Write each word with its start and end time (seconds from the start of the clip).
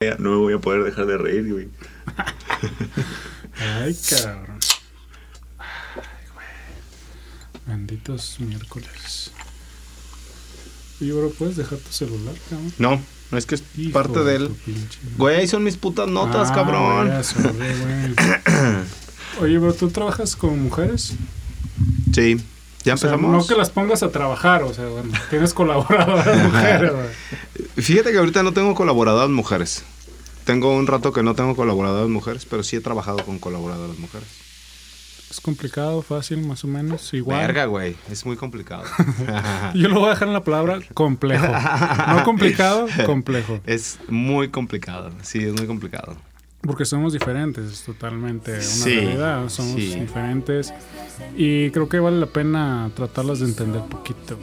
No 0.00 0.30
me 0.30 0.36
voy 0.36 0.54
a 0.54 0.58
poder 0.58 0.82
dejar 0.82 1.04
de 1.04 1.18
reír, 1.18 1.52
güey. 1.52 1.68
Ay, 3.82 3.94
cabrón. 4.08 4.58
Ay, 5.58 5.66
güey. 6.32 6.46
Benditos 7.66 8.40
miércoles. 8.40 9.30
Oye, 11.02 11.12
bro, 11.12 11.28
¿puedes 11.32 11.56
dejar 11.56 11.76
tu 11.80 11.92
celular, 11.92 12.34
cabrón? 12.48 12.72
No, 12.78 13.02
no 13.30 13.36
es 13.36 13.44
que 13.44 13.56
es 13.56 13.64
Hijo 13.76 13.92
parte 13.92 14.20
de 14.20 14.36
él. 14.36 14.48
pinche. 14.64 14.98
Güey, 15.18 15.36
ahí 15.36 15.46
son 15.46 15.64
mis 15.64 15.76
putas 15.76 16.08
notas, 16.08 16.48
Ah, 16.50 16.54
cabrón. 16.54 17.10
güey. 17.10 18.14
Oye, 19.42 19.58
bro, 19.58 19.74
¿tú 19.74 19.90
trabajas 19.90 20.34
con 20.34 20.62
mujeres? 20.62 21.12
Sí. 22.14 22.42
¿Ya 22.84 22.94
O 22.94 22.96
sea, 22.96 23.10
empezamos? 23.10 23.42
no 23.42 23.46
que 23.46 23.54
las 23.54 23.68
pongas 23.68 24.02
a 24.02 24.08
trabajar, 24.10 24.62
o 24.62 24.72
sea, 24.72 24.86
bueno, 24.86 25.12
tienes 25.28 25.52
colaboradoras 25.52 26.38
mujeres, 26.44 26.90
güey. 26.90 27.59
Fíjate 27.76 28.12
que 28.12 28.18
ahorita 28.18 28.42
no 28.42 28.52
tengo 28.52 28.74
colaboradoras 28.74 29.30
mujeres. 29.30 29.84
Tengo 30.44 30.74
un 30.76 30.86
rato 30.86 31.12
que 31.12 31.22
no 31.22 31.34
tengo 31.34 31.54
colaboradoras 31.54 32.08
mujeres, 32.08 32.46
pero 32.46 32.62
sí 32.62 32.76
he 32.76 32.80
trabajado 32.80 33.24
con 33.24 33.38
colaboradoras 33.38 33.98
mujeres. 33.98 34.28
Es 35.30 35.40
complicado, 35.40 36.02
fácil, 36.02 36.44
más 36.44 36.64
o 36.64 36.66
menos, 36.66 37.14
igual. 37.14 37.38
Verga, 37.38 37.66
güey. 37.66 37.94
Es 38.10 38.26
muy 38.26 38.36
complicado. 38.36 38.82
Yo 39.74 39.88
lo 39.88 40.00
voy 40.00 40.08
a 40.08 40.10
dejar 40.10 40.26
en 40.26 40.34
la 40.34 40.42
palabra 40.42 40.80
complejo. 40.92 41.46
No 42.08 42.24
complicado, 42.24 42.88
complejo. 43.06 43.60
es 43.64 43.98
muy 44.08 44.48
complicado. 44.48 45.12
Sí, 45.22 45.38
es 45.44 45.52
muy 45.52 45.66
complicado. 45.68 46.16
Porque 46.62 46.84
somos 46.84 47.12
diferentes, 47.12 47.72
es 47.72 47.82
totalmente 47.84 48.50
una 48.52 48.60
Sí, 48.62 48.96
realidad. 48.96 49.48
Somos 49.48 49.76
sí. 49.76 49.94
diferentes. 50.00 50.74
Y 51.36 51.70
creo 51.70 51.88
que 51.88 52.00
vale 52.00 52.18
la 52.18 52.26
pena 52.26 52.90
tratarlas 52.96 53.38
de 53.38 53.46
entender 53.46 53.82
poquito. 53.82 54.36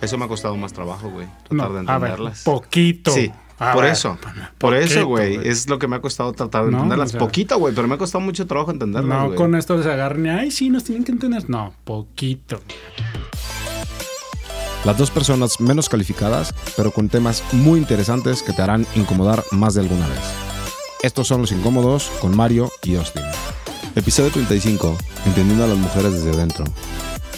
Eso 0.00 0.16
me 0.18 0.24
ha 0.24 0.28
costado 0.28 0.56
más 0.56 0.72
trabajo, 0.72 1.10
güey. 1.10 1.26
No, 1.50 1.64
Tratar 1.64 1.84
de 1.86 1.92
a 1.92 1.98
ver, 1.98 2.10
entenderlas. 2.10 2.42
poquito. 2.44 3.10
Sí, 3.10 3.32
A 3.58 3.72
por 3.72 3.82
ver, 3.82 3.92
eso. 3.92 4.16
poquito, 4.20 4.46
Por 4.58 4.74
eso, 4.76 5.06
güey. 5.06 5.36
Es 5.48 5.68
lo 5.68 5.78
que 5.78 5.88
me 5.88 5.96
ha 5.96 6.00
costado 6.00 6.32
tratar 6.32 6.64
de 6.66 6.70
No, 6.70 6.76
entenderlas. 6.78 7.08
o 7.08 7.12
sea- 7.12 7.20
Poquito, 7.20 7.58
güey, 7.58 7.74
pero 7.74 7.88
me 7.88 7.94
ha 7.96 7.98
costado 7.98 8.22
mucho 8.24 8.46
trabajo 8.46 8.70
entenderlas, 8.70 9.18
No 9.18 9.26
güey. 9.26 9.36
con 9.36 9.54
esto 9.56 9.82
se 9.82 9.90
agarran 9.90 10.24
y, 10.26 10.28
ay, 10.28 10.50
sí, 10.52 10.70
nos 10.70 10.84
tienen 10.84 11.04
que 11.04 11.12
entender. 11.12 11.48
No, 11.50 11.72
poquito. 11.84 12.60
Las 14.84 14.96
dos 14.96 15.10
personas 15.10 15.60
menos 15.60 15.88
calificadas, 15.88 16.54
pero 16.76 16.92
con 16.92 17.08
temas 17.08 17.42
muy 17.52 17.80
interesantes 17.80 18.42
que 18.42 18.52
te 18.52 18.62
harán 18.62 18.86
incomodar 18.94 19.42
más 19.50 19.74
de 19.74 19.80
alguna 19.80 20.06
vez. 20.06 20.20
Estos 21.02 21.26
son 21.28 21.40
los 21.40 21.52
incómodos 21.52 22.10
con 22.20 22.36
Mario 22.36 22.70
y 22.84 22.94
Austin. 22.96 23.22
Episodio 23.96 24.30
35. 24.30 24.96
Entendiendo 25.26 25.64
a 25.64 25.66
las 25.66 25.76
mujeres 25.76 26.12
desde 26.12 26.36
dentro. 26.36 26.64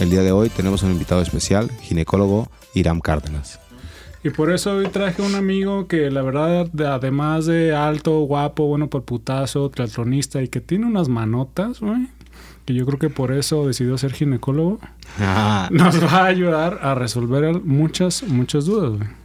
El 0.00 0.10
día 0.10 0.22
de 0.22 0.32
hoy 0.32 0.48
tenemos 0.48 0.82
un 0.82 0.90
invitado 0.90 1.20
especial, 1.20 1.70
ginecólogo 1.82 2.48
Iram 2.74 3.00
Cárdenas. 3.00 3.60
Y 4.24 4.30
por 4.30 4.50
eso 4.52 4.72
hoy 4.72 4.88
traje 4.88 5.22
un 5.22 5.34
amigo 5.34 5.86
que 5.86 6.10
la 6.10 6.22
verdad, 6.22 6.66
de- 6.72 6.86
además 6.86 7.46
de 7.46 7.74
alto, 7.74 8.18
guapo, 8.20 8.66
bueno 8.66 8.88
por 8.88 9.04
putazo, 9.04 9.70
triatlonista 9.70 10.42
y 10.42 10.48
que 10.48 10.60
tiene 10.60 10.86
unas 10.86 11.08
manotas, 11.08 11.80
güey. 11.80 12.08
Que 12.66 12.74
yo 12.74 12.84
creo 12.86 12.98
que 12.98 13.08
por 13.10 13.32
eso 13.32 13.66
decidió 13.66 13.96
ser 13.98 14.12
ginecólogo. 14.12 14.78
Nos 15.70 16.02
va 16.04 16.18
a 16.22 16.26
ayudar 16.26 16.80
a 16.82 16.94
resolver 16.94 17.60
muchas, 17.62 18.22
muchas 18.24 18.64
dudas, 18.66 18.92
güey. 18.98 19.20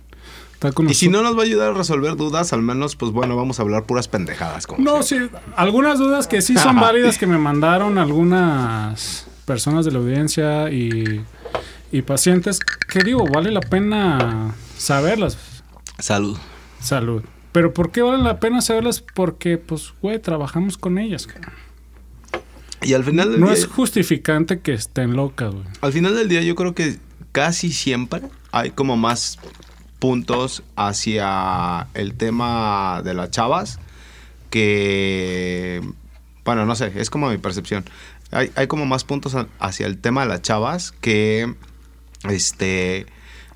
Y 0.90 0.94
si 0.96 1.10
no 1.10 1.22
nos 1.22 1.38
va 1.38 1.42
a 1.42 1.44
ayudar 1.44 1.72
a 1.72 1.74
resolver 1.74 2.16
dudas, 2.16 2.52
al 2.52 2.64
menos, 2.64 2.96
pues 2.96 3.12
bueno, 3.12 3.36
vamos 3.36 3.60
a 3.60 3.62
hablar 3.62 3.84
puras 3.84 4.08
pendejadas. 4.08 4.66
Como 4.66 4.84
No, 4.84 5.04
sí, 5.04 5.18
algunas 5.56 6.00
dudas 6.00 6.26
que 6.26 6.42
sí 6.42 6.58
son 6.58 6.76
válidas 6.80 7.20
que 7.20 7.28
me 7.28 7.38
mandaron 7.38 8.00
algunas 8.00 9.28
personas 9.46 9.86
de 9.86 9.92
la 9.92 10.00
audiencia 10.00 10.70
y, 10.72 11.24
y 11.92 12.02
pacientes 12.02 12.60
que 12.60 13.00
digo, 13.04 13.26
vale 13.28 13.52
la 13.52 13.62
pena 13.62 14.54
saberlas. 14.78 15.38
Salud. 16.00 16.38
Salud. 16.80 17.24
Pero 17.52 17.74
¿por 17.74 17.92
qué 17.92 18.02
vale 18.02 18.22
la 18.22 18.40
pena 18.40 18.62
saberlas? 18.62 19.02
Porque, 19.02 19.58
pues, 19.58 19.94
güey, 20.02 20.20
trabajamos 20.20 20.78
con 20.78 20.98
ellas. 20.98 21.28
Y 22.82 22.94
al 22.94 23.04
final 23.04 23.32
del 23.32 23.40
No 23.40 23.48
día, 23.48 23.56
es 23.56 23.66
justificante 23.66 24.60
que 24.60 24.74
estén 24.74 25.16
locas, 25.16 25.54
güey. 25.54 25.66
al 25.82 25.94
final 25.94 26.16
del 26.16 26.28
día, 26.28 26.42
yo 26.42 26.54
creo 26.56 26.76
que 26.76 26.98
casi 27.32 27.72
siempre 27.72 28.22
hay 28.52 28.72
como 28.72 28.98
más 28.98 29.40
puntos 30.00 30.64
hacia 30.76 31.88
el 31.94 32.16
tema 32.16 33.02
de 33.04 33.14
las 33.14 33.32
chavas 33.32 33.80
que, 34.50 35.82
bueno, 36.44 36.66
no 36.66 36.76
sé, 36.76 36.92
es 36.96 37.10
como 37.10 37.30
mi 37.30 37.38
percepción. 37.38 37.86
Hay, 38.36 38.52
hay 38.56 38.68
como 38.68 38.86
más 38.86 39.04
puntos 39.04 39.34
a- 39.36 39.48
hacia 39.60 39.88
el 39.88 39.98
tema 40.00 40.22
de 40.24 40.28
las 40.28 40.42
chavas 40.42 40.92
que, 40.92 41.56
este, 42.30 43.06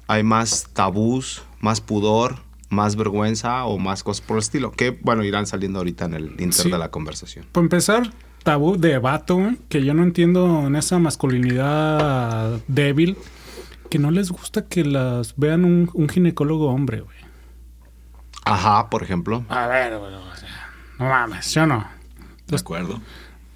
hay 0.07 0.23
más 0.23 0.69
tabús, 0.73 1.43
más 1.59 1.81
pudor, 1.81 2.37
más 2.69 2.95
vergüenza 2.95 3.65
o 3.65 3.77
más 3.77 4.03
cosas 4.03 4.21
por 4.25 4.37
el 4.37 4.41
estilo, 4.43 4.71
que, 4.71 4.91
bueno, 5.01 5.23
irán 5.23 5.45
saliendo 5.47 5.79
ahorita 5.79 6.05
en 6.05 6.13
el 6.13 6.25
inter 6.39 6.53
Sí. 6.53 6.71
de 6.71 6.77
la 6.77 6.89
conversación. 6.91 7.45
Para 7.51 7.63
empezar, 7.63 8.13
tabú 8.43 8.77
de 8.77 8.97
vato, 8.99 9.35
güey, 9.37 9.57
que 9.69 9.83
yo 9.83 9.93
no 9.93 10.03
entiendo 10.03 10.67
en 10.67 10.75
esa 10.75 10.97
masculinidad 10.99 12.59
débil, 12.67 13.17
que 13.89 13.97
no 13.99 14.11
les 14.11 14.29
gusta 14.31 14.65
que 14.65 14.85
las 14.85 15.35
vean 15.35 15.65
un, 15.65 15.89
un 15.93 16.09
ginecólogo 16.09 16.69
hombre, 16.69 17.01
güey. 17.01 17.17
Ajá, 18.45 18.89
por 18.89 19.03
ejemplo. 19.03 19.43
A 19.49 19.67
ver, 19.67 19.97
güey, 19.97 20.13
o 20.13 20.35
sea, 20.35 20.69
no 20.99 21.05
mames, 21.09 21.53
¿yo 21.53 21.65
no? 21.65 21.85
De 22.47 22.55
acuerdo. 22.55 22.99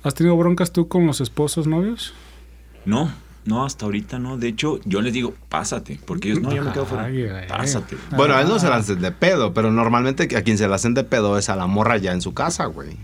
¿Has 0.03 0.13
tenido 0.15 0.35
broncas 0.37 0.71
tú 0.71 0.87
con 0.87 1.05
los 1.07 1.21
esposos 1.21 1.65
novios? 1.67 2.13
No, 2.85 3.11
no, 3.45 3.65
hasta 3.65 3.85
ahorita 3.85 4.19
no. 4.19 4.37
De 4.37 4.49
hecho, 4.49 4.79
yo 4.85 5.01
les 5.01 5.13
digo, 5.13 5.33
pásate. 5.49 5.99
Porque 6.05 6.29
ellos, 6.29 6.41
no, 6.41 6.53
yo 6.53 6.63
me 6.63 6.71
quedo 6.71 6.85
fuera. 6.85 7.09
Pásate. 7.47 7.97
Bueno, 8.15 8.35
a 8.35 8.41
él 8.41 8.47
no 8.47 8.55
Ah. 8.55 8.59
se 8.59 8.67
la 8.69 8.75
hacen 8.77 9.01
de 9.01 9.11
pedo, 9.11 9.53
pero 9.53 9.71
normalmente 9.71 10.23
a 10.35 10.41
quien 10.41 10.57
se 10.57 10.67
la 10.67 10.75
hacen 10.75 10.93
de 10.93 11.03
pedo 11.03 11.37
es 11.37 11.49
a 11.49 11.55
la 11.55 11.67
morra 11.67 11.97
ya 11.97 12.11
en 12.11 12.21
su 12.21 12.33
casa, 12.33 12.65
güey. 12.65 12.97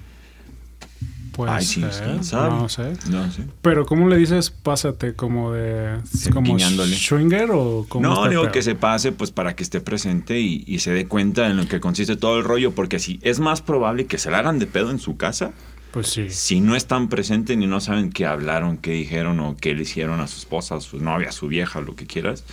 Puede 1.32 1.52
Ay, 1.52 1.64
sí, 1.64 1.82
sabe. 2.22 2.50
no 2.50 2.68
sé. 2.68 2.94
No 3.10 3.32
sé. 3.32 3.44
Pero 3.62 3.86
¿cómo 3.86 4.10
le 4.10 4.18
dices 4.18 4.50
pásate? 4.50 5.14
¿Como 5.14 5.54
de... 5.54 5.98
como 6.34 6.60
swinger 6.60 7.50
o 7.52 7.86
como 7.88 8.06
No, 8.06 8.28
digo 8.28 8.52
que 8.52 8.62
se 8.62 8.76
pase 8.76 9.14
pues 9.14 9.32
para 9.32 9.56
que 9.56 9.64
esté 9.64 9.80
presente 9.80 10.38
y, 10.42 10.66
y 10.68 10.80
se 10.80 10.92
dé 10.92 11.08
cuenta 11.08 11.48
en 11.48 11.56
lo 11.56 11.66
que 11.66 11.80
consiste 11.80 12.18
todo 12.18 12.38
el 12.40 12.44
rollo, 12.44 12.72
porque 12.76 13.00
si 13.00 13.20
es 13.22 13.40
más 13.40 13.62
probable 13.62 14.06
que 14.06 14.18
se 14.18 14.30
la 14.30 14.40
hagan 14.40 14.60
de 14.60 14.66
pedo 14.68 14.92
en 14.92 15.00
su 15.00 15.16
casa, 15.16 15.52
Pues 15.92 16.08
sí. 16.08 16.30
si 16.30 16.62
no 16.62 16.76
están 16.76 17.10
presentes 17.10 17.58
ni 17.58 17.66
no 17.66 17.82
saben 17.82 18.12
qué 18.12 18.26
hablaron, 18.26 18.78
qué 18.78 18.92
dijeron 18.92 19.40
o 19.40 19.58
qué 19.58 19.74
le 19.74 19.82
hicieron 19.82 20.20
a 20.20 20.28
su 20.28 20.38
esposa, 20.38 20.76
a 20.76 20.82
su 20.82 21.00
novia, 21.00 21.30
a 21.30 21.32
su 21.32 21.48
vieja, 21.48 21.82
lo 21.82 21.96
que 21.96 22.06
quieras. 22.06 22.44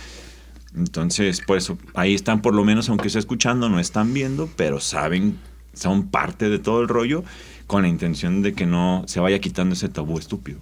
Entonces, 0.75 1.41
por 1.41 1.57
eso, 1.57 1.77
ahí 1.93 2.13
están 2.13 2.41
por 2.41 2.53
lo 2.53 2.63
menos, 2.63 2.89
aunque 2.89 3.07
esté 3.07 3.19
escuchando, 3.19 3.69
no 3.69 3.79
están 3.79 4.13
viendo, 4.13 4.49
pero 4.55 4.79
saben, 4.79 5.37
son 5.73 6.07
parte 6.07 6.49
de 6.49 6.59
todo 6.59 6.81
el 6.81 6.87
rollo 6.87 7.23
con 7.67 7.83
la 7.83 7.87
intención 7.87 8.41
de 8.41 8.53
que 8.53 8.65
no 8.65 9.03
se 9.07 9.19
vaya 9.19 9.39
quitando 9.39 9.73
ese 9.73 9.89
tabú 9.89 10.17
estúpido. 10.17 10.59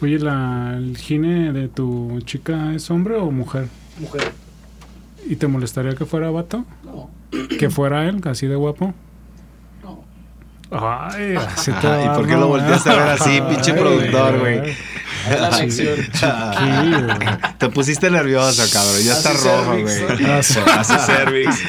Oye, 0.00 0.18
la, 0.18 0.74
¿el 0.76 0.96
gine 0.96 1.52
de 1.52 1.68
tu 1.68 2.20
chica 2.24 2.74
es 2.74 2.90
hombre 2.90 3.16
o 3.16 3.30
mujer? 3.30 3.68
Mujer. 3.98 4.32
¿Y 5.28 5.36
te 5.36 5.46
molestaría 5.46 5.94
que 5.94 6.04
fuera 6.04 6.30
vato? 6.30 6.64
No, 6.84 7.10
¿Que 7.58 7.70
fuera 7.70 8.08
él, 8.08 8.20
así 8.24 8.46
de 8.46 8.56
guapo? 8.56 8.94
Ay, 10.70 11.36
así 11.54 11.70
te 11.72 11.86
Ajá, 11.86 12.04
¿y 12.04 12.08
por 12.16 12.26
qué 12.26 12.34
¿no? 12.34 12.40
lo 12.40 12.48
volteaste 12.48 12.90
a 12.90 12.94
ver 12.94 13.08
así, 13.10 13.40
pinche 13.48 13.72
Ay, 13.72 13.78
productor, 13.78 14.38
güey? 14.40 14.60
Te 17.58 17.68
pusiste 17.70 18.10
nervioso, 18.10 18.62
cabrón. 18.72 19.00
Ya 19.04 19.12
está 19.12 19.32
rojo, 19.32 19.78
güey. 19.80 20.24
Hace- 20.30 20.98
cervix. 21.06 21.62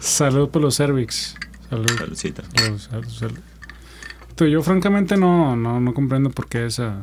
Salud 0.00 0.48
por 0.48 0.62
los 0.62 0.76
cervix. 0.76 1.36
Salud. 1.70 1.90
Saludcita. 1.96 2.42
Salud, 2.56 2.78
salud, 2.78 3.08
salud. 3.08 3.38
Tú, 4.34 4.46
yo 4.46 4.62
francamente 4.62 5.16
no, 5.16 5.56
no, 5.56 5.80
no 5.80 5.94
comprendo 5.94 6.30
por 6.30 6.48
qué 6.48 6.66
esa... 6.66 6.96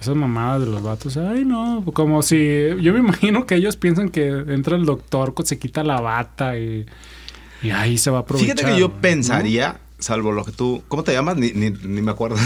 Esas 0.00 0.14
mamadas 0.14 0.60
de 0.60 0.66
los 0.66 0.80
vatos, 0.80 1.16
ay 1.16 1.44
no, 1.44 1.84
como 1.92 2.22
si, 2.22 2.36
yo 2.80 2.92
me 2.92 3.00
imagino 3.00 3.46
que 3.46 3.56
ellos 3.56 3.76
piensan 3.76 4.10
que 4.10 4.28
entra 4.28 4.76
el 4.76 4.84
doctor, 4.84 5.34
se 5.42 5.58
quita 5.58 5.82
la 5.82 6.00
bata 6.00 6.56
y, 6.56 6.86
y 7.62 7.70
ahí 7.70 7.98
se 7.98 8.10
va 8.10 8.18
a 8.18 8.20
aprovechar. 8.22 8.56
Fíjate 8.56 8.72
que 8.72 8.80
yo 8.80 8.88
¿no? 8.88 9.00
pensaría, 9.00 9.80
salvo 9.98 10.32
lo 10.32 10.44
que 10.44 10.52
tú. 10.52 10.82
¿Cómo 10.88 11.04
te 11.04 11.12
llamas? 11.12 11.36
Ni, 11.36 11.52
ni, 11.52 11.70
ni 11.70 12.02
me 12.02 12.10
acuerdo. 12.10 12.36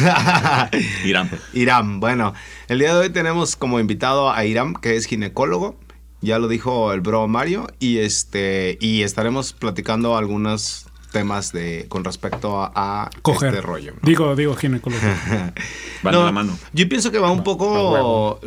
Irán. 1.04 1.31
Iram. 1.52 2.00
Bueno, 2.00 2.34
el 2.69 2.78
día 2.78 2.94
de 2.94 3.00
hoy 3.00 3.10
tenemos 3.10 3.56
como 3.56 3.81
invitado 3.81 4.31
a 4.31 4.44
Iram, 4.44 4.75
que 4.75 4.96
es 4.96 5.06
ginecólogo. 5.06 5.76
Ya 6.20 6.38
lo 6.38 6.48
dijo 6.48 6.92
el 6.92 7.00
bro 7.00 7.26
Mario. 7.28 7.66
Y 7.78 7.98
este. 7.98 8.78
Y 8.81 9.02
estaremos 9.02 9.52
platicando 9.52 10.16
algunos 10.16 10.86
temas 11.12 11.52
de. 11.52 11.86
con 11.88 12.04
respecto 12.04 12.60
a, 12.60 12.72
a 12.74 13.10
Coger. 13.22 13.50
este 13.54 13.60
rollo. 13.66 13.92
¿no? 13.92 13.98
Digo, 14.02 14.34
digo 14.34 14.54
ginecólogo. 14.54 15.02
Van 16.02 16.12
No, 16.14 16.20
de 16.20 16.26
la 16.26 16.32
mano. 16.32 16.58
Yo 16.72 16.88
pienso 16.88 17.12
que 17.12 17.18
va 17.18 17.30
un 17.30 17.44
poco. 17.44 17.66
O, 17.68 18.40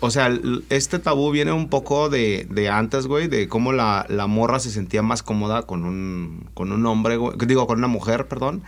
o 0.00 0.10
sea, 0.10 0.30
este 0.70 0.98
tabú 0.98 1.30
viene 1.30 1.52
un 1.52 1.68
poco 1.68 2.08
de, 2.08 2.46
de 2.50 2.68
antes, 2.68 3.06
güey, 3.06 3.28
de 3.28 3.48
cómo 3.48 3.72
la, 3.72 4.06
la 4.08 4.26
morra 4.26 4.58
se 4.58 4.70
sentía 4.70 5.02
más 5.02 5.22
cómoda 5.22 5.62
con 5.62 5.84
un, 5.84 6.48
con 6.54 6.72
un 6.72 6.84
hombre, 6.86 7.16
güey, 7.16 7.36
Digo, 7.46 7.66
con 7.66 7.78
una 7.78 7.88
mujer, 7.88 8.26
perdón. 8.26 8.62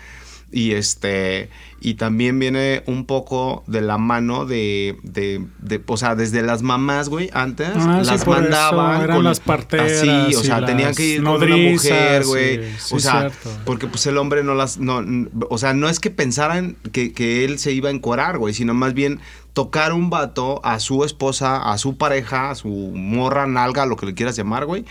Y 0.50 0.72
este 0.72 1.50
y 1.80 1.94
también 1.94 2.38
viene 2.40 2.82
un 2.86 3.04
poco 3.04 3.62
de 3.68 3.80
la 3.82 3.98
mano 3.98 4.46
de, 4.46 4.96
de, 5.04 5.44
de- 5.60 5.80
o 5.86 5.96
sea, 5.96 6.16
desde 6.16 6.42
las 6.42 6.62
mamás, 6.62 7.08
güey, 7.08 7.30
antes 7.34 7.68
Ah, 7.76 8.00
sí, 8.02 8.06
las 8.10 8.22
eso, 8.22 8.30
mandaban 8.30 9.02
eran 9.02 9.22
las 9.22 9.38
parteras 9.40 9.92
así, 9.92 10.34
o 10.34 10.42
sea, 10.42 10.64
tenían 10.64 10.94
que 10.94 11.04
ir 11.06 11.22
con 11.22 11.40
una 11.42 11.56
mujer, 11.56 12.24
güey. 12.24 12.56
sí, 12.56 12.74
sí, 12.78 12.94
o 12.94 12.98
sea, 12.98 13.20
cierto. 13.30 13.50
porque 13.64 13.86
pues 13.86 14.06
el 14.06 14.16
hombre 14.16 14.42
no 14.42 14.54
las 14.54 14.78
no, 14.78 15.04
o 15.50 15.58
sea, 15.58 15.72
no 15.74 15.88
es 15.88 16.00
que 16.00 16.10
pensaran 16.10 16.76
que, 16.92 17.12
que 17.12 17.44
él 17.44 17.58
se 17.58 17.72
iba 17.72 17.90
a 17.90 17.92
encuerar, 17.92 18.38
güey, 18.38 18.54
sino 18.54 18.72
más 18.74 18.94
bien 18.94 19.20
tocar 19.52 19.92
un 19.92 20.08
vato 20.08 20.60
a 20.64 20.78
su 20.80 21.04
esposa, 21.04 21.70
a 21.70 21.78
su 21.78 21.96
pareja, 21.96 22.50
a 22.50 22.54
su 22.54 22.68
morra, 22.68 23.46
nalga, 23.46 23.86
lo 23.86 23.96
que 23.96 24.06
le 24.06 24.14
quieras 24.14 24.36
llamar, 24.36 24.66
güey. 24.66 24.84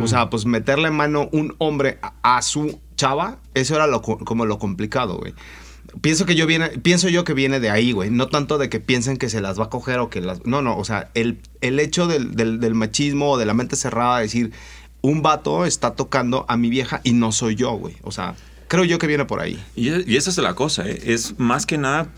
O 0.00 0.06
sea, 0.08 0.28
pues 0.28 0.44
meterle 0.46 0.90
mano 0.90 1.28
un 1.30 1.54
hombre 1.58 1.98
a, 2.02 2.36
a 2.36 2.42
su 2.42 2.80
chava, 2.96 3.38
eso 3.54 3.74
era 3.74 3.86
lo, 3.86 4.02
co- 4.02 4.18
como 4.18 4.46
lo 4.46 4.58
complicado, 4.58 5.16
güey. 5.18 5.34
Pienso 6.00 6.26
que 6.26 6.34
yo 6.34 6.46
viene, 6.46 6.70
pienso 6.70 7.08
yo 7.08 7.24
que 7.24 7.34
viene 7.34 7.60
de 7.60 7.70
ahí, 7.70 7.92
güey. 7.92 8.10
No 8.10 8.26
tanto 8.28 8.58
de 8.58 8.68
que 8.68 8.80
piensen 8.80 9.16
que 9.16 9.28
se 9.28 9.40
las 9.40 9.60
va 9.60 9.64
a 9.64 9.70
coger 9.70 9.98
o 10.00 10.10
que 10.10 10.20
las. 10.20 10.44
No, 10.44 10.60
no. 10.62 10.76
O 10.76 10.84
sea, 10.84 11.10
el, 11.14 11.38
el 11.60 11.78
hecho 11.78 12.06
del, 12.06 12.34
del, 12.34 12.58
del 12.58 12.74
machismo 12.74 13.30
o 13.32 13.38
de 13.38 13.46
la 13.46 13.54
mente 13.54 13.76
cerrada, 13.76 14.18
decir, 14.18 14.50
un 15.02 15.22
vato 15.22 15.64
está 15.66 15.94
tocando 15.94 16.46
a 16.48 16.56
mi 16.56 16.70
vieja 16.70 17.00
y 17.04 17.12
no 17.12 17.30
soy 17.30 17.54
yo, 17.54 17.72
güey. 17.72 17.94
O 18.02 18.10
sea, 18.10 18.34
creo 18.66 18.84
yo 18.84 18.98
que 18.98 19.06
viene 19.06 19.24
por 19.26 19.40
ahí. 19.40 19.62
Y, 19.76 19.90
y 20.10 20.16
esa 20.16 20.30
es 20.30 20.38
la 20.38 20.54
cosa, 20.54 20.88
¿eh? 20.88 21.00
es 21.04 21.38
más 21.38 21.64
que 21.66 21.78
nada 21.78 22.08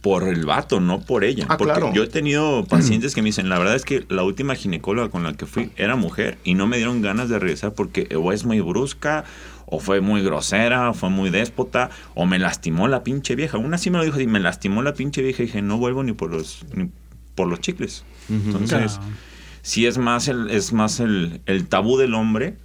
por 0.00 0.24
el 0.24 0.44
vato, 0.46 0.80
no 0.80 1.00
por 1.00 1.22
ella. 1.22 1.46
Ah, 1.48 1.56
Porque 1.58 1.74
claro. 1.74 1.92
yo 1.94 2.02
he 2.02 2.08
tenido 2.08 2.64
pacientes 2.68 3.14
que 3.14 3.22
me 3.22 3.26
dicen, 3.26 3.48
la 3.48 3.58
verdad 3.58 3.76
es 3.76 3.84
que 3.84 4.04
la 4.08 4.24
última 4.24 4.56
ginecóloga 4.56 5.10
con 5.10 5.22
la 5.22 5.34
que 5.34 5.46
fui 5.46 5.70
era 5.76 5.94
mujer 5.94 6.38
y 6.42 6.54
no 6.54 6.66
me 6.66 6.78
dieron 6.78 7.02
ganas 7.02 7.28
de 7.28 7.38
regresar 7.38 7.74
porque 7.74 8.08
o 8.16 8.32
es 8.32 8.44
muy 8.44 8.60
brusca, 8.60 9.24
o 9.74 9.78
fue 9.80 10.02
muy 10.02 10.22
grosera, 10.22 10.90
o 10.90 10.94
fue 10.94 11.08
muy 11.08 11.30
déspota, 11.30 11.88
o 12.14 12.26
me 12.26 12.38
lastimó 12.38 12.88
la 12.88 13.02
pinche 13.02 13.34
vieja. 13.36 13.56
Una 13.56 13.78
sí 13.78 13.88
me 13.90 13.96
lo 13.98 14.04
dijo, 14.04 14.20
y 14.20 14.26
me 14.26 14.38
lastimó 14.38 14.82
la 14.82 14.92
pinche 14.92 15.22
vieja 15.22 15.42
y 15.42 15.46
dije, 15.46 15.62
no 15.62 15.78
vuelvo 15.78 16.02
ni 16.02 16.12
por 16.12 16.30
los, 16.30 16.64
ni 16.74 16.90
por 17.34 17.48
los 17.48 17.60
chicles. 17.60 18.04
Entonces, 18.28 18.92
Claro. 18.98 19.12
sí 19.62 19.86
es 19.86 19.96
más 19.96 20.28
el, 20.28 20.50
es 20.50 20.72
más 20.74 21.00
el, 21.00 21.40
el 21.46 21.66
tabú 21.68 21.96
del 21.96 22.12
hombre 22.14 22.56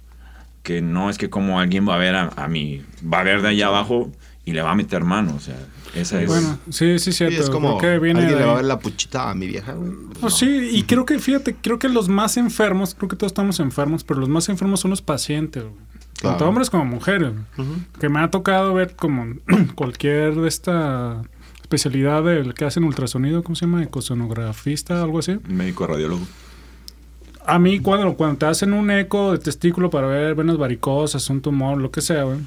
que 0.62 0.82
no 0.82 1.08
es 1.08 1.16
que 1.16 1.30
como 1.30 1.60
alguien 1.60 1.88
va 1.88 1.94
a 1.94 1.98
ver 1.98 2.14
a, 2.14 2.28
a 2.36 2.46
mi, 2.46 2.82
va 3.02 3.20
a 3.20 3.22
ver 3.22 3.40
de 3.40 3.48
allá 3.48 3.68
abajo 3.68 4.12
y 4.44 4.52
le 4.52 4.60
va 4.60 4.72
a 4.72 4.74
meter 4.74 5.02
mano, 5.04 5.34
o 5.34 5.40
sea, 5.40 5.56
esa 5.94 6.20
es... 6.20 6.28
Bueno, 6.28 6.58
sí, 6.68 6.98
sí, 6.98 7.10
Sí, 7.10 7.12
cierto. 7.12 7.40
es 7.42 7.48
como 7.48 7.78
Creo 7.78 7.94
que 7.94 7.98
viene 8.04 8.20
alguien 8.20 8.34
de 8.38 8.40
le 8.42 8.46
va 8.46 8.52
a 8.52 8.56
ver 8.56 8.64
la 8.66 8.78
puchita 8.78 9.30
a 9.30 9.34
mi 9.34 9.46
vieja, 9.46 9.72
güey. 9.72 9.92
Pues 10.20 10.34
sí, 10.34 10.70
y 10.72 10.82
creo 10.82 11.06
que, 11.06 11.18
fíjate, 11.18 11.54
creo 11.54 11.78
que 11.78 11.88
los 11.88 12.08
más 12.10 12.36
enfermos, 12.36 12.94
creo 12.94 13.08
que 13.08 13.16
todos 13.16 13.30
estamos 13.32 13.60
enfermos, 13.60 14.04
pero 14.04 14.20
los 14.20 14.28
más 14.28 14.48
enfermos 14.50 14.80
son 14.80 14.90
los 14.90 15.00
pacientes, 15.00 15.62
güey. 15.62 15.74
Tanto 16.20 16.36
Claro. 16.38 16.48
hombres 16.48 16.70
como 16.70 16.84
mujeres. 16.84 17.32
güey. 17.56 17.68
Que 18.00 18.08
me 18.08 18.20
ha 18.20 18.30
tocado 18.30 18.74
ver 18.74 18.96
como 18.96 19.34
cualquier 19.74 20.34
de 20.34 20.48
esta 20.48 21.22
especialidad 21.60 22.22
del 22.24 22.54
que 22.54 22.64
hacen 22.64 22.84
ultrasonido, 22.84 23.42
¿cómo 23.44 23.54
se 23.54 23.66
llama? 23.66 23.82
Ecosonografista, 23.82 25.02
algo 25.02 25.18
así. 25.20 25.38
Médico 25.48 25.86
radiólogo. 25.86 26.26
A 27.46 27.58
mí, 27.58 27.80
cuando, 27.80 28.14
cuando 28.14 28.36
te 28.38 28.46
hacen 28.46 28.72
un 28.72 28.90
eco 28.90 29.32
de 29.32 29.38
testículo 29.38 29.90
para 29.90 30.06
ver 30.06 30.34
venas 30.34 30.58
varicosas, 30.58 31.28
un 31.30 31.40
tumor, 31.40 31.78
lo 31.78 31.90
que 31.90 32.00
sea, 32.02 32.24
güey. 32.24 32.38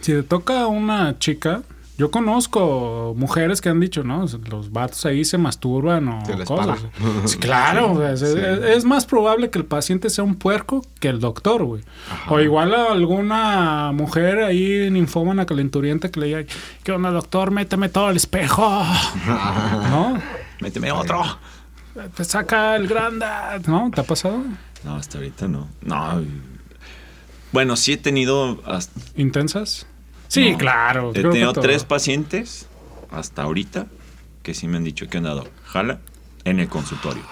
Si 0.00 0.12
te 0.12 0.22
toca 0.22 0.62
a 0.62 0.66
una 0.66 1.18
chica, 1.18 1.62
yo 2.00 2.10
conozco 2.10 3.12
mujeres 3.16 3.60
que 3.60 3.68
han 3.68 3.78
dicho, 3.78 4.02
¿no? 4.02 4.24
Los 4.50 4.72
vatos 4.72 5.04
ahí 5.04 5.22
se 5.24 5.36
masturban 5.36 6.08
o 6.08 6.24
Se 6.24 6.34
les 6.34 6.48
cosas. 6.48 6.80
Sí, 7.26 7.36
claro, 7.36 8.08
es, 8.08 8.20
Sí. 8.20 8.26
es- 8.26 8.76
es 8.78 8.84
más 8.86 9.04
probable 9.04 9.50
que 9.50 9.58
el 9.58 9.66
paciente 9.66 10.08
sea 10.08 10.24
un 10.24 10.34
puerco 10.36 10.82
que 10.98 11.08
el 11.08 11.20
doctor, 11.20 11.62
güey. 11.64 11.82
O 12.30 12.40
igual 12.40 12.74
a 12.74 12.90
alguna 12.92 13.92
mujer 13.92 14.38
ahí 14.38 14.88
ninfómana 14.90 15.44
calenturienta 15.44 16.10
que 16.10 16.20
le 16.20 16.26
diga, 16.26 16.44
¿qué 16.82 16.92
onda, 16.92 17.10
doctor? 17.10 17.50
Méteme 17.50 17.90
todo 17.90 18.08
el 18.08 18.16
espejo. 18.16 18.64
¿No? 19.26 20.18
Méteme 20.60 20.90
otro. 20.92 21.22
Te 22.16 22.24
saca 22.24 22.76
el 22.76 22.88
grandad, 22.88 23.60
¿no? 23.66 23.90
¿Te 23.94 24.00
ha 24.00 24.04
pasado? 24.04 24.42
No, 24.84 24.94
hasta 24.96 25.18
ahorita 25.18 25.48
no. 25.48 25.68
No. 25.82 26.22
Bueno, 27.52 27.76
sí 27.76 27.92
he 27.92 27.96
tenido 27.96 28.62
hasta- 28.64 28.98
¿Intensas? 29.16 29.86
Sí, 30.30 30.52
No. 30.52 30.58
claro. 30.58 31.10
He 31.14 31.22
tenido 31.22 31.52
todo. 31.52 31.62
tres 31.62 31.84
pacientes 31.84 32.66
hasta 33.10 33.42
ahorita 33.42 33.86
que 34.42 34.54
sí 34.54 34.68
me 34.68 34.76
han 34.76 34.84
dicho 34.84 35.08
que 35.08 35.18
han 35.18 35.24
dado 35.24 35.46
jala 35.66 35.98
en 36.44 36.60
el 36.60 36.68
consultorio. 36.68 37.22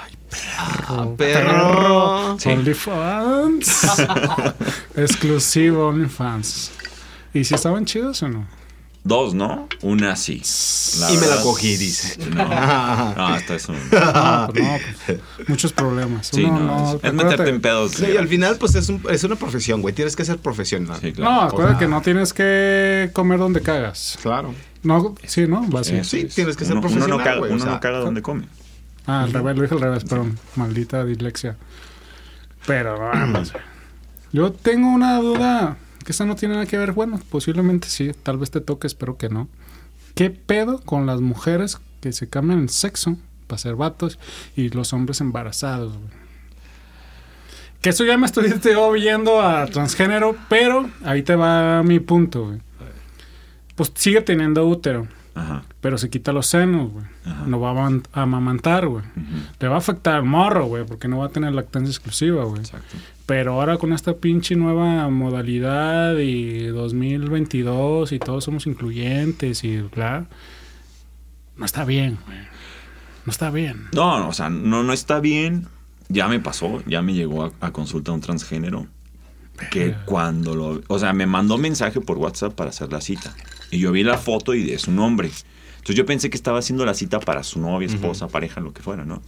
Ah, 0.59 1.07
perro. 1.17 2.37
Sí. 2.39 2.49
OnlyFans. 2.51 4.03
Exclusivo 4.97 5.89
OnlyFans. 5.89 6.73
¿Y 7.33 7.45
si 7.45 7.55
estaban 7.55 7.85
chidos 7.85 8.23
o 8.23 8.29
no? 8.29 8.47
Dos, 9.05 9.33
¿no? 9.33 9.69
Una 9.81 10.17
sí. 10.17 10.43
Y 11.11 11.17
me 11.17 11.27
la 11.29 11.41
cogí, 11.43 11.77
dice. 11.77 12.19
No, 12.31 12.45
no 13.17 13.27
hasta 13.29 13.55
eso. 13.55 13.73
No, 13.73 13.79
pues 14.53 14.65
no, 14.65 14.79
pues, 15.07 15.49
muchos 15.49 15.73
problemas. 15.73 16.27
Sí, 16.27 16.45
Uno 16.45 16.61
no, 16.61 17.01
es, 17.03 17.13
meterte 17.15 17.49
en 17.49 17.61
pedos. 17.63 17.93
Sí, 17.93 18.07
y 18.13 18.17
al 18.19 18.29
final, 18.29 18.57
pues 18.59 18.75
es, 18.75 18.89
un- 18.91 19.03
es 19.09 19.25
una 19.25 19.37
profesión, 19.37 19.81
güey. 19.81 19.95
Tienes 19.95 20.15
que 20.15 20.25
ser 20.27 20.39
profesional. 20.39 20.99
Sí, 21.01 21.15
No, 21.17 21.43
acuérdate 21.43 21.77
O 21.77 21.79
sea- 21.79 21.87
que 21.87 21.89
no 21.89 22.03
tienes 22.03 22.33
que 22.35 23.11
comer 23.15 23.39
donde 23.39 23.63
cagas. 23.63 24.19
Claro. 24.21 24.55
No, 24.83 25.15
sí, 25.27 25.47
¿no? 25.47 25.69
Va 25.71 25.81
así. 25.81 25.95
Eso 25.97 26.11
sí, 26.11 26.27
es. 26.29 26.35
tienes 26.35 26.57
que 26.57 26.65
ser 26.67 26.73
Uno- 26.77 26.81
Uno 26.81 26.89
profesional, 26.89 27.19
no 27.19 27.25
caga, 27.25 27.39
güey, 27.39 27.51
o 27.53 27.55
uno 27.55 27.65
sea, 27.65 27.75
no 27.75 27.81
caga 27.81 27.99
donde 28.01 28.21
come. 28.21 28.45
Ah, 29.07 29.23
al 29.23 29.33
revés, 29.33 29.57
lo 29.57 29.63
dije 29.63 29.75
al 29.75 29.81
revés, 29.81 30.05
perdón. 30.05 30.39
Maldita 30.57 31.05
dislexia. 31.05 31.57
Pero 32.67 32.99
vamos. 32.99 33.53
Yo 34.33 34.53
tengo 34.53 34.89
una 34.89 35.17
duda 35.19 35.77
que 36.09 36.13
esta 36.13 36.25
no 36.25 36.37
tiene 36.37 36.55
nada 36.55 36.65
que 36.65 36.79
ver. 36.79 36.93
Bueno, 36.93 37.21
posiblemente 37.29 37.87
sí, 37.87 38.13
tal 38.23 38.39
vez 38.39 38.51
te 38.51 38.63
toque, 38.63 38.87
espero 38.87 39.19
que 39.19 39.29
no. 39.29 39.47
¿Qué 40.15 40.31
pedo 40.31 40.81
con 40.81 41.05
las 41.05 41.21
mujeres 41.21 41.77
que 42.01 42.13
se 42.13 42.31
cambian 42.31 42.61
el 42.61 42.71
sexo 42.71 43.19
para 43.47 43.59
ser 43.59 43.77
vatos 43.77 44.19
y 44.57 44.71
los 44.71 44.95
hombres 44.95 45.21
embarazados? 45.21 45.93
güey? 45.93 46.09
Que 47.83 47.91
eso 47.91 48.07
ya 48.07 48.17
me 48.17 48.25
estoy 48.25 48.51
te 48.59 48.75
oyendo 48.75 49.43
a 49.43 49.67
transgénero, 49.67 50.35
pero 50.49 50.89
ahí 51.05 51.23
te 51.23 51.37
va 51.37 51.83
mi 51.83 52.01
punto. 52.01 52.57
Pues 53.75 53.93
sigue 53.95 54.23
teniendo 54.23 54.67
útero. 54.67 55.09
Ajá. 55.39 55.63
Pero 55.81 55.99
se 55.99 56.11
quita 56.11 56.33
los 56.33 56.47
senos, 56.47 56.91
güey. 56.93 57.05
No 57.47 57.61
va 57.61 57.69
a 57.71 57.73
aman- 57.73 58.03
a 58.13 58.23
amamantar, 58.23 58.87
güey. 58.89 59.05
Le 59.61 59.69
va 59.69 59.77
a 59.77 59.79
afectar 59.79 60.15
al 60.17 60.25
morro, 60.25 60.67
güey, 60.67 60.85
porque 60.85 61.07
no 61.09 61.19
va 61.19 61.27
a 61.27 61.29
tener 61.29 61.53
lactancia 61.53 61.91
exclusiva, 61.91 62.45
güey. 62.45 62.61
Exacto. 62.61 62.97
Pero 63.27 63.53
ahora 63.53 63.77
con 63.77 63.93
esta 63.93 64.15
pinche 64.15 64.57
nueva 64.57 65.09
modalidad 65.11 66.17
y 66.19 66.67
2022 66.69 68.13
y 68.13 68.19
todos 68.19 68.45
somos 68.45 68.67
incluyentes 68.67 69.63
y 69.65 69.79
bla, 69.83 70.27
no 71.57 71.65
está 71.65 71.85
bien, 71.85 72.19
güey. 72.27 72.39
No 73.27 73.31
está 73.31 73.51
bien. 73.51 73.89
No, 73.93 74.19
no, 74.19 74.29
o 74.29 74.33
sea, 74.33 74.49
no, 74.49 74.83
no 74.83 74.93
está 74.93 75.21
bien. 75.21 75.67
Ya 76.09 76.27
me 76.29 76.41
pasó, 76.41 76.83
ya 76.87 77.03
me 77.03 77.13
llegó 77.13 77.45
a, 77.45 77.53
a 77.61 77.71
consulta 77.73 78.13
un 78.13 78.23
transgénero. 78.23 78.87
Que 79.71 79.95
cuando 80.07 80.55
lo. 80.55 80.81
O 80.87 80.99
sea, 80.99 81.13
me 81.13 81.27
mandó 81.27 81.59
mensaje 81.59 82.01
por 82.01 82.17
WhatsApp 82.17 82.55
para 82.55 82.71
hacer 82.71 82.91
la 82.93 83.01
cita. 83.01 83.35
Y 83.71 83.79
yo 83.79 83.93
vi 83.93 84.03
la 84.03 84.19
foto 84.19 84.55
y 84.55 84.71
es 84.71 84.89
un 84.89 84.99
hombre. 84.99 85.31
Entonces 85.89 85.97
yo 85.97 86.07
pensé 86.07 86.31
que 86.31 86.37
estaba 86.37 86.59
haciendo 86.59 86.85
la 86.85 86.95
cita 86.95 87.21
para 87.21 87.43
su 87.43 87.61
novia, 87.61 87.87
esposa, 87.87 88.29
pareja, 88.29 88.61
lo 88.61 88.73
que 88.73 88.83
fuera, 88.83 89.05
¿no? 89.05 89.23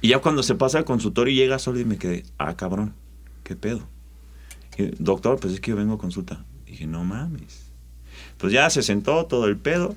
Y 0.00 0.08
ya 0.08 0.18
cuando 0.20 0.42
se 0.42 0.54
pasa 0.54 0.78
al 0.78 0.84
consultorio 0.84 1.34
y 1.34 1.36
llega 1.36 1.58
solo 1.58 1.80
y 1.80 1.84
me 1.84 1.98
quedé, 1.98 2.24
ah, 2.38 2.56
cabrón, 2.56 2.94
¿qué 3.42 3.56
pedo? 3.56 3.80
Y, 4.78 4.86
Doctor, 4.98 5.38
pues 5.40 5.54
es 5.54 5.60
que 5.60 5.72
yo 5.72 5.76
vengo 5.76 5.94
a 5.94 5.98
consulta. 5.98 6.44
dije, 6.66 6.86
no 6.86 7.04
mames. 7.04 7.72
Pues 8.38 8.52
ya 8.52 8.70
se 8.70 8.82
sentó 8.82 9.26
todo 9.26 9.46
el 9.46 9.56
pedo 9.56 9.96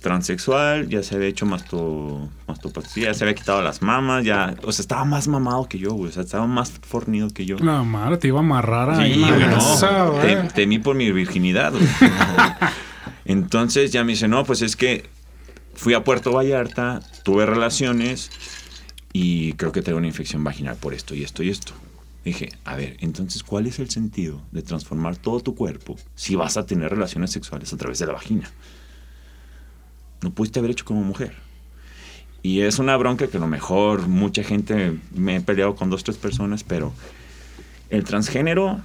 transexual, 0.00 0.88
ya 0.88 1.02
se 1.02 1.16
había 1.16 1.28
hecho 1.28 1.44
masto, 1.44 2.28
mastopatía, 2.46 3.06
ya 3.06 3.14
se 3.14 3.24
había 3.24 3.34
quitado 3.34 3.62
las 3.62 3.82
mamas, 3.82 4.24
ya, 4.24 4.54
o 4.62 4.70
sea, 4.70 4.82
estaba 4.82 5.04
más 5.04 5.26
mamado 5.26 5.68
que 5.68 5.78
yo, 5.78 5.92
güey, 5.92 6.10
o 6.10 6.12
sea, 6.12 6.22
estaba 6.22 6.46
más 6.46 6.70
fornido 6.70 7.28
que 7.30 7.46
yo. 7.46 7.58
La 7.58 7.82
madre 7.82 8.16
te 8.18 8.28
iba 8.28 8.38
a 8.38 8.42
amarrar 8.42 8.90
ahí 8.90 9.14
Sí, 9.14 9.20
güey, 9.20 9.46
no, 9.48 10.48
temí 10.54 10.78
por 10.78 10.94
mi 10.94 11.10
virginidad, 11.10 11.72
güey. 11.72 11.84
Entonces 13.28 13.92
ya 13.92 14.04
me 14.04 14.12
dice, 14.12 14.26
no, 14.26 14.44
pues 14.44 14.62
es 14.62 14.74
que 14.74 15.04
fui 15.74 15.92
a 15.92 16.02
Puerto 16.02 16.32
Vallarta, 16.32 17.02
tuve 17.24 17.44
relaciones 17.44 18.30
y 19.12 19.52
creo 19.52 19.70
que 19.70 19.82
tengo 19.82 19.98
una 19.98 20.06
infección 20.06 20.42
vaginal 20.42 20.76
por 20.76 20.94
esto 20.94 21.14
y 21.14 21.22
esto 21.22 21.42
y 21.42 21.50
esto. 21.50 21.74
Dije, 22.24 22.48
a 22.64 22.74
ver, 22.74 22.96
entonces, 23.00 23.42
¿cuál 23.42 23.66
es 23.66 23.78
el 23.78 23.90
sentido 23.90 24.40
de 24.50 24.62
transformar 24.62 25.16
todo 25.16 25.40
tu 25.40 25.54
cuerpo 25.54 25.96
si 26.14 26.36
vas 26.36 26.56
a 26.56 26.64
tener 26.64 26.90
relaciones 26.90 27.30
sexuales 27.30 27.70
a 27.72 27.76
través 27.76 27.98
de 27.98 28.06
la 28.06 28.14
vagina? 28.14 28.50
No 30.22 30.30
pudiste 30.30 30.58
haber 30.58 30.70
hecho 30.70 30.86
como 30.86 31.02
mujer. 31.02 31.36
Y 32.42 32.62
es 32.62 32.78
una 32.78 32.96
bronca 32.96 33.26
que 33.26 33.36
a 33.36 33.40
lo 33.40 33.46
mejor 33.46 34.08
mucha 34.08 34.42
gente 34.42 34.98
me 35.14 35.36
he 35.36 35.40
peleado 35.42 35.76
con 35.76 35.90
dos, 35.90 36.02
tres 36.02 36.16
personas, 36.16 36.64
pero 36.64 36.94
el 37.90 38.04
transgénero, 38.04 38.80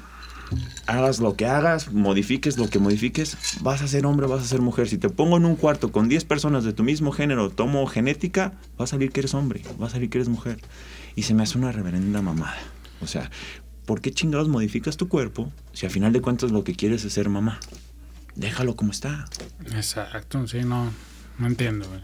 hagas 0.88 1.20
lo 1.20 1.36
que 1.36 1.46
hagas, 1.46 1.92
modifiques 1.92 2.58
lo 2.58 2.70
que 2.70 2.80
modifiques, 2.80 3.38
vas 3.62 3.82
a 3.82 3.88
ser 3.88 4.06
hombre, 4.06 4.28
vas 4.28 4.44
a 4.44 4.48
ser 4.48 4.62
mujer. 4.62 4.88
Si 4.88 4.98
te 4.98 5.10
pongo 5.10 5.38
en 5.38 5.46
un 5.46 5.56
cuarto 5.56 5.92
con 5.92 6.10
10 6.10 6.26
personas 6.26 6.64
de 6.64 6.74
tu 6.74 6.84
mismo 6.84 7.12
género, 7.12 7.50
tomo 7.50 7.86
genética, 7.88 8.54
va 8.80 8.86
a 8.86 8.88
salir 8.88 9.12
que 9.12 9.22
eres 9.22 9.34
hombre, 9.34 9.62
va 9.82 9.88
a 9.88 9.90
salir 9.90 10.10
que 10.10 10.18
eres 10.18 10.30
mujer. 10.30 10.60
Y 11.16 11.24
se 11.24 11.34
me 11.34 11.44
hace 11.44 11.58
una 11.58 11.72
reverenda 11.72 12.22
mamada. 12.22 12.58
O 13.02 13.08
sea, 13.08 13.30
¿por 13.86 14.02
qué 14.02 14.12
chingados 14.12 14.50
modificas 14.50 14.98
tu 14.98 15.08
cuerpo 15.08 15.52
si 15.74 15.86
al 15.86 15.92
final 15.92 16.14
de 16.14 16.22
cuentas 16.22 16.52
lo 16.52 16.64
que 16.64 16.76
quieres 16.76 17.04
es 17.06 17.14
ser 17.14 17.30
mamá? 17.30 17.60
déjalo 18.36 18.76
como 18.76 18.92
está. 18.92 19.26
Exacto, 19.74 20.48
sí, 20.48 20.62
no. 20.62 20.92
No 21.38 21.48
entiendo, 21.48 21.88
güey. 21.88 22.02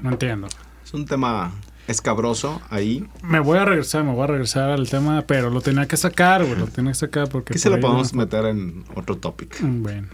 No 0.00 0.10
entiendo. 0.10 0.48
Es 0.84 0.92
un 0.94 1.06
tema 1.06 1.52
escabroso 1.88 2.60
ahí. 2.70 3.06
Me 3.22 3.40
voy 3.40 3.58
a 3.58 3.64
regresar, 3.64 4.04
me 4.04 4.12
voy 4.12 4.24
a 4.24 4.26
regresar 4.28 4.70
al 4.70 4.88
tema, 4.88 5.22
pero 5.26 5.50
lo 5.50 5.60
tenía 5.60 5.86
que 5.86 5.96
sacar, 5.96 6.44
güey. 6.44 6.58
Lo 6.58 6.66
tenía 6.66 6.92
que 6.92 6.98
sacar 6.98 7.28
porque. 7.28 7.52
Aquí 7.54 7.58
se 7.58 7.70
lo 7.70 7.80
podemos 7.80 8.12
no- 8.12 8.18
meter 8.18 8.46
en 8.46 8.84
otro 8.94 9.16
topic. 9.16 9.60
Mm, 9.60 9.82
Bueno. 9.82 10.08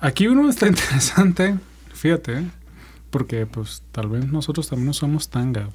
Aquí 0.00 0.26
uno 0.28 0.48
está 0.48 0.66
interesante, 0.68 1.56
fíjate, 1.92 2.38
¿eh? 2.38 2.44
porque 3.10 3.44
pues 3.46 3.82
tal 3.92 4.08
vez 4.08 4.26
nosotros 4.26 4.68
también 4.68 4.88
usamos 4.88 5.28
tanga. 5.28 5.68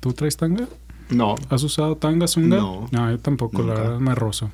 ¿Tú 0.00 0.12
traes 0.12 0.36
tanga? 0.36 0.66
No. 1.10 1.34
¿Has 1.50 1.62
usado 1.62 1.96
tanga, 1.96 2.26
zunga? 2.26 2.56
No. 2.56 2.88
yo 2.90 3.18
tampoco, 3.20 3.58
Nunca. 3.62 3.74
la 3.74 3.80
verdad 3.80 3.98
me 4.00 4.14
rozo. 4.14 4.50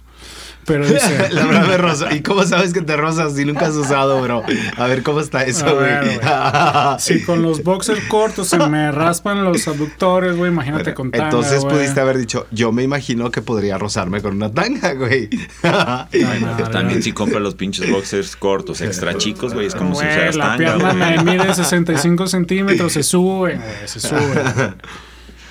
Pero 0.64 0.86
dice... 0.86 1.28
La 1.32 1.44
verdad 1.46 1.66
me 1.66 1.76
rosa. 1.76 2.14
¿Y 2.14 2.20
cómo 2.22 2.44
sabes 2.44 2.72
que 2.72 2.82
te 2.82 2.96
rosas 2.96 3.34
si 3.34 3.44
nunca 3.44 3.66
has 3.66 3.74
usado, 3.74 4.22
bro? 4.22 4.44
A 4.76 4.86
ver, 4.86 5.02
¿cómo 5.02 5.18
está 5.18 5.42
eso, 5.42 5.66
A 5.66 5.72
güey? 5.72 5.84
ver, 5.86 6.20
Si 7.00 7.24
con 7.24 7.42
los 7.42 7.64
boxers 7.64 8.00
cortos 8.04 8.46
se 8.46 8.58
me 8.68 8.92
raspan 8.92 9.42
los 9.42 9.66
abductores, 9.66 10.36
güey, 10.36 10.52
imagínate 10.52 10.94
con 10.94 11.10
tanga, 11.10 11.24
Entonces 11.24 11.62
güey. 11.64 11.74
pudiste 11.74 12.00
haber 12.00 12.16
dicho, 12.18 12.46
yo 12.52 12.70
me 12.70 12.84
imagino 12.84 13.32
que 13.32 13.42
podría 13.42 13.76
rozarme 13.76 14.22
con 14.22 14.36
una 14.36 14.52
tanga, 14.52 14.92
güey. 14.92 15.28
Ay, 15.64 16.06
Que 16.12 16.24
madre. 16.24 16.64
también 16.70 17.02
si 17.02 17.10
compras 17.12 17.42
los 17.42 17.56
pinches 17.56 17.90
boxers 17.90 18.36
cortos, 18.36 18.80
extra 18.82 19.16
chicos, 19.18 19.54
güey, 19.54 19.66
es 19.66 19.74
como 19.74 19.96
si 19.96 20.06
usaras 20.06 20.36
la 20.36 20.44
tanga, 20.56 20.76
pierna 20.76 20.92
güey. 20.92 21.24
me 21.24 21.38
mide 21.38 21.52
65 21.54 22.28
centímetros, 22.28 22.92
se 22.92 23.02
sube, 23.02 23.56
güey, 23.56 23.58
se 23.86 23.98
sube. 23.98 24.74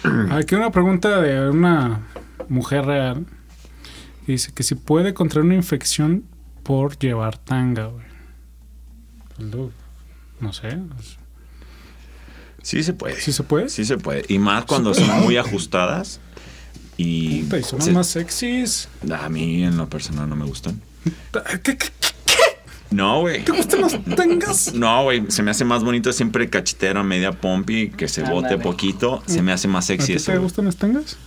Aquí 0.32 0.56
una 0.56 0.72
pregunta 0.72 1.22
de 1.22 1.50
una 1.50 2.02
mujer 2.50 2.86
real. 2.86 3.26
que 4.26 4.32
Dice 4.34 4.52
que 4.54 4.64
si 4.64 4.76
puede 4.76 5.14
contraer 5.14 5.46
una 5.46 5.56
infección 5.56 6.24
por 6.64 6.98
llevar 6.98 7.38
tanga, 7.38 7.86
güey. 7.88 8.06
No 10.40 10.54
sé. 10.54 10.78
Sí 12.64 12.84
se 12.84 12.94
puede. 12.94 13.20
¿Sí 13.20 13.32
se 13.32 13.44
puede? 13.44 13.70
Sí 13.70 13.86
se 13.86 13.98
puede. 13.98 14.24
Y 14.28 14.38
más 14.40 14.66
cuando 14.66 14.94
son 14.94 15.10
muy 15.24 15.38
ajustadas. 15.38 16.20
Y 16.98 17.44
Puta, 17.44 17.58
y 17.60 17.64
son 17.64 17.82
se- 17.82 17.92
más 17.92 18.08
sexys. 18.08 18.88
a 19.12 19.30
mí 19.30 19.64
en 19.64 19.78
lo 19.78 19.90
personal 19.90 20.30
no 20.30 20.36
me 20.36 20.46
gustan. 20.46 20.80
¿Qué, 21.64 21.76
qué, 21.78 21.90
No, 22.92 23.22
güey. 23.22 23.44
te 23.46 23.52
gustan 23.54 23.82
las 23.82 23.98
tangas? 24.16 24.74
No, 24.74 25.04
güey. 25.04 25.24
Se 25.30 25.42
me 25.44 25.52
hace 25.52 25.64
más 25.66 25.84
bonito 25.84 26.12
siempre 26.14 26.50
cachetero 26.50 27.00
a 27.00 27.04
media 27.04 27.32
pompi, 27.32 27.90
que 27.90 28.08
se 28.08 28.24
bote 28.24 28.58
poquito. 28.58 29.24
Se 29.26 29.42
me 29.42 29.52
hace 29.52 29.68
más 29.68 29.86
¿A 29.86 29.88
sexy 29.88 30.08
ti 30.08 30.14
eso. 30.14 30.26
te 30.28 30.32
güey. 30.34 30.44
gustan 30.44 30.66
las 30.66 30.76
tangas? 30.76 31.18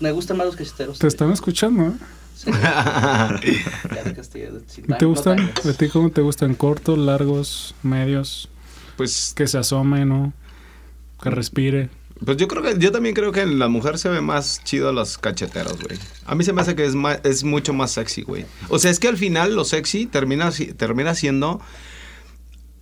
Me 0.00 0.12
gustan 0.12 0.36
más 0.36 0.46
los 0.46 0.56
cacheteros. 0.56 0.98
Te 0.98 1.06
están 1.06 1.32
escuchando, 1.32 1.84
¿eh? 1.86 1.92
Sí. 2.36 2.50
Ya 3.94 4.02
de 4.04 4.12
Castillo, 4.14 4.60
sin 4.66 4.84
¿Y 4.84 4.88
tan- 4.88 4.98
te 4.98 5.04
gustan? 5.06 5.38
¿A 5.40 5.72
ti 5.72 5.88
cómo 5.88 6.10
te 6.10 6.20
gustan? 6.20 6.54
¿Cortos, 6.54 6.98
largos, 6.98 7.74
medios? 7.82 8.48
Pues, 8.96 9.32
Que 9.36 9.46
se 9.46 9.56
asome, 9.58 10.04
¿no? 10.04 10.32
Que 11.22 11.30
respire. 11.30 11.88
Pues 12.24 12.36
yo 12.36 12.46
creo 12.46 12.62
que, 12.62 12.78
yo 12.78 12.92
también 12.92 13.14
creo 13.14 13.32
que 13.32 13.42
en 13.42 13.58
la 13.58 13.68
mujer 13.68 13.98
se 13.98 14.08
ve 14.08 14.20
más 14.20 14.62
chido 14.62 14.92
los 14.92 15.18
cacheteros, 15.18 15.80
güey. 15.82 15.98
A 16.26 16.34
mí 16.34 16.44
se 16.44 16.52
me 16.52 16.60
hace 16.60 16.76
que 16.76 16.84
es 16.84 16.94
más, 16.94 17.20
es 17.24 17.44
mucho 17.44 17.72
más 17.72 17.90
sexy, 17.90 18.22
güey. 18.22 18.46
O 18.68 18.78
sea, 18.78 18.90
es 18.90 19.00
que 19.00 19.08
al 19.08 19.16
final 19.16 19.54
lo 19.54 19.64
sexy 19.64 20.06
termina, 20.06 20.50
termina 20.76 21.14
siendo 21.14 21.60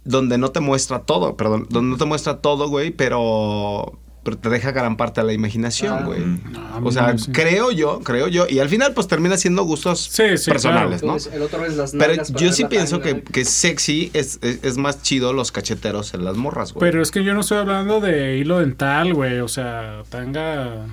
donde 0.05 0.37
no 0.37 0.51
te 0.51 0.61
muestra 0.61 1.01
todo, 1.01 1.37
perdón, 1.37 1.67
donde 1.71 1.93
no 1.93 1.97
te 1.97 2.05
muestra 2.05 2.41
todo, 2.41 2.69
güey, 2.69 2.91
pero, 2.91 3.99
pero 4.23 4.39
te 4.39 4.49
deja 4.49 4.71
gran 4.73 4.97
parte 4.97 5.21
a 5.21 5.25
la 5.25 5.33
imaginación, 5.33 5.95
Ah. 6.01 6.05
güey. 6.05 6.21
No, 6.21 6.61
a 6.75 6.81
mí 6.81 6.89
O 6.89 6.93
sea, 6.93 7.13
no, 7.13 7.19
sí. 7.19 7.33
creo 7.33 7.71
yo, 7.73 8.01
creo 8.01 8.29
yo, 8.29 8.47
y 8.49 8.61
al 8.61 8.69
final 8.69 8.93
pues 8.95 9.09
termina 9.09 9.37
siendo 9.37 9.65
gustos 9.65 10.01
Sí, 10.01 10.39
sí, 10.39 10.51
personales, 10.51 11.01
claro. 11.03 11.19
¿no? 11.19 11.35
El 11.37 11.43
otro 11.43 11.65
es 11.67 11.77
las 11.77 11.93
Pero 11.93 12.23
yo 12.37 12.53
sí 12.53 12.63
la 12.63 12.69
pienso 12.69 13.01
que, 13.01 13.23
que 13.23 13.45
sexy 13.45 14.11
es, 14.15 14.39
es, 14.43 14.61
es 14.63 14.79
más 14.79 15.03
chido 15.03 15.33
los 15.33 15.51
cacheteros 15.53 16.15
en 16.15 16.25
las 16.25 16.37
morras, 16.37 16.73
güey. 16.73 16.81
Pero 16.89 17.03
es 17.03 17.11
que 17.11 17.25
yo 17.25 17.35
no 17.35 17.41
estoy 17.41 17.59
hablando 17.59 18.01
de 18.01 18.39
hilo 18.39 18.59
dental, 18.61 19.13
güey. 19.15 19.41
O 19.41 19.49
sea, 19.49 20.03
tanga 20.09 20.87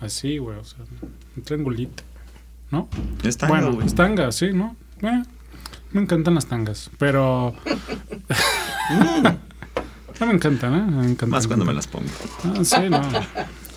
así, 0.00 0.38
güey. 0.38 0.58
O 0.58 0.64
sea, 0.64 0.78
un 1.36 1.42
triangulito. 1.42 2.02
¿No? 2.70 2.88
Es 3.22 3.36
tanga, 3.36 3.54
bueno, 3.54 3.72
güey. 3.74 3.86
es 3.86 3.94
tanga, 3.94 4.32
sí, 4.32 4.52
¿no? 4.52 4.74
Eh, 5.02 5.22
me 5.92 6.00
encantan 6.02 6.34
las 6.34 6.46
tangas. 6.46 6.90
Pero. 6.98 7.54
No 10.20 10.26
me 10.26 10.34
encantan, 10.34 10.74
¿eh? 10.74 10.82
Me 10.82 11.02
encantan. 11.02 11.30
Más 11.30 11.46
cuando 11.46 11.64
me 11.64 11.74
las 11.74 11.86
pongo. 11.86 12.08
Ah, 12.44 12.64
sí, 12.64 12.88
no. 12.88 13.02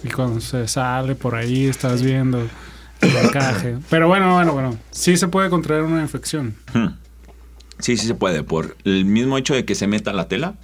Y 0.01 0.07
cuando 0.07 0.39
se 0.39 0.65
sale 0.69 1.13
por 1.13 1.35
ahí, 1.35 1.65
estás 1.65 2.01
viendo 2.01 2.47
el 3.01 3.17
encaje. 3.17 3.77
Pero 3.89 4.07
bueno, 4.07 4.33
bueno, 4.33 4.53
bueno. 4.53 4.77
Sí 4.91 5.17
se 5.17 5.27
puede 5.27 5.49
contraer 5.49 5.83
una 5.83 6.01
infección. 6.01 6.55
Hmm. 6.73 6.87
Sí, 7.79 7.97
sí 7.97 8.07
se 8.07 8.15
puede. 8.15 8.43
Por 8.43 8.77
el 8.85 9.03
mismo 9.03 9.37
hecho 9.37 9.53
de 9.53 9.65
que 9.65 9.75
se 9.75 9.87
meta 9.87 10.13
la 10.13 10.29
tela 10.29 10.55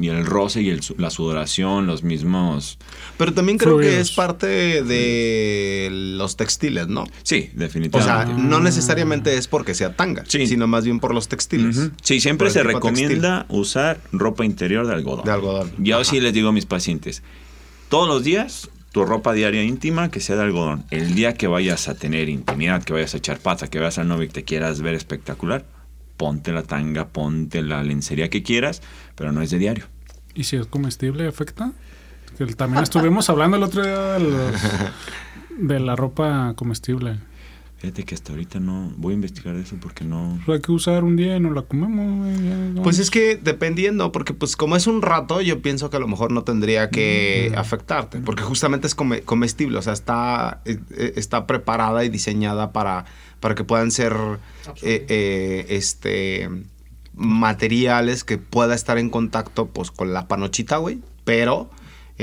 y 0.00 0.08
el 0.08 0.24
roce 0.24 0.62
y 0.62 0.70
el 0.70 0.80
la 0.96 1.10
sudoración, 1.10 1.86
los 1.86 2.02
mismos. 2.02 2.78
Pero 3.18 3.34
también 3.34 3.58
creo 3.58 3.78
que 3.78 4.00
es 4.00 4.10
parte 4.12 4.82
de 4.82 5.88
los 5.92 6.36
textiles, 6.36 6.88
¿no? 6.88 7.04
Sí, 7.22 7.50
O 7.54 7.58
definitivamente. 7.58 8.34
sea, 8.34 8.42
no 8.42 8.60
necesariamente 8.60 9.36
es 9.36 9.46
porque 9.48 9.74
sea 9.74 9.94
tanga, 9.94 10.24
Sí. 10.26 10.46
sino 10.46 10.66
más 10.66 10.84
bien 10.84 11.00
por 11.00 11.14
los 11.14 11.28
textiles. 11.28 11.90
Sí, 12.02 12.20
siempre 12.20 12.50
se 12.50 12.62
recomienda 12.62 13.46
usar 13.48 14.00
ropa 14.12 14.44
interior 14.44 14.86
de 14.86 14.94
algodón. 14.94 15.24
De 15.24 15.32
algodón. 15.32 15.72
Yo 15.78 15.96
Ajá. 15.96 16.04
sí 16.04 16.20
les 16.20 16.32
digo 16.32 16.48
a 16.48 16.52
mis 16.52 16.66
pacientes, 16.66 17.22
todos 17.88 18.08
los 18.08 18.24
días 18.24 18.68
tu 18.92 19.04
ropa 19.04 19.32
diaria 19.32 19.62
íntima 19.62 20.10
que 20.10 20.18
sea 20.20 20.34
de 20.36 20.42
algodón. 20.42 20.84
El 20.90 21.14
día 21.14 21.34
que 21.34 21.46
vayas 21.46 21.88
a 21.88 21.94
tener 21.94 22.28
intimidad, 22.28 22.82
que 22.82 22.92
vayas 22.92 23.14
a 23.14 23.18
echar 23.18 23.38
pata, 23.38 23.68
que 23.68 23.78
vayas 23.78 23.98
al 23.98 24.08
novio 24.08 24.24
y 24.24 24.28
te 24.30 24.42
quieras 24.42 24.80
ver 24.80 24.94
espectacular, 24.94 25.64
ponte 26.20 26.52
la 26.52 26.62
tanga, 26.64 27.08
ponte 27.08 27.62
la 27.62 27.82
lencería 27.82 28.28
que 28.28 28.42
quieras, 28.42 28.82
pero 29.14 29.32
no 29.32 29.40
es 29.40 29.48
de 29.50 29.56
diario. 29.58 29.86
¿Y 30.34 30.44
si 30.44 30.56
es 30.56 30.66
comestible 30.66 31.26
afecta? 31.26 31.72
También 32.58 32.82
estuvimos 32.82 33.30
hablando 33.30 33.56
el 33.56 33.62
otro 33.62 33.82
día 33.82 33.98
de, 34.12 34.20
los- 34.20 34.52
de 35.58 35.80
la 35.80 35.96
ropa 35.96 36.52
comestible. 36.56 37.16
Fíjate 37.80 38.04
que 38.04 38.14
hasta 38.14 38.32
ahorita 38.32 38.60
no 38.60 38.92
voy 38.98 39.12
a 39.12 39.14
investigar 39.14 39.56
eso 39.56 39.74
porque 39.80 40.04
no... 40.04 40.38
Pues 40.44 40.56
hay 40.58 40.62
que 40.62 40.70
usar 40.70 41.02
un 41.02 41.16
día 41.16 41.36
y 41.36 41.40
no 41.40 41.50
la 41.50 41.62
comemos, 41.62 42.28
no. 42.74 42.82
Pues 42.82 42.98
es 42.98 43.10
que 43.10 43.36
dependiendo, 43.42 44.12
porque 44.12 44.34
pues 44.34 44.54
como 44.54 44.76
es 44.76 44.86
un 44.86 45.00
rato, 45.00 45.40
yo 45.40 45.62
pienso 45.62 45.88
que 45.88 45.96
a 45.96 46.00
lo 46.00 46.06
mejor 46.06 46.30
no 46.30 46.42
tendría 46.44 46.90
que 46.90 47.54
afectarte, 47.56 48.18
porque 48.18 48.42
justamente 48.42 48.86
es 48.86 48.94
come- 48.94 49.22
comestible, 49.22 49.78
o 49.78 49.82
sea, 49.82 49.94
está, 49.94 50.60
eh, 50.66 50.78
eh, 50.90 51.14
está 51.16 51.46
preparada 51.46 52.04
y 52.04 52.10
diseñada 52.10 52.70
para, 52.72 53.06
para 53.40 53.54
que 53.54 53.64
puedan 53.64 53.90
ser 53.90 54.14
eh, 54.82 55.06
eh, 55.08 55.66
este 55.70 56.50
materiales 57.14 58.24
que 58.24 58.38
pueda 58.38 58.74
estar 58.74 58.98
en 58.98 59.10
contacto 59.10 59.68
pues 59.68 59.90
con 59.90 60.12
la 60.12 60.28
panochita, 60.28 60.76
güey, 60.76 60.98
pero 61.24 61.70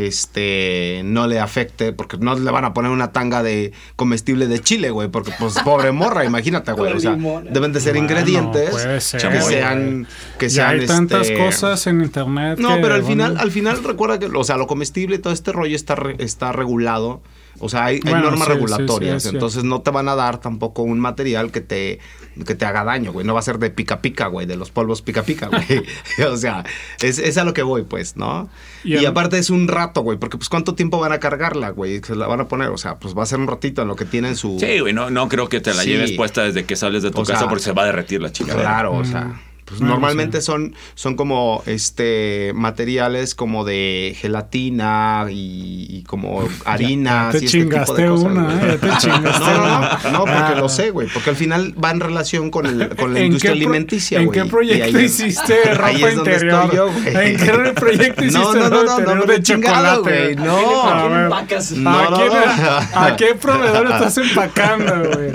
este 0.05 1.01
no 1.03 1.27
le 1.27 1.39
afecte 1.39 1.91
porque 1.93 2.17
no 2.17 2.35
le 2.35 2.51
van 2.51 2.65
a 2.65 2.73
poner 2.73 2.91
una 2.91 3.11
tanga 3.11 3.43
de 3.43 3.71
comestible 3.95 4.47
de 4.47 4.59
chile, 4.59 4.89
güey, 4.91 5.07
porque 5.09 5.31
pues 5.39 5.55
pobre 5.63 5.91
morra, 5.91 6.25
imagínate, 6.25 6.71
güey, 6.73 6.93
o 6.93 6.99
sea, 6.99 7.17
deben 7.49 7.73
de 7.73 7.79
ser 7.79 7.93
Bueno, 7.93 8.05
ingredientes 8.05 9.03
ser, 9.03 9.21
que 9.21 9.39
güey. 9.39 9.41
sean 9.53 10.07
que 10.37 10.49
ya 10.49 10.69
sean 10.69 10.79
hay 10.79 10.85
tantas 10.87 11.29
este, 11.29 11.37
cosas 11.43 11.87
en 11.87 12.01
internet. 12.01 12.59
no, 12.59 12.75
que, 12.75 12.81
pero 12.81 12.93
al 12.95 13.01
bueno, 13.01 13.25
final, 13.25 13.37
al 13.37 13.51
final 13.51 13.83
recuerda 13.83 14.19
que, 14.19 14.25
o 14.27 14.43
sea, 14.43 14.57
lo 14.57 14.67
comestible 14.67 15.15
y 15.15 15.19
todo 15.19 15.33
este 15.33 15.51
rollo 15.51 15.75
está, 15.75 15.95
re- 15.95 16.15
está 16.19 16.51
regulado. 16.51 17.21
O 17.59 17.69
sea, 17.69 17.85
hay, 17.85 17.99
normas 18.01 18.39
sí, 18.39 18.45
sí, 18.45 18.49
regulatorias. 18.51 19.23
sí, 19.23 19.29
entonces 19.29 19.63
no 19.63 19.81
te 19.81 19.91
van 19.91 20.07
a 20.09 20.15
dar 20.15 20.39
tampoco 20.39 20.83
un 20.83 20.99
material 20.99 21.51
que 21.51 21.61
te, 21.61 21.99
que 22.45 22.55
te 22.55 22.65
haga 22.65 22.83
daño, 22.83 23.11
güey. 23.13 23.25
No 23.25 23.33
va 23.33 23.39
a 23.39 23.43
ser 23.43 23.57
de 23.59 23.69
pica 23.69 24.01
pica, 24.01 24.27
güey, 24.27 24.45
de 24.45 24.55
los 24.55 24.71
polvos 24.71 25.01
pica 25.01 25.23
pica, 25.23 25.47
güey. 25.47 25.83
o 26.31 26.37
sea, 26.37 26.63
es, 27.01 27.19
es 27.19 27.37
a 27.37 27.43
lo 27.43 27.53
que 27.53 27.63
voy, 27.63 27.83
pues, 27.83 28.15
¿no? 28.17 28.49
Y 28.83 29.05
aparte 29.05 29.37
es 29.37 29.49
un 29.49 29.67
rato, 29.67 30.01
güey, 30.01 30.17
porque 30.17 30.37
pues 30.37 30.49
cuánto 30.49 30.73
tiempo 30.75 30.99
van 30.99 31.11
a 31.11 31.19
cargarla, 31.19 31.69
güey. 31.71 32.01
Se 32.03 32.15
la 32.15 32.27
van 32.27 32.39
a 32.41 32.47
poner, 32.47 32.69
o 32.69 32.77
sea, 32.77 32.95
pues 32.99 33.17
va 33.17 33.23
a 33.23 33.25
ser 33.25 33.39
un 33.39 33.47
ratito 33.47 33.81
en 33.81 33.87
lo 33.87 33.95
que 33.95 34.05
tienen 34.05 34.35
su. 34.35 34.57
Sí, 34.59 34.79
güey, 34.79 34.93
no, 34.93 35.09
no 35.09 35.27
creo 35.27 35.49
que 35.49 35.59
te 35.59 35.73
la 35.73 35.81
Sí. 35.83 35.89
lleves 35.89 36.11
puesta 36.13 36.43
desde 36.43 36.63
que 36.65 36.75
sales 36.75 37.03
de 37.03 37.11
tu 37.11 37.21
O 37.21 37.25
casa 37.25 37.39
sea, 37.39 37.49
porque 37.49 37.63
se 37.63 37.71
va 37.73 37.83
a 37.83 37.85
derretir 37.87 38.21
la 38.21 38.31
chica. 38.31 38.53
Claro, 38.53 38.91
o 38.93 39.01
Mm. 39.01 39.05
sea. 39.05 39.41
Pues 39.67 39.81
Bueno, 39.81 39.95
normalmente 39.95 40.39
sí. 40.39 40.45
son, 40.45 40.75
son 40.95 41.15
como 41.17 41.61
este 41.65 42.53
materiales 42.55 43.35
como 43.35 43.65
de 43.65 44.15
gelatina 44.17 45.25
y, 45.29 45.87
y 45.89 46.03
como 46.03 46.47
harinas 46.63 47.33
Ya 47.33 47.39
te 47.39 47.43
y 47.43 47.47
este 47.47 47.57
tipo 47.59 47.69
chingaste 47.71 48.01
de 48.01 48.07
cosas. 48.07 48.25
una, 48.31 48.43
güey. 48.45 48.57
Ya 48.59 48.77
te 48.77 48.87
chingaste 48.97 49.43
No, 49.43 49.57
no, 49.57 49.79
no, 49.81 50.11
no, 50.11 50.19
porque 50.19 50.33
Ah. 50.37 50.55
lo 50.57 50.69
sé, 50.69 50.91
güey. 50.91 51.07
Porque 51.13 51.31
al 51.31 51.35
final 51.35 51.73
va 51.83 51.91
en 51.91 51.99
relación 51.99 52.49
con, 52.49 52.65
el, 52.65 52.95
con 52.95 53.13
la 53.13 53.19
¿En 53.19 53.25
industria 53.25 53.51
qué 53.51 53.57
alimenticia, 53.57 54.19
¿En 54.19 54.27
güey. 54.27 54.39
qué 54.39 54.45
Y 54.45 54.49
proyecto 54.49 54.99
hiciste 55.01 55.55
ropa 55.73 55.91
interior? 56.13 56.73
yo. 56.73 56.87
¿En 57.05 57.37
qué 57.37 57.73
proyecto 57.75 58.23
hiciste 58.23 58.39
No, 58.39 58.53
no, 58.53 58.69
no, 58.69 58.81
ropa 58.83 59.01
no, 59.01 59.15
no, 59.15 59.25
de 59.25 59.37
no, 59.37 59.43
chocolate? 59.43 59.99
güey. 60.33 60.35
No. 60.37 60.83
A 60.89 60.99
¿Quién 61.01 61.11
ver, 61.13 61.23
empacas? 61.25 61.71
No, 61.73 61.89
¿A, 61.89 62.09
no, 62.09 62.15
quién- 62.17 62.29
no. 62.31 62.99
¿A 63.01 63.15
qué 63.17 63.35
proveedor 63.35 63.85
estás 63.91 64.17
empacando, 64.17 64.93
güey? 65.11 65.31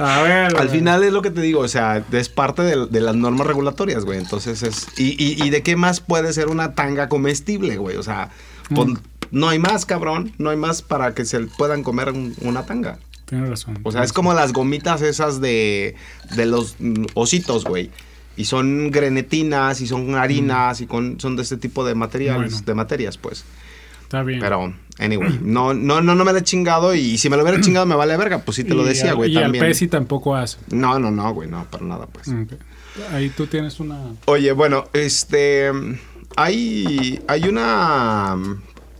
A 0.00 0.22
ver. 0.22 0.56
Al 0.56 0.68
final 0.70 1.04
es 1.04 1.12
lo 1.12 1.22
que 1.22 1.30
te 1.30 1.40
digo, 1.40 1.60
o 1.60 1.68
sea, 1.68 2.04
es 2.12 2.28
parte 2.28 2.62
de, 2.62 2.86
de 2.86 3.00
las 3.00 3.14
normas 3.14 3.46
regulatorias, 3.46 4.04
güey. 4.04 4.18
Entonces 4.18 4.62
es. 4.62 4.86
Y, 4.96 5.10
y, 5.22 5.42
y 5.44 5.50
de 5.50 5.62
qué 5.62 5.76
más 5.76 6.00
puede 6.00 6.32
ser 6.32 6.48
una 6.48 6.74
tanga 6.74 7.08
comestible, 7.08 7.76
güey? 7.76 7.96
O 7.96 8.02
sea, 8.02 8.30
pues, 8.74 8.88
Mm. 8.88 8.94
no 9.32 9.48
hay 9.48 9.58
más, 9.58 9.84
cabrón. 9.86 10.32
No 10.38 10.50
hay 10.50 10.56
más 10.56 10.82
para 10.82 11.14
que 11.14 11.24
se 11.24 11.40
puedan 11.40 11.82
comer 11.82 12.10
un- 12.10 12.34
una 12.40 12.64
tanga. 12.66 12.98
Tienes 13.26 13.48
razón. 13.48 13.78
O 13.84 13.92
sea, 13.92 14.02
es 14.02 14.12
como 14.12 14.34
las 14.34 14.52
gomitas 14.52 15.02
esas 15.02 15.40
de, 15.40 15.94
de 16.34 16.46
los 16.46 16.76
mm, 16.80 17.04
ositos, 17.14 17.64
güey. 17.64 17.90
Y 18.36 18.46
son 18.46 18.90
grenetinas 18.90 19.80
y 19.80 19.86
son 19.86 20.14
harinas 20.14 20.80
y 20.80 20.86
con, 20.86 21.20
son 21.20 21.36
de 21.36 21.42
este 21.42 21.56
tipo 21.56 21.84
de 21.84 21.94
materiales, 21.94 22.52
Bueno. 22.52 22.66
de 22.66 22.74
materias, 22.74 23.18
pues. 23.18 23.44
Está 24.02 24.22
bien. 24.22 24.40
Pero, 24.40 24.74
anyway, 25.00 25.38
no, 25.42 25.74
no, 25.74 26.00
no, 26.00 26.14
no 26.14 26.24
me 26.24 26.32
la 26.32 26.38
he 26.38 26.42
chingado 26.42 26.94
y 26.94 27.18
si 27.18 27.28
me 27.28 27.36
lo 27.36 27.42
hubiera 27.42 27.60
chingado 27.60 27.86
me 27.86 27.94
vale 27.96 28.16
verga, 28.16 28.38
pues 28.38 28.56
sí 28.56 28.64
te 28.64 28.74
lo 28.74 28.82
Y 28.84 28.88
decía, 28.90 29.14
güey, 29.14 29.32
Y 29.32 29.36
al 29.36 29.44
también. 29.44 29.64
Pepsi 29.64 29.88
tampoco 29.88 30.36
hace. 30.36 30.58
No, 30.70 30.98
no, 30.98 31.10
no, 31.10 31.32
güey, 31.34 31.48
no, 31.48 31.64
para 31.70 31.84
nada, 31.84 32.06
pues. 32.06 32.28
Ok. 32.28 32.52
Ahí 33.12 33.30
tú 33.30 33.46
tienes 33.46 33.80
una... 33.80 33.98
Oye, 34.26 34.52
bueno, 34.52 34.88
este. 34.92 35.70
Hay. 36.36 37.20
Hay 37.28 37.44
una. 37.48 38.36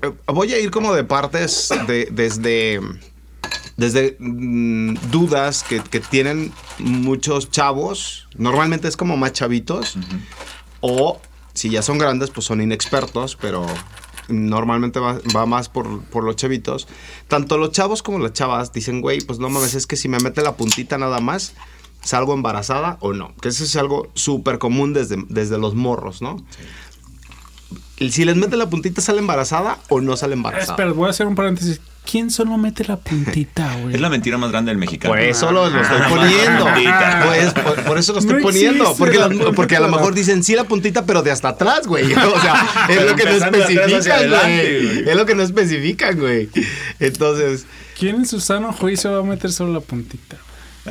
eh, 0.03 0.11
Voy 0.27 0.53
a 0.53 0.59
ir 0.59 0.71
como 0.71 0.95
de 0.95 1.05
partes 1.05 1.69
de, 1.87 2.09
desde. 2.11 2.81
Desde 3.77 4.17
mm, 4.19 4.95
dudas 5.11 5.65
que, 5.69 5.81
que 5.81 6.01
tienen 6.01 6.53
muchos 6.79 7.51
chavos. 7.51 8.29
Normalmente 8.37 8.89
es 8.89 8.97
como 8.97 9.17
más 9.17 9.33
chavitos. 9.33 9.97
O 10.81 11.21
si 11.55 11.71
ya 11.71 11.83
son 11.83 11.99
grandes, 11.99 12.31
pues 12.31 12.47
son 12.47 12.61
inexpertos, 12.61 13.37
pero 13.41 13.67
normalmente 14.31 15.01
va, 15.01 15.19
va 15.35 15.47
más 15.47 15.69
por, 15.69 16.03
por 16.05 16.25
los 16.25 16.37
chavitos. 16.37 16.89
Tanto 17.29 17.59
los 17.59 17.73
chavos 17.73 18.03
como 18.03 18.19
las 18.19 18.33
chavas 18.33 18.73
dicen, 18.73 19.01
güey, 19.01 19.21
pues 19.21 19.39
no 19.39 19.51
mames, 19.51 19.75
es 19.75 19.87
que 19.87 19.97
si 19.97 20.09
me 20.09 20.19
mete 20.19 20.43
la 20.43 20.57
puntita 20.57 20.99
nada 20.99 21.21
más, 21.21 21.55
salgo 22.03 22.35
embarazada 22.35 22.97
o 23.01 23.13
no. 23.13 23.35
Que 23.41 23.49
eso 23.49 23.65
es 23.65 23.77
algo 23.77 24.09
súper 24.15 24.59
común 24.59 24.93
desde, 24.93 25.17
desde 25.29 25.59
los 25.59 25.75
morros, 25.75 26.23
¿no? 26.23 26.37
Y 27.99 28.11
Si 28.13 28.25
les 28.25 28.37
mete 28.37 28.57
la 28.57 28.71
puntita, 28.71 29.03
¿sale 29.03 29.19
embarazada 29.19 29.79
o 29.91 30.01
no 30.01 30.17
sale 30.17 30.33
embarazada? 30.33 30.73
Espera, 30.73 30.93
voy 30.93 31.07
a 31.07 31.11
hacer 31.11 31.27
un 31.27 31.35
paréntesis. 31.35 31.81
¿Quién 32.05 32.31
solo 32.31 32.57
mete 32.59 32.85
la 32.85 32.97
puntita, 32.97 33.77
güey? 33.83 33.95
Es 33.95 34.01
la 34.01 34.09
mentira 34.09 34.37
más 34.37 34.51
grande 34.51 34.71
del 34.71 34.79
mexicano. 34.79 35.13
Por 35.13 35.21
eso 35.21 35.53
lo, 35.53 35.69
lo 35.71 35.81
estoy 35.81 35.99
Ah, 36.01 36.09
poniendo. 36.09 36.67
Pues, 37.27 37.53
por, 37.55 37.85
por 37.85 37.99
eso 37.99 38.13
lo 38.15 38.19
estoy 38.19 38.37
No 38.37 38.43
poniendo. 38.43 38.95
Porque, 38.97 39.19
la 39.19 39.29
porque 39.55 39.77
a 39.77 39.81
lo 39.81 39.89
mejor 39.89 40.15
dicen 40.15 40.43
sí 40.43 40.57
la 40.57 40.65
puntita, 40.65 41.05
pero 41.07 41.23
de 41.23 41.31
hasta 41.31 41.51
atrás, 41.51 41.87
güey. 41.87 42.13
O 42.13 42.41
sea, 42.41 42.55
es 42.89 42.97
Pero 42.97 43.11
lo 43.11 43.15
que 43.17 43.25
no 43.25 43.31
especifican, 43.31 44.13
adelante, 44.13 44.81
güey. 44.83 44.95
güey. 45.03 45.09
Es 45.11 45.17
lo 45.17 45.27
que 45.27 45.35
no 45.35 45.43
especifican, 45.43 46.19
güey. 46.19 46.49
Entonces, 46.99 47.67
¿Quién 47.99 48.17
en 48.17 48.27
su 48.27 48.41
sano 48.41 48.73
juicio 48.73 49.13
va 49.13 49.19
a 49.19 49.23
meter 49.23 49.53
solo 49.53 49.73
la 49.75 49.81
puntita? 49.81 50.37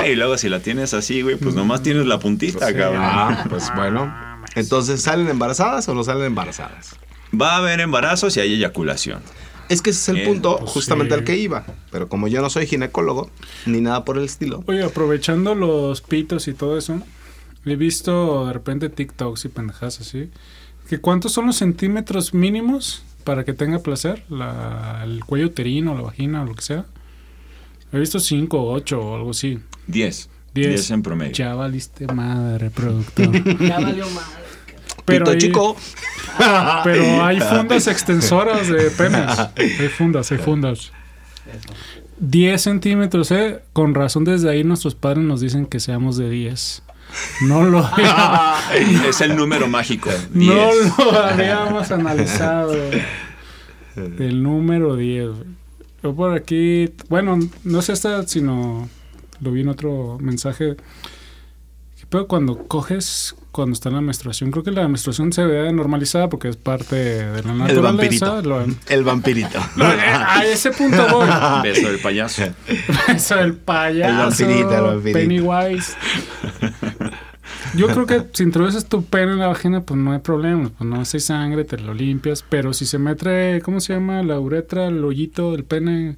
Y 0.07 0.15
luego 0.15 0.37
si 0.37 0.47
la 0.47 0.59
tienes 0.59 0.93
así, 0.93 1.21
güey, 1.23 1.35
pues 1.35 1.55
nomás 1.55 1.81
tienes 1.81 2.05
la 2.05 2.19
puntita, 2.19 2.73
cabrón. 2.73 3.01
ah, 3.03 3.45
pues 3.49 3.69
bueno. 3.75 4.13
Entonces, 4.55 5.01
¿salen 5.01 5.27
embarazadas 5.27 5.89
o 5.89 5.95
no 5.95 6.03
salen 6.03 6.25
embarazadas? 6.25 6.95
Va 7.39 7.53
a 7.53 7.57
haber 7.57 7.79
embarazos 7.81 8.37
y 8.37 8.39
hay 8.39 8.53
eyaculación. 8.53 9.21
Es 9.69 9.81
que 9.81 9.91
ese 9.91 9.99
es 9.99 10.09
el 10.09 10.17
Eh, 10.23 10.25
punto 10.27 10.57
pues 10.59 10.71
justamente 10.71 11.13
sí. 11.13 11.19
al 11.19 11.25
que 11.25 11.37
iba. 11.37 11.65
Pero 11.91 12.09
como 12.09 12.27
yo 12.27 12.41
no 12.41 12.49
soy 12.49 12.65
ginecólogo, 12.67 13.29
ni 13.65 13.81
nada 13.81 14.03
por 14.03 14.17
el 14.17 14.25
estilo. 14.25 14.63
Oye, 14.67 14.83
aprovechando 14.83 15.55
los 15.55 16.01
pitos 16.01 16.47
y 16.47 16.53
todo 16.53 16.77
eso, 16.77 17.01
he 17.65 17.75
visto 17.75 18.47
de 18.47 18.53
repente 18.53 18.89
TikToks 18.89 19.45
y 19.45 19.49
pendejadas 19.49 20.01
así. 20.01 20.29
Que 20.89 20.99
¿Cuántos 20.99 21.33
son 21.33 21.45
los 21.45 21.57
centímetros 21.57 22.33
mínimos 22.33 23.03
para 23.23 23.45
que 23.45 23.53
tenga 23.53 23.79
placer? 23.79 24.23
La, 24.29 25.01
el 25.03 25.23
cuello 25.23 25.45
uterino, 25.47 25.93
la 25.95 26.01
vagina 26.01 26.41
o 26.41 26.45
lo 26.45 26.55
que 26.55 26.63
sea. 26.63 26.85
He 27.93 27.99
visto 27.99 28.19
5, 28.19 28.71
8 28.71 28.99
o 28.99 29.15
algo 29.15 29.31
así. 29.31 29.59
10. 29.87 30.29
Diez. 30.55 30.67
10 30.69 30.91
en 30.91 31.01
promedio. 31.03 31.31
Ya 31.33 31.53
valiste 31.53 32.07
madre, 32.11 32.71
productor. 32.71 33.31
Ya 33.61 33.79
valió 33.79 34.09
madre. 34.09 34.38
Pero 35.09 35.25
Pito 35.25 35.31
hay- 35.31 35.37
chico. 35.37 35.75
Pero 36.83 37.23
hay 37.25 37.39
fundas 37.41 37.87
extensoras 37.87 38.67
de 38.67 38.89
penes. 38.91 39.25
Hay 39.57 39.87
fundas, 39.89 40.31
hay 40.31 40.37
fundas. 40.37 40.91
10 42.19 42.61
centímetros, 42.61 43.31
¿eh? 43.31 43.59
Con 43.73 43.95
razón 43.95 44.23
desde 44.25 44.49
ahí 44.49 44.63
nuestros 44.63 44.95
padres 44.95 45.23
nos 45.23 45.41
dicen 45.41 45.65
que 45.65 45.79
seamos 45.79 46.17
de 46.17 46.29
10. 46.29 46.83
No 47.41 47.63
lo, 47.63 47.89
es 49.07 49.21
el 49.21 49.35
número 49.35 49.67
mágico. 49.67 50.09
10. 50.33 50.49
no 50.97 51.11
lo 51.11 51.19
habíamos 51.19 51.91
analizado. 51.91 52.73
El 53.95 54.43
número 54.43 54.95
10. 54.95 55.27
güey. 55.27 55.43
Yo 56.03 56.13
por 56.15 56.33
aquí, 56.33 56.91
bueno, 57.09 57.39
no 57.63 57.81
sé 57.81 57.91
hasta 57.93 58.25
sino 58.27 58.87
lo 59.41 59.51
vi 59.51 59.61
en 59.61 59.69
otro 59.69 60.17
mensaje. 60.21 60.75
Pero 62.09 62.27
cuando 62.27 62.67
coges, 62.67 63.35
cuando 63.51 63.73
está 63.73 63.89
en 63.89 63.95
la 63.95 64.01
menstruación, 64.01 64.51
creo 64.51 64.63
que 64.63 64.71
la 64.71 64.87
menstruación 64.87 65.33
se 65.33 65.43
ve 65.43 65.71
normalizada 65.73 66.29
porque 66.29 66.49
es 66.49 66.55
parte 66.55 66.95
de 66.95 67.43
la 67.43 67.51
El 67.51 67.57
naturaleza. 67.57 67.81
vampirito. 67.81 68.41
Lo- 68.43 68.65
El 68.87 69.03
vampirito. 69.03 69.59
No, 69.75 69.91
eh, 69.91 69.99
a 70.01 70.45
ese 70.45 70.71
punto 70.71 71.05
voy. 71.11 71.27
Beso 71.63 71.87
del 71.87 71.99
payaso. 71.99 72.43
Eso, 73.07 73.39
el 73.39 73.53
payaso. 73.55 74.11
El 74.11 74.17
vampirito, 74.17 74.75
el 74.77 74.81
vampirito. 74.83 75.19
Pennywise. 75.19 75.93
Yo 77.75 77.87
creo 77.87 78.05
que 78.05 78.23
si 78.33 78.43
introduces 78.43 78.85
tu 78.87 79.03
pene 79.05 79.33
en 79.33 79.39
la 79.39 79.47
vagina, 79.47 79.81
pues 79.81 79.99
no 79.99 80.11
hay 80.11 80.19
problema. 80.19 80.69
Pues 80.77 80.89
no 80.89 80.99
hace 81.01 81.19
sangre, 81.19 81.63
te 81.65 81.77
lo 81.77 81.93
limpias. 81.93 82.43
Pero 82.47 82.73
si 82.73 82.85
se 82.85 82.97
mete, 82.97 83.61
¿cómo 83.63 83.79
se 83.79 83.93
llama? 83.93 84.23
La 84.23 84.39
uretra, 84.39 84.87
el 84.87 85.03
hoyito 85.03 85.51
del 85.51 85.63
pene. 85.65 86.15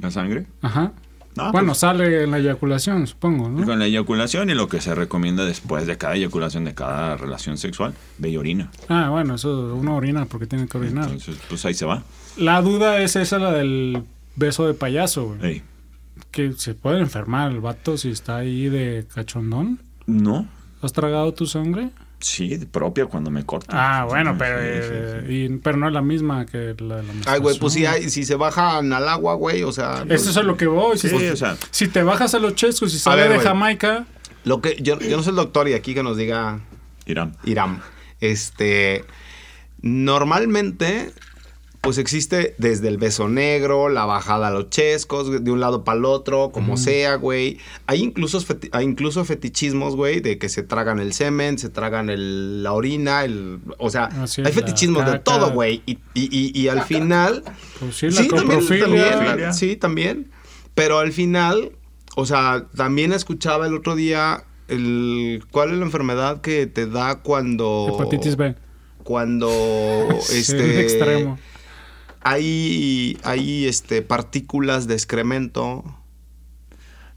¿La 0.00 0.10
sangre? 0.10 0.46
Ajá. 0.62 0.92
Bueno, 1.34 1.68
pues, 1.68 1.78
sale 1.78 2.24
en 2.24 2.30
la 2.32 2.38
eyaculación, 2.38 3.06
supongo, 3.06 3.48
¿no? 3.48 3.64
con 3.64 3.78
la 3.78 3.86
eyaculación 3.86 4.50
y 4.50 4.54
lo 4.54 4.68
que 4.68 4.80
se 4.80 4.94
recomienda 4.94 5.44
después 5.44 5.86
de 5.86 5.96
cada 5.96 6.16
eyaculación 6.16 6.64
de 6.64 6.74
cada 6.74 7.16
relación 7.16 7.56
sexual, 7.56 7.94
ve 8.18 8.30
y 8.30 8.36
orina. 8.36 8.70
Ah, 8.88 9.08
bueno, 9.10 9.36
eso 9.36 9.74
uno 9.74 9.96
orina 9.96 10.26
porque 10.26 10.46
tiene 10.46 10.66
que 10.66 10.76
orinar. 10.76 11.04
Entonces, 11.04 11.38
pues 11.48 11.64
ahí 11.64 11.74
se 11.74 11.86
va. 11.86 12.02
La 12.36 12.60
duda 12.62 13.00
es 13.00 13.16
esa, 13.16 13.38
la 13.38 13.52
del 13.52 14.02
beso 14.36 14.66
de 14.66 14.74
payaso, 14.74 15.26
güey. 15.26 15.52
Ey. 15.52 15.62
Que 16.30 16.52
se 16.52 16.74
puede 16.74 17.00
enfermar 17.00 17.50
el 17.52 17.60
vato 17.60 17.96
si 17.96 18.10
está 18.10 18.38
ahí 18.38 18.68
de 18.68 19.06
cachondón. 19.14 19.80
No, 20.06 20.46
¿Has 20.82 20.92
tragado 20.92 21.32
tu 21.34 21.46
sangre? 21.46 21.90
Sí, 22.20 22.56
propia 22.70 23.06
cuando 23.06 23.30
me 23.30 23.44
corto. 23.44 23.66
Ah, 23.70 24.04
bueno, 24.08 24.32
Sí, 24.32 24.36
pero, 24.38 24.58
sí, 24.60 24.64
eh, 24.66 25.20
sí, 25.22 25.26
sí. 25.26 25.34
y- 25.54 25.56
pero 25.58 25.76
no 25.78 25.88
es 25.88 25.92
la 25.92 26.02
misma 26.02 26.46
que 26.46 26.74
la 26.78 26.96
de 26.96 27.02
la 27.02 27.12
Ay, 27.26 27.40
güey, 27.40 27.58
pues 27.58 27.72
si, 27.72 27.86
hay, 27.86 28.08
si 28.10 28.24
se 28.24 28.34
bajan 28.36 28.92
al 28.92 29.08
agua, 29.08 29.34
güey, 29.34 29.62
o 29.62 29.72
sea... 29.72 30.04
Eso 30.08 30.30
es 30.30 30.36
a 30.36 30.42
lo 30.42 30.56
que 30.56 30.66
voy. 30.66 30.96
Si, 30.98 31.08
Sí, 31.08 31.14
o 31.28 31.36
sea, 31.36 31.56
si 31.70 31.88
te 31.88 32.02
bajas 32.02 32.34
a 32.34 32.38
los 32.38 32.54
chescos 32.54 32.94
y 32.94 32.98
sale 32.98 33.22
ver, 33.28 33.38
de. 33.38 33.44
Jamaica, 33.44 34.06
Lo 34.44 34.60
que, 34.60 34.76
yo, 34.80 34.98
yo 35.00 35.16
no 35.16 35.22
soy 35.22 35.30
el 35.30 35.36
doctor 35.36 35.68
y 35.68 35.74
aquí 35.74 35.94
que 35.94 36.02
nos 36.02 36.16
diga 36.16 36.60
Irán. 37.06 37.36
Irán. 37.44 37.80
Este, 38.20 39.04
normalmente, 39.82 41.12
pues 41.80 41.96
existe 41.96 42.54
desde 42.58 42.88
el 42.88 42.98
beso 42.98 43.28
negro, 43.28 43.88
la 43.88 44.04
bajada 44.04 44.48
a 44.48 44.50
los 44.50 44.68
chescos, 44.68 45.42
de 45.42 45.50
un 45.50 45.60
lado 45.60 45.82
para 45.82 45.96
el 45.98 46.04
otro, 46.04 46.50
como 46.50 46.76
sea, 46.76 47.14
güey. 47.14 47.58
Hay 47.86 48.02
incluso, 48.02 48.38
feti- 48.40 48.68
hay 48.72 48.84
incluso 48.84 49.24
fetichismos, 49.24 49.96
güey, 49.96 50.20
de 50.20 50.36
que 50.36 50.50
se 50.50 50.62
tragan 50.62 50.98
el 50.98 51.14
semen, 51.14 51.58
se 51.58 51.70
tragan 51.70 52.10
el- 52.10 52.62
la 52.62 52.72
orina, 52.74 53.24
el, 53.24 53.60
o 53.78 53.88
sea, 53.88 54.10
hay 54.44 54.52
fetichismos 54.52 55.10
de 55.10 55.20
todo, 55.20 55.52
güey. 55.52 55.82
Y, 55.86 55.92
y- 56.12 56.28
y- 56.30 56.60
y 56.60 56.68
al 56.68 56.82
final... 56.82 57.42
pues 57.78 57.96
sí, 57.96 58.10
la 58.10 58.12
Sí, 58.22 58.28
también, 58.28 58.46
coprofilia. 58.60 59.10
también, 59.18 59.40
la- 59.40 59.52
sí, 59.54 59.76
también. 59.76 60.30
Pero 60.74 60.98
al 60.98 61.12
final, 61.12 61.72
o 62.14 62.26
sea, 62.26 62.66
también 62.76 63.12
escuchaba 63.14 63.66
el 63.66 63.74
otro 63.74 63.96
día 63.96 64.44
el 64.68 65.42
cuál 65.50 65.70
es 65.72 65.78
la 65.78 65.84
enfermedad 65.86 66.42
que 66.42 66.66
te 66.66 66.86
da 66.86 67.20
cuando 67.22 67.96
Hepatitis 67.98 68.36
B. 68.36 68.54
cuando 69.02 69.50
Sí, 70.22 70.38
este 70.40 70.80
extremo. 70.80 71.38
Hay 72.22 73.18
hay 73.22 73.66
este 73.66 74.02
partículas 74.02 74.86
de 74.86 74.94
excremento. 74.94 75.84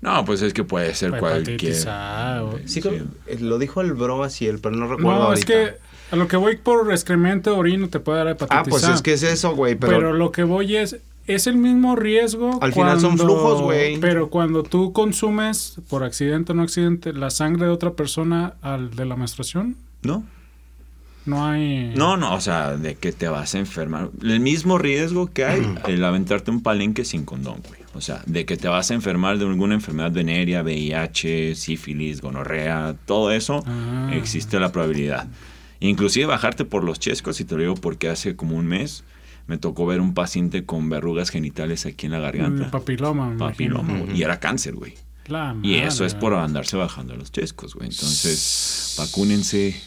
No, 0.02 0.26
pues 0.26 0.42
es 0.42 0.54
que 0.54 0.63
puede 0.66 0.94
ser 0.96 1.12
cualquier. 1.12 1.56
Hepatitis 1.56 1.86
A. 1.88 2.44
o- 2.44 2.60
Sí, 2.66 2.82
eh, 3.26 3.38
lo 3.39 3.58
dijo 3.58 3.80
el 3.82 3.94
bro 3.94 4.24
así, 4.24 4.48
el, 4.48 4.60
pero 4.60 4.76
no 4.76 4.88
recuerdo 4.88 5.20
No, 5.24 5.34
es 5.34 5.39
ahorita. 5.39 5.46
que 5.48 5.78
a 6.12 6.16
lo 6.18 6.28
que 6.28 6.36
voy 6.36 6.58
por 6.58 6.92
excremento, 6.92 7.58
orino, 7.58 7.88
te 7.89 8.00
puede 8.02 8.18
dar 8.20 8.28
hepatitis 8.28 8.58
Ah, 8.60 8.63
pues 8.70 8.84
A. 8.84 8.94
es 8.94 9.02
que 9.02 9.13
es 9.13 9.24
eso, 9.24 9.56
güey, 9.56 9.76
Pero, 9.76 9.94
pero, 9.94 10.13
lo 10.13 10.32
que 10.34 10.44
voy 10.44 10.76
es, 10.76 10.98
es 11.26 11.48
el 11.48 11.56
mismo 11.56 11.96
riesgo. 11.96 12.60
Al 12.62 12.74
final 12.74 13.00
son 13.00 13.18
flujos, 13.18 13.62
güey. 13.62 13.98
Pero 14.00 14.30
cuando 14.30 14.63
tú 14.63 14.92
consumes, 14.92 15.78
por 15.89 16.04
accidente 16.04 16.52
o 16.52 16.56
no 16.56 16.63
accidente, 16.63 17.13
la 17.13 17.30
sangre 17.30 17.66
de 17.68 17.72
otra 17.72 17.92
persona 17.94 18.56
al 18.62 18.92
de 18.96 19.06
la 19.06 19.16
menstruación, 19.16 19.78
¿No? 20.02 20.26
No 21.26 21.46
hay... 21.46 21.94
No, 21.96 22.18
no, 22.18 22.36
o 22.36 22.42
sea, 22.42 22.76
de 22.78 22.96
que 22.96 23.12
te 23.12 23.28
vas 23.28 23.56
a 23.56 23.60
enfermar. 23.60 24.10
El 24.22 24.40
mismo 24.40 24.78
riesgo 24.78 25.32
que 25.32 25.46
hay 25.46 25.62
el 25.88 26.04
aventarte 26.04 26.52
un 26.52 26.62
palenque 26.62 27.06
sin 27.06 27.24
condón, 27.26 27.62
güey. 27.68 27.82
O 27.96 28.02
sea, 28.02 28.22
de 28.26 28.46
que 28.46 28.58
te 28.58 28.68
vas 28.68 28.90
a 28.92 28.94
enfermar 28.96 29.38
de 29.38 29.46
alguna 29.46 29.76
enfermedad 29.76 30.12
venérea, 30.12 30.64
VIH, 30.64 31.56
sífilis, 31.56 32.22
gonorrea, 32.22 32.96
todo 33.06 33.32
eso, 33.32 33.64
Ah. 33.68 34.12
existe 34.14 34.60
la 34.60 34.72
probabilidad. 34.72 35.28
Inclusive 35.80 36.26
bajarte 36.26 36.66
por 36.66 36.84
los 36.84 37.00
chescos, 37.00 37.40
y 37.40 37.46
te 37.46 37.56
lo 37.56 37.62
digo 37.62 37.76
porque 37.76 38.10
hace 38.10 38.36
como 38.36 38.56
un 38.58 38.66
mes 38.66 39.04
me 39.48 39.58
tocó 39.58 39.86
ver 39.86 40.00
un 40.02 40.14
paciente 40.14 40.66
con 40.66 40.90
verrugas 40.90 41.30
genitales 41.30 41.86
aquí 41.86 42.06
en 42.06 42.14
la 42.14 42.20
garganta. 42.20 42.72
Papiloma, 42.72 43.30
me 43.30 43.38
Papiloma, 43.38 43.98
güey, 44.00 44.18
Y 44.18 44.24
era 44.24 44.40
cáncer, 44.40 44.74
güey. 44.76 44.94
La 45.28 45.56
Y 45.62 45.76
eso 45.76 46.06
es 46.06 46.16
por 46.16 46.34
andarse 46.34 46.76
bajando 46.78 47.16
los 47.16 47.32
chescos, 47.32 47.76
güey. 47.76 47.90
Entonces, 47.90 48.96
vacúnense. 48.98 49.80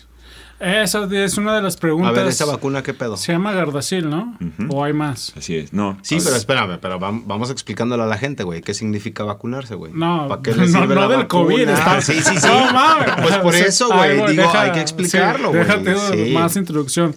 Esa 0.59 1.07
es 1.13 1.37
una 1.37 1.55
de 1.55 1.61
las 1.61 1.77
A 1.77 1.81
preguntas. 1.81 2.15
ver, 2.15 2.27
¿esa 2.29 2.47
vacuna 2.47 2.83
qué 2.83 2.95
pedo? 2.95 3.17
Se 3.19 3.31
llama 3.33 3.53
Gardasil, 3.53 4.09
¿no? 4.09 4.39
¿O 4.71 4.83
hay 4.85 4.95
más? 4.95 5.35
Así 5.37 5.55
es. 5.57 5.73
No. 5.75 5.99
Sí, 6.03 6.17
pero 6.25 6.35
espérame, 6.35 6.79
pero 6.81 6.99
vam- 6.99 7.25
vamos 7.27 7.51
explicándole 7.51 8.03
a 8.03 8.07
la 8.07 8.17
gente, 8.17 8.43
güey, 8.43 8.63
qué 8.63 8.73
significa 8.73 9.23
vacunarse, 9.25 9.75
güey. 9.75 9.93
No, 9.95 10.29
¿Para 10.29 10.41
qué 10.41 10.53
no, 10.53 10.63
le 10.63 10.69
sirve 10.69 10.95
no 10.95 10.95
la 10.95 11.09
del 11.09 11.19
vacuna? 11.19 11.29
COVID. 11.29 11.69
está- 11.69 12.01
Sí, 12.01 12.15
sí, 12.23 12.37
sí. 12.39 12.47
No 12.47 12.73
mames. 12.73 13.09
Pues 13.23 13.37
por 13.39 13.55
eso, 13.55 13.89
güey, 13.95 14.13
digo, 14.17 14.27
deja- 14.29 14.63
hay 14.63 14.73
que 14.73 14.81
explicarlo, 14.81 15.51
güey. 15.51 15.61
Déjate 15.63 15.95
Sí. 16.27 16.33
más 16.33 16.57
introducción. 16.57 17.15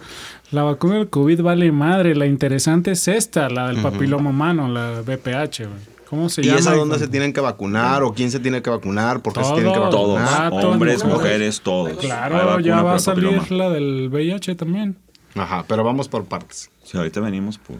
La 0.50 0.62
vacuna 0.64 0.96
del 0.96 1.08
COVID 1.08 1.40
vale 1.42 1.72
madre. 1.72 2.14
La 2.14 2.26
interesante 2.26 2.90
es 2.90 3.08
esta, 3.08 3.48
la 3.48 3.68
del 3.68 3.78
papiloma 3.82 4.30
humano, 4.30 4.68
la 4.68 5.00
BPH, 5.00 5.64
güey. 5.66 5.80
¿Cómo 6.10 6.28
se 6.28 6.40
¿Y 6.42 6.44
llama? 6.46 6.58
es 6.58 6.66
a 6.66 6.74
dónde 6.74 6.98
se 6.98 7.06
tienen 7.08 7.32
que 7.32 7.40
vacunar 7.40 8.02
o 8.02 8.12
quién 8.12 8.30
se 8.32 8.40
tiene 8.40 8.60
que 8.62 8.68
vacunar? 8.68 9.22
¿Por 9.22 9.32
qué 9.32 9.44
se 9.44 9.52
tienen 9.54 9.72
que 9.72 9.78
Todos. 9.78 9.90
Todos. 9.90 10.20
vacunar? 10.20 10.50
Vatos, 10.50 10.64
hombres, 10.64 11.04
mujeres. 11.04 11.18
mujeres, 11.22 11.60
todos. 11.60 11.96
Claro, 11.98 12.34
vacuna 12.34 12.60
ya 12.66 12.82
va 12.82 12.94
a 12.94 12.98
salir 12.98 13.52
la 13.52 13.70
del 13.70 14.08
VIH 14.10 14.56
también. 14.56 14.96
Ajá, 15.36 15.64
pero 15.68 15.84
vamos 15.84 16.08
por 16.08 16.24
partes. 16.24 16.70
Sí, 16.84 16.98
ahorita 16.98 17.20
venimos 17.20 17.58
por 17.58 17.76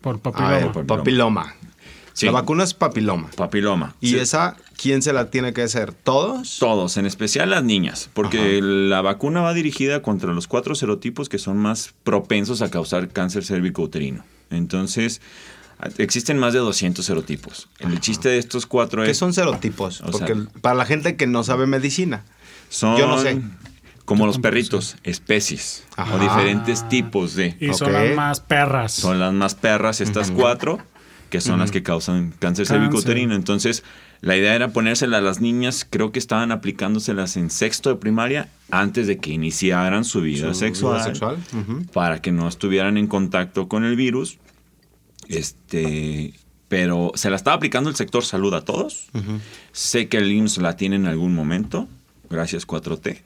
Por 0.00 0.18
papiloma. 0.20 0.50
ver, 0.50 0.66
papiloma. 0.72 0.86
papiloma. 0.96 1.54
Sí. 2.14 2.26
La 2.26 2.32
vacuna 2.32 2.62
es 2.64 2.72
papiloma. 2.74 3.28
papiloma. 3.36 3.94
¿Y 4.00 4.10
Sí. 4.10 4.18
esa 4.18 4.56
quién 4.80 5.02
se 5.02 5.12
la 5.12 5.30
tiene 5.30 5.52
que 5.52 5.62
hacer? 5.62 5.92
¿Todos? 5.92 6.58
Todos, 6.60 6.96
en 6.96 7.06
especial 7.06 7.50
las 7.50 7.64
niñas, 7.64 8.08
porque 8.14 8.60
la 8.62 9.02
vacuna 9.02 9.40
va 9.42 9.52
dirigida 9.52 10.00
contra 10.00 10.32
los 10.32 10.46
cuatro 10.46 10.74
serotipos 10.76 11.28
que 11.28 11.38
son 11.38 11.58
más 11.58 11.92
propensos 12.04 12.62
a 12.62 12.70
causar 12.70 13.08
cáncer 13.08 13.44
cérvico-uterino. 13.44 14.24
Entonces, 14.50 15.20
a- 15.20 15.24
existen 15.98 16.38
más 16.38 16.52
de 16.52 16.58
200 16.60 17.04
serotipos. 17.04 17.68
El 17.78 18.00
chiste 18.00 18.28
de 18.28 18.38
estos 18.38 18.66
cuatro 18.66 19.02
¿Qué 19.04 19.10
es... 19.10 19.18
son 19.18 19.32
serotipos? 19.32 20.00
O 20.02 20.10
Porque 20.10 20.34
sea- 20.34 20.46
para 20.60 20.74
la 20.76 20.84
gente 20.86 21.16
que 21.16 21.26
no 21.26 21.44
sabe 21.44 21.66
medicina. 21.66 22.24
son 22.68 22.96
yo 22.96 23.06
no 23.06 23.18
sé. 23.18 23.40
Como 24.04 24.26
los 24.26 24.38
perritos, 24.38 24.96
especies 25.02 25.84
Ajá. 25.96 26.14
o 26.14 26.18
diferentes 26.18 26.86
tipos 26.90 27.34
de... 27.34 27.56
Y 27.58 27.72
son 27.72 27.90
las 27.94 28.14
más 28.14 28.40
perras. 28.40 28.92
Son 28.92 29.18
las 29.18 29.32
más 29.32 29.54
perras 29.54 30.02
estas 30.02 30.30
cuatro, 30.30 30.78
que 31.30 31.40
son 31.40 31.58
las 31.58 31.70
que 31.70 31.82
causan 31.82 32.28
cáncer 32.38 32.38
Cáncer. 32.38 32.66
cervicouterino. 32.66 33.34
Entonces, 33.34 33.82
la 34.20 34.36
idea 34.36 34.54
era 34.54 34.68
ponérsela 34.74 35.18
a 35.18 35.20
las 35.22 35.40
niñas, 35.40 35.86
creo 35.88 36.12
que 36.12 36.18
estaban 36.18 36.52
aplicándoselas 36.52 37.38
en 37.38 37.48
sexto 37.48 37.88
de 37.88 37.96
primaria 37.96 38.48
antes 38.70 39.06
de 39.06 39.16
que 39.16 39.30
iniciaran 39.32 40.04
su 40.04 40.20
vida, 40.20 40.48
Su 40.52 40.60
sexual, 40.60 40.94
vida 40.96 41.04
sexual, 41.04 41.38
para 41.94 42.20
que 42.20 42.30
no 42.30 42.46
estuvieran 42.46 42.98
en 42.98 43.06
contacto 43.06 43.68
con 43.68 43.84
el 43.84 43.96
virus. 43.96 44.36
Este, 45.28 46.34
pero 46.68 47.12
se 47.14 47.30
la 47.30 47.36
estaba 47.36 47.56
aplicando 47.56 47.90
el 47.90 47.96
sector 47.96 48.24
salud 48.24 48.54
a 48.54 48.62
todos. 48.62 49.08
Sé 49.72 50.08
que 50.08 50.18
el 50.18 50.30
IMSS 50.32 50.58
la 50.58 50.76
tiene 50.76 50.96
en 50.96 51.06
algún 51.06 51.34
momento, 51.34 51.88
gracias 52.30 52.66
4T. 52.66 53.22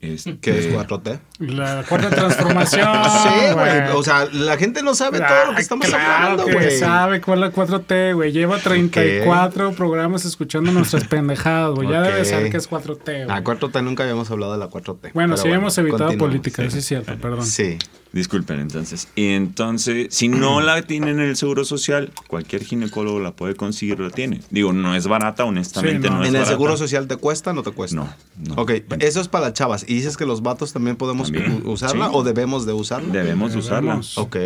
Este, 0.00 0.38
¿Qué 0.38 0.56
es 0.56 0.72
4T? 0.72 1.18
La 1.40 1.82
cuarta 1.88 2.10
transformación. 2.10 2.86
sí, 3.22 3.52
güey. 3.52 3.96
O 3.96 4.02
sea, 4.04 4.26
la 4.26 4.56
gente 4.56 4.84
no 4.84 4.94
sabe 4.94 5.18
todo 5.18 5.46
lo 5.46 5.50
que 5.50 5.56
Ay, 5.56 5.62
estamos 5.62 5.88
claro 5.88 6.32
hablando, 6.32 6.52
güey. 6.52 6.78
sabe 6.78 7.20
cuál 7.20 7.42
es 7.42 7.56
la 7.56 7.66
4T, 7.66 8.14
güey. 8.14 8.30
Lleva 8.30 8.58
34 8.58 9.72
programas 9.72 10.24
escuchando 10.24 10.70
nuestras 10.70 11.02
pendejadas, 11.08 11.74
güey. 11.74 11.88
Ya 11.88 12.00
debe 12.02 12.24
saber 12.24 12.50
que 12.50 12.58
es 12.58 12.70
4T, 12.70 13.26
La 13.26 13.40
güey. 13.40 13.58
4T 13.58 13.82
nunca 13.82 14.04
habíamos 14.04 14.30
hablado 14.30 14.52
de 14.52 14.58
la 14.58 14.70
4T. 14.70 15.10
Bueno, 15.14 15.36
sí 15.36 15.48
hemos 15.48 15.76
evitado 15.78 16.16
política, 16.16 16.70
sí 16.70 16.78
es 16.78 16.84
cierto, 16.86 17.16
perdón. 17.18 17.44
Sí. 17.44 17.76
Disculpen, 18.12 18.58
entonces. 18.60 19.08
Y 19.16 19.26
entonces, 19.28 20.06
si 20.10 20.28
no 20.28 20.60
la 20.60 20.80
tienen 20.82 21.20
en 21.20 21.28
el 21.28 21.36
seguro 21.36 21.64
social, 21.64 22.10
cualquier 22.26 22.64
ginecólogo 22.64 23.20
la 23.20 23.32
puede 23.32 23.54
conseguir, 23.54 24.00
la 24.00 24.10
tiene. 24.10 24.40
Digo, 24.50 24.72
no 24.72 24.94
es 24.94 25.06
barata, 25.06 25.44
honestamente, 25.44 26.08
Sí, 26.08 26.10
no. 26.12 26.16
no, 26.18 26.22
es 26.22 26.28
¿En 26.30 26.34
el 26.34 26.40
barata. 26.40 26.50
seguro 26.52 26.76
social 26.78 27.06
te 27.06 27.16
cuesta 27.16 27.50
o 27.50 27.52
no 27.54 27.62
te 27.62 27.70
cuesta? 27.72 27.96
No, 27.96 28.08
no. 28.42 28.54
Ok, 28.62 28.72
eso 29.00 29.20
es 29.20 29.28
para 29.28 29.46
las 29.46 29.52
chavas. 29.54 29.84
¿Y 29.86 29.94
dices 29.94 30.16
que 30.16 30.24
los 30.24 30.42
vatos 30.42 30.72
también 30.72 30.96
podemos 30.96 31.30
También, 31.30 31.62
usarla 31.66 32.06
sí. 32.06 32.10
o 32.14 32.22
debemos 32.22 32.64
de 32.64 32.72
usarla? 32.72 33.12
Debemos 33.12 33.52
de 33.52 33.58
usarla. 33.58 33.80
Debemos. 33.90 34.16
Ok. 34.16 34.36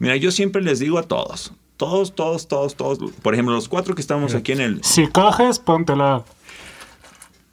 Mira, 0.00 0.16
yo 0.16 0.32
siempre 0.32 0.60
les 0.62 0.80
digo 0.80 0.98
a 0.98 1.04
todos, 1.04 1.52
todos, 1.76 2.14
todos, 2.14 2.48
todos, 2.48 2.74
todos, 2.76 2.98
por 3.22 3.34
ejemplo, 3.34 3.54
los 3.54 3.68
cuatro 3.68 3.94
que 3.94 4.00
estamos 4.00 4.34
aquí 4.34 4.52
en 4.52 4.60
el... 4.60 4.84
Si 4.84 5.06
coges, 5.06 5.58
póntela. 5.60 6.24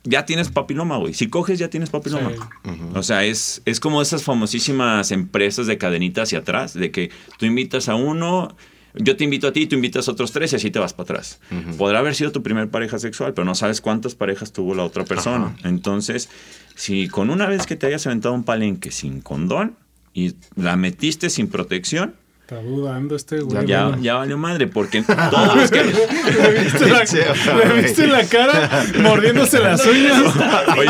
Ya 0.10 0.26
tienes 0.26 0.50
papiloma, 0.50 0.98
güey. 0.98 1.14
Si 1.14 1.28
coges, 1.28 1.60
ya 1.60 1.70
tienes 1.70 1.92
papiloma. 1.92 2.32
Sí. 2.32 2.72
O 2.96 3.04
sea, 3.04 3.24
es, 3.26 3.62
es 3.66 3.80
como 3.80 4.02
esas 4.02 4.24
famosísimas 4.24 5.12
empresas 5.12 5.68
de 5.68 5.78
cadenita 5.78 6.24
hacia 6.24 6.40
atrás, 6.40 6.74
de 6.74 6.90
que 6.90 7.12
tú 7.38 7.46
invitas 7.46 7.90
a 7.90 7.96
uno, 7.96 8.56
yo 8.96 9.16
te 9.16 9.24
invito 9.24 9.48
a 9.48 9.54
ti, 9.54 9.68
tú 9.68 9.76
invitas 9.76 10.08
a 10.08 10.12
otros 10.12 10.32
tres 10.32 10.52
y 10.54 10.56
así 10.56 10.72
te 10.72 10.80
vas 10.80 10.94
para 10.94 11.04
atrás. 11.04 11.40
Podrá 11.78 12.00
haber 12.00 12.16
sido 12.16 12.32
tu 12.32 12.42
primer 12.42 12.70
pareja 12.70 12.98
sexual, 12.98 13.36
pero 13.36 13.46
no 13.46 13.54
sabes 13.54 13.82
cuántas 13.82 14.16
parejas 14.16 14.52
tuvo 14.52 14.74
la 14.74 14.84
otra 14.84 15.06
persona. 15.06 15.56
Entonces, 15.64 16.30
si 16.76 17.08
con 17.08 17.30
una 17.30 17.46
vez 17.46 17.68
que 17.68 17.76
te 17.76 17.86
hayas 17.86 18.08
aventado 18.08 18.34
un 18.34 18.44
palenque 18.44 18.90
sin 18.90 19.22
condón 19.22 19.76
y 20.14 20.34
la 20.56 20.76
metiste 20.76 21.30
sin 21.30 21.50
protección, 21.50 22.16
Está 22.50 22.64
dudando 22.64 23.16
este 23.16 23.42
güey. 23.42 23.68
ya, 23.68 23.96
ya 24.02 24.16
valió 24.16 24.36
madre, 24.36 24.66
porque 24.66 25.04
todos 25.04 25.56
los 25.56 25.70
que... 25.70 25.84
¿Le 25.84 26.64
viste 26.64 26.90
la, 26.90 27.06
Sí, 27.06 27.18
le 27.46 27.82
viste 27.84 28.08
la 28.08 28.26
cara 28.26 28.88
mordiéndose 29.04 29.60
las 29.60 29.86
uñas? 29.86 30.36
Oye, 30.76 30.90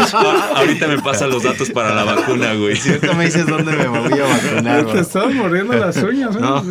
ahorita 0.55 0.87
me 0.87 0.99
pasan 1.01 1.31
los 1.31 1.43
datos 1.43 1.69
para 1.71 1.93
la 1.93 2.05
vacuna, 2.05 2.53
güey. 2.53 2.77
Si 2.77 2.87
ahorita 2.87 3.11
me 3.11 3.25
dices 3.25 3.45
dónde 3.45 3.73
me 3.73 3.87
voy 3.89 4.19
a 4.19 4.25
vacunar, 4.25 4.85
Te 4.85 4.99
estabas 5.01 5.35
mordiendo 5.35 5.73
las 5.73 5.97
uñas. 5.97 6.33
No. 6.39 6.61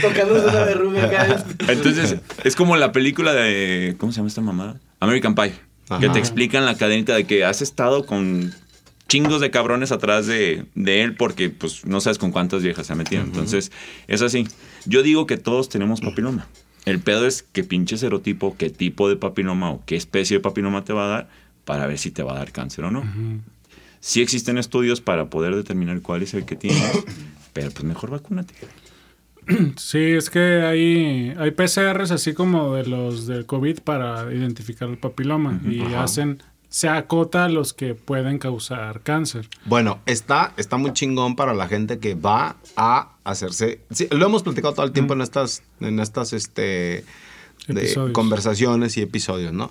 Tocándose 0.00 0.48
una 0.48 0.64
verruga 0.64 1.06
vez. 1.08 1.44
Entonces, 1.68 2.16
es 2.42 2.56
como 2.56 2.76
la 2.76 2.90
película 2.92 3.34
de. 3.34 3.96
¿Cómo 3.98 4.12
se 4.12 4.16
llama 4.16 4.28
esta 4.28 4.40
mamada? 4.40 4.80
American 4.98 5.34
Pie. 5.34 5.52
Que 6.00 6.08
te 6.08 6.18
explican 6.18 6.64
la 6.64 6.74
cadenita 6.78 7.14
de 7.14 7.24
que 7.24 7.44
has 7.44 7.60
estado 7.60 8.06
con 8.06 8.54
chingos 9.12 9.42
de 9.42 9.50
cabrones 9.50 9.92
atrás 9.92 10.26
de, 10.26 10.64
de 10.74 11.02
él 11.02 11.14
porque 11.16 11.50
pues 11.50 11.84
no 11.84 12.00
sabes 12.00 12.16
con 12.16 12.32
cuántas 12.32 12.62
viejas 12.62 12.86
se 12.86 12.94
ha 12.94 12.96
metido. 12.96 13.22
Entonces, 13.22 13.70
es 14.08 14.22
así. 14.22 14.48
Yo 14.86 15.02
digo 15.02 15.26
que 15.26 15.36
todos 15.36 15.68
tenemos 15.68 16.00
papiloma. 16.00 16.48
El 16.86 16.98
pedo 16.98 17.26
es 17.26 17.42
qué 17.42 17.62
pinche 17.62 17.98
serotipo, 17.98 18.56
qué 18.56 18.70
tipo 18.70 19.10
de 19.10 19.16
papiloma 19.16 19.70
o 19.70 19.82
qué 19.84 19.96
especie 19.96 20.38
de 20.38 20.40
papiloma 20.40 20.84
te 20.84 20.94
va 20.94 21.04
a 21.04 21.08
dar 21.08 21.28
para 21.66 21.86
ver 21.86 21.98
si 21.98 22.10
te 22.10 22.22
va 22.22 22.32
a 22.32 22.38
dar 22.38 22.52
cáncer 22.52 22.86
o 22.86 22.90
no. 22.90 23.04
Sí 24.00 24.22
existen 24.22 24.56
estudios 24.56 25.02
para 25.02 25.28
poder 25.28 25.54
determinar 25.54 26.00
cuál 26.00 26.22
es 26.22 26.32
el 26.32 26.46
que 26.46 26.56
tienes, 26.56 27.04
pero 27.52 27.70
pues 27.70 27.84
mejor 27.84 28.08
vacúnate. 28.08 28.54
Sí, 29.76 29.98
es 29.98 30.30
que 30.30 30.62
hay, 30.62 31.34
hay 31.36 31.50
PCRs 31.50 32.12
así 32.12 32.32
como 32.32 32.76
de 32.76 32.86
los 32.86 33.26
del 33.26 33.44
COVID 33.44 33.80
para 33.80 34.32
identificar 34.32 34.88
el 34.88 34.96
papiloma 34.96 35.60
y 35.68 35.82
hacen, 35.94 36.42
se 36.72 36.88
acota 36.88 37.44
a 37.44 37.48
los 37.50 37.74
que 37.74 37.94
pueden 37.94 38.38
causar 38.38 39.02
cáncer. 39.02 39.46
Bueno, 39.66 40.00
está, 40.06 40.54
está 40.56 40.78
muy 40.78 40.94
chingón 40.94 41.36
para 41.36 41.52
la 41.52 41.68
gente 41.68 41.98
que 41.98 42.14
va 42.14 42.56
a 42.76 43.10
hacerse. 43.24 43.80
sí, 43.90 44.08
lo 44.10 44.24
hemos 44.24 44.42
platicado 44.42 44.72
todo 44.72 44.86
el 44.86 44.92
tiempo 44.92 45.12
en 45.12 45.20
estas, 45.20 45.62
en 45.80 46.00
estas 46.00 46.32
este, 46.32 47.04
de 47.68 48.10
conversaciones 48.12 48.96
y 48.96 49.02
episodios, 49.02 49.52
¿no? 49.52 49.70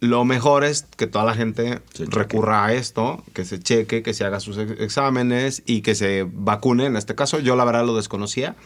Lo 0.00 0.24
mejor 0.24 0.64
es 0.64 0.82
que 0.96 1.06
toda 1.06 1.24
la 1.24 1.34
gente 1.34 1.80
recurra 2.10 2.64
a 2.66 2.72
esto, 2.72 3.22
que 3.32 3.44
se 3.44 3.60
cheque, 3.60 4.02
que 4.02 4.14
se 4.14 4.24
haga 4.24 4.40
sus 4.40 4.58
ex- 4.58 4.80
exámenes 4.80 5.62
y 5.64 5.82
que 5.82 5.94
se 5.94 6.26
vacune. 6.28 6.86
En 6.86 6.96
este 6.96 7.14
caso, 7.14 7.38
yo 7.38 7.54
la 7.54 7.64
verdad 7.64 7.86
lo 7.86 7.94
desconocía, 7.94 8.56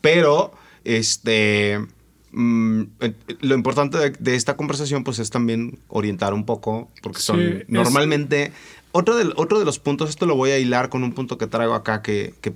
pero 0.00 0.52
este 0.82 1.86
lo 2.34 3.54
importante 3.54 3.98
de, 3.98 4.10
de 4.10 4.34
esta 4.34 4.56
conversación 4.56 5.04
pues 5.04 5.18
es 5.18 5.30
también 5.30 5.78
orientar 5.88 6.34
un 6.34 6.44
poco, 6.44 6.90
porque 7.02 7.20
son 7.20 7.38
Sí, 7.40 7.46
es- 7.60 7.68
normalmente 7.68 8.52
otro 8.92 9.16
de, 9.16 9.32
otro 9.36 9.58
de 9.58 9.64
los 9.64 9.78
puntos, 9.78 10.10
esto 10.10 10.26
lo 10.26 10.36
voy 10.36 10.50
a 10.50 10.58
hilar 10.58 10.88
con 10.88 11.02
un 11.04 11.12
punto 11.12 11.38
que 11.38 11.46
traigo 11.46 11.74
acá 11.74 12.02
que, 12.02 12.34
que, 12.40 12.50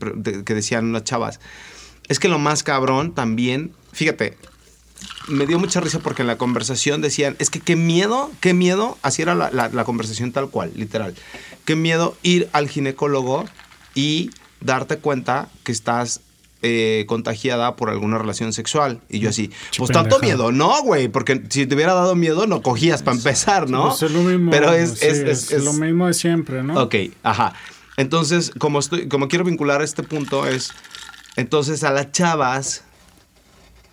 decían 0.54 0.84
unas 0.86 1.04
chavas, 1.04 1.40
es 2.08 2.18
que 2.18 2.28
lo 2.28 2.38
más 2.38 2.62
cabrón 2.62 3.14
también, 3.14 3.72
fíjate, 3.92 4.36
me 5.28 5.46
dio 5.46 5.58
mucha 5.58 5.80
risa 5.80 6.00
porque 6.00 6.22
en 6.22 6.28
la 6.28 6.38
conversación 6.38 7.00
decían, 7.00 7.36
es 7.38 7.50
que 7.50 7.60
qué 7.60 7.76
miedo, 7.76 8.30
qué 8.40 8.54
miedo, 8.54 8.98
así 9.02 9.22
era 9.22 9.34
la, 9.34 9.50
la- 9.52 9.68
la 9.68 9.84
conversación 9.84 10.32
tal 10.32 10.48
cual, 10.50 10.72
literal, 10.74 11.14
qué 11.64 11.76
miedo 11.76 12.16
ir 12.22 12.48
al 12.52 12.68
ginecólogo 12.68 13.44
y 13.94 14.30
darte 14.60 14.98
cuenta 14.98 15.48
que 15.64 15.70
estás 15.72 16.20
eh, 16.62 17.04
contagiada 17.06 17.76
por 17.76 17.88
alguna 17.90 18.18
relación 18.18 18.52
sexual. 18.52 19.00
Y 19.08 19.20
yo 19.20 19.30
así, 19.30 19.50
pues 19.76 19.90
tanto 19.90 20.18
miedo, 20.18 20.50
no, 20.52 20.82
güey, 20.82 21.08
porque 21.08 21.42
si 21.50 21.66
te 21.66 21.74
hubiera 21.74 21.94
dado 21.94 22.14
miedo 22.16 22.46
no 22.46 22.62
cogías 22.62 23.02
para 23.02 23.16
empezar, 23.16 23.70
¿no? 23.70 23.88
Pues 23.90 24.02
es 24.02 24.10
lo 24.12 24.22
mismo. 24.22 24.50
Pero 24.50 24.72
es, 24.72 24.98
sí, 24.98 25.06
es, 25.06 25.18
es, 25.18 25.28
es- 25.28 25.52
es- 25.52 25.64
lo 25.64 25.72
mismo 25.72 26.06
de 26.06 26.14
siempre, 26.14 26.62
¿no? 26.62 26.82
Ok, 26.82 26.94
ajá. 27.22 27.54
Entonces, 27.96 28.52
como, 28.58 28.78
estoy, 28.78 29.08
como 29.08 29.28
quiero 29.28 29.44
vincular 29.44 29.82
este 29.82 30.02
punto 30.02 30.46
es, 30.46 30.72
entonces 31.36 31.82
a 31.84 31.90
las 31.90 32.12
chavas, 32.12 32.84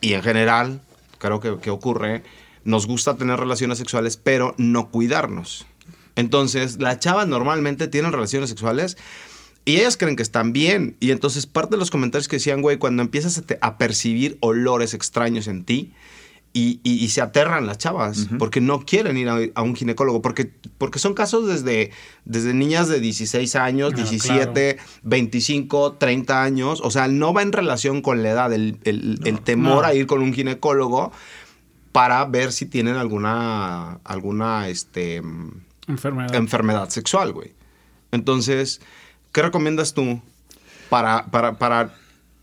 y 0.01 0.13
en 0.13 0.21
general, 0.23 0.82
creo 1.17 1.39
que, 1.39 1.58
que 1.60 1.69
ocurre, 1.71 2.23
nos 2.63 2.88
gusta 2.88 3.15
tener 3.15 3.39
relaciones 3.39 3.78
sexuales, 3.78 4.17
pero 4.17 4.54
no 4.58 4.89
cuidarnos. 4.89 5.65
Entonces, 6.15 6.80
las 6.80 6.99
chavas 6.99 7.28
normalmente 7.28 7.88
tienen 7.88 8.12
relaciones 8.12 8.49
sexuales 8.49 8.97
y 9.65 9.78
ellas 9.78 9.97
creen 9.97 10.15
que 10.15 10.23
están 10.23 10.54
bien. 10.54 10.95
Y 10.99 11.12
entonces 11.12 11.45
parte 11.47 11.71
de 11.75 11.80
los 11.80 11.91
comentarios 11.91 12.28
que 12.28 12.36
decían, 12.38 12.62
güey, 12.62 12.78
cuando 12.78 13.01
empiezas 13.01 13.38
a, 13.38 13.41
te- 13.41 13.58
a 13.62 13.78
percibir 13.78 14.38
olores 14.41 14.93
extraños 14.93 15.47
en 15.47 15.65
ti, 15.65 15.91
y, 16.54 16.80
y- 16.84 17.04
y 17.04 17.10
se 17.10 17.19
aterran 17.19 17.67
las 17.67 17.78
chavas 17.80 18.30
porque 18.39 18.62
no 18.62 18.86
quieren 18.86 19.17
ir 19.17 19.28
a, 19.28 19.39
a 19.56 19.62
un 19.62 19.75
ginecólogo. 19.75 20.21
Porque, 20.21 20.49
porque 20.78 20.99
son 20.99 21.13
casos 21.13 21.47
desde, 21.49 21.91
desde 22.23 22.54
niñas 22.54 22.88
de 22.88 23.01
16 23.01 23.58
años, 23.58 23.91
Ah, 23.93 23.97
17, 23.97 24.78
25, 25.04 25.93
30 25.99 26.43
años. 26.43 26.80
O 26.82 26.91
sea, 26.91 27.10
no 27.10 27.34
va 27.34 27.41
en 27.41 27.51
relación 27.51 28.01
con 28.01 28.23
la 28.23 28.30
edad, 28.30 28.54
el, 28.54 28.78
el- 28.86 29.19
el 29.25 29.41
temor 29.41 29.82
no. 29.84 29.88
a 29.89 29.93
ir 29.93 30.08
con 30.08 30.21
un 30.21 30.34
ginecólogo 30.34 31.12
para 31.91 32.23
ver 32.23 32.54
si 32.54 32.65
tienen 32.67 32.95
alguna, 32.95 33.99
alguna 34.06 34.69
este, 34.69 35.21
Enfermedad. 35.88 36.36
enfermedad 36.36 36.89
sexual, 36.89 37.34
güey. 37.34 37.54
Entonces, 38.12 38.80
¿qué 39.36 39.41
recomiendas 39.41 39.93
tú 39.93 40.21
para, 40.89 41.26
para, 41.26 41.58
para 41.60 41.93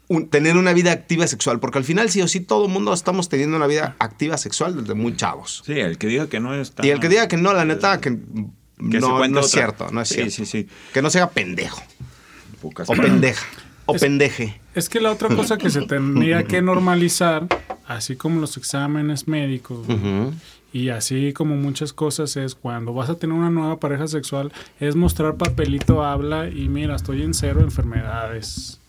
un- 0.09 0.29
tener 0.29 0.59
una 0.59 0.75
vida 0.75 0.93
activa 0.93 1.27
sexual? 1.27 1.59
Porque 1.59 1.79
al 1.79 1.85
final, 1.85 2.11
sí 2.11 2.21
o 2.21 2.29
sí, 2.29 2.41
todo 2.41 2.67
el 2.67 2.71
mundo 2.71 2.93
estamos 2.93 3.31
teniendo 3.31 3.57
una 3.57 3.67
vida 3.67 3.97
activa 3.99 4.37
sexual 4.37 4.77
desde 4.77 4.93
muy 4.93 5.17
chavos. 5.17 5.63
Sí, 5.65 5.73
el 5.73 5.97
que 5.97 6.07
diga 6.09 6.29
que 6.29 6.39
no 6.39 6.55
está. 6.55 6.85
Y 6.87 6.91
el 6.91 7.01
que 7.01 7.09
diga 7.09 7.29
que 7.29 7.39
no, 7.39 7.55
la 7.55 7.65
neta, 7.65 7.99
que, 7.99 8.11
no, 8.79 9.41
es 9.41 9.51
cierto, 9.51 9.89
no 9.91 10.03
es 10.03 10.09
Sí, 10.09 10.15
cierto. 10.17 10.33
sí, 10.33 10.45
sí. 10.47 10.69
Que 10.93 11.01
no 11.03 11.09
sea 11.09 11.31
pendejo 11.31 11.83
Pocas 12.61 12.89
o 12.91 12.93
pendeja 12.93 13.47
o 13.87 13.95
Es- 13.97 14.03
pendeje. 14.03 14.61
Es 14.75 14.89
que 14.89 15.01
la 15.01 15.11
otra 15.11 15.29
cosa 15.35 15.57
que 15.59 15.71
se 15.71 15.83
tendría 15.87 16.45
que 16.45 16.61
normalizar, 16.63 17.47
así 17.87 18.17
como 18.17 18.41
los 18.41 18.57
exámenes 18.57 19.27
médicos, 19.29 19.87
güey, 19.87 20.31
y 20.73 20.89
así 20.89 21.33
como 21.33 21.57
muchas 21.57 21.93
cosas, 21.93 22.37
es 22.37 22.55
cuando 22.55 22.95
vas 22.95 23.11
a 23.11 23.17
tener 23.17 23.37
una 23.37 23.51
nueva 23.51 23.79
pareja 23.79 24.09
sexual, 24.09 24.53
es 24.81 24.97
mostrar 24.97 25.37
papelito 25.37 26.03
habla 26.03 26.49
y 26.49 26.69
mira, 26.69 26.97
estoy 26.97 27.23
en 27.23 27.35
cero 27.35 27.61
enfermedades 27.61 28.81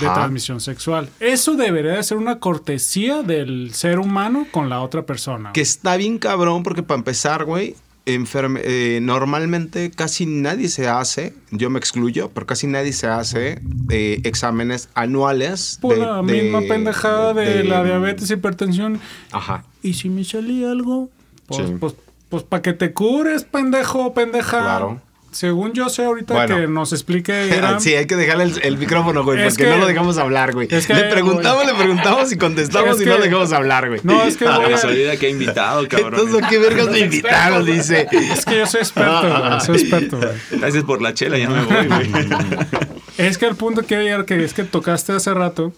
de 0.00 0.06
transmisión 0.06 0.60
sexual. 0.60 1.08
Eso 1.20 1.56
debería 1.56 1.92
de 1.92 2.02
ser 2.02 2.18
una 2.18 2.38
cortesía 2.38 3.22
del 3.22 3.72
ser 3.72 3.98
humano 3.98 4.46
con 4.50 4.68
la 4.68 4.82
otra 4.82 5.06
persona. 5.06 5.52
Que 5.52 5.62
está 5.62 5.96
bien 5.96 6.18
cabrón 6.18 6.62
porque 6.62 6.82
para 6.82 6.98
empezar, 6.98 7.44
güey, 7.44 7.74
enferme- 8.14 8.60
eh, 8.64 8.98
normalmente 9.02 9.90
casi 9.90 10.26
nadie 10.26 10.68
se 10.68 10.88
hace, 10.88 11.34
yo 11.50 11.70
me 11.70 11.78
excluyo, 11.78 12.30
pero 12.34 12.46
casi 12.46 12.66
nadie 12.66 12.92
se 12.92 13.06
hace 13.06 13.60
eh, 13.90 14.20
exámenes 14.24 14.88
anuales. 14.94 15.78
Por 15.80 15.94
de- 15.96 16.00
la 16.00 16.16
de- 16.22 16.22
misma 16.42 16.60
pendejada 16.68 17.34
de, 17.34 17.44
de- 17.58 17.64
la 17.64 17.82
diabetes, 17.84 18.30
hipertensión. 18.30 19.00
Ajá. 19.32 19.64
¿Y 19.82 19.94
si 19.94 20.08
me 20.08 20.24
salía 20.24 20.70
algo? 20.70 21.10
Pues, 21.46 21.66
Sí. 21.68 21.74
pues, 21.80 21.94
pues 22.28 22.42
para 22.44 22.62
que 22.62 22.72
te 22.72 22.92
cures, 22.92 23.44
pendejo, 23.44 24.14
pendeja. 24.14 24.60
Claro. 24.60 25.00
Según 25.32 25.72
yo 25.74 25.88
sé 25.88 26.04
ahorita 26.04 26.34
Bueno. 26.34 26.56
que 26.56 26.66
nos 26.66 26.92
explique 26.92 27.32
era- 27.54 27.78
Sí, 27.78 27.94
hay 27.94 28.06
que 28.06 28.16
dejarle 28.16 28.44
el, 28.44 28.60
el 28.62 28.76
micrófono, 28.78 29.22
güey, 29.24 29.40
Es 29.40 29.54
porque 29.54 29.64
que- 29.64 29.70
no 29.70 29.76
lo 29.78 29.86
dejamos 29.86 30.18
hablar, 30.18 30.52
güey. 30.52 30.66
es 30.70 30.86
que- 30.86 30.94
le 30.94 31.04
preguntamos, 31.04 31.64
le 31.66 31.74
preguntamos 31.74 32.32
y 32.32 32.36
contestamos 32.36 32.96
Es 32.96 33.02
y 33.02 33.08
no 33.08 33.16
le 33.18 33.24
dejamos 33.26 33.52
hablar, 33.52 33.88
güey. 33.88 34.00
No, 34.02 34.22
es 34.24 34.36
que 34.36 34.44
voy 34.46 34.76
Se 34.76 34.86
a- 34.86 34.90
olvida 34.90 35.16
que 35.16 35.26
ha 35.26 35.30
invitado, 35.30 35.86
cabrón. 35.88 36.14
Entonces, 36.20 36.46
¿qué 36.50 36.58
vergas 36.58 36.90
de 36.90 36.98
invitados? 37.00 37.64
Dice. 37.66 38.08
Es 38.10 38.44
que 38.44 38.58
yo 38.58 38.66
soy 38.66 38.80
experto, 38.80 39.20
güey. 39.48 39.60
Soy 39.60 39.76
experto, 39.76 40.16
güey. 40.18 40.30
Gracias 40.50 40.84
por 40.84 41.00
la 41.00 41.14
chela, 41.14 41.38
ya 41.38 41.48
me 41.48 41.62
voy, 41.64 41.86
güey. 41.86 42.10
Es 43.18 43.36
que 43.38 43.46
el 43.46 43.54
punto 43.54 43.82
que 43.84 44.24
que 44.26 44.44
es 44.44 44.54
que 44.54 44.64
tocaste 44.64 45.12
hace 45.12 45.34
rato 45.34 45.72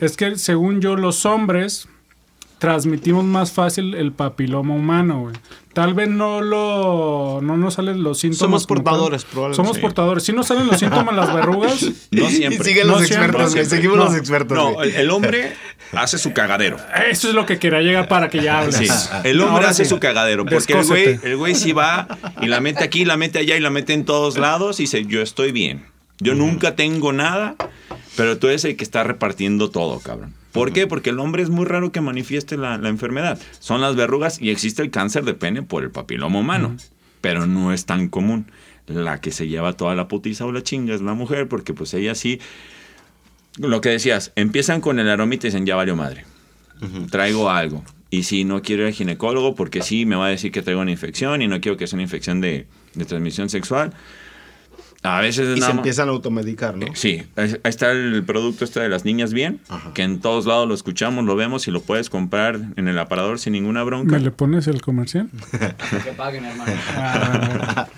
es 0.00 0.16
que 0.16 0.36
según 0.36 0.80
yo 0.80 0.94
los 0.96 1.26
hombres 1.26 1.88
transmitimos 2.60 3.24
más 3.24 3.50
fácil 3.50 3.94
el 3.96 4.12
papiloma 4.12 4.74
humano, 4.74 5.22
güey. 5.22 5.34
Tal 5.72 5.94
vez 5.94 6.08
no 6.08 6.40
lo 6.42 7.40
no 7.42 7.56
nos 7.56 7.74
salen 7.74 8.02
los 8.02 8.18
síntomas. 8.18 8.38
Somos 8.38 8.66
portadores, 8.66 9.22
tal. 9.24 9.30
probablemente. 9.32 9.56
Somos 9.56 9.76
Sí. 9.76 9.80
portadores. 9.82 10.22
Si 10.24 10.32
nos 10.32 10.46
salen 10.46 10.66
los 10.66 10.78
síntomas 10.78 11.14
las 11.16 11.32
verrugas, 11.34 11.82
No 12.10 12.28
Y 12.28 12.32
siempre. 12.32 12.64
siguen 12.68 12.86
No 12.88 12.98
los 12.98 13.06
siempre, 13.06 13.26
expertos, 13.28 13.56
no. 13.56 13.64
Seguimos 13.64 13.96
No, 13.96 14.04
los 14.04 14.14
expertos. 14.16 14.56
No, 14.58 14.72
güey. 14.74 14.90
el, 14.90 14.96
el 14.96 15.10
hombre 15.10 15.52
hace 15.92 16.18
su 16.18 16.32
cagadero. 16.32 16.76
eso 17.10 17.28
es 17.28 17.34
lo 17.34 17.46
que 17.46 17.58
quería 17.58 17.80
llegar 17.80 18.08
para 18.08 18.28
que 18.28 18.42
ya 18.42 18.58
hables. 18.60 18.76
Sí, 18.76 18.88
el 19.24 19.40
hombre 19.40 19.54
Ahora 19.56 19.68
hace 19.70 19.84
sí. 19.84 19.88
su 19.90 19.98
cagadero. 19.98 20.44
Porque 20.44 20.74
el 20.74 20.84
güey, 20.84 21.18
el 21.22 21.36
güey 21.36 21.54
sí 21.54 21.72
va 21.72 22.08
y 22.42 22.46
la 22.46 22.60
mete 22.60 22.84
aquí, 22.84 23.04
la 23.04 23.16
mete 23.16 23.38
allá 23.38 23.56
y 23.56 23.60
la 23.60 23.70
mete 23.70 23.94
en 23.94 24.04
todos 24.04 24.36
lados 24.38 24.80
y 24.80 24.84
dice, 24.84 25.06
yo 25.06 25.22
estoy 25.22 25.50
bien. 25.52 25.86
Yo 26.18 26.34
nunca 26.34 26.76
tengo 26.76 27.12
nada, 27.14 27.54
pero 28.16 28.36
tú 28.38 28.48
eres 28.48 28.64
el 28.66 28.76
que 28.76 28.84
está 28.84 29.02
repartiendo 29.04 29.70
todo, 29.70 30.00
cabrón. 30.00 30.34
¿Por 30.52 30.72
qué? 30.72 30.86
Porque 30.86 31.10
el 31.10 31.18
hombre 31.18 31.42
es 31.42 31.50
muy 31.50 31.64
raro 31.64 31.92
que 31.92 32.00
manifieste 32.00 32.56
la, 32.56 32.78
la 32.78 32.88
enfermedad. 32.88 33.38
Son 33.58 33.80
las 33.80 33.96
verrugas 33.96 34.40
y 34.40 34.50
existe 34.50 34.82
el 34.82 34.90
cáncer 34.90 35.24
de 35.24 35.34
pene 35.34 35.62
por 35.62 35.82
el 35.82 35.90
papiloma 35.90 36.40
humano, 36.40 36.76
pero 37.20 37.46
no 37.46 37.72
es 37.72 37.86
tan 37.86 38.08
común. 38.08 38.50
La 38.86 39.20
que 39.20 39.30
se 39.30 39.46
lleva 39.46 39.74
toda 39.74 39.94
la 39.94 40.08
putiza 40.08 40.46
o 40.46 40.52
la 40.52 40.62
chinga 40.62 40.94
es 40.94 41.02
la 41.02 41.14
mujer, 41.14 41.48
porque 41.48 41.74
pues 41.74 41.94
ella 41.94 42.14
sí... 42.14 42.40
Lo 43.56 43.80
que 43.80 43.90
decías, 43.90 44.32
empiezan 44.36 44.80
con 44.80 44.98
el 44.98 45.08
aromita 45.08 45.46
y 45.46 45.50
dicen, 45.50 45.66
ya 45.66 45.76
valió 45.76 45.96
madre 45.96 46.24
traigo 47.10 47.50
algo. 47.50 47.84
Y 48.10 48.24
si 48.24 48.44
no 48.44 48.62
quiero 48.62 48.82
ir 48.82 48.88
al 48.88 48.94
ginecólogo 48.94 49.54
porque 49.54 49.82
sí 49.82 50.04
me 50.06 50.16
va 50.16 50.26
a 50.26 50.30
decir 50.30 50.50
que 50.50 50.62
traigo 50.62 50.80
una 50.80 50.90
infección 50.90 51.42
y 51.42 51.48
no 51.48 51.60
quiero 51.60 51.76
que 51.76 51.86
sea 51.86 51.96
una 51.96 52.02
infección 52.02 52.40
de, 52.40 52.66
de 52.94 53.04
transmisión 53.04 53.48
sexual. 53.48 53.92
A 55.02 55.20
veces 55.22 55.46
es 55.48 55.52
Y 55.52 55.54
se 55.54 55.60
nada 55.60 55.72
más- 55.72 55.78
empiezan 55.78 56.08
a 56.08 56.12
automedicar, 56.12 56.76
¿no? 56.76 56.84
Sí, 56.94 57.22
ahí 57.36 57.56
está 57.64 57.90
el 57.90 58.22
producto 58.22 58.66
este 58.66 58.80
de 58.80 58.90
las 58.90 59.06
niñas 59.06 59.32
bien, 59.32 59.58
que 59.94 60.02
en 60.02 60.20
todos 60.20 60.44
lados 60.44 60.68
lo 60.68 60.74
escuchamos, 60.74 61.24
lo 61.24 61.36
vemos 61.36 61.66
y 61.68 61.70
lo 61.70 61.80
puedes 61.80 62.10
comprar 62.10 62.60
en 62.76 62.86
el 62.86 62.98
aparador 62.98 63.38
sin 63.38 63.54
ninguna 63.54 63.82
bronca. 63.82 64.16
¿Me 64.16 64.20
le 64.20 64.30
pones 64.30 64.66
el 64.66 64.82
comercial? 64.82 65.30
Que 66.04 66.12
paguen, 66.12 66.44
hermano. 66.44 66.70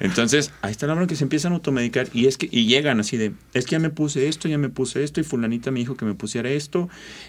Entonces, 0.00 0.52
ahí 0.62 0.70
está 0.70 0.86
la 0.86 0.94
bronca 0.94 1.08
que 1.10 1.16
se 1.16 1.24
empiezan 1.24 1.52
a 1.52 1.56
automedicar 1.56 2.08
y 2.14 2.26
es 2.28 2.38
que 2.38 2.48
y 2.50 2.66
llegan 2.66 3.00
así 3.00 3.16
de, 3.18 3.32
es 3.52 3.66
que 3.66 3.72
ya 3.72 3.78
me 3.78 3.90
puse 3.90 4.28
esto, 4.28 4.48
ya 4.48 4.56
me 4.58 4.70
puse 4.70 5.04
esto 5.04 5.20
y 5.20 5.24
fulanita 5.24 5.70
me 5.70 5.80
dijo 5.80 5.96
que 5.96 6.04
me 6.06 6.14
pusiera 6.14 6.48
esto 6.50 6.88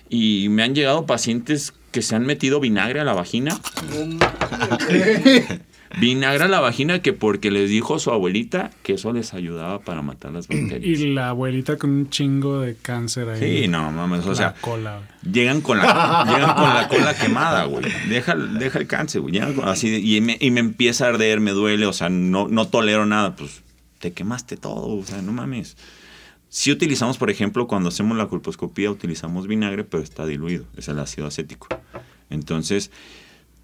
y 0.10 0.47
me 0.49 0.63
han 0.63 0.75
llegado 0.75 1.06
pacientes 1.06 1.73
que 1.91 2.02
se 2.02 2.15
han 2.15 2.25
metido 2.25 2.60
vinagre 2.62 2.99
a 2.99 3.04
la 3.04 3.13
vagina. 3.13 3.60
Vinagre 5.99 6.43
a 6.43 6.47
la 6.47 6.59
vagina 6.59 7.01
que 7.01 7.13
porque 7.13 7.51
les 7.51 7.69
dijo 7.69 7.99
su 7.99 8.12
abuelita 8.12 8.71
que 8.83 8.93
eso 8.93 9.12
les 9.13 9.33
ayudaba 9.33 9.79
para 9.81 10.01
matar 10.01 10.31
las 10.31 10.47
bacterias. 10.49 10.83
y 10.83 11.07
la 11.13 11.29
abuelita 11.29 11.77
con 11.77 11.89
un 11.91 12.09
chingo 12.09 12.62
de 12.62 12.75
cáncer 12.75 13.29
ahí. 13.29 13.62
Sí, 13.63 13.67
no 13.67 13.91
mames, 13.91 14.25
o 14.25 14.29
La 14.29 14.35
sea, 14.35 14.53
cola. 14.62 15.01
llegan 15.29 15.62
con 15.62 15.77
la, 15.77 16.25
llegan 16.27 16.55
con 16.55 16.73
la 16.73 16.88
cola 16.88 17.13
quemada, 17.17 17.65
güey. 17.65 17.85
Deja, 18.09 18.35
deja 18.35 18.79
el 18.79 18.88
cáncer, 18.88 19.21
güey. 19.21 19.33
Llegan 19.33 19.53
con- 19.53 19.67
así 19.67 19.89
de- 19.89 19.99
y, 19.99 20.21
me, 20.21 20.38
y 20.39 20.51
me 20.51 20.59
empieza 20.59 21.05
a 21.05 21.09
arder, 21.09 21.39
me 21.39 21.51
duele, 21.51 21.85
o 21.85 21.93
sea, 21.93 22.09
no, 22.09 22.47
no 22.47 22.67
tolero 22.67 23.05
nada. 23.05 23.35
Pues 23.35 23.62
te 23.99 24.13
quemaste 24.13 24.57
todo, 24.57 24.88
o 24.97 25.03
sea, 25.05 25.21
no 25.21 25.31
mames. 25.31 25.75
Si 26.51 26.71
utilizamos, 26.71 27.17
por 27.19 27.29
ejemplo, 27.29 27.67
cuando 27.67 27.89
hacemos 27.89 28.17
la 28.17 28.27
colposcopía, 28.27 28.89
utilizamos 28.89 29.45
vinagre, 29.47 29.83
pero 29.83 30.01
está 30.01 30.25
diluido, 30.25 30.65
es 30.77 30.88
el 30.88 30.97
ácido 30.97 31.27
acético. 31.27 31.67
Entonces, 32.31 32.91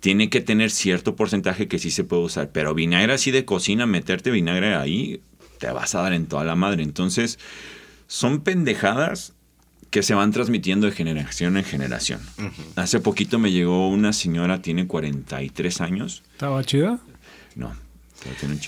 tiene 0.06 0.30
que 0.30 0.40
tener 0.40 0.70
cierto 0.70 1.16
porcentaje 1.16 1.68
que 1.68 1.80
sí 1.80 1.90
se 1.90 2.04
puede 2.04 2.22
usar, 2.22 2.52
pero 2.52 2.76
vinagre 2.76 3.14
así 3.14 3.32
de 3.32 3.44
cocina, 3.44 3.88
meterte 3.88 4.30
vinagre 4.30 4.76
ahí, 4.76 5.20
te 5.58 5.66
vas 5.72 5.96
a 5.96 6.02
dar 6.04 6.14
en 6.14 6.28
toda 6.28 6.44
la 6.44 6.54
madre. 6.54 6.84
Entonces, 6.84 7.40
son 8.06 8.42
pendejadas 8.42 9.34
que 9.90 10.04
se 10.04 10.14
van 10.14 10.32
transmitiendo 10.32 10.86
de 10.86 10.94
generación 10.94 11.58
en 11.58 11.64
generación. 11.64 12.20
Hace 12.76 13.00
poquito 13.00 13.40
me 13.40 13.52
llegó 13.52 13.90
una 13.90 14.14
señora, 14.14 14.62
tiene 14.62 14.86
43 14.86 15.82
años. 15.82 16.22
¿Estaba 16.34 16.64
chida? 16.64 17.00
No, 17.56 17.76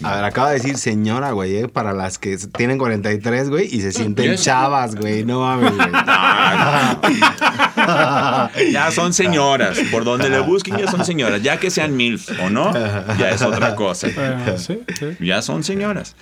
A 0.04 0.16
ver, 0.16 0.24
acaba 0.24 0.50
de 0.50 0.56
decir 0.56 0.78
señora, 0.78 1.32
güey, 1.32 1.58
eh, 1.58 1.68
para 1.68 1.94
las 1.94 2.20
que 2.20 2.38
tienen 2.38 2.78
43, 2.78 3.50
güey, 3.50 3.68
y 3.74 3.82
se 3.82 3.92
sienten 3.92 4.36
chavas, 4.36 4.96
güey. 4.96 5.26
No 5.26 5.42
mames, 5.42 5.76
güey. 5.76 5.90
Ya 8.72 8.92
son 8.92 9.14
señoras. 9.14 9.80
Por 9.92 10.04
donde 10.04 10.30
le 10.30 10.40
busquen 10.40 10.78
ya 10.78 10.90
son 10.90 11.06
señoras. 11.06 11.42
Ya 11.42 11.60
que 11.60 11.70
sean 11.70 11.96
MILF 11.96 12.30
o 12.44 12.50
no, 12.50 12.74
ya 13.18 13.32
es 13.32 13.42
otra 13.42 13.76
cosa. 13.76 14.08
Sí, 14.58 14.80
sí. 15.00 15.06
Ya 15.20 15.42
son 15.42 15.64
señoras. 15.64 16.16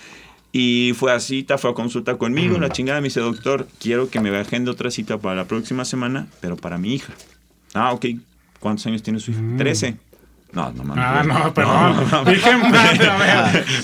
Y 0.51 0.93
fue 0.95 1.13
a 1.13 1.19
cita, 1.19 1.57
fue 1.57 1.71
a 1.71 1.73
consulta 1.73 2.17
conmigo. 2.17 2.57
La 2.57 2.69
chingada 2.69 3.01
me 3.01 3.05
dice, 3.05 3.19
doctor, 3.19 3.67
quiero 3.79 4.09
que 4.09 4.21
me 4.21 4.35
agende 4.37 4.71
otra 4.71 4.89
cita 4.91 5.17
para 5.17 5.35
la 5.35 5.45
próxima 5.45 5.83
semana, 5.83 6.27
pero 6.39 6.55
para 6.55 6.77
mi 6.77 6.93
hija. 6.93 7.13
Ah, 7.73 7.91
ok. 7.91 8.05
¿Cuántos 8.59 8.85
años 8.87 9.03
tiene 9.03 9.19
su 9.19 9.31
hija? 9.31 9.41
13. 9.57 9.97
No, 10.55 10.71
no 10.71 10.83
mames. 10.85 11.03
Ah, 11.05 11.23
no, 11.23 11.53
perdón. 11.53 12.25
Ver. 12.25 12.35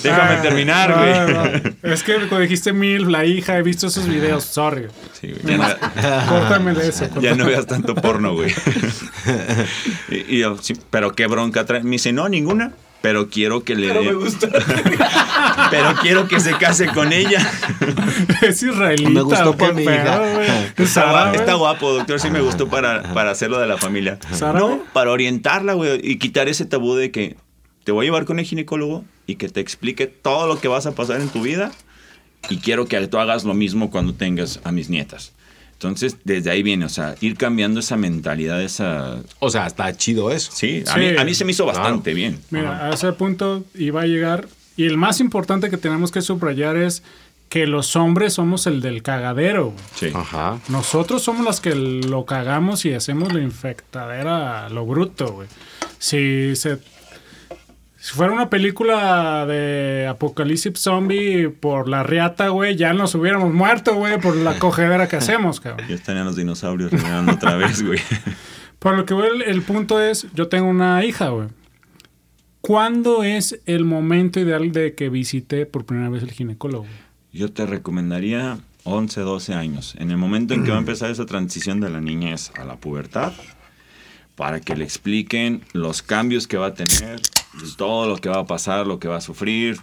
Déjame 0.03 0.33
Ah, 0.37 0.41
terminar, 0.41 0.89
no, 0.89 0.97
güey. 0.97 1.73
no. 1.83 1.91
Es 1.93 2.01
que 2.01 2.13
cuando 2.15 2.39
dijiste 2.39 2.71
mil, 2.71 3.11
la 3.11 3.25
hija, 3.25 3.57
he 3.57 3.61
visto 3.61 3.87
esos 3.87 4.07
videos, 4.07 4.45
sorry. 4.45 4.87
Sí, 5.19 5.33
güey, 5.43 5.57
no, 5.57 5.65
Córtame 6.29 6.73
de 6.73 6.87
eso. 6.87 7.07
ya 7.19 7.35
no 7.35 7.45
veas 7.45 7.67
tanto 7.67 7.93
porno, 7.93 8.33
güey. 8.35 8.53
y, 10.09 10.35
y 10.35 10.39
yo, 10.39 10.57
sí, 10.61 10.73
pero 10.89 11.11
qué 11.13 11.27
bronca 11.27 11.65
trae. 11.65 11.83
Me 11.83 11.91
dice, 11.91 12.13
no, 12.13 12.29
ninguna. 12.29 12.71
Pero 13.01 13.29
quiero 13.29 13.63
que 13.63 13.75
le 13.75 13.87
Pero 13.87 14.01
dé- 14.01 14.05
me 14.07 14.13
gusta. 14.13 14.47
pero 15.71 15.95
quiero 16.01 16.27
que 16.27 16.39
se 16.39 16.51
case 16.57 16.87
con 16.87 17.11
ella. 17.13 17.39
Es 18.41 18.61
israelita. 18.63 19.09
Me 19.09 19.21
gustó 19.21 19.51
¿o 19.51 19.57
qué 19.57 19.65
pa' 19.67 19.73
mi 19.73 19.83
hija. 19.83 20.21
Sara, 20.85 21.31
está 21.33 21.53
guapo, 21.55 21.93
doctor. 21.93 22.19
Sí 22.19 22.29
me 22.29 22.41
gustó 22.41 22.67
para, 22.67 23.13
para 23.13 23.31
hacerlo 23.31 23.59
de 23.59 23.67
la 23.67 23.77
familia. 23.77 24.19
Sara. 24.33 24.59
No, 24.59 24.79
para 24.93 25.11
orientarla, 25.11 25.73
güey. 25.73 25.99
Y 26.03 26.17
quitar 26.17 26.47
ese 26.47 26.65
tabú 26.65 26.95
de 26.95 27.11
que 27.11 27.37
te 27.83 27.91
voy 27.91 28.05
a 28.05 28.07
llevar 28.07 28.25
con 28.25 28.39
el 28.39 28.45
ginecólogo 28.45 29.03
y 29.27 29.35
que 29.35 29.49
te 29.49 29.59
explique 29.59 30.07
todo 30.07 30.47
lo 30.47 30.59
que 30.59 30.67
vas 30.67 30.85
a 30.85 30.93
pasar 30.93 31.21
en 31.21 31.29
tu 31.29 31.41
vida. 31.41 31.71
Y 32.49 32.57
quiero 32.57 32.85
que 32.87 33.07
tú 33.07 33.17
hagas 33.19 33.43
lo 33.43 33.53
mismo 33.53 33.91
cuando 33.91 34.13
tengas 34.13 34.59
a 34.63 34.71
mis 34.71 34.89
nietas. 34.89 35.33
Entonces, 35.81 36.17
desde 36.23 36.51
ahí 36.51 36.61
viene, 36.61 36.85
o 36.85 36.89
sea, 36.89 37.15
ir 37.21 37.35
cambiando 37.35 37.79
esa 37.79 37.97
mentalidad, 37.97 38.61
esa... 38.61 39.17
O 39.39 39.49
sea, 39.49 39.65
está 39.65 39.91
chido 39.97 40.31
eso. 40.31 40.51
Sí, 40.53 40.83
a, 40.87 40.93
Sí. 40.93 40.99
Mí, 40.99 41.07
a 41.17 41.23
mí 41.25 41.33
se 41.33 41.43
me 41.43 41.53
hizo 41.53 41.63
Claro. 41.63 41.79
bastante 41.79 42.13
bien. 42.13 42.39
Mira, 42.51 42.85
a 42.85 42.93
ese 42.93 43.11
punto 43.13 43.63
iba 43.73 44.01
a 44.01 44.05
llegar. 44.05 44.47
Y 44.77 44.85
el 44.85 44.97
más 44.97 45.19
importante 45.19 45.71
que 45.71 45.77
tenemos 45.77 46.11
que 46.11 46.21
subrayar 46.21 46.77
es 46.77 47.01
que 47.49 47.65
los 47.65 47.95
hombres 47.95 48.33
somos 48.33 48.67
el 48.67 48.79
del 48.79 49.01
cagadero. 49.01 49.73
Sí. 49.95 50.09
Ajá. 50.13 50.59
Nosotros 50.69 51.23
somos 51.23 51.43
los 51.43 51.59
que 51.61 51.73
lo 51.73 52.25
cagamos 52.25 52.85
y 52.85 52.93
hacemos 52.93 53.33
la 53.33 53.41
infectadera 53.41 54.67
a 54.67 54.69
lo 54.69 54.85
bruto, 54.85 55.33
güey. 55.33 55.47
Si 55.97 56.55
se. 56.55 56.77
Si 58.01 58.15
fuera 58.15 58.33
una 58.33 58.49
película 58.49 59.45
de 59.45 60.07
apocalipsis 60.09 60.73
zombie 60.75 61.49
por 61.49 61.87
la 61.87 62.01
riata, 62.01 62.47
güey, 62.47 62.75
ya 62.75 62.93
nos 62.93 63.13
hubiéramos 63.13 63.53
muerto, 63.53 63.93
güey, 63.93 64.19
por 64.19 64.35
la 64.35 64.57
cogedera 64.57 65.07
que 65.07 65.17
hacemos, 65.17 65.59
cabrón. 65.59 65.87
Ya 65.87 65.93
estarían 65.93 66.25
los 66.25 66.35
dinosaurios 66.35 66.89
regresando 66.89 67.33
otra 67.33 67.57
vez, 67.57 67.83
güey. 67.83 67.99
Por 68.79 68.97
lo 68.97 69.05
que 69.05 69.13
voy, 69.13 69.27
el, 69.27 69.43
el 69.43 69.61
punto 69.61 70.01
es, 70.01 70.25
yo 70.33 70.47
tengo 70.47 70.67
una 70.67 71.05
hija, 71.05 71.29
güey. 71.29 71.49
¿Cuándo 72.61 73.21
es 73.23 73.61
el 73.67 73.85
momento 73.85 74.39
ideal 74.39 74.71
de 74.71 74.95
que 74.95 75.09
visite 75.09 75.67
por 75.67 75.85
primera 75.85 76.09
vez 76.09 76.23
el 76.23 76.31
ginecólogo? 76.31 76.87
Yo 77.31 77.51
te 77.51 77.67
recomendaría 77.67 78.57
11, 78.83 79.21
12 79.21 79.53
años. 79.53 79.93
En 79.99 80.09
el 80.09 80.17
momento 80.17 80.55
en 80.55 80.63
que 80.63 80.71
va 80.71 80.77
a 80.77 80.79
empezar 80.85 81.11
esa 81.11 81.27
transición 81.27 81.79
de 81.79 81.91
la 81.91 82.01
niñez 82.01 82.51
a 82.57 82.65
la 82.65 82.77
pubertad, 82.77 83.33
para 84.35 84.59
que 84.59 84.75
le 84.75 84.83
expliquen 84.83 85.61
los 85.73 86.01
cambios 86.01 86.47
que 86.47 86.57
va 86.57 86.67
a 86.67 86.73
tener, 86.73 87.21
todo 87.77 88.07
lo 88.07 88.17
que 88.17 88.29
va 88.29 88.39
a 88.39 88.45
pasar, 88.45 88.87
lo 88.87 88.99
que 88.99 89.07
va 89.07 89.17
a 89.17 89.21
sufrir. 89.21 89.79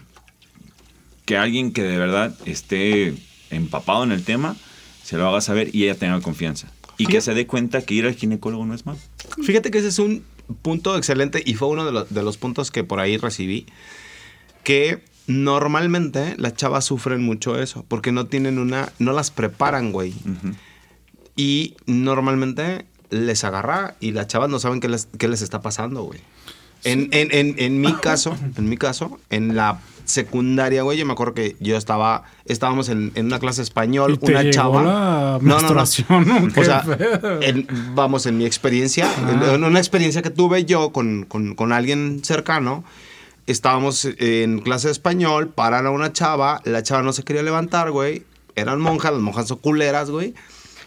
Que 1.24 1.36
alguien 1.36 1.72
que 1.72 1.82
de 1.82 1.98
verdad 1.98 2.34
esté 2.46 3.14
empapado 3.50 4.04
en 4.04 4.12
el 4.12 4.24
tema 4.24 4.56
se 5.04 5.16
lo 5.16 5.28
haga 5.28 5.40
saber 5.40 5.74
y 5.74 5.84
ella 5.84 5.94
tenga 5.94 6.20
confianza. 6.20 6.68
Y 6.96 7.06
que 7.06 7.20
se 7.20 7.32
dé 7.34 7.46
cuenta 7.46 7.82
que 7.82 7.94
ir 7.94 8.06
al 8.06 8.14
ginecólogo 8.14 8.64
no 8.66 8.74
es 8.74 8.84
malo. 8.86 8.98
Fíjate 9.44 9.70
que 9.70 9.78
ese 9.78 9.88
es 9.88 9.98
un 9.98 10.24
punto 10.62 10.96
excelente 10.96 11.42
y 11.44 11.54
fue 11.54 11.68
uno 11.68 11.84
de, 11.84 11.92
los- 11.92 12.12
de 12.12 12.22
los 12.22 12.36
puntos 12.38 12.70
que 12.70 12.82
por 12.84 12.98
ahí 13.00 13.16
recibí. 13.18 13.66
Que 14.64 15.04
normalmente 15.26 16.34
las 16.38 16.54
chavas 16.54 16.84
sufren 16.86 17.22
mucho 17.22 17.60
eso 17.60 17.84
porque 17.88 18.10
no 18.12 18.26
tienen 18.26 18.58
una. 18.58 18.90
No 18.98 19.12
las 19.12 19.30
preparan, 19.30 19.92
güey. 19.92 20.14
Y 21.36 21.76
normalmente 21.86 22.86
les 23.10 23.44
agarra 23.44 23.96
y 24.00 24.10
las 24.12 24.26
chavas 24.26 24.50
no 24.50 24.58
saben 24.58 24.80
qué 24.80 24.88
les, 24.88 25.06
qué 25.18 25.28
les 25.28 25.40
está 25.42 25.60
pasando, 25.60 26.02
güey. 26.02 26.20
En, 26.84 27.08
en, 27.12 27.28
en, 27.32 27.54
en 27.58 27.80
mi 27.80 27.92
caso, 27.94 28.36
en 28.56 28.68
mi 28.68 28.76
caso, 28.76 29.18
en 29.30 29.56
la 29.56 29.80
secundaria, 30.04 30.82
güey, 30.82 30.96
yo 30.96 31.04
me 31.04 31.12
acuerdo 31.12 31.34
que 31.34 31.56
yo 31.60 31.76
estaba, 31.76 32.22
estábamos 32.46 32.88
en, 32.88 33.12
en 33.14 33.26
una 33.26 33.38
clase 33.38 33.58
de 33.60 33.64
español, 33.64 34.14
¿Y 34.14 34.16
te 34.18 34.30
una 34.32 34.40
llegó 34.42 34.52
chava. 34.52 34.82
la 34.82 34.90
No, 34.90 35.38
no, 35.38 35.38
no. 35.40 35.40
menstruación, 35.74 36.50
o 36.56 36.64
sea, 36.64 36.82
en- 37.42 37.66
vamos, 37.94 38.24
en 38.26 38.38
mi 38.38 38.46
experiencia, 38.46 39.06
en, 39.28 39.42
en 39.42 39.64
una 39.64 39.78
experiencia 39.78 40.22
que 40.22 40.30
tuve 40.30 40.64
yo 40.64 40.90
con, 40.92 41.24
con, 41.26 41.54
con 41.54 41.72
alguien 41.72 42.20
cercano, 42.24 42.84
estábamos 43.46 44.06
en 44.18 44.60
clase 44.60 44.88
de 44.88 44.92
español, 44.92 45.48
paran 45.48 45.84
a 45.86 45.90
una 45.90 46.12
chava, 46.12 46.60
la 46.64 46.82
chava 46.82 47.02
no 47.02 47.12
se 47.12 47.22
quería 47.24 47.42
levantar, 47.42 47.90
güey, 47.90 48.22
eran 48.56 48.80
monjas, 48.80 49.12
las 49.12 49.20
monjas 49.20 49.48
son 49.48 49.58
culeras, 49.58 50.10
güey, 50.10 50.32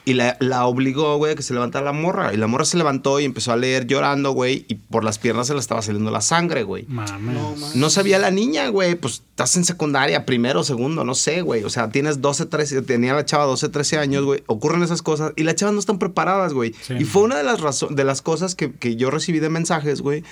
y 0.03 0.13
la, 0.15 0.35
la 0.39 0.65
obligó, 0.65 1.17
güey, 1.17 1.33
a 1.33 1.35
que 1.35 1.43
se 1.43 1.53
levantara 1.53 1.85
la 1.85 1.91
morra, 1.93 2.33
y 2.33 2.37
la 2.37 2.47
morra 2.47 2.65
se 2.65 2.75
levantó 2.77 3.19
y 3.19 3.25
empezó 3.25 3.51
a 3.51 3.55
leer 3.55 3.85
llorando, 3.85 4.31
güey, 4.31 4.65
y 4.67 4.75
por 4.75 5.03
las 5.03 5.19
piernas 5.19 5.45
se 5.47 5.53
le 5.53 5.59
estaba 5.59 5.81
saliendo 5.83 6.09
la 6.09 6.21
sangre, 6.21 6.63
güey. 6.63 6.85
Mames. 6.87 7.75
No 7.75 7.89
sabía 7.91 8.17
la 8.17 8.31
niña, 8.31 8.67
güey. 8.69 8.95
Pues 8.95 9.21
estás 9.29 9.55
en 9.57 9.63
secundaria, 9.63 10.25
primero, 10.25 10.63
segundo, 10.63 11.03
no 11.03 11.13
sé, 11.13 11.41
güey. 11.43 11.63
O 11.63 11.69
sea, 11.69 11.89
tienes 11.89 12.19
12, 12.21 12.47
13, 12.47 12.81
tenía 12.81 13.13
la 13.13 13.25
chava 13.25 13.45
12, 13.45 13.69
13 13.69 13.97
años, 13.99 14.25
güey. 14.25 14.43
Ocurren 14.47 14.81
esas 14.81 15.01
cosas 15.03 15.33
y 15.35 15.43
las 15.43 15.55
chavas 15.55 15.73
no 15.75 15.79
están 15.79 15.99
preparadas, 15.99 16.53
güey. 16.53 16.73
Sí. 16.81 16.95
Y 16.99 17.03
fue 17.03 17.21
una 17.21 17.37
de 17.37 17.43
las, 17.43 17.59
razo- 17.61 17.89
de 17.89 18.03
las 18.03 18.21
cosas 18.23 18.55
que, 18.55 18.71
que 18.71 18.95
yo 18.95 19.11
recibí 19.11 19.39
de 19.39 19.49
mensajes, 19.49 20.01
güey, 20.01 20.23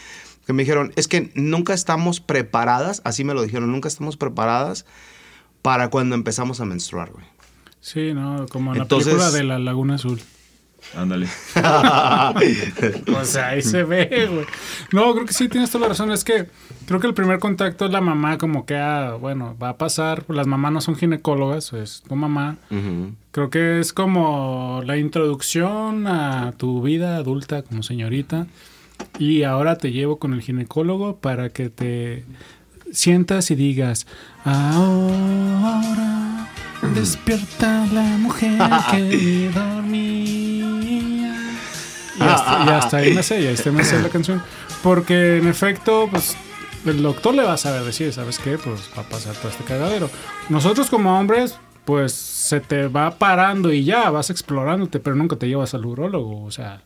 que 0.48 0.54
me 0.54 0.64
dijeron, 0.64 0.94
es 0.96 1.08
que 1.08 1.32
nunca 1.36 1.76
estamos 1.76 2.20
preparadas, 2.22 3.02
así 3.06 3.24
me 3.24 3.36
lo 3.36 3.44
dijeron, 3.44 3.72
nunca 3.72 3.88
estamos 3.88 4.18
preparadas 4.18 4.86
para 5.62 5.90
cuando 5.90 6.16
empezamos 6.16 6.60
a 6.60 6.66
menstruar, 6.66 7.12
güey. 7.12 7.26
Sí, 7.82 8.14
no, 8.14 8.46
como 8.50 8.74
en 8.76 8.82
Entonces- 8.82 9.14
la 9.14 9.20
película 9.20 9.32
de 9.38 9.44
la 9.46 9.60
Laguna 9.60 9.96
Azul. 9.96 10.20
Ándale. 10.96 11.28
O 13.20 13.26
sea, 13.26 13.50
ahí 13.50 13.62
se 13.62 13.84
ve, 13.84 14.28
güey. 14.32 14.46
No, 14.92 15.14
creo 15.14 15.26
que 15.26 15.34
sí 15.34 15.50
tienes 15.50 15.70
toda 15.72 15.84
la 15.84 15.90
razón. 15.90 16.12
Es 16.12 16.24
que 16.24 16.48
creo 16.88 17.00
que 17.00 17.08
el 17.08 17.14
primer 17.14 17.40
contacto 17.40 17.86
es 17.86 17.92
la 17.92 18.02
mamá, 18.02 18.38
como 18.38 18.66
que, 18.66 18.76
ah, 18.78 19.16
bueno, 19.20 19.56
va 19.62 19.70
a 19.70 19.78
pasar. 19.78 20.24
Las 20.30 20.48
mamás 20.48 20.72
no 20.72 20.82
son 20.82 20.96
ginecólogas, 20.96 21.74
es 21.74 22.02
tu 22.08 22.16
mamá. 22.16 22.58
Creo 23.32 23.50
que 23.50 23.80
es 23.80 23.94
como 23.94 24.82
la 24.86 24.98
introducción 24.98 26.08
a 26.08 26.54
tu 26.58 26.82
vida 26.82 27.18
adulta 27.18 27.62
como 27.62 27.84
señorita. 27.84 28.48
Y 29.18 29.44
ahora 29.44 29.78
te 29.78 29.92
llevo 29.92 30.18
con 30.18 30.34
el 30.34 30.42
ginecólogo 30.42 31.18
para 31.18 31.50
que 31.50 31.70
te 31.70 32.26
sientas 32.92 33.52
y 33.52 33.56
digas, 33.56 34.06
ahora 34.44 36.50
despierta 36.94 37.86
la 37.88 38.18
mujer 38.18 38.60
que 38.92 39.52
dormía. 39.54 41.36
Y 42.18 42.22
hasta, 42.22 42.66
y 42.66 42.70
hasta 42.70 42.98
ahí 42.98 43.14
me 43.14 43.24
sé, 43.24 43.42
y 43.42 43.48
ahí 43.48 43.54
está 43.54 43.72
me 43.72 43.84
sé 43.84 44.02
la 44.02 44.10
canción. 44.10 44.42
Porque 44.84 45.38
en 45.38 45.48
efecto, 45.48 46.08
pues 46.12 46.36
el 46.86 47.02
doctor 47.02 47.36
le 47.36 47.44
va 47.44 47.54
a 47.54 47.58
saber 47.58 47.84
decir, 47.84 48.12
¿sabes 48.14 48.40
qué? 48.40 48.58
Pues 48.58 48.90
va 48.98 49.04
a 49.04 49.10
pasar 49.10 49.36
todo 49.36 49.50
este 49.50 49.64
cagadero. 49.64 50.10
Nosotros 50.50 50.90
como 50.90 51.18
hombres, 51.18 51.58
pues 51.86 52.14
se 52.14 52.60
te 52.60 52.88
va 52.88 53.18
parando 53.18 53.72
y 53.72 53.84
ya, 53.84 54.10
vas 54.10 54.30
explorándote, 54.30 55.00
pero 55.00 55.16
nunca 55.16 55.36
te 55.36 55.48
llevas 55.48 55.74
al 55.74 55.86
urólogo, 55.86 56.44
o 56.44 56.52
sea... 56.52 56.84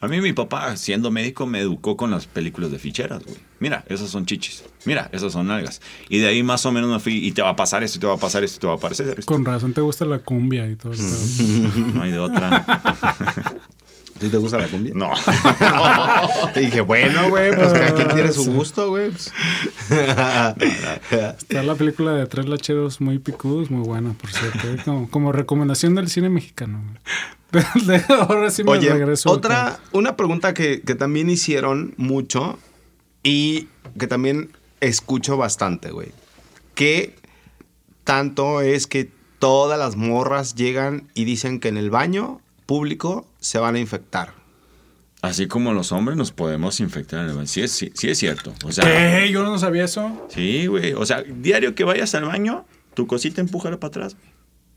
A 0.00 0.06
mí 0.06 0.20
mi 0.20 0.32
papá, 0.32 0.76
siendo 0.76 1.10
médico, 1.10 1.46
me 1.46 1.58
educó 1.58 1.96
con 1.96 2.12
las 2.12 2.26
películas 2.26 2.70
de 2.70 2.78
ficheras, 2.78 3.24
güey. 3.24 3.36
Mira, 3.60 3.84
esas 3.88 4.08
son 4.10 4.24
chichis. 4.24 4.64
Mira, 4.84 5.08
esas 5.12 5.32
son 5.32 5.48
nalgas. 5.48 5.80
Y 6.08 6.18
de 6.18 6.28
ahí 6.28 6.42
más 6.42 6.64
o 6.66 6.72
menos 6.72 6.90
me 6.90 7.00
fui, 7.00 7.26
y 7.26 7.32
te 7.32 7.42
va 7.42 7.50
a 7.50 7.56
pasar 7.56 7.82
esto, 7.82 7.98
y 7.98 8.00
te 8.00 8.06
va 8.06 8.14
a 8.14 8.18
pasar 8.18 8.44
esto, 8.44 8.56
y 8.56 8.60
te 8.60 8.66
va 8.68 8.74
a 8.74 8.78
pasar 8.78 9.06
esto. 9.08 9.22
Con 9.26 9.44
razón 9.44 9.72
te 9.72 9.80
gusta 9.80 10.04
la 10.04 10.18
cumbia 10.20 10.68
y 10.68 10.76
todo 10.76 10.92
esto. 10.92 11.04
No 11.94 12.02
hay 12.02 12.12
de 12.12 12.18
otra. 12.18 12.64
¿Sí 14.20 14.28
te 14.28 14.36
gusta 14.36 14.58
la 14.58 14.66
cumbia? 14.66 14.92
No. 14.96 15.12
Te 16.54 16.60
dije, 16.60 16.80
bueno, 16.80 17.28
güey, 17.30 17.54
pues 17.54 17.72
que 17.72 17.78
aquí 17.84 18.02
tiene 18.14 18.32
su 18.32 18.52
gusto, 18.52 18.88
güey. 18.90 19.10
pues. 19.10 19.32
Está 21.38 21.62
la 21.62 21.74
película 21.76 22.12
de 22.12 22.26
Tres 22.26 22.46
Lacheros 22.46 23.00
muy 23.00 23.18
picudos, 23.20 23.70
muy 23.70 23.86
buena, 23.86 24.12
por 24.14 24.30
cierto. 24.30 24.66
¿eh? 24.66 24.76
Como, 24.84 25.08
como 25.08 25.32
recomendación 25.32 25.94
del 25.94 26.08
cine 26.08 26.30
mexicano. 26.30 26.82
Ahora 28.28 28.50
sí 28.50 28.64
me 28.64 28.72
Oye, 28.72 28.90
regreso. 28.92 29.30
otra, 29.30 29.78
una 29.92 30.16
pregunta 30.16 30.52
que, 30.52 30.80
que 30.82 30.94
también 30.94 31.30
hicieron 31.30 31.94
mucho 31.96 32.58
y 33.28 33.68
que 33.98 34.06
también 34.06 34.52
escucho 34.80 35.36
bastante, 35.36 35.90
güey. 35.90 36.12
¿Qué 36.74 37.14
tanto 38.04 38.62
es 38.62 38.86
que 38.86 39.10
todas 39.38 39.78
las 39.78 39.96
morras 39.96 40.54
llegan 40.54 41.08
y 41.12 41.24
dicen 41.24 41.60
que 41.60 41.68
en 41.68 41.76
el 41.76 41.90
baño 41.90 42.40
público 42.64 43.26
se 43.38 43.58
van 43.58 43.74
a 43.74 43.80
infectar? 43.80 44.32
Así 45.20 45.46
como 45.46 45.74
los 45.74 45.92
hombres 45.92 46.16
nos 46.16 46.32
podemos 46.32 46.80
infectar 46.80 47.20
en 47.24 47.28
el 47.30 47.34
baño. 47.34 47.46
Sí 47.46 47.60
es, 47.60 47.72
sí, 47.72 47.92
sí 47.94 48.08
es 48.08 48.16
cierto. 48.16 48.54
O 48.64 48.72
sea, 48.72 48.84
¿Qué? 48.84 49.30
Yo 49.30 49.42
no 49.42 49.58
sabía 49.58 49.84
eso. 49.84 50.26
sí, 50.30 50.66
güey. 50.66 50.94
O 50.94 51.04
sea, 51.04 51.22
diario 51.22 51.74
que 51.74 51.84
vayas 51.84 52.14
al 52.14 52.24
baño, 52.24 52.64
tu 52.94 53.06
cosita 53.06 53.42
empújala 53.42 53.78
para 53.78 53.88
atrás, 53.88 54.16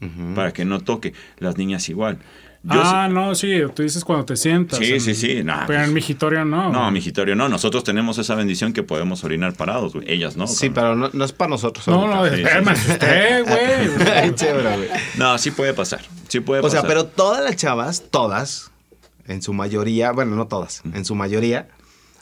güey, 0.01 0.35
para 0.35 0.51
que 0.51 0.65
no 0.65 0.81
toque. 0.81 1.13
Las 1.37 1.57
niñas 1.57 1.87
igual. 1.87 2.19
Yo 2.63 2.73
ah, 2.83 3.07
no, 3.09 3.33
sí, 3.33 3.59
tú 3.75 3.81
dices 3.81 4.05
cuando 4.05 4.23
te 4.25 4.35
sientas. 4.35 4.77
Sí, 4.77 4.93
en- 4.93 5.01
sí, 5.01 5.15
sí, 5.15 5.43
nah, 5.43 5.65
pero 5.65 5.79
pues- 5.79 5.87
en 5.87 5.93
migitorio 5.95 6.45
no. 6.45 6.71
No, 6.71 6.91
mijitorio, 6.91 7.35
no. 7.35 7.49
Nosotros 7.49 7.83
tenemos 7.83 8.19
esa 8.19 8.35
bendición 8.35 8.71
que 8.71 8.83
podemos 8.83 9.23
orinar 9.23 9.53
parados, 9.53 9.93
güey. 9.93 10.11
Ellas 10.11 10.37
no. 10.37 10.45
Sí, 10.45 10.69
pero 10.69 10.95
no, 10.95 11.09
no 11.11 11.25
es 11.25 11.31
para 11.31 11.49
nosotros. 11.49 11.87
No, 11.87 12.05
no, 12.07 12.23
sí, 12.29 12.35
sí, 12.35 12.43
sí. 12.43 12.69
asusté, 12.69 13.41
güey. 13.47 14.09
Ay, 14.15 14.31
chévere, 14.35 14.77
güey. 14.77 14.89
No, 15.17 15.37
sí 15.39 15.49
puede 15.49 15.73
pasar. 15.73 16.01
Sí 16.27 16.39
puede 16.39 16.59
O 16.59 16.63
pasar. 16.63 16.81
sea, 16.81 16.87
pero 16.87 17.05
todas 17.05 17.43
las 17.43 17.55
chavas, 17.55 18.03
todas, 18.11 18.69
en 19.27 19.41
su 19.41 19.53
mayoría, 19.53 20.11
bueno, 20.11 20.35
no 20.35 20.47
todas, 20.47 20.83
en 20.93 21.03
su 21.03 21.15
mayoría, 21.15 21.67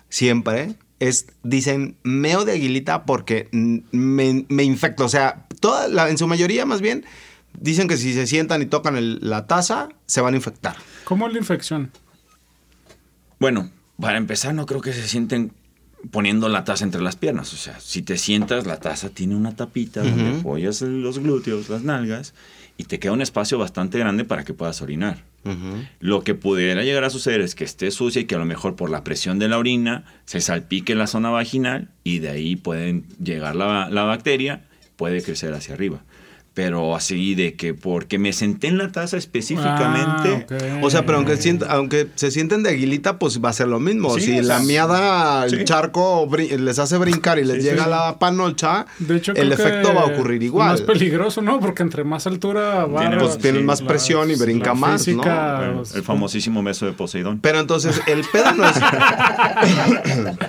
siempre 0.08 0.75
es, 0.99 1.28
dicen 1.43 1.97
meo 2.04 2.45
de 2.45 2.54
aguilita 2.54 3.04
porque 3.06 3.49
me, 3.52 4.45
me 4.49 4.63
infecto. 4.63 5.06
O 5.06 5.10
sea, 5.10 5.47
toda 5.60 5.88
la- 5.88 6.10
en 6.10 6.17
su 6.17 6.28
mayoría, 6.28 6.65
más 6.65 6.82
bien, 6.82 7.06
dicen 7.58 7.88
que 7.88 7.98
si 7.98 8.14
se 8.14 8.28
sientan 8.28 8.62
y 8.62 8.66
tocan 8.66 8.96
el- 8.98 9.20
la 9.22 9.48
taza, 9.48 9.90
se 10.06 10.22
van 10.22 10.34
a 10.34 10.38
infectar. 10.38 10.76
¿Cómo 11.06 11.28
es 11.28 11.34
la 11.34 11.40
infección? 11.40 11.92
Bueno, 13.40 13.72
para 14.00 14.18
empezar, 14.18 14.54
no 14.54 14.66
creo 14.66 14.82
que 14.82 14.94
se 14.94 15.08
sienten 15.08 15.52
poniendo 16.12 16.48
la 16.48 16.64
taza 16.64 16.84
entre 16.86 17.02
las 17.02 17.16
piernas. 17.16 17.54
O 17.54 17.58
sea, 17.58 17.80
si 17.80 18.02
te 18.02 18.18
sientas, 18.18 18.66
la 18.66 18.80
taza 18.80 19.10
tiene 19.10 19.36
una 19.36 19.56
tapita 19.56 20.02
donde 20.02 20.40
apoyas 20.40 20.82
los 20.82 21.20
glúteos, 21.20 21.70
las 21.70 21.84
nalgas, 21.84 22.34
y 22.78 22.86
te 22.86 23.00
queda 23.00 23.12
un 23.12 23.22
espacio 23.22 23.58
bastante 23.58 24.00
grande 24.00 24.23
para 24.23 24.46
que 24.46 24.54
puedas 24.54 24.82
orinar. 24.82 25.23
Lo 26.00 26.23
que 26.23 26.36
pudiera 26.36 26.84
llegar 26.84 27.04
a 27.06 27.10
suceder 27.10 27.40
es 27.42 27.56
que 27.56 27.63
esté 27.63 27.92
sucia 27.92 28.21
y 28.21 28.26
que 28.26 28.36
a 28.36 28.40
lo 28.40 28.46
mejor 28.46 28.76
por 28.76 28.90
la 28.90 29.04
presión 29.06 29.40
de 29.40 29.48
la 29.48 29.58
orina 29.58 30.06
se 30.26 30.42
salpique 30.42 30.96
la 30.96 31.08
zona 31.08 31.30
vaginal 31.30 31.90
y 32.04 32.19
de 32.19 32.30
ahí 32.30 32.56
pueden 32.58 33.06
llegar 33.23 33.56
la, 33.56 33.90
la 33.90 34.04
bacteria, 34.04 34.65
puede 34.98 35.21
crecer 35.21 35.54
hacia 35.54 35.73
arriba. 35.76 36.02
Pero 36.60 36.94
así 36.94 37.36
de 37.36 37.54
que 37.54 37.74
porque 37.74 38.20
me 38.20 38.34
senté 38.34 38.68
en 38.68 38.78
la 38.78 38.92
taza 38.92 39.16
específicamente. 39.16 40.46
Ah. 40.52 40.80
O 40.84 40.90
sea, 40.90 41.06
pero 41.06 41.18
aunque, 41.20 41.38
sienta- 41.38 41.68
aunque 41.70 42.08
se 42.16 42.32
sienten 42.32 42.64
de 42.64 42.72
aguilita, 42.72 43.18
pues 43.18 43.40
va 43.42 43.48
a 43.48 43.54
ser 43.54 43.70
lo 43.70 43.80
mismo. 43.80 44.14
Sí, 44.16 44.24
si 44.26 44.42
la 44.42 44.60
miada, 44.60 45.46
el 45.46 45.60
sí. 45.60 45.64
charco 45.64 46.28
brin- 46.28 46.58
les 46.60 46.78
hace 46.78 46.98
brincar 46.98 47.40
y 47.40 47.46
les 47.46 47.64
Sí, 47.64 47.70
llega 47.70 47.86
sí. 47.86 47.90
la 47.90 48.20
panocha, 48.20 48.88
De 48.98 49.16
hecho, 49.16 49.32
el 49.38 49.54
efecto 49.54 49.94
va 49.94 50.02
a 50.02 50.06
ocurrir 50.08 50.44
igual. 50.44 50.68
Más 50.72 50.82
peligroso, 50.82 51.42
¿no? 51.42 51.62
Porque 51.62 51.82
entre 51.82 52.04
más 52.04 52.28
altura 52.28 52.84
va. 52.86 53.00
Tiene- 53.00 53.20
Pues 53.20 53.38
tienen 53.38 53.62
Sí, 53.62 53.66
más 53.66 53.80
la- 53.80 53.88
presión 53.88 54.30
y 54.30 54.36
brinca 54.36 54.74
más, 54.74 55.06
física, 55.06 55.62
¿no? 55.74 55.84
El, 55.84 55.88
el 55.96 56.04
famosísimo 56.04 56.62
beso 56.62 56.86
de 56.88 56.92
Poseidón. 56.92 57.40
Pero 57.40 57.62
entonces 57.62 58.02
el 58.06 58.26
pedo 58.34 58.52
no 58.52 58.68
es. 58.68 58.76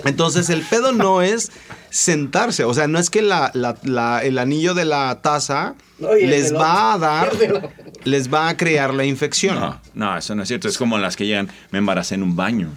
entonces 0.06 0.48
el 0.48 0.62
pedo 0.62 0.92
no 0.92 1.20
es 1.20 1.50
sentarse. 1.90 2.64
O 2.64 2.72
sea, 2.74 2.86
no 2.88 2.98
es 2.98 3.10
que 3.10 3.22
la- 3.22 3.50
la- 3.54 3.76
la- 3.82 4.22
el 4.24 4.38
anillo 4.38 4.74
de 4.74 4.84
la 4.84 5.20
taza 5.22 5.74
No, 5.98 6.14
les 6.14 6.54
va 6.54 6.94
a 6.94 6.98
dar. 6.98 7.30
Les 8.04 8.32
va 8.32 8.48
a 8.48 8.56
crear 8.56 8.94
la 8.94 9.04
infección. 9.04 9.60
No, 9.60 9.78
no, 9.92 10.16
eso 10.16 10.34
no 10.34 10.42
es 10.42 10.48
cierto. 10.48 10.68
Es 10.68 10.78
como 10.78 10.96
las 10.96 11.16
que 11.16 11.26
llegan, 11.26 11.50
me 11.70 11.78
embaracé 11.78 12.14
en 12.14 12.22
un 12.22 12.34
baño. 12.34 12.70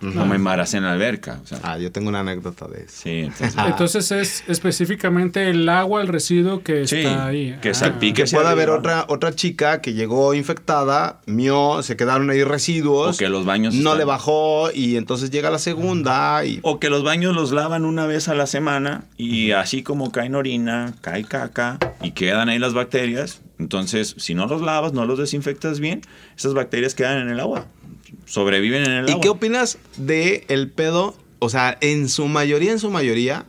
No 0.00 0.26
me 0.26 0.36
embaracé 0.36 0.76
en 0.76 0.84
la 0.84 0.92
alberca. 0.92 1.40
O 1.42 1.46
sea, 1.46 1.58
Ah, 1.62 1.78
yo 1.78 1.90
tengo 1.92 2.08
una 2.08 2.20
anécdota 2.20 2.66
de 2.68 2.82
eso. 2.84 2.92
sí, 3.02 3.10
entonces, 3.26 3.54
Entonces 3.66 4.12
es 4.12 4.44
específicamente 4.48 5.48
el 5.50 5.68
agua, 5.68 6.02
el 6.02 6.08
residuo 6.08 6.62
que 6.62 6.86
Sí, 6.86 6.96
está 6.98 7.26
ahí. 7.26 7.56
que 7.62 7.70
Ah. 7.70 7.74
salpique. 7.74 8.24
Que 8.24 8.30
puede 8.30 8.48
haber 8.48 8.70
otra, 8.70 9.04
otra 9.08 9.34
chica 9.34 9.80
que 9.80 9.94
llegó 9.94 10.34
infectada, 10.34 11.20
mió, 11.26 11.82
se 11.82 11.96
quedaron 11.96 12.30
ahí 12.30 12.44
residuos. 12.44 13.16
O 13.16 13.18
que 13.18 13.28
los 13.28 13.44
baños 13.44 13.74
No 13.74 13.80
están- 13.90 13.98
le 13.98 14.04
bajó 14.04 14.70
y 14.72 14.96
entonces 14.96 15.30
llega 15.30 15.50
la 15.50 15.58
segunda 15.58 16.44
y. 16.44 16.60
O 16.62 16.78
que 16.78 16.90
los 16.90 17.02
baños 17.02 17.34
los 17.34 17.52
lavan 17.52 17.84
una 17.84 18.06
vez 18.06 18.28
a 18.28 18.34
la 18.34 18.46
semana 18.46 19.04
y 19.16 19.52
así 19.52 19.82
como 19.82 20.12
caen 20.12 20.34
orina, 20.34 20.94
cae 21.00 21.24
caca 21.24 21.78
y 22.02 22.10
quedan 22.12 22.48
ahí 22.48 22.58
las 22.58 22.74
bacterias. 22.74 23.40
Entonces, 23.58 24.14
si 24.18 24.34
no 24.34 24.46
los 24.46 24.60
lavas, 24.60 24.92
no 24.92 25.06
los 25.06 25.18
desinfectas 25.18 25.80
bien, 25.80 26.02
esas 26.36 26.52
bacterias 26.52 26.94
quedan 26.94 27.18
en 27.18 27.30
el 27.30 27.40
agua. 27.40 27.64
Sobreviven 28.26 28.82
en 28.84 28.90
el 28.90 29.08
¿Y 29.08 29.12
agua. 29.12 29.22
qué 29.22 29.28
opinas 29.30 29.78
de 29.96 30.44
el 30.48 30.70
pedo? 30.70 31.16
O 31.38 31.48
sea, 31.48 31.78
en 31.80 32.08
su 32.10 32.28
mayoría, 32.28 32.72
en 32.72 32.78
su 32.78 32.90
mayoría, 32.90 33.46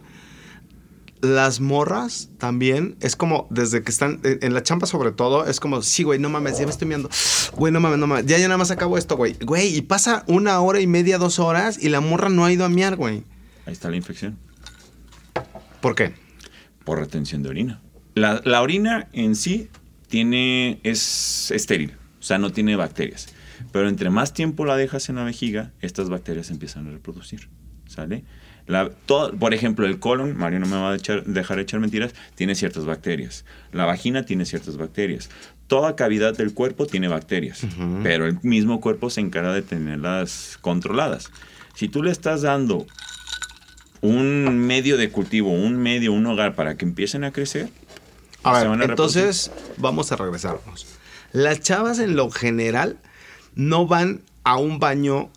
las 1.21 1.59
morras 1.59 2.29
también 2.37 2.95
es 3.01 3.15
como 3.15 3.47
desde 3.49 3.83
que 3.83 3.91
están 3.91 4.21
en 4.23 4.53
la 4.53 4.61
champa 4.63 4.85
sobre 4.85 5.11
todo 5.11 5.47
es 5.47 5.59
como 5.59 5.81
sí 5.81 6.03
güey 6.03 6.19
no 6.19 6.29
mames 6.29 6.59
ya 6.59 6.65
me 6.65 6.71
estoy 6.71 6.87
viendo 6.87 7.09
güey 7.53 7.73
no 7.73 7.79
mames 7.79 7.97
no 7.97 8.05
mames 8.05 8.27
ya 8.27 8.37
ya 8.37 8.47
nada 8.47 8.59
más 8.59 8.69
acabo 8.69 8.99
esto 8.99 9.17
güey 9.17 9.33
güey 9.41 9.75
y 9.75 9.81
pasa 9.81 10.23
una 10.27 10.59
hora 10.61 10.79
y 10.79 10.85
media 10.85 11.17
dos 11.17 11.39
horas 11.39 11.81
y 11.83 11.89
la 11.89 12.01
morra 12.01 12.29
no 12.29 12.45
ha 12.45 12.51
ido 12.51 12.65
a 12.65 12.69
miar 12.69 12.95
güey 12.97 13.23
Ahí 13.65 13.73
está 13.73 13.89
la 13.89 13.95
infección. 13.97 14.37
¿por 15.81 15.95
qué? 15.95 16.13
por 16.83 16.99
retención 16.99 17.43
de 17.43 17.49
orina. 17.49 17.81
La, 18.15 18.41
la 18.45 18.61
orina 18.61 19.09
en 19.11 19.35
sí 19.35 19.67
tiene, 20.07 20.79
es 20.83 21.51
estéril, 21.51 21.93
o 22.19 22.23
sea, 22.23 22.37
no 22.37 22.51
tiene 22.53 22.77
bacterias. 22.77 23.27
Pero 23.71 23.89
entre 23.89 24.09
más 24.09 24.33
tiempo 24.33 24.65
la 24.65 24.75
dejas 24.77 25.09
en 25.09 25.15
la 25.15 25.23
vejiga, 25.23 25.71
estas 25.81 26.09
bacterias 26.09 26.47
se 26.47 26.53
empiezan 26.53 26.87
a 26.87 26.91
reproducir. 26.91 27.49
¿Sale? 27.87 28.23
La, 28.65 28.89
todo- 28.89 29.31
por 29.33 29.53
ejemplo, 29.53 29.85
el 29.85 29.97
colon, 29.99 30.35
Mario 30.37 30.59
no 30.59 30.65
me 30.65 30.75
va 30.75 30.91
a 30.91 30.95
echar- 30.97 31.23
dejar 31.23 31.59
echar 31.59 31.79
mentiras, 31.79 32.13
tiene 32.35 32.53
ciertas 32.53 32.85
bacterias. 32.85 33.45
La 33.71 33.85
vagina 33.85 34.25
tiene 34.25 34.45
ciertas 34.45 34.75
bacterias. 34.75 35.29
Toda 35.67 35.95
cavidad 35.95 36.35
del 36.35 36.53
cuerpo 36.53 36.85
tiene 36.85 37.07
bacterias, 37.07 37.65
pero 38.03 38.25
el 38.25 38.39
mismo 38.43 38.81
cuerpo 38.81 39.09
se 39.09 39.21
encarga 39.21 39.53
de 39.53 39.61
tenerlas 39.61 40.57
controladas. 40.61 41.31
Si 41.75 41.87
tú 41.87 42.03
le 42.03 42.11
estás 42.11 42.41
dando 42.41 42.85
un 44.01 44.59
medio 44.59 44.97
de 44.97 45.09
cultivo, 45.09 45.51
un 45.51 45.77
medio, 45.77 46.13
un 46.13 46.25
hogar 46.25 46.55
para 46.55 46.75
que 46.77 46.85
empiecen 46.85 47.23
a 47.23 47.31
crecer. 47.31 47.69
A 48.43 48.53
ver, 48.53 48.67
a 48.67 48.83
entonces 48.85 49.51
vamos 49.77 50.11
a 50.11 50.15
regresarnos. 50.15 50.85
Las 51.33 51.59
chavas 51.61 51.99
en 51.99 52.15
lo 52.15 52.29
general 52.29 52.97
no 53.57 53.85
van 53.87 54.21
a 54.43 54.57
un 54.57 54.79
baño 54.79 55.29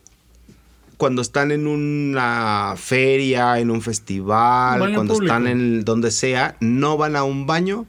cuando 0.97 1.23
están 1.23 1.51
en 1.51 1.67
una 1.67 2.75
feria, 2.77 3.59
en 3.59 3.71
un 3.71 3.81
festival, 3.81 4.79
Baño 4.81 4.95
cuando 4.95 5.15
público. 5.15 5.35
están 5.35 5.47
en 5.47 5.85
donde 5.85 6.11
sea, 6.11 6.57
no 6.61 6.97
van 6.99 7.17
a 7.17 7.25
un 7.25 7.47
baño 7.47 7.87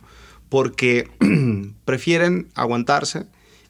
porque 0.50 1.10
prefieren 1.86 2.48
aguantarse 2.56 3.28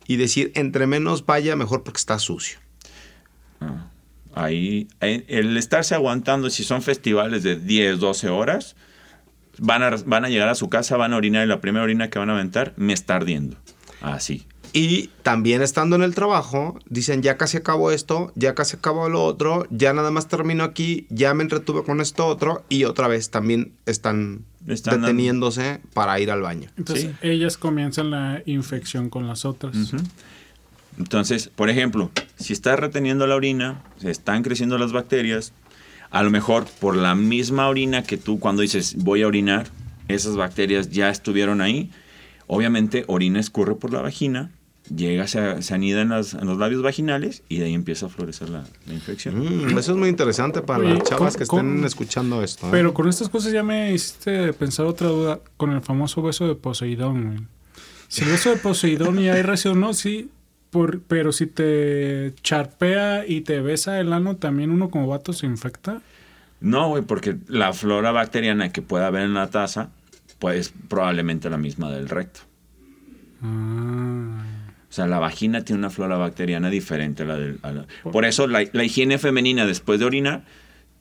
y 0.08 0.18
decir 0.18 0.52
entre 0.56 0.88
menos 0.88 1.26
vaya 1.26 1.56
mejor 1.56 1.84
porque 1.84 1.98
está 1.98 2.20
sucio. 2.20 2.60
Ah, 3.60 3.88
Ahí, 4.34 4.88
ahí, 5.02 5.26
el 5.28 5.58
estarse 5.58 5.94
aguantando, 5.94 6.50
si 6.50 6.64
son 6.64 6.82
festivales 6.82 7.44
de 7.44 7.58
10, 7.58 8.00
12 8.00 8.30
horas, 8.30 8.76
van 9.58 9.84
a, 9.84 9.90
van 10.06 10.24
a 10.24 10.30
llegar 10.30 10.48
a 10.48 10.56
su 10.56 10.70
casa, 10.70 10.96
van 10.96 11.14
a 11.14 11.18
orinar 11.18 11.46
y 11.46 11.50
la 11.50 11.60
primera 11.60 11.84
orina 11.84 12.10
que 12.10 12.18
van 12.18 12.30
a 12.30 12.34
aventar 12.34 12.74
me 12.78 12.94
está 12.94 13.16
ardiendo. 13.18 13.58
Así. 14.00 14.48
Y 14.74 15.10
también 15.24 15.62
estando 15.62 15.98
en 15.98 16.02
el 16.02 16.16
trabajo, 16.16 16.80
dicen, 16.90 17.22
ya 17.22 17.36
casi 17.36 17.58
acabó 17.58 17.92
esto, 17.92 18.32
ya 18.36 18.56
casi 18.56 18.78
acabó 18.78 19.10
lo 19.10 19.24
otro, 19.24 19.68
ya 19.70 19.92
nada 19.92 20.12
más 20.12 20.30
termino 20.30 20.64
aquí, 20.64 21.08
ya 21.10 21.34
me 21.34 21.44
entretuve 21.44 21.84
con 21.84 22.00
esto 22.00 22.26
otro, 22.26 22.64
y 22.70 22.86
otra 22.86 23.10
vez 23.10 23.30
también 23.30 23.74
están, 23.86 24.46
Están 24.68 25.02
deteniéndose 25.02 25.82
para 25.94 26.20
ir 26.22 26.32
al 26.32 26.42
baño. 26.42 26.70
Entonces 26.78 27.06
Sí. 27.06 27.12
ellas 27.22 27.58
comienzan 27.58 28.12
la 28.12 28.44
infección 28.46 29.10
con 29.10 29.28
las 29.28 29.44
otras. 29.44 29.76
Entonces, 30.98 31.50
por 31.54 31.70
ejemplo, 31.70 32.12
si 32.38 32.54
estás 32.54 32.80
reteniendo 32.80 33.26
la 33.28 33.36
orina, 33.36 33.84
se 33.98 34.12
están 34.12 34.44
creciendo 34.44 34.78
las 34.78 34.92
bacterias, 34.92 35.52
a 36.12 36.24
lo 36.24 36.30
mejor 36.30 36.66
por 36.80 36.96
la 36.96 37.16
misma 37.16 37.68
orina 37.68 38.04
que 38.04 38.18
tú 38.18 38.40
cuando 38.40 38.62
dices 38.62 38.96
voy 38.98 39.24
a 39.24 39.28
orinar, 39.28 39.68
esas 40.08 40.36
bacterias 40.36 40.90
ya 40.92 41.10
estuvieron 41.10 41.62
ahí. 41.62 41.90
Obviamente, 42.48 43.06
orina 43.08 43.40
escurre 43.40 43.76
por 43.76 43.94
la 43.94 44.02
vagina, 44.02 44.52
llega, 44.94 45.28
se, 45.28 45.62
se 45.62 45.74
anida 45.74 46.02
en, 46.02 46.10
las- 46.10 46.34
en 46.34 46.46
los 46.48 46.58
labios 46.58 46.82
vaginales 46.82 47.44
y 47.50 47.58
de 47.60 47.66
ahí 47.66 47.74
empieza 47.74 48.08
a 48.08 48.10
florecer 48.10 48.50
la, 48.50 48.64
la 48.88 48.94
infección. 48.94 49.40
Mm, 49.40 49.78
eso 49.78 49.92
es 49.92 49.98
muy 49.98 50.10
interesante 50.10 50.62
para 50.62 50.80
Oye, 50.84 50.96
las 50.96 51.04
chavas 51.04 51.36
¿cómo- 51.36 51.38
que 51.38 51.44
estén 51.70 51.86
escuchando 51.86 52.44
esto. 52.44 52.66
¿eh? 52.68 52.70
Pero 52.72 52.94
con 52.94 53.08
estas 53.08 53.30
cosas 53.30 53.54
ya 53.54 53.64
me 53.64 53.94
hiciste 53.94 54.54
pensar 54.54 54.86
otra 54.86 55.08
duda 55.08 55.40
con 55.58 55.72
el 55.72 55.82
famoso 55.82 56.22
beso 56.22 56.48
de 56.48 56.56
Poseidón. 56.56 57.26
güey. 57.28 57.40
Si 58.08 58.24
el 58.24 58.32
beso 58.32 58.50
de 58.50 58.58
Poseidón 58.58 59.20
y 59.20 59.30
hay 59.30 59.42
residuo, 59.42 59.76
no, 59.78 59.94
sí. 59.94 60.30
Por, 60.70 61.02
pero 61.02 61.34
si 61.34 61.48
te 61.48 62.34
charpea 62.44 63.26
y 63.28 63.42
te 63.42 63.60
besa 63.60 64.00
el 64.00 64.14
ano, 64.14 64.38
también 64.38 64.72
uno 64.72 64.90
como 64.90 65.06
vato 65.08 65.34
se 65.34 65.46
infecta. 65.46 66.02
No, 66.62 66.88
güey, 66.90 67.04
porque 67.04 67.36
la 67.48 67.74
flora 67.74 68.12
bacteriana 68.12 68.72
que 68.72 68.82
pueda 68.82 69.08
haber 69.08 69.24
en 69.24 69.34
la 69.34 69.50
taza, 69.50 69.90
pues 70.40 70.74
probablemente 70.88 71.50
la 71.50 71.58
misma 71.58 71.92
del 71.92 72.08
recto. 72.08 72.40
Ah. 73.44 74.46
O 74.92 74.94
sea, 74.94 75.08
la 75.08 75.20
vagina 75.20 75.64
tiene 75.64 75.80
una 75.80 75.90
flora 75.90 76.18
bacteriana 76.18 76.70
diferente 76.70 77.24
a 77.24 77.26
la 77.26 77.38
del... 77.38 77.60
a 77.64 77.72
la- 77.72 77.86
Por 78.12 78.26
eso 78.26 78.46
la, 78.46 78.64
la 78.74 78.84
higiene 78.84 79.18
femenina 79.18 79.66
después 79.66 80.00
de 80.02 80.06
orinar 80.06 80.44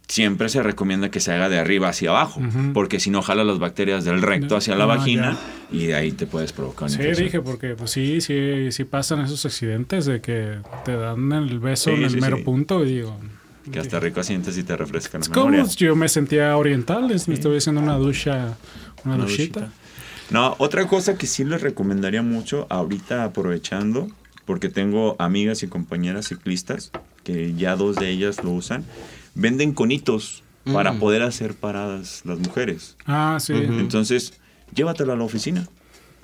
siempre 0.06 0.48
se 0.48 0.62
recomienda 0.62 1.10
que 1.10 1.20
se 1.20 1.32
haga 1.32 1.48
de 1.48 1.58
arriba 1.58 1.88
hacia 1.88 2.10
abajo, 2.10 2.40
porque 2.74 2.98
si 2.98 3.10
no 3.10 3.22
jala 3.22 3.44
las 3.44 3.58
bacterias 3.60 4.04
del 4.04 4.22
recto 4.22 4.56
hacia 4.56 4.74
la 4.74 4.84
Ah, 4.84 4.86
vagina 4.88 5.36
y 5.70 5.86
de 5.86 5.94
ahí 5.94 6.10
te 6.12 6.26
puedes 6.26 6.52
provocar 6.52 6.88
Sí, 6.90 6.96
infección. 6.96 7.26
dije, 7.26 7.40
porque 7.42 7.74
pues 7.76 7.90
sí, 7.92 8.20
sí, 8.20 8.72
sí 8.72 8.84
pasan 8.84 9.20
esos 9.20 9.44
accidentes 9.46 10.06
de 10.06 10.20
que 10.20 10.58
te 10.84 10.96
dan 10.96 11.30
el 11.32 11.58
beso 11.60 11.90
Sí, 11.90 11.96
en 11.96 12.02
el 12.04 12.10
sí, 12.10 12.20
mero 12.20 12.38
sí. 12.38 12.42
punto 12.44 12.84
y 12.84 12.94
digo... 12.94 13.18
Que 13.70 13.78
hasta 13.78 14.00
rico 14.00 14.22
sientes 14.24 14.56
y 14.58 14.64
te 14.64 14.76
refresca 14.76 15.18
la 15.18 15.22
Es 15.22 15.28
como 15.28 15.50
yo 15.76 15.94
me 15.94 16.08
sentía 16.08 16.56
oriental, 16.56 17.10
es- 17.12 17.28
me 17.28 17.34
estoy 17.34 17.58
haciendo 17.58 17.80
una 17.80 17.94
ducha, 17.96 18.56
una, 19.04 19.14
Una 19.16 19.24
duchita. 19.24 19.60
duchita. 19.60 19.79
No, 20.30 20.54
otra 20.58 20.86
cosa 20.86 21.18
que 21.18 21.26
sí 21.26 21.44
les 21.44 21.60
recomendaría 21.60 22.22
mucho, 22.22 22.66
ahorita 22.70 23.24
aprovechando, 23.24 24.08
porque 24.44 24.68
tengo 24.68 25.16
amigas 25.18 25.62
y 25.62 25.68
compañeras 25.68 26.28
ciclistas, 26.28 26.92
que 27.24 27.54
ya 27.54 27.76
dos 27.76 27.96
de 27.96 28.10
ellas 28.10 28.44
lo 28.44 28.52
usan, 28.52 28.84
venden 29.34 29.72
conitos 29.72 30.42
para 30.72 30.98
poder 30.98 31.22
hacer 31.22 31.54
paradas 31.54 32.22
las 32.24 32.38
mujeres. 32.38 32.96
Ah, 33.06 33.38
sí. 33.40 33.52
Entonces, 33.54 34.34
llévatelo 34.72 35.12
a 35.12 35.16
la 35.16 35.24
oficina. 35.24 35.66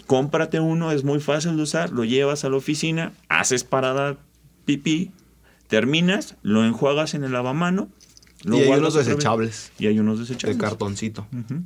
Cómprate 0.06 0.60
uno, 0.60 0.92
es 0.92 1.02
muy 1.02 1.18
fácil 1.18 1.56
de 1.56 1.62
usar, 1.62 1.90
lo 1.90 2.04
llevas 2.04 2.44
a 2.44 2.48
la 2.48 2.56
oficina, 2.56 3.12
haces 3.28 3.64
parada 3.64 4.18
pipí, 4.64 5.10
terminas, 5.66 6.36
lo 6.42 6.64
enjuagas 6.64 7.14
en 7.14 7.24
el 7.24 7.32
lavamano. 7.32 7.88
lo 8.44 8.58
y 8.58 8.62
hay 8.62 8.70
unos 8.78 8.94
desechables 8.94 9.72
Y 9.78 9.86
hay 9.86 9.98
unos 9.98 10.18
de 10.18 10.24
desechables. 10.24 10.58
cartoncito. 10.58 11.26
Ujú. 11.32 11.64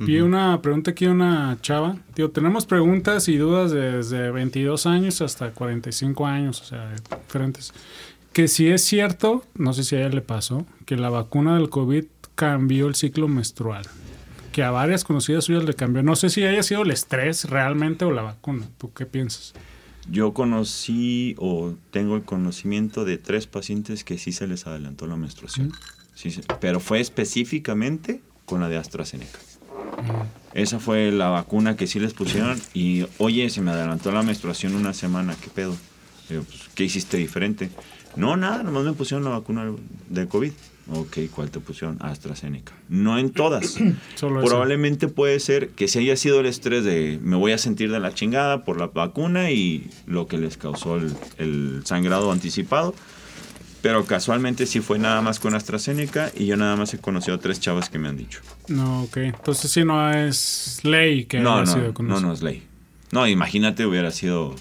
Vi 0.00 0.20
una 0.22 0.62
pregunta 0.62 0.92
aquí 0.92 1.04
de 1.04 1.10
una 1.10 1.58
chava. 1.60 1.96
Digo, 2.16 2.30
tenemos 2.30 2.64
preguntas 2.64 3.28
y 3.28 3.36
dudas 3.36 3.70
desde 3.70 4.30
22 4.30 4.86
años 4.86 5.20
hasta 5.20 5.50
45 5.50 6.26
años, 6.26 6.62
o 6.62 6.64
sea, 6.64 6.90
diferentes. 7.26 7.74
Que 8.32 8.48
si 8.48 8.68
es 8.68 8.82
cierto, 8.82 9.44
no 9.54 9.74
sé 9.74 9.84
si 9.84 9.96
a 9.96 10.00
ella 10.00 10.08
le 10.08 10.22
pasó, 10.22 10.64
que 10.86 10.96
la 10.96 11.10
vacuna 11.10 11.56
del 11.56 11.68
COVID 11.68 12.04
cambió 12.34 12.86
el 12.86 12.94
ciclo 12.94 13.28
menstrual. 13.28 13.84
Que 14.52 14.62
a 14.62 14.70
varias 14.70 15.04
conocidas 15.04 15.44
suyas 15.44 15.64
le 15.64 15.74
cambió. 15.74 16.02
No 16.02 16.16
sé 16.16 16.30
si 16.30 16.44
haya 16.44 16.62
sido 16.62 16.82
el 16.82 16.92
estrés 16.92 17.50
realmente 17.50 18.06
o 18.06 18.10
la 18.10 18.22
vacuna. 18.22 18.70
¿Tú 18.78 18.94
qué 18.94 19.04
piensas? 19.04 19.52
Yo 20.10 20.32
conocí 20.32 21.34
o 21.38 21.74
tengo 21.90 22.16
el 22.16 22.22
conocimiento 22.22 23.04
de 23.04 23.18
tres 23.18 23.46
pacientes 23.46 24.02
que 24.02 24.16
sí 24.16 24.32
se 24.32 24.46
les 24.46 24.66
adelantó 24.66 25.06
la 25.06 25.16
menstruación. 25.16 25.72
Sí, 26.14 26.30
sí, 26.30 26.40
pero 26.58 26.80
fue 26.80 27.00
específicamente 27.00 28.22
con 28.46 28.60
la 28.60 28.68
de 28.70 28.78
AstraZeneca. 28.78 29.38
Esa 30.54 30.80
fue 30.80 31.12
la 31.12 31.28
vacuna 31.28 31.76
que 31.76 31.86
sí 31.86 32.00
les 32.00 32.12
pusieron 32.12 32.60
y, 32.74 33.06
oye, 33.18 33.48
se 33.50 33.60
me 33.60 33.70
adelantó 33.70 34.10
la 34.10 34.22
menstruación 34.22 34.74
una 34.74 34.92
semana, 34.92 35.36
¿qué 35.40 35.48
pedo? 35.48 35.76
Digo, 36.28 36.42
pues, 36.42 36.62
¿qué 36.74 36.84
hiciste 36.84 37.16
diferente? 37.16 37.70
No, 38.16 38.36
nada, 38.36 38.62
nomás 38.62 38.84
me 38.84 38.92
pusieron 38.92 39.24
la 39.24 39.30
vacuna 39.30 39.70
de 40.08 40.26
COVID. 40.26 40.52
Ok, 40.92 41.18
¿cuál 41.32 41.50
te 41.50 41.60
pusieron? 41.60 41.98
AstraZeneca. 42.00 42.72
No 42.88 43.18
en 43.18 43.30
todas. 43.30 43.76
Solo 44.16 44.40
eso. 44.40 44.48
Probablemente 44.48 45.06
puede 45.06 45.38
ser 45.38 45.68
que 45.68 45.86
se 45.86 46.00
haya 46.00 46.16
sido 46.16 46.40
el 46.40 46.46
estrés 46.46 46.84
de 46.84 47.20
me 47.22 47.36
voy 47.36 47.52
a 47.52 47.58
sentir 47.58 47.92
de 47.92 48.00
la 48.00 48.12
chingada 48.12 48.64
por 48.64 48.78
la 48.78 48.88
vacuna 48.88 49.52
y 49.52 49.88
lo 50.06 50.26
que 50.26 50.38
les 50.38 50.56
causó 50.56 50.96
el, 50.96 51.14
el 51.38 51.82
sangrado 51.84 52.32
anticipado. 52.32 52.94
Pero 53.82 54.04
casualmente 54.04 54.66
sí 54.66 54.80
fue 54.80 54.98
nada 54.98 55.22
más 55.22 55.40
con 55.40 55.54
AstraZeneca 55.54 56.30
y 56.36 56.46
yo 56.46 56.56
nada 56.56 56.76
más 56.76 56.92
he 56.92 56.98
conocido 56.98 57.38
tres 57.38 57.60
chavas 57.60 57.88
que 57.88 57.98
me 57.98 58.08
han 58.08 58.16
dicho. 58.16 58.40
No, 58.68 59.04
ok. 59.04 59.16
Entonces 59.18 59.70
sí 59.70 59.84
no 59.84 60.10
es 60.12 60.80
ley 60.82 61.24
que 61.24 61.40
No, 61.40 61.54
haya 61.56 61.64
no, 61.64 61.72
sido 61.72 61.94
con 61.94 62.06
no, 62.08 62.18
eso. 62.18 62.26
no 62.26 62.32
es 62.32 62.42
ley. 62.42 62.62
No, 63.12 63.26
imagínate 63.26 63.86
hubiera 63.86 64.10
sido 64.10 64.54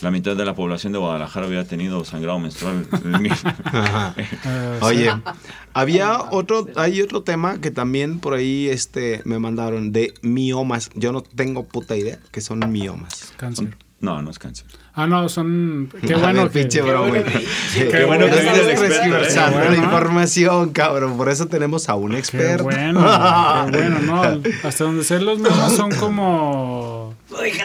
la 0.00 0.10
mitad 0.10 0.36
de 0.36 0.44
la 0.44 0.54
población 0.54 0.92
de 0.92 0.98
Guadalajara 0.98 1.46
hubiera 1.46 1.64
tenido 1.64 2.04
sangrado 2.04 2.38
menstrual. 2.38 2.86
Ah, 3.64 4.14
sí. 4.16 4.84
Oye, 4.84 5.10
había 5.72 6.20
otro, 6.30 6.66
hay 6.76 7.00
otro 7.00 7.22
tema 7.22 7.60
que 7.60 7.70
también 7.70 8.20
por 8.20 8.34
ahí 8.34 8.68
este 8.68 9.22
me 9.24 9.38
mandaron 9.38 9.92
de 9.92 10.12
miomas. 10.22 10.90
Yo 10.94 11.12
no 11.12 11.22
tengo 11.22 11.64
puta 11.64 11.96
idea 11.96 12.18
que 12.30 12.40
son 12.42 12.70
miomas. 12.70 13.32
Cáncer. 13.38 13.76
no, 14.00 14.20
no 14.20 14.30
es 14.30 14.38
cáncer. 14.38 14.66
Ah, 14.98 15.06
no, 15.06 15.28
son... 15.28 15.90
Qué 16.00 16.14
bueno 16.14 16.44
ver, 16.44 16.50
que... 16.50 16.58
pinche 16.60 16.80
bro, 16.80 17.08
güey. 17.08 17.22
Qué 17.74 18.04
bueno 18.06 18.24
que 18.30 18.32
eres 18.32 18.58
el 18.60 18.70
experto, 18.70 19.18
¿eh? 19.18 19.70
la 19.70 19.76
información, 19.76 20.70
cabrón. 20.70 21.18
Por 21.18 21.28
eso 21.28 21.46
tenemos 21.48 21.90
a 21.90 21.96
un 21.96 22.12
Qué 22.12 22.18
experto. 22.18 22.64
bueno, 22.64 23.00
qué 23.70 23.76
bueno, 23.76 23.98
¿no? 24.00 24.22
Hasta 24.64 24.84
donde 24.84 25.04
sé 25.04 25.20
los 25.20 25.38
miomas 25.38 25.76
son 25.76 25.90
como... 25.96 27.14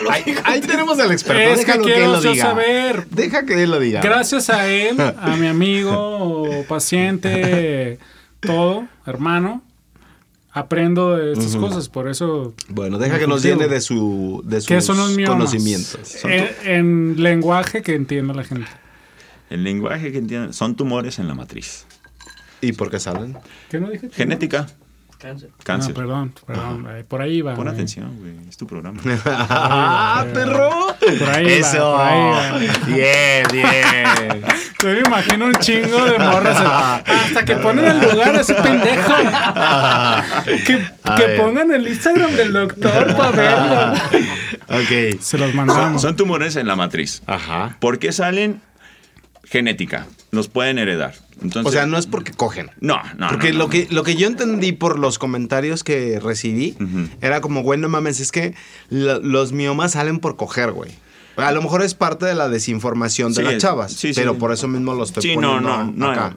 Ahí, 0.10 0.36
ahí 0.44 0.60
tenemos 0.60 1.00
al 1.00 1.14
experto. 1.14 1.42
Es 1.42 1.60
Déjalo 1.60 1.86
que, 1.86 2.04
él 2.04 2.12
lo 2.12 2.22
diga. 2.22 2.44
saber. 2.44 3.08
Deja 3.10 3.46
que 3.46 3.64
él 3.64 3.72
lo 3.72 3.80
diga. 3.80 4.02
Gracias 4.02 4.50
a 4.50 4.68
él, 4.68 5.00
a 5.00 5.38
mi 5.38 5.48
amigo, 5.48 6.50
paciente, 6.68 7.98
todo, 8.42 8.88
hermano, 9.06 9.64
aprendo 10.54 11.16
de 11.18 11.34
estas 11.34 11.56
cosas. 11.56 11.90
Por 11.90 12.08
eso, 12.10 12.54
Bueno, 12.70 12.98
deja 12.98 13.20
que 13.20 13.28
nos 13.28 13.42
llene 13.44 13.68
de 13.68 13.82
su 13.82 14.42
de 14.46 14.62
sus 14.62 14.68
¿qué 14.68 14.82
son 14.82 14.98
los 14.98 15.16
miomas? 15.16 15.36
conocimientos. 15.38 16.00
Son 16.08 16.32
En, 16.32 16.50
en 16.66 17.16
lenguaje 17.24 17.82
que 17.82 17.96
entienda 17.96 18.34
la 18.34 18.44
gente. 18.44 18.68
El 19.50 19.64
lenguaje 19.64 20.12
que 20.12 20.18
entienden 20.20 20.54
son 20.54 20.76
tumores 20.76 21.20
en 21.20 21.28
la 21.28 21.34
matriz. 21.36 21.86
¿Y 22.62 22.74
por 22.74 22.90
qué 22.92 23.00
salen? 23.00 23.38
¿Qué 23.70 23.80
no 23.80 23.90
dije? 23.90 24.10
Genética, 24.12 24.68
Cáncer. 25.22 25.50
cáncer. 25.64 25.90
No, 25.92 25.96
perdón, 25.96 26.34
perdón. 26.48 26.88
eh, 26.90 27.04
Por 27.08 27.22
ahí 27.22 27.42
va. 27.42 27.54
Pon 27.54 27.66
güey. 27.66 27.76
atención, 27.76 28.18
güey. 28.18 28.34
Es 28.50 28.58
tu 28.58 28.66
programa. 28.66 29.00
¡Ah, 29.26 30.26
perro! 30.34 30.70
Por 31.20 31.30
ahí 31.30 31.46
va, 31.46 31.52
Eso. 31.52 31.92
por 31.94 32.02
ahí 32.02 32.68
va. 32.68 32.86
Bien, 32.88 33.46
bien. 33.52 34.42
Yo 34.82 34.90
me 34.90 35.00
imagino 35.02 35.46
un 35.46 35.54
chingo 35.56 36.06
de 36.06 36.18
morras. 36.18 36.58
Hasta 37.06 37.46
que 37.46 37.56
ponen 37.58 37.86
el 37.86 38.00
lugar 38.02 38.36
a 38.36 38.42
ese 38.42 38.56
pendejo. 38.56 39.14
Que, 40.66 41.38
pongan 41.38 41.72
el 41.72 41.88
Instagram 41.88 42.32
del 42.32 42.52
doctor 42.54 43.16
para 43.16 43.32
verlo. 43.32 43.94
ok. 44.70 45.20
Se 45.22 45.38
los 45.38 45.54
mandamos. 45.54 46.02
Son 46.02 46.16
tumores 46.16 46.56
en 46.56 46.66
la 46.66 46.76
matriz. 46.76 47.22
Ajá. 47.28 47.78
¿Por 47.80 48.00
qué 48.00 48.12
salen? 48.12 48.60
Genética. 49.44 50.08
Los 50.32 50.48
pueden 50.48 50.80
heredar. 50.80 51.14
Entonces, 51.42 51.70
O 51.70 51.72
sea, 51.72 51.86
no 51.86 51.98
es 51.98 52.06
porque 52.08 52.32
cogen. 52.34 52.70
No, 52.80 53.00
no. 53.18 53.30
Porque 53.30 53.48
no, 53.48 53.54
no, 53.54 53.60
lo, 53.60 53.64
no. 53.66 53.70
que, 53.72 53.88
lo 53.90 54.04
que 54.04 54.16
yo 54.16 54.28
entendí 54.28 54.72
por 54.74 55.00
los 55.00 55.18
comentarios 55.20 55.84
que 55.84 56.20
recibí 56.20 56.76
era 57.22 57.42
como, 57.42 57.64
güey, 57.64 57.80
no 57.80 57.90
mames, 57.90 58.20
es 58.20 58.32
que 58.32 58.54
lo- 58.90 59.20
los 59.20 59.52
miomas 59.52 59.94
salen 59.94 60.20
por 60.20 60.36
coger, 60.36 60.72
güey. 60.72 60.92
A 61.38 61.52
lo 61.52 61.62
mejor 61.62 61.82
es 61.82 61.96
parte 61.96 62.26
de 62.26 62.36
la 62.36 62.50
desinformación 62.50 63.34
de 63.34 63.38
Sí, 63.44 63.52
las 63.52 63.58
chavas, 63.62 63.92
sí, 63.94 64.14
sí. 64.14 64.20
pero 64.20 64.38
por 64.38 64.52
eso 64.52 64.68
mismo 64.68 64.94
lo 64.94 65.04
estoy 65.04 65.24
Sí, 65.24 65.36
no, 65.36 65.54
poniendo 65.56 65.70
no, 65.86 65.92
no. 65.94 66.12
acá. 66.12 66.34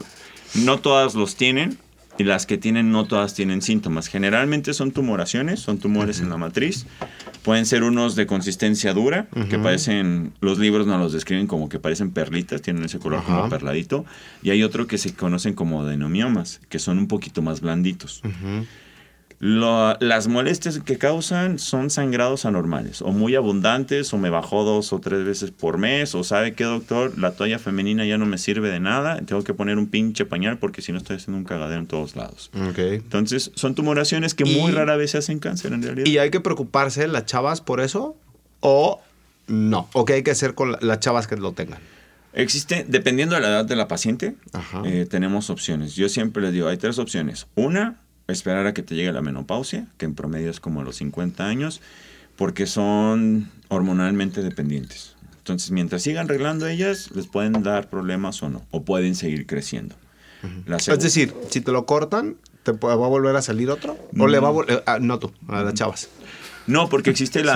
No 0.55 0.79
todas 0.79 1.13
los 1.15 1.35
tienen 1.35 1.77
y 2.17 2.23
las 2.23 2.45
que 2.45 2.57
tienen 2.57 2.91
no 2.91 3.05
todas 3.05 3.33
tienen 3.33 3.61
síntomas. 3.61 4.07
Generalmente 4.07 4.73
son 4.73 4.91
tumoraciones, 4.91 5.59
son 5.59 5.77
tumores 5.79 6.21
en 6.21 6.29
la 6.29 6.37
matriz. 6.37 6.85
Pueden 7.45 7.67
ser 7.67 7.83
unos 7.83 8.15
de 8.15 8.25
consistencia 8.25 8.91
dura, 8.93 9.27
que 9.49 9.59
parecen, 9.59 10.33
los 10.41 10.57
libros 10.57 10.87
nos 10.87 10.99
los 10.99 11.13
describen 11.13 11.45
como 11.45 11.69
que 11.69 11.77
parecen 11.79 12.09
perlitas, 12.09 12.63
tienen 12.63 12.83
ese 12.85 12.97
color 12.97 13.23
como 13.23 13.47
perladito. 13.49 14.03
Y 14.41 14.49
hay 14.49 14.63
otro 14.63 14.87
que 14.87 14.97
se 14.97 15.13
conocen 15.13 15.53
como 15.53 15.83
adenomiomas, 15.83 16.59
que 16.69 16.79
son 16.79 16.97
un 16.97 17.07
poquito 17.07 17.43
más 17.43 17.61
blanditos. 17.61 18.23
Lo- 19.47 19.95
las 19.99 20.27
molestias 20.27 20.79
que 20.79 20.97
causan 20.97 21.59
son 21.59 21.91
sangrados 21.91 22.45
anormales, 22.45 23.03
o 23.03 23.11
muy 23.11 23.35
abundantes, 23.35 24.11
o 24.11 24.17
me 24.17 24.31
bajó 24.31 24.63
dos 24.63 24.91
o 24.91 24.99
tres 24.99 25.23
veces 25.23 25.51
por 25.51 25.77
mes, 25.77 26.15
o 26.15 26.23
sabe 26.23 26.53
qué 26.55 26.63
doctor, 26.63 27.15
la 27.19 27.31
toalla 27.33 27.59
femenina 27.59 28.05
ya 28.05 28.17
no 28.17 28.25
me 28.25 28.39
sirve 28.39 28.69
de 28.69 28.79
nada, 28.79 29.19
tengo 29.21 29.43
que 29.43 29.53
poner 29.53 29.77
un 29.77 29.85
pinche 29.85 30.25
pañal 30.25 30.57
porque 30.57 30.81
si 30.81 30.91
no 30.91 30.97
estoy 30.97 31.17
haciendo 31.17 31.37
un 31.37 31.43
cagadero 31.43 31.79
en 31.79 31.85
todos 31.85 32.15
lados. 32.15 32.49
Entonces, 32.95 33.51
son 33.53 33.75
tumoraciones 33.75 34.33
que 34.33 34.45
muy 34.45 34.71
rara 34.71 34.95
vez 34.95 35.11
se 35.11 35.19
hacen 35.19 35.37
cáncer 35.37 35.73
en 35.73 35.83
realidad. 35.83 36.07
¿Y 36.07 36.17
hay 36.17 36.31
que 36.31 36.39
preocuparse 36.39 37.07
las 37.07 37.25
chavas 37.27 37.61
por 37.61 37.81
eso? 37.81 38.15
¿O 38.61 38.99
no? 39.45 39.89
¿O 39.93 40.05
qué 40.05 40.13
hay 40.13 40.23
que 40.23 40.31
hacer 40.31 40.55
con 40.55 40.71
la- 40.71 40.79
las 40.81 40.99
chavas 41.01 41.27
que 41.27 41.37
lo 41.37 41.51
tengan? 41.51 41.79
Existe, 42.33 42.83
dependiendo 42.87 43.35
de 43.35 43.41
la 43.41 43.47
edad 43.49 43.65
de 43.65 43.75
la 43.75 43.87
paciente, 43.87 44.35
eh, 44.85 45.05
tenemos 45.09 45.49
opciones. 45.49 45.95
Yo 45.95 46.09
siempre 46.09 46.41
les 46.41 46.51
digo, 46.51 46.67
hay 46.67 46.77
tres 46.77 46.97
opciones. 46.99 47.45
Una, 47.55 47.97
esperar 48.27 48.65
a 48.67 48.73
que 48.73 48.83
te 48.83 48.95
llegue 48.95 49.11
la 49.11 49.21
menopausia, 49.21 49.87
que 49.97 50.05
en 50.05 50.15
promedio 50.15 50.49
es 50.49 50.59
como 50.59 50.81
a 50.81 50.83
los 50.83 50.97
50 50.97 51.45
años, 51.45 51.81
porque 52.35 52.67
son 52.67 53.49
hormonalmente 53.69 54.41
dependientes. 54.41 55.15
Entonces, 55.37 55.71
mientras 55.71 56.01
sigan 56.01 56.25
arreglando 56.25 56.67
ellas, 56.67 57.11
les 57.13 57.27
pueden 57.27 57.61
dar 57.61 57.89
problemas 57.89 58.41
o 58.41 58.49
no, 58.49 58.65
o 58.71 58.83
pueden 58.83 59.15
seguir 59.15 59.45
creciendo. 59.45 59.95
Es 60.67 60.99
decir, 60.99 61.33
si 61.49 61.61
te 61.61 61.71
lo 61.71 61.85
cortan, 61.85 62.35
¿te 62.63 62.71
va 62.71 62.93
a 62.93 62.95
volver 62.95 63.35
a 63.35 63.41
salir 63.41 63.69
otro? 63.69 63.97
¿O 64.17 64.27
le 64.27 64.39
va 64.39 64.49
a 64.49 64.51
volver...? 64.51 64.83
no 65.01 65.19
tú, 65.19 65.31
a 65.47 65.63
las 65.63 65.73
chavas. 65.73 66.09
No, 66.67 66.89
porque 66.89 67.11
existe 67.11 67.43
la, 67.43 67.53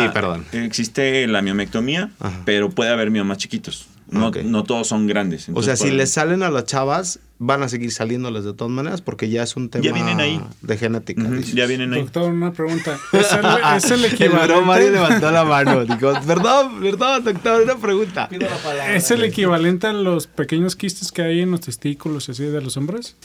Sí, 0.52 0.58
existe 0.58 1.28
la 1.28 1.42
miomectomía, 1.42 2.12
Ajá. 2.20 2.42
pero 2.46 2.70
puede 2.70 2.92
haber 2.92 3.10
miomas 3.10 3.40
chiquitos. 3.40 3.88
No, 4.12 4.28
Ok. 4.28 4.38
no 4.44 4.64
todos 4.64 4.88
son 4.88 5.08
grandes. 5.08 5.48
O 5.54 5.62
sea, 5.64 5.76
si 5.76 5.92
les 5.92 6.12
salen 6.12 6.44
a 6.44 6.50
las 6.50 6.66
chavas, 6.66 7.20
van 7.38 7.64
a 7.64 7.70
seguir 7.70 7.92
saliéndoles 7.92 8.44
de 8.44 8.54
todas 8.54 8.72
maneras 8.72 9.02
porque 9.02 9.30
ya 9.30 9.44
es 9.44 9.56
un 9.56 9.70
tema 9.70 9.84
Ya 9.86 9.94
vienen 9.94 10.20
ahí. 10.20 10.42
de 10.62 10.78
genética. 10.78 11.24
Ya 11.54 11.66
vienen 11.66 11.94
ahí. 11.94 12.02
Doctor, 12.02 12.32
una 12.32 12.52
pregunta. 12.52 12.98
¿Es 13.14 13.32
el, 13.32 13.46
es 13.78 13.92
el 13.92 14.22
El 14.24 14.30
bro 14.30 14.62
Mario 14.64 14.88
equivalente? 14.88 14.92
levantó 14.92 15.32
la 15.32 15.46
mano. 15.46 15.86
Dijo, 15.86 16.14
perdón, 16.28 16.80
perdón, 16.82 17.24
doctor, 17.24 17.62
una 17.64 17.76
pregunta. 17.78 18.28
Pido 18.30 18.50
la 18.50 18.58
palabra. 18.58 18.96
¿Es 18.96 19.10
el 19.12 19.24
equivalente 19.24 19.88
a 19.88 19.94
los 19.94 20.28
pequeños 20.28 20.76
quistes 20.76 21.12
que 21.12 21.22
hay 21.22 21.42
en 21.42 21.52
los 21.52 21.62
testículos 21.62 22.28
y 22.28 22.32
así 22.32 22.44
de 22.46 22.62
los 22.62 22.76
hombres? 22.78 23.16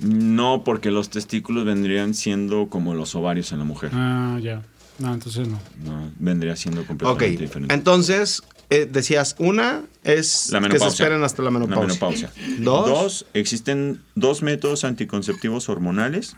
No, 0.00 0.62
porque 0.64 0.90
los 0.90 1.10
testículos 1.10 1.64
vendrían 1.66 2.14
siendo 2.14 2.68
como 2.68 2.94
los 2.94 3.14
ovarios 3.14 3.52
en 3.52 3.58
la 3.58 3.64
mujer. 3.64 3.90
Ah, 3.92 4.38
ya. 4.42 4.62
No, 4.98 5.12
entonces 5.12 5.46
no. 5.48 5.58
No, 5.84 6.10
vendría 6.18 6.56
siendo 6.56 6.84
completamente 6.86 7.42
diferente. 7.42 7.74
entonces 7.74 8.42
eh, 8.70 8.88
decías, 8.90 9.34
una 9.38 9.82
es 10.04 10.50
La 10.52 10.60
que 10.68 10.78
se 10.78 10.86
esperen 10.86 11.22
hasta 11.22 11.42
la 11.42 11.50
menopausia. 11.50 11.80
La 11.80 11.86
menopausia. 11.86 12.32
Dos. 12.60 12.88
Dos, 12.88 13.26
existen 13.34 14.00
dos 14.14 14.42
métodos 14.42 14.84
anticonceptivos 14.84 15.68
hormonales 15.68 16.36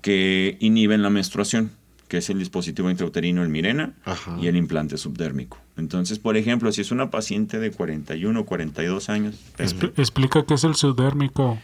que 0.00 0.56
inhiben 0.60 1.02
la 1.02 1.10
menstruación, 1.10 1.70
que 2.08 2.18
es 2.18 2.30
el 2.30 2.38
dispositivo 2.38 2.90
intrauterino, 2.90 3.42
el 3.42 3.48
Mirena, 3.48 3.94
Ajá. 4.04 4.38
y 4.40 4.46
el 4.46 4.56
implante 4.56 4.96
subdérmico. 4.96 5.58
Entonces, 5.76 6.18
por 6.18 6.36
ejemplo, 6.36 6.72
si 6.72 6.80
es 6.80 6.90
una 6.90 7.10
paciente 7.10 7.58
de 7.58 7.70
41 7.70 8.40
o 8.40 8.46
42 8.46 9.08
años, 9.10 9.36
es, 9.58 9.74
explica 9.96 10.44
qué 10.46 10.54
es 10.54 10.64
el 10.64 10.76
subdérmico. 10.76 11.58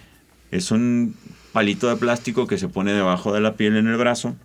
es 0.50 0.70
un 0.70 1.16
palito 1.52 1.88
de 1.88 1.96
plástico 1.96 2.46
que 2.46 2.58
se 2.58 2.68
pone 2.68 2.92
debajo 2.92 3.32
de 3.32 3.40
la 3.40 3.54
piel 3.54 3.76
en 3.76 3.86
el 3.86 3.96
brazo. 3.96 4.36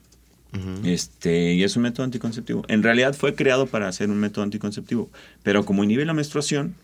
Este, 0.84 1.54
y 1.54 1.64
es 1.64 1.76
un 1.76 1.84
método 1.84 2.04
anticonceptivo. 2.06 2.64
En 2.68 2.82
realidad 2.84 3.14
fue 3.14 3.36
creado 3.36 3.68
para 3.68 3.92
ser 3.92 4.10
un 4.10 4.18
método 4.20 4.44
anticonceptivo, 4.44 5.10
pero 5.44 5.66
como 5.66 5.84
inhibe 5.84 6.06
la 6.06 6.14
menstruación, 6.14 6.76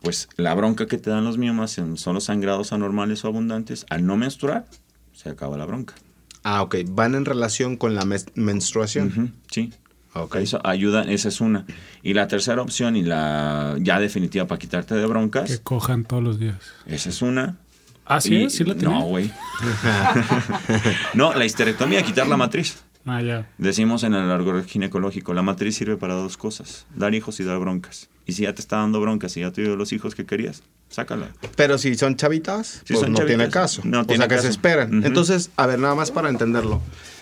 pues 0.00 0.28
la 0.36 0.54
bronca 0.54 0.86
que 0.86 0.96
te 0.96 1.10
dan 1.10 1.24
los 1.24 1.36
miomas 1.36 1.72
son 1.72 2.14
los 2.14 2.24
sangrados 2.24 2.72
anormales 2.72 3.24
o 3.24 3.28
abundantes. 3.28 3.84
Al 3.90 4.06
no 4.06 4.16
menstruar, 4.16 4.64
se 5.12 5.28
acaba 5.28 5.58
la 5.58 5.66
bronca. 5.66 5.94
Ah, 6.42 6.62
ok. 6.62 6.76
Van 6.88 7.14
en 7.14 7.26
relación 7.26 7.76
con 7.76 7.94
la 7.94 8.06
menstruación. 8.34 9.34
Sí. 9.50 9.72
Ok. 10.14 10.36
Eso 10.36 10.58
ayuda, 10.64 11.02
esa 11.02 11.28
es 11.28 11.40
una. 11.42 11.66
Y 12.02 12.14
la 12.14 12.26
tercera 12.28 12.62
opción 12.62 12.96
y 12.96 13.02
la 13.02 13.76
ya 13.80 14.00
definitiva 14.00 14.46
para 14.46 14.58
quitarte 14.58 14.94
de 14.94 15.04
broncas, 15.06 15.50
Que 15.50 15.58
cojan 15.58 16.04
todos 16.04 16.22
los 16.22 16.38
días. 16.40 16.56
esa 16.86 17.10
es 17.10 17.20
una. 17.22 17.58
Ah, 18.06 18.20
sí, 18.20 18.34
Y- 18.44 18.50
sí 18.50 18.64
la 18.64 18.74
tenía. 18.74 18.88
No, 18.98 19.02
güey. 19.04 19.30
no, 21.14 21.34
la 21.34 21.44
histerectomía, 21.44 22.02
quitar 22.02 22.26
la 22.26 22.36
matriz. 22.36 22.78
Ah, 23.06 23.22
ya. 23.22 23.48
Decimos 23.58 24.02
en 24.04 24.14
el 24.14 24.30
árbol 24.30 24.64
ginecológico, 24.64 25.32
la 25.34 25.42
matriz 25.42 25.76
sirve 25.76 25.96
para 25.96 26.14
dos 26.14 26.36
cosas, 26.36 26.86
dar 26.94 27.14
hijos 27.14 27.40
y 27.40 27.44
dar 27.44 27.58
broncas. 27.58 28.08
Y 28.26 28.32
si 28.32 28.42
ya 28.42 28.54
te 28.54 28.60
está 28.60 28.76
dando 28.76 29.00
broncas 29.00 29.36
y 29.36 29.40
ya 29.40 29.50
tuviste 29.50 29.74
los 29.76 29.92
hijos 29.92 30.14
que 30.14 30.26
querías, 30.26 30.62
sácala. 30.90 31.28
Pero 31.56 31.78
si 31.78 31.94
son 31.94 32.16
chavitas, 32.16 32.82
Si 32.84 32.92
pues 32.92 33.00
son 33.00 33.12
no 33.12 33.18
chavitas, 33.18 33.36
tiene 33.38 33.50
caso. 33.50 33.82
no 33.84 34.00
o 34.00 34.04
tiene 34.06 34.26
sea, 34.28 34.36
que 34.36 34.42
se. 34.52 34.58
Ujú. 34.58 35.06
Entonces, 35.06 35.50
a 35.56 35.66
ver, 35.66 35.78
nada 35.78 35.94
más 35.94 36.10
para 36.10 36.28
entenderlo, 36.28 36.80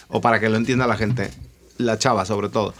o 0.08 0.20
para 0.20 0.40
que 0.40 0.48
lo 0.48 0.56
entienda 0.56 0.86
la 0.86 0.96
gente. 0.96 1.30
la 1.78 1.96
chava 1.96 2.24
sobre 2.24 2.48
todo. 2.48 2.74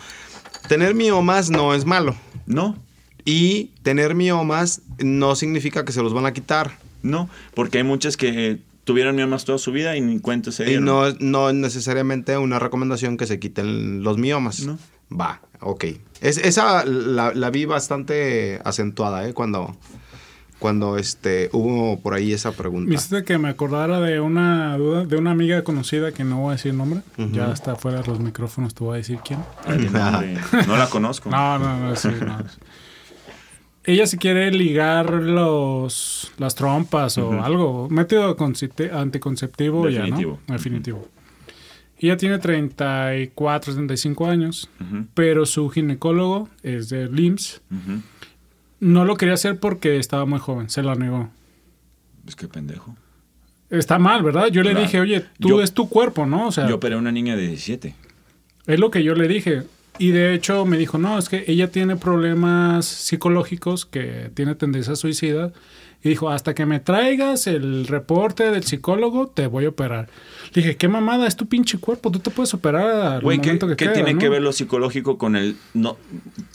Tener 0.67 0.95
miomas 0.95 1.51
no 1.51 1.73
es 1.75 1.85
malo. 1.85 2.17
No, 2.47 2.77
Y 3.25 3.67
tener 3.83 4.15
miomas 4.17 4.81
no 4.99 5.37
significa 5.37 5.85
que 5.85 5.93
se 5.93 6.03
los 6.03 6.13
van 6.13 6.27
a 6.27 6.33
quitar. 6.33 6.79
no, 7.03 7.31
porque 7.55 7.79
hay 7.79 7.85
muchas 7.85 8.17
que 8.17 8.59
tuvieron 8.89 9.15
miomas 9.17 9.45
toda 9.45 9.59
su 9.59 9.71
vida 9.71 9.95
y 9.97 10.01
ni 10.01 10.19
cuenta 10.19 10.51
se 10.51 10.73
Y 10.73 10.81
no, 10.81 11.07
es- 11.07 11.21
no 11.21 11.51
es 11.51 11.55
necesariamente 11.55 12.39
una 12.39 12.59
recomendación 12.59 13.19
que 13.19 13.27
se 13.27 13.39
quiten 13.39 14.03
los 14.03 14.17
miomas. 14.17 14.65
No. 14.65 14.79
Va, 15.13 15.43
ok. 15.61 15.85
Es, 16.23 16.39
esa 16.39 16.87
la, 16.87 17.35
la 17.35 17.51
vi 17.51 17.67
bastante 17.67 18.61
acentuada, 18.65 19.29
¿eh? 19.29 19.35
Cuando, 19.35 19.77
cuando 20.59 20.97
este, 20.97 21.51
hubo 21.53 22.01
por 22.01 22.15
ahí 22.15 22.33
esa 22.33 22.53
pregunta. 22.53 22.89
Me 22.89 22.95
hiciste 22.97 23.25
que 23.25 23.37
me 23.37 23.51
acordara 23.51 24.01
de 24.01 24.21
una 24.21 24.77
duda 24.79 25.05
de 25.05 25.17
una 25.19 25.33
amiga 25.33 25.63
conocida 25.65 26.13
que 26.13 26.25
no 26.25 26.39
voy 26.41 26.49
a 26.49 26.53
decir 26.57 26.73
nombre. 26.73 27.01
Ya 27.33 27.53
está 27.53 27.77
fuera 27.77 28.01
de 28.01 28.07
los 28.09 28.21
micrófonos, 28.21 28.75
te 28.75 28.83
voy 28.85 28.95
a 28.95 28.97
decir 28.97 29.19
quién. 29.23 29.41
Ay, 29.67 29.89
no, 29.93 30.67
no 30.67 30.77
la 30.79 30.89
conozco. 30.89 31.29
No, 31.31 31.59
no, 31.59 31.79
no, 31.79 31.95
sí, 31.95 32.09
no. 32.25 32.39
Ella 33.89 34.07
si 34.07 34.19
quiere 34.19 34.51
ligar 34.51 35.11
los 35.11 36.31
las 36.37 36.55
trompas 36.55 37.17
o 37.17 37.31
Ujú. 37.31 37.41
algo, 37.41 37.89
método 37.91 38.37
anticonceptivo 38.93 39.89
ya, 39.89 40.01
Definitivo. 40.01 40.41
¿no? 40.47 40.53
Definitivo. 40.55 41.09
Ella 41.99 42.17
tiene 42.19 42.39
34, 42.39 43.73
35 43.75 44.27
años, 44.27 44.69
Ujú, 44.79 45.07
pero 45.15 45.47
su 45.47 45.71
ginecólogo 45.71 46.51
es 46.63 46.91
de 46.91 47.09
LIMS. 47.09 47.63
No 48.79 49.05
lo 49.07 49.17
quería 49.17 49.35
hacer 49.35 49.59
porque 49.59 49.97
estaba 49.99 50.27
muy 50.27 50.39
joven, 50.39 50.69
se 50.69 50.83
la 50.83 50.95
negó. 50.95 51.31
Es 52.27 52.37
que 52.37 52.47
pendejo. 52.47 52.95
Está 53.71 53.99
mal, 53.99 54.23
¿verdad? 54.23 54.49
Yo 54.49 54.63
le 54.63 54.75
dije, 54.75 55.01
oye, 55.01 55.25
tú 55.41 55.49
Yo- 55.49 55.63
es 55.63 55.73
tu 55.73 55.89
cuerpo, 55.89 56.27
¿no? 56.27 56.49
O 56.49 56.53
sea, 56.53 56.69
Yo 56.69 56.75
operé 56.77 56.95
a 56.95 56.99
una 56.99 57.11
niña 57.11 57.37
de 57.37 57.47
17. 57.49 57.95
Es 58.67 58.79
lo 58.79 58.91
que 58.91 59.03
yo 59.03 59.15
le 59.15 59.29
dije. 59.29 59.63
Y 59.99 60.11
de 60.11 60.35
hecho 60.35 60.65
me 60.65 60.79
dijo, 60.79 60.99
no, 60.99 61.19
es 61.19 61.29
que 61.29 61.45
ella 61.47 61.71
tiene 61.71 61.97
problemas 61.97 62.87
psicológicos, 62.87 63.87
que 63.87 64.31
tiene 64.35 64.55
tendencia 64.55 64.93
a 64.93 64.97
suicida. 64.97 65.53
Y 66.03 66.11
dijo, 66.11 66.31
hasta 66.31 66.55
que 66.55 66.65
me 66.65 66.79
traigas 66.79 67.49
el 67.49 67.89
reporte 67.89 68.53
del 68.53 68.63
psicólogo, 68.63 69.27
te 69.27 69.49
voy 69.49 69.65
a 69.65 69.71
operar. 69.71 70.09
Le 70.55 70.63
dije, 70.63 70.77
qué 70.77 70.87
mamada, 70.87 71.27
es 71.27 71.35
tu 71.35 71.49
pinche 71.49 71.79
cuerpo, 71.79 72.13
tú 72.13 72.21
te 72.21 72.31
puedes 72.31 72.55
operar 72.55 72.87
al 72.87 73.21
Güey, 73.21 73.39
¿qué, 73.39 73.49
momento 73.49 73.67
que 73.67 73.73
qué 73.73 73.77
quieras, 73.87 73.95
tiene 73.95 74.15
¿no?". 74.15 74.21
que 74.21 74.29
ver 74.29 74.41
lo 74.41 74.53
psicológico 74.53 75.19
con 75.19 75.35
el... 75.35 75.57
No, 75.75 75.97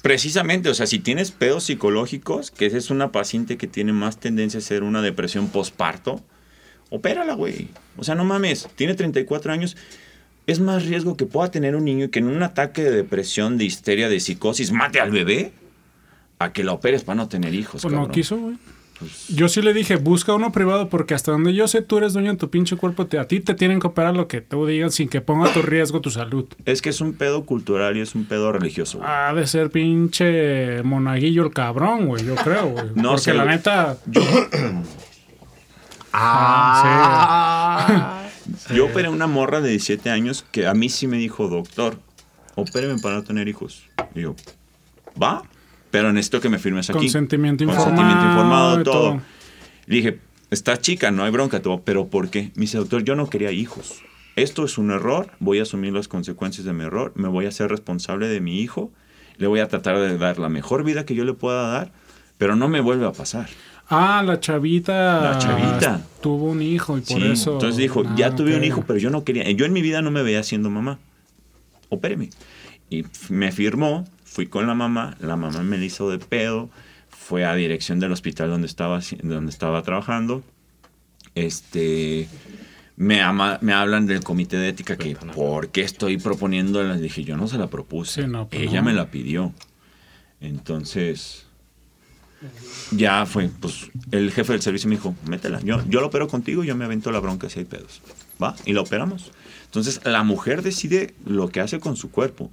precisamente, 0.02 0.70
o 0.70 0.74
sea, 0.74 0.88
si 0.88 1.00
tienes 1.00 1.32
pedos 1.32 1.66
psicológicos, 1.66 2.52
que 2.52 2.68
esa 2.68 2.78
es 2.78 2.90
una 2.90 3.12
paciente 3.12 3.58
que 3.58 3.68
tiene 3.68 3.92
más 3.92 4.18
tendencia 4.18 4.60
a 4.60 4.62
ser 4.62 4.82
una 4.82 5.02
depresión 5.02 5.50
postparto, 5.50 6.24
opérala, 6.90 7.34
güey. 7.34 7.68
O 7.98 8.06
sea, 8.06 8.16
no 8.16 8.24
mames, 8.24 8.70
tiene 8.76 8.94
34 8.94 9.52
años. 9.52 9.76
Es 10.48 10.60
más 10.60 10.86
riesgo 10.86 11.16
que 11.16 11.26
pueda 11.26 11.52
tener 11.52 11.76
un 11.76 11.86
niño 11.86 12.06
y 12.06 12.10
que 12.10 12.20
en 12.20 12.28
un 12.28 12.44
ataque 12.44 12.84
de 12.84 12.92
depresión, 12.92 13.58
de 13.58 13.66
histeria, 13.66 14.10
de 14.10 14.20
psicosis, 14.20 14.72
mate 14.72 15.00
al 15.00 15.12
bebé, 15.12 15.52
a 16.40 16.52
que 16.52 16.64
la 16.64 16.74
operes 16.74 17.04
para 17.04 17.16
no 17.16 17.30
tener 17.30 17.54
hijos. 17.54 17.82
Pues 17.82 17.94
no 17.94 18.10
quiso, 18.10 18.38
güey. 18.38 18.56
Pues, 19.00 19.28
Yo 19.30 19.50
sí 19.50 19.62
le 19.62 19.74
dije, 19.74 19.96
busca 19.96 20.34
uno 20.34 20.52
privado 20.52 20.88
porque 20.90 21.14
hasta 21.16 21.32
donde 21.32 21.54
yo 21.54 21.68
sé, 21.68 21.82
tú 21.82 21.98
eres 21.98 22.14
dueño 22.14 22.32
de 22.34 22.38
tu 22.38 22.50
pinche 22.50 22.76
cuerpo. 22.76 23.08
te- 23.08 23.18
a 23.18 23.28
ti 23.28 23.40
te 23.40 23.56
tienen 23.56 23.80
que 23.80 23.88
operar 23.88 24.16
lo 24.16 24.28
que 24.28 24.42
tú 24.42 24.68
digas 24.68 24.94
sin 24.94 25.10
que 25.10 25.20
ponga 25.20 25.52
tu 25.52 25.62
riesgo 25.64 26.00
tu 26.02 26.12
salud. 26.12 26.46
es 26.66 26.82
que 26.82 26.90
es 26.90 27.02
un 27.02 27.14
pedo 27.14 27.46
cultural 27.46 27.98
y 27.98 28.02
es 28.02 28.14
un 28.14 28.26
pedo 28.26 28.52
religioso. 28.52 29.00
güey. 29.00 29.10
Ha 29.10 29.34
de 29.34 29.48
ser 29.48 29.72
pinche 29.72 30.84
monaguillo 30.84 31.44
el 31.46 31.54
cabrón, 31.54 32.06
güey, 32.08 32.26
yo 32.26 32.36
creo, 32.36 32.68
güey. 32.70 32.86
No 32.96 33.10
Porque 33.12 33.22
sé, 33.24 33.34
la 33.34 33.46
neta, 33.46 33.98
Ah, 36.16 38.20
Yo 38.74 38.86
operé 38.86 39.10
una 39.10 39.28
morra 39.28 39.62
de 39.62 39.70
17 39.70 40.10
años 40.10 40.46
que 40.52 40.68
a 40.68 40.74
mí 40.74 40.90
sí 40.90 41.08
me 41.08 41.18
dijo, 41.18 41.48
doctor, 41.48 42.00
opéreme 42.56 43.00
para 43.00 43.16
no 43.16 43.24
tener 43.24 43.48
hijos. 43.48 43.84
Y 44.16 44.22
yo, 44.22 44.36
¿va? 45.22 45.44
Pero 45.92 46.12
necesito 46.12 46.42
que 46.42 46.50
me 46.50 46.60
firmes 46.60 46.90
aquí. 46.90 47.00
Consentimiento 47.00 47.66
Consentimiento 47.66 48.26
informado 48.26 48.80
informado, 48.80 48.82
y 48.82 48.84
todo. 48.84 49.22
dije, 49.88 50.20
está 50.50 50.78
chica, 50.78 51.12
no 51.12 51.24
hay 51.24 51.32
bronca, 51.32 51.62
todo. 51.62 51.82
pero 51.82 52.08
¿por 52.08 52.30
qué? 52.30 52.52
Me 52.56 52.62
dice, 52.62 52.78
doctor, 52.78 53.04
yo 53.04 53.16
no 53.16 53.30
quería 53.30 53.52
hijos. 53.52 54.02
Esto 54.36 54.66
es 54.66 54.80
un 54.80 54.90
error, 54.90 55.32
voy 55.40 55.60
a 55.60 55.64
asumir 55.64 55.94
las 55.94 56.08
consecuencias 56.08 56.66
de 56.66 56.74
mi 56.74 56.84
error, 56.84 57.12
me 57.16 57.28
voy 57.28 57.46
a 57.46 57.50
hacer 57.50 57.70
responsable 57.70 58.28
de 58.28 58.42
mi 58.42 58.62
hijo, 58.62 58.92
le 59.38 59.46
voy 59.46 59.60
a 59.60 59.68
tratar 59.68 60.00
de 60.00 60.18
dar 60.18 60.40
la 60.40 60.50
mejor 60.50 60.84
vida 60.84 61.06
que 61.06 61.14
yo 61.14 61.24
le 61.24 61.34
pueda 61.34 61.68
dar, 61.68 61.92
pero 62.40 62.56
no 62.56 62.68
me 62.68 62.82
vuelve 62.82 63.06
a 63.06 63.12
pasar. 63.12 63.48
Ah, 63.94 64.24
la 64.24 64.40
chavita. 64.40 65.22
La 65.22 65.38
chavita. 65.38 66.02
Tuvo 66.22 66.46
un 66.52 66.62
hijo 66.62 66.98
y 66.98 67.02
por 67.02 67.22
Sí, 67.22 67.28
eso. 67.32 67.54
Entonces 67.54 67.78
dijo, 67.78 68.04
Ah, 68.06 68.14
ya 68.18 68.36
tuve 68.36 68.56
un 68.58 68.64
hijo, 68.64 68.84
pero 68.88 68.98
yo 69.00 69.10
no 69.10 69.24
quería. 69.24 69.50
Yo 69.52 69.66
en 69.66 69.74
mi 69.74 69.82
vida 69.82 70.02
no 70.02 70.10
me 70.12 70.24
veía 70.24 70.42
siendo 70.44 70.70
mamá. 70.70 71.00
Opéreme. 71.90 72.30
Y 72.90 73.06
me 73.30 73.52
firmó, 73.52 74.08
fui 74.24 74.48
con 74.48 74.68
la 74.68 74.74
mamá, 74.74 75.16
la 75.20 75.36
mamá 75.36 75.64
me 75.64 75.78
la 75.78 75.86
hizo 75.86 76.10
de 76.10 76.20
pedo, 76.20 76.70
fue 77.10 77.46
a 77.46 77.56
dirección 77.56 78.00
del 78.00 78.12
hospital 78.12 78.50
donde 78.50 78.68
estaba, 78.68 79.00
donde 79.22 79.50
estaba 79.52 79.82
trabajando. 79.84 80.44
Este. 81.36 82.28
Me, 82.96 83.22
ama- 83.22 83.58
me 83.62 83.74
hablan 83.74 84.06
del 84.06 84.22
comité 84.24 84.58
de 84.58 84.70
ética 84.70 84.98
que 84.98 85.16
por 85.16 85.70
qué 85.70 85.82
estoy 85.82 86.18
proponiendo. 86.18 86.84
Les 86.84 87.02
dije, 87.02 87.24
yo 87.24 87.36
no 87.38 87.48
se 87.48 87.58
la 87.58 87.68
propuse. 87.68 88.22
Sí, 88.22 88.28
no, 88.28 88.48
pues 88.48 88.62
Ella 88.62 88.82
no. 88.82 88.86
me 88.86 88.94
la 88.94 89.08
pidió. 89.10 89.52
Entonces, 90.42 91.46
ya 92.92 93.26
fue, 93.26 93.50
pues 93.60 93.90
el 94.12 94.32
jefe 94.32 94.54
del 94.54 94.62
servicio 94.62 94.90
me 94.90 94.96
dijo, 94.96 95.16
métela, 95.28 95.60
yo, 95.62 95.82
yo 95.88 96.02
lo 96.02 96.08
opero 96.08 96.28
contigo, 96.28 96.64
yo 96.64 96.76
me 96.76 96.86
avento 96.86 97.12
la 97.12 97.20
bronca 97.20 97.50
si 97.50 97.60
hay 97.60 97.66
pedos. 97.66 98.02
¿Va? 98.42 98.56
Y 98.66 98.74
la 98.74 98.82
operamos. 98.82 99.32
Entonces, 99.66 100.02
la 100.06 100.24
mujer 100.24 100.62
decide 100.62 101.14
lo 101.26 101.50
que 101.50 101.60
hace 101.62 101.80
con 101.80 101.96
su 101.96 102.12
cuerpo. 102.12 102.52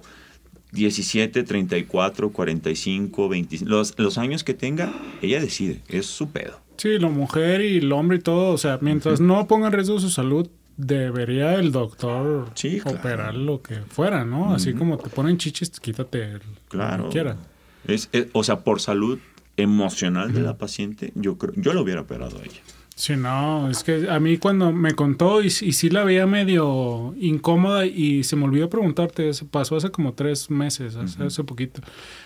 17, 0.71 1.43
34, 1.43 2.29
45, 2.31 3.27
25, 3.29 3.69
los, 3.69 3.93
los 3.99 4.17
años 4.17 4.43
que 4.43 4.53
tenga, 4.53 4.93
ella 5.21 5.41
decide, 5.41 5.81
es 5.89 6.05
su 6.05 6.29
pedo. 6.29 6.59
Sí, 6.77 6.97
la 6.97 7.09
mujer 7.09 7.61
y 7.61 7.77
el 7.77 7.91
hombre 7.91 8.17
y 8.17 8.21
todo. 8.21 8.53
O 8.53 8.57
sea, 8.57 8.77
mientras 8.81 9.19
no 9.19 9.47
ponga 9.47 9.67
en 9.67 9.73
riesgo 9.73 9.99
su 9.99 10.09
salud, 10.09 10.49
debería 10.77 11.55
el 11.55 11.71
doctor 11.71 12.49
Sí, 12.55 12.79
claro. 12.79 12.97
operar 12.97 13.35
lo 13.35 13.61
que 13.61 13.75
fuera, 13.89 14.23
¿no? 14.23 14.53
Así 14.53 14.73
como 14.73 14.97
te 14.97 15.09
ponen 15.09 15.37
chichis, 15.37 15.71
quítate 15.79 16.23
el 16.23 16.41
Claro. 16.69 17.03
lo 17.03 17.09
que 17.09 17.13
quiera. 17.13 17.37
Es, 17.85 18.09
es- 18.13 18.27
o 18.31 18.43
sea, 18.43 18.61
por 18.61 18.79
salud 18.79 19.19
emocional 19.61 20.33
de 20.33 20.41
la 20.41 20.57
paciente, 20.57 21.11
yo 21.15 21.37
creo, 21.37 21.53
yo 21.55 21.73
lo 21.73 21.81
hubiera 21.81 22.01
operado 22.01 22.37
a 22.37 22.43
ella. 22.43 22.61
Sí, 22.95 23.15
no, 23.15 23.69
es 23.69 23.83
que 23.83 24.07
a 24.11 24.19
mí 24.19 24.37
cuando 24.37 24.71
me 24.71 24.93
contó 24.93 25.41
y, 25.41 25.47
y 25.47 25.49
sí 25.49 25.89
la 25.89 26.03
veía 26.03 26.27
medio 26.27 27.15
incómoda 27.19 27.85
y 27.85 28.23
se 28.23 28.35
me 28.35 28.43
olvidó 28.43 28.69
preguntarte, 28.69 29.31
pasó 29.49 29.75
hace 29.75 29.89
como 29.89 30.13
tres 30.13 30.51
meses, 30.51 30.95
hace, 30.95 31.23
hace 31.23 31.43
poquito. 31.43 31.81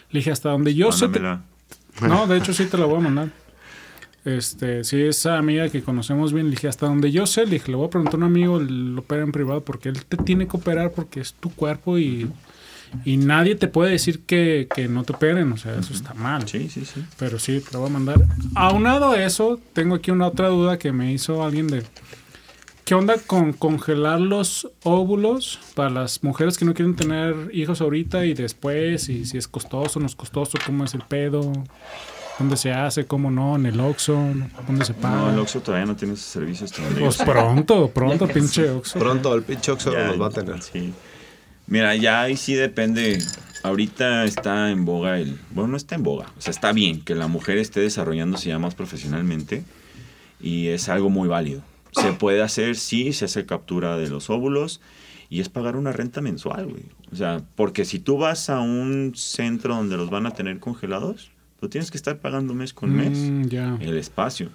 Le 0.09 0.19
dije, 0.19 0.31
hasta 0.31 0.49
donde 0.49 0.73
yo 0.73 0.91
sé... 0.91 1.07
te-. 1.07 1.21
No, 2.01 2.27
de 2.27 2.37
hecho 2.37 2.53
sí 2.53 2.65
te 2.65 2.77
la 2.77 2.85
voy 2.85 2.97
a 2.97 3.01
mandar. 3.01 3.29
Este, 4.25 4.83
sí, 4.83 5.01
esa 5.01 5.37
amiga 5.37 5.69
que 5.69 5.83
conocemos 5.83 6.33
bien, 6.33 6.47
le 6.47 6.51
dije, 6.51 6.67
hasta 6.67 6.87
donde 6.87 7.11
yo 7.11 7.27
sé, 7.27 7.45
le 7.45 7.51
dije, 7.51 7.69
le 7.69 7.77
voy 7.77 7.87
a 7.87 7.89
preguntar 7.91 8.15
a 8.15 8.17
un 8.17 8.23
amigo, 8.23 8.59
lo 8.59 9.01
opera 9.01 9.21
en 9.21 9.31
privado, 9.31 9.63
porque 9.63 9.89
él 9.89 10.03
te 10.03 10.17
tiene 10.17 10.47
que 10.47 10.57
operar 10.57 10.91
porque 10.91 11.21
es 11.21 11.33
tu 11.35 11.51
cuerpo 11.51 11.99
y, 11.99 12.27
y 13.03 13.17
nadie 13.17 13.55
te 13.55 13.67
puede 13.67 13.91
decir 13.91 14.23
que, 14.25 14.67
que 14.73 14.87
no 14.87 15.03
te 15.03 15.13
operen, 15.13 15.51
o 15.51 15.57
sea, 15.57 15.75
eso 15.75 15.93
está 15.93 16.13
mal. 16.13 16.47
Sí, 16.47 16.69
sí, 16.69 16.85
sí. 16.85 17.03
Pero 17.17 17.39
sí, 17.39 17.59
te 17.59 17.73
lo 17.73 17.79
voy 17.79 17.89
a 17.89 17.93
mandar. 17.93 18.21
Aunado 18.55 19.11
a 19.11 19.23
eso, 19.23 19.59
tengo 19.73 19.95
aquí 19.95 20.11
una 20.11 20.27
otra 20.27 20.47
duda 20.49 20.77
que 20.77 20.91
me 20.91 21.11
hizo 21.11 21.43
alguien 21.43 21.67
de... 21.67 21.83
¿Qué 22.85 22.93
onda 22.93 23.15
con 23.17 23.53
congelar 23.53 24.21
los 24.21 24.69
óvulos 24.83 25.59
para 25.73 25.89
las 25.89 26.23
mujeres 26.23 26.55
que 26.55 26.65
no 26.65 26.75
quieren 26.75 26.95
tener 26.95 27.49
hijos 27.51 27.81
ahorita 27.81 28.25
y 28.25 28.35
después? 28.35 29.09
Y 29.09 29.25
si 29.25 29.39
es 29.39 29.47
costoso 29.47 29.97
o 29.97 30.01
no 30.01 30.05
es 30.05 30.15
costoso, 30.15 30.59
cómo 30.63 30.85
es 30.85 30.93
el 30.93 31.01
pedo, 31.01 31.51
dónde 32.37 32.57
se 32.57 32.71
hace, 32.71 33.05
cómo 33.05 33.31
no, 33.31 33.55
en 33.55 33.65
el 33.65 33.79
Oxxo, 33.79 34.13
dónde 34.67 34.85
se 34.85 34.93
paga. 34.93 35.15
No, 35.15 35.29
el 35.31 35.39
Oxxo 35.39 35.61
todavía 35.61 35.87
no 35.87 35.95
tiene 35.95 36.13
esos 36.13 36.27
servicios. 36.27 36.71
yo 36.71 36.83
Pues 36.99 37.17
pronto, 37.17 37.89
pronto, 37.93 38.27
pinche 38.27 38.69
Oxxo. 38.69 38.99
Pronto 38.99 39.33
el 39.33 39.41
pinche 39.41 39.71
Oxxo 39.71 39.91
los 39.91 40.21
va 40.21 40.27
a 40.27 40.29
tener. 40.29 40.61
sí. 40.61 40.93
Mira, 41.67 41.95
ya 41.95 42.21
ahí 42.21 42.37
sí 42.37 42.53
depende. 42.53 43.19
Ahorita 43.63 44.25
está 44.25 44.69
en 44.69 44.85
boga 44.85 45.19
el. 45.19 45.39
Bueno, 45.51 45.69
no 45.69 45.77
está 45.77 45.95
en 45.95 46.03
boga. 46.03 46.27
O 46.37 46.41
sea, 46.41 46.51
está 46.51 46.71
bien 46.71 47.01
que 47.01 47.15
la 47.15 47.27
mujer 47.27 47.57
esté 47.57 47.79
desarrollándose 47.79 48.49
ya 48.49 48.59
más 48.59 48.75
profesionalmente. 48.75 49.63
Y 50.39 50.67
es 50.67 50.89
algo 50.89 51.09
muy 51.09 51.27
válido. 51.27 51.63
Se 51.91 52.11
puede 52.13 52.41
hacer, 52.43 52.75
sí, 52.75 53.13
se 53.13 53.25
hace 53.25 53.45
captura 53.45 53.97
de 53.97 54.09
los 54.09 54.29
óvulos. 54.29 54.81
Y 55.29 55.39
es 55.39 55.49
pagar 55.49 55.75
una 55.75 55.91
renta 55.91 56.21
mensual, 56.21 56.67
güey. 56.67 56.83
O 57.11 57.15
sea, 57.15 57.41
porque 57.55 57.83
si 57.85 57.97
tú 57.99 58.17
vas 58.17 58.49
a 58.49 58.59
un 58.59 59.13
centro 59.15 59.75
donde 59.75 59.97
los 59.97 60.11
van 60.11 60.27
a 60.27 60.31
tener 60.31 60.59
congelados, 60.59 61.31
tú 61.59 61.67
tienes 61.67 61.89
que 61.89 61.97
estar 61.97 62.19
pagando 62.19 62.53
mes 62.53 62.73
con 62.73 62.91
mes 62.95 63.17
Mm, 63.17 63.81
el 63.81 63.97
espacio. 63.97 64.49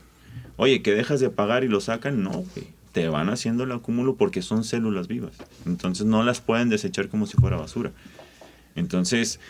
Oye, 0.56 0.82
que 0.82 0.94
dejas 0.94 1.18
de 1.18 1.30
pagar 1.30 1.64
y 1.64 1.68
lo 1.68 1.80
sacan, 1.80 2.22
no, 2.22 2.30
güey. 2.30 2.68
Te 2.92 3.08
van 3.08 3.28
haciendo 3.28 3.64
el 3.64 3.72
acúmulo 3.72 4.16
porque 4.16 4.42
son 4.42 4.64
células 4.64 5.08
vivas. 5.08 5.32
Entonces 5.66 6.06
no 6.06 6.22
las 6.22 6.40
pueden 6.40 6.68
desechar 6.68 7.08
como 7.08 7.26
si 7.26 7.36
fuera 7.36 7.56
basura. 7.56 7.92
Entonces, 8.74 9.40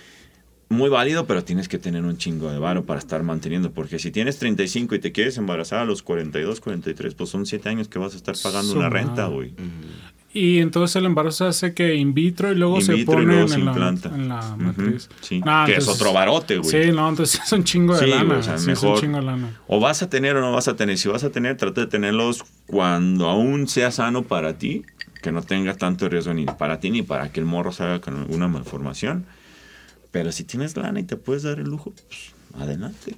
muy 0.68 0.88
válido, 0.88 1.26
pero 1.26 1.42
tienes 1.42 1.68
que 1.68 1.78
tener 1.78 2.04
un 2.04 2.16
chingo 2.16 2.50
de 2.50 2.58
varo 2.58 2.84
para 2.84 3.00
estar 3.00 3.22
manteniendo. 3.22 3.72
Porque 3.72 3.98
si 3.98 4.10
tienes 4.10 4.38
35 4.38 4.94
y 4.94 4.98
te 4.98 5.12
quieres 5.12 5.36
embarazar 5.38 5.80
a 5.80 5.84
los 5.84 6.02
42, 6.02 6.60
43, 6.60 7.14
pues 7.14 7.30
son 7.30 7.46
7 7.46 7.68
años 7.68 7.88
que 7.88 7.98
vas 7.98 8.14
a 8.14 8.16
estar 8.16 8.36
pagando 8.42 8.72
Su 8.72 8.78
una 8.78 8.88
renta, 8.88 9.26
güey. 9.26 9.52
Y 10.32 10.58
entonces 10.60 10.94
el 10.94 11.06
embarazo 11.06 11.38
se 11.38 11.44
hace 11.66 11.74
que 11.74 11.96
in 11.96 12.14
vitro 12.14 12.52
y 12.52 12.54
luego 12.54 12.76
In 12.76 12.82
se 12.84 12.94
vitro 12.94 13.14
y 13.14 13.16
pone 13.16 13.26
luego 13.26 13.42
en, 13.42 13.48
se 13.48 13.58
la, 13.58 13.64
implanta. 13.64 14.08
en 14.14 14.28
la 14.28 14.56
matriz. 14.56 15.08
sí. 15.22 15.40
No, 15.40 15.66
que 15.66 15.72
es 15.72 15.78
entonces- 15.78 16.00
otro 16.00 16.12
barote, 16.12 16.58
güey. 16.58 16.70
Sí, 16.84 16.92
no, 16.92 17.08
entonces 17.08 17.40
es 17.44 17.52
un 17.52 17.64
chingo 17.64 17.94
de 17.96 18.04
Sí, 18.04 18.10
lana. 18.10 18.36
o 18.38 18.42
sea, 18.42 18.56
sí, 18.58 18.70
es 18.70 18.80
un 18.82 18.88
mejor- 18.90 19.00
chingo 19.00 19.16
de 19.18 19.24
lana. 19.24 19.60
O 19.66 19.80
vas 19.80 20.02
a 20.02 20.08
tener 20.08 20.36
o 20.36 20.40
no 20.40 20.52
vas 20.52 20.68
a 20.68 20.76
tener. 20.76 20.98
Si 20.98 21.08
vas 21.08 21.24
a 21.24 21.30
tener, 21.30 21.56
trata 21.56 21.80
de 21.80 21.86
tenerlos 21.88 22.44
cuando 22.66 23.28
aún 23.28 23.66
sea 23.66 23.90
sano 23.90 24.22
para 24.22 24.56
ti, 24.56 24.82
que 25.20 25.32
no 25.32 25.42
tenga 25.42 25.74
tanto 25.74 26.08
riesgo 26.08 26.32
ni 26.32 26.46
para 26.46 26.78
ti 26.78 26.90
ni 26.90 27.02
para 27.02 27.32
que 27.32 27.40
el 27.40 27.46
morro 27.46 27.72
salga 27.72 28.00
con 28.00 28.16
alguna 28.16 28.46
malformación. 28.46 29.26
Pero 30.12 30.30
si 30.32 30.44
tienes 30.44 30.76
lana 30.76 31.00
y 31.00 31.02
te 31.04 31.16
puedes 31.16 31.42
dar 31.42 31.58
el 31.58 31.66
lujo, 31.68 31.92
pues 32.08 32.32
adelante. 32.62 33.16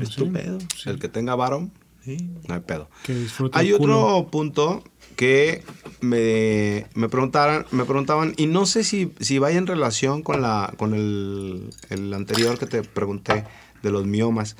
Es 0.00 0.10
tu 0.10 0.24
Sí. 0.24 0.30
pedo. 0.30 0.58
El 0.86 0.98
que 0.98 1.08
tenga 1.08 1.34
varón, 1.34 1.72
Sí. 2.04 2.16
no 2.48 2.54
hay 2.54 2.60
pedo. 2.60 2.90
Que 3.04 3.14
disfrute 3.14 3.58
Hay 3.58 3.68
el 3.70 3.78
culo. 3.78 4.04
otro 4.18 4.30
punto 4.30 4.84
que 5.16 5.62
me, 6.00 6.86
me, 6.94 7.08
preguntaran, 7.08 7.66
me 7.70 7.84
preguntaban, 7.84 8.34
y 8.36 8.46
no 8.46 8.66
sé 8.66 8.84
si, 8.84 9.12
si 9.20 9.38
vaya 9.38 9.58
en 9.58 9.66
relación 9.66 10.22
con, 10.22 10.40
la, 10.42 10.72
con 10.76 10.94
el, 10.94 11.70
el 11.90 12.12
anterior 12.14 12.58
que 12.58 12.66
te 12.66 12.82
pregunté 12.82 13.44
de 13.82 13.90
los 13.90 14.06
miomas. 14.06 14.56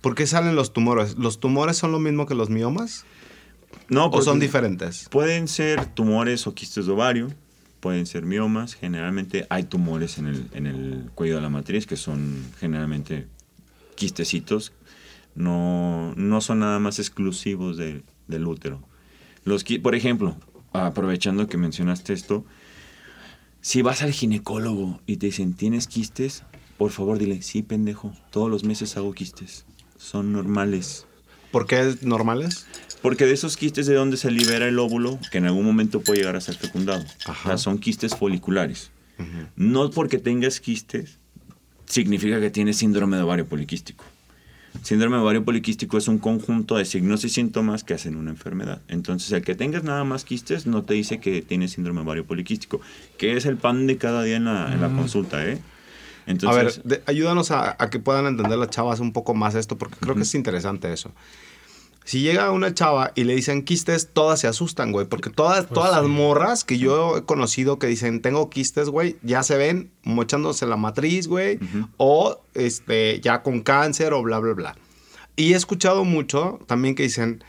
¿Por 0.00 0.14
qué 0.14 0.26
salen 0.26 0.56
los 0.56 0.72
tumores? 0.72 1.16
¿Los 1.16 1.38
tumores 1.40 1.76
son 1.76 1.92
lo 1.92 2.00
mismo 2.00 2.26
que 2.26 2.34
los 2.34 2.50
miomas? 2.50 3.04
No, 3.88 4.06
¿O 4.06 4.10
porque 4.10 4.24
son 4.24 4.40
diferentes? 4.40 5.08
Pueden 5.10 5.46
ser 5.48 5.86
tumores 5.86 6.46
o 6.46 6.54
quistes 6.54 6.86
de 6.86 6.92
ovario, 6.92 7.28
pueden 7.80 8.06
ser 8.06 8.24
miomas. 8.24 8.74
Generalmente 8.74 9.46
hay 9.50 9.64
tumores 9.64 10.18
en 10.18 10.26
el, 10.26 10.48
en 10.54 10.66
el 10.66 11.10
cuello 11.14 11.36
de 11.36 11.42
la 11.42 11.48
matriz 11.50 11.86
que 11.86 11.96
son 11.96 12.44
generalmente 12.58 13.26
quistecitos. 13.94 14.72
No, 15.34 16.12
no 16.16 16.40
son 16.40 16.58
nada 16.60 16.78
más 16.78 16.98
exclusivos 16.98 17.76
de- 17.76 18.02
del 18.26 18.46
útero. 18.46 18.82
Los, 19.44 19.64
por 19.82 19.94
ejemplo, 19.94 20.36
aprovechando 20.72 21.48
que 21.48 21.56
mencionaste 21.56 22.12
esto, 22.12 22.44
si 23.60 23.82
vas 23.82 24.02
al 24.02 24.12
ginecólogo 24.12 25.00
y 25.06 25.16
te 25.16 25.26
dicen, 25.26 25.54
¿tienes 25.54 25.86
quistes? 25.86 26.44
Por 26.78 26.90
favor, 26.90 27.18
dile, 27.18 27.42
sí, 27.42 27.62
pendejo, 27.62 28.12
todos 28.30 28.50
los 28.50 28.64
meses 28.64 28.96
hago 28.96 29.12
quistes. 29.12 29.66
Son 29.96 30.32
normales. 30.32 31.06
¿Por 31.50 31.66
qué 31.66 31.94
normales? 32.02 32.66
Porque 33.02 33.26
de 33.26 33.32
esos 33.32 33.56
quistes 33.56 33.86
de 33.86 33.94
donde 33.94 34.16
se 34.16 34.30
libera 34.30 34.66
el 34.66 34.78
óvulo, 34.78 35.18
que 35.30 35.38
en 35.38 35.46
algún 35.46 35.64
momento 35.64 36.00
puede 36.00 36.20
llegar 36.20 36.36
a 36.36 36.40
ser 36.40 36.56
fecundado. 36.56 37.04
Ajá. 37.26 37.40
O 37.40 37.46
sea, 37.52 37.58
son 37.58 37.78
quistes 37.78 38.16
foliculares. 38.16 38.90
No 39.54 39.90
porque 39.90 40.18
tengas 40.18 40.58
quistes, 40.58 41.20
significa 41.86 42.40
que 42.40 42.50
tienes 42.50 42.78
síndrome 42.78 43.16
de 43.16 43.22
ovario 43.22 43.46
poliquístico. 43.46 44.04
Síndrome 44.82 45.16
de 45.16 45.22
ovario 45.22 45.44
poliquístico 45.44 45.98
es 45.98 46.08
un 46.08 46.18
conjunto 46.18 46.76
de 46.76 46.84
signos 46.84 47.24
y 47.24 47.28
síntomas 47.28 47.84
que 47.84 47.94
hacen 47.94 48.16
una 48.16 48.30
enfermedad. 48.30 48.80
Entonces, 48.88 49.30
el 49.32 49.42
que 49.42 49.54
tengas 49.54 49.84
nada 49.84 50.02
más 50.04 50.24
quistes 50.24 50.66
no 50.66 50.82
te 50.82 50.94
dice 50.94 51.20
que 51.20 51.42
tienes 51.42 51.72
síndrome 51.72 52.00
de 52.00 52.06
ovario 52.06 52.24
poliquístico, 52.26 52.80
que 53.18 53.36
es 53.36 53.44
el 53.46 53.58
pan 53.58 53.86
de 53.86 53.96
cada 53.98 54.22
día 54.24 54.36
en 54.36 54.44
la, 54.46 54.72
en 54.72 54.80
la 54.80 54.88
consulta, 54.92 55.46
¿eh? 55.46 55.58
Entonces, 56.26 56.78
a 56.78 56.80
ver, 56.80 56.98
de- 57.00 57.02
ayúdanos 57.06 57.50
a, 57.50 57.76
a 57.78 57.90
que 57.90 57.98
puedan 57.98 58.26
entender 58.26 58.56
las 58.58 58.70
chavas 58.70 59.00
un 59.00 59.12
poco 59.12 59.34
más 59.34 59.54
esto, 59.54 59.76
porque 59.76 59.96
creo 60.00 60.14
que 60.14 60.22
es 60.22 60.34
interesante 60.34 60.92
eso. 60.92 61.12
Si 62.04 62.20
llega 62.20 62.50
una 62.50 62.74
chava 62.74 63.12
y 63.14 63.24
le 63.24 63.34
dicen 63.34 63.62
quistes, 63.64 64.08
todas 64.12 64.40
se 64.40 64.46
asustan, 64.48 64.92
güey. 64.92 65.06
Porque 65.06 65.30
todas, 65.30 65.66
Pues 65.66 65.74
todas 65.74 65.92
las 65.92 66.08
morras 66.08 66.64
que 66.64 66.78
yo 66.78 67.16
he 67.16 67.24
conocido 67.24 67.78
que 67.78 67.86
dicen 67.86 68.20
tengo 68.22 68.50
quistes, 68.50 68.88
güey, 68.88 69.16
ya 69.22 69.42
se 69.42 69.56
ven 69.56 69.90
mochándose 70.02 70.66
la 70.66 70.76
matriz, 70.76 71.28
güey. 71.28 71.58
O 71.96 72.40
este, 72.54 73.20
ya 73.20 73.42
con 73.42 73.60
cáncer 73.60 74.12
o 74.12 74.22
bla, 74.22 74.38
bla, 74.40 74.52
bla. 74.54 74.76
Y 75.36 75.52
he 75.52 75.56
escuchado 75.56 76.04
mucho 76.04 76.58
también 76.66 76.94
que 76.94 77.04
dicen 77.04 77.42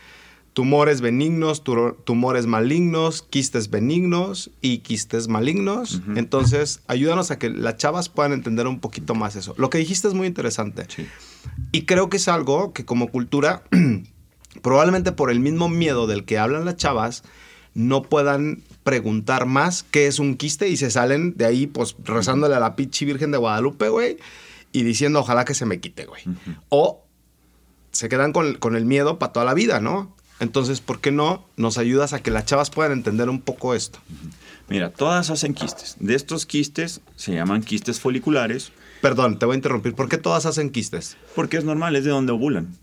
tumores 0.53 1.01
benignos, 1.01 1.63
tu- 1.63 1.93
tumores 2.03 2.45
malignos, 2.45 3.23
quistes 3.23 3.71
benignos 3.71 4.51
y 4.61 4.77
quistes 4.79 5.27
malignos. 5.27 6.01
Entonces, 6.15 6.81
ayúdanos 6.87 7.31
a 7.31 7.39
que 7.39 7.49
las 7.49 7.77
chavas 7.77 8.07
puedan 8.07 8.33
entender 8.33 8.67
un 8.67 8.79
poquito 8.79 9.15
más 9.15 9.35
eso. 9.35 9.55
Lo 9.57 9.71
que 9.71 9.79
dijiste 9.79 10.07
es 10.07 10.13
muy 10.13 10.27
interesante. 10.27 10.85
sí. 10.89 11.07
Y 11.71 11.85
creo 11.85 12.07
que 12.09 12.17
es 12.17 12.27
algo 12.27 12.71
que 12.71 12.85
como 12.85 13.07
cultura, 13.09 13.63
probablemente 14.61 15.11
por 15.11 15.31
el 15.31 15.39
mismo 15.39 15.69
miedo 15.69 16.07
del 16.07 16.25
que 16.25 16.37
hablan 16.37 16.65
las 16.65 16.77
chavas, 16.77 17.23
no 17.73 18.03
puedan 18.03 18.61
preguntar 18.83 19.45
más 19.45 19.83
qué 19.83 20.07
es 20.07 20.19
un 20.19 20.35
quiste 20.35 20.69
y 20.69 20.77
se 20.77 20.91
salen 20.91 21.35
de 21.35 21.45
ahí 21.45 21.67
pues 21.67 21.95
rezándole 22.03 22.55
a 22.55 22.59
la 22.59 22.75
pinche 22.75 23.05
Virgen 23.05 23.31
de 23.31 23.37
Guadalupe, 23.37 23.89
güey, 23.89 24.17
y 24.71 24.83
diciendo 24.83 25.19
ojalá 25.19 25.45
que 25.45 25.53
se 25.53 25.65
me 25.65 25.79
quite, 25.79 26.05
güey. 26.05 26.23
O 26.69 27.03
se 27.91 28.09
quedan 28.09 28.33
con, 28.33 28.55
con 28.55 28.75
el 28.75 28.85
miedo 28.85 29.19
para 29.19 29.33
toda 29.33 29.45
la 29.45 29.53
vida, 29.53 29.79
¿no? 29.79 30.15
Entonces, 30.39 30.81
¿por 30.81 30.99
qué 30.99 31.11
no 31.11 31.45
nos 31.57 31.77
ayudas 31.77 32.13
a 32.13 32.21
que 32.21 32.31
las 32.31 32.45
chavas 32.45 32.69
puedan 32.69 32.91
entender 32.91 33.29
un 33.29 33.39
poco 33.39 33.75
esto? 33.75 33.99
Mira, 34.67 34.89
todas 34.89 35.29
hacen 35.29 35.53
quistes. 35.53 35.95
De 35.99 36.15
estos 36.15 36.45
quistes 36.45 37.01
se 37.15 37.33
llaman 37.33 37.61
quistes 37.61 37.99
foliculares 37.99 38.71
Perdón, 39.03 39.37
te 39.37 39.45
voy 39.45 39.55
a 39.55 39.57
interrumpir. 39.57 39.95
¿Por 39.95 40.07
qué 40.07 40.17
todas 40.17 40.45
hacen 40.45 40.69
quistes? 40.69 41.17
porque 41.35 41.57
es 41.57 41.65
normal, 41.65 41.93
es 41.97 42.05
de 42.05 42.11
donde 42.11 42.31
ovulan. 42.31 42.77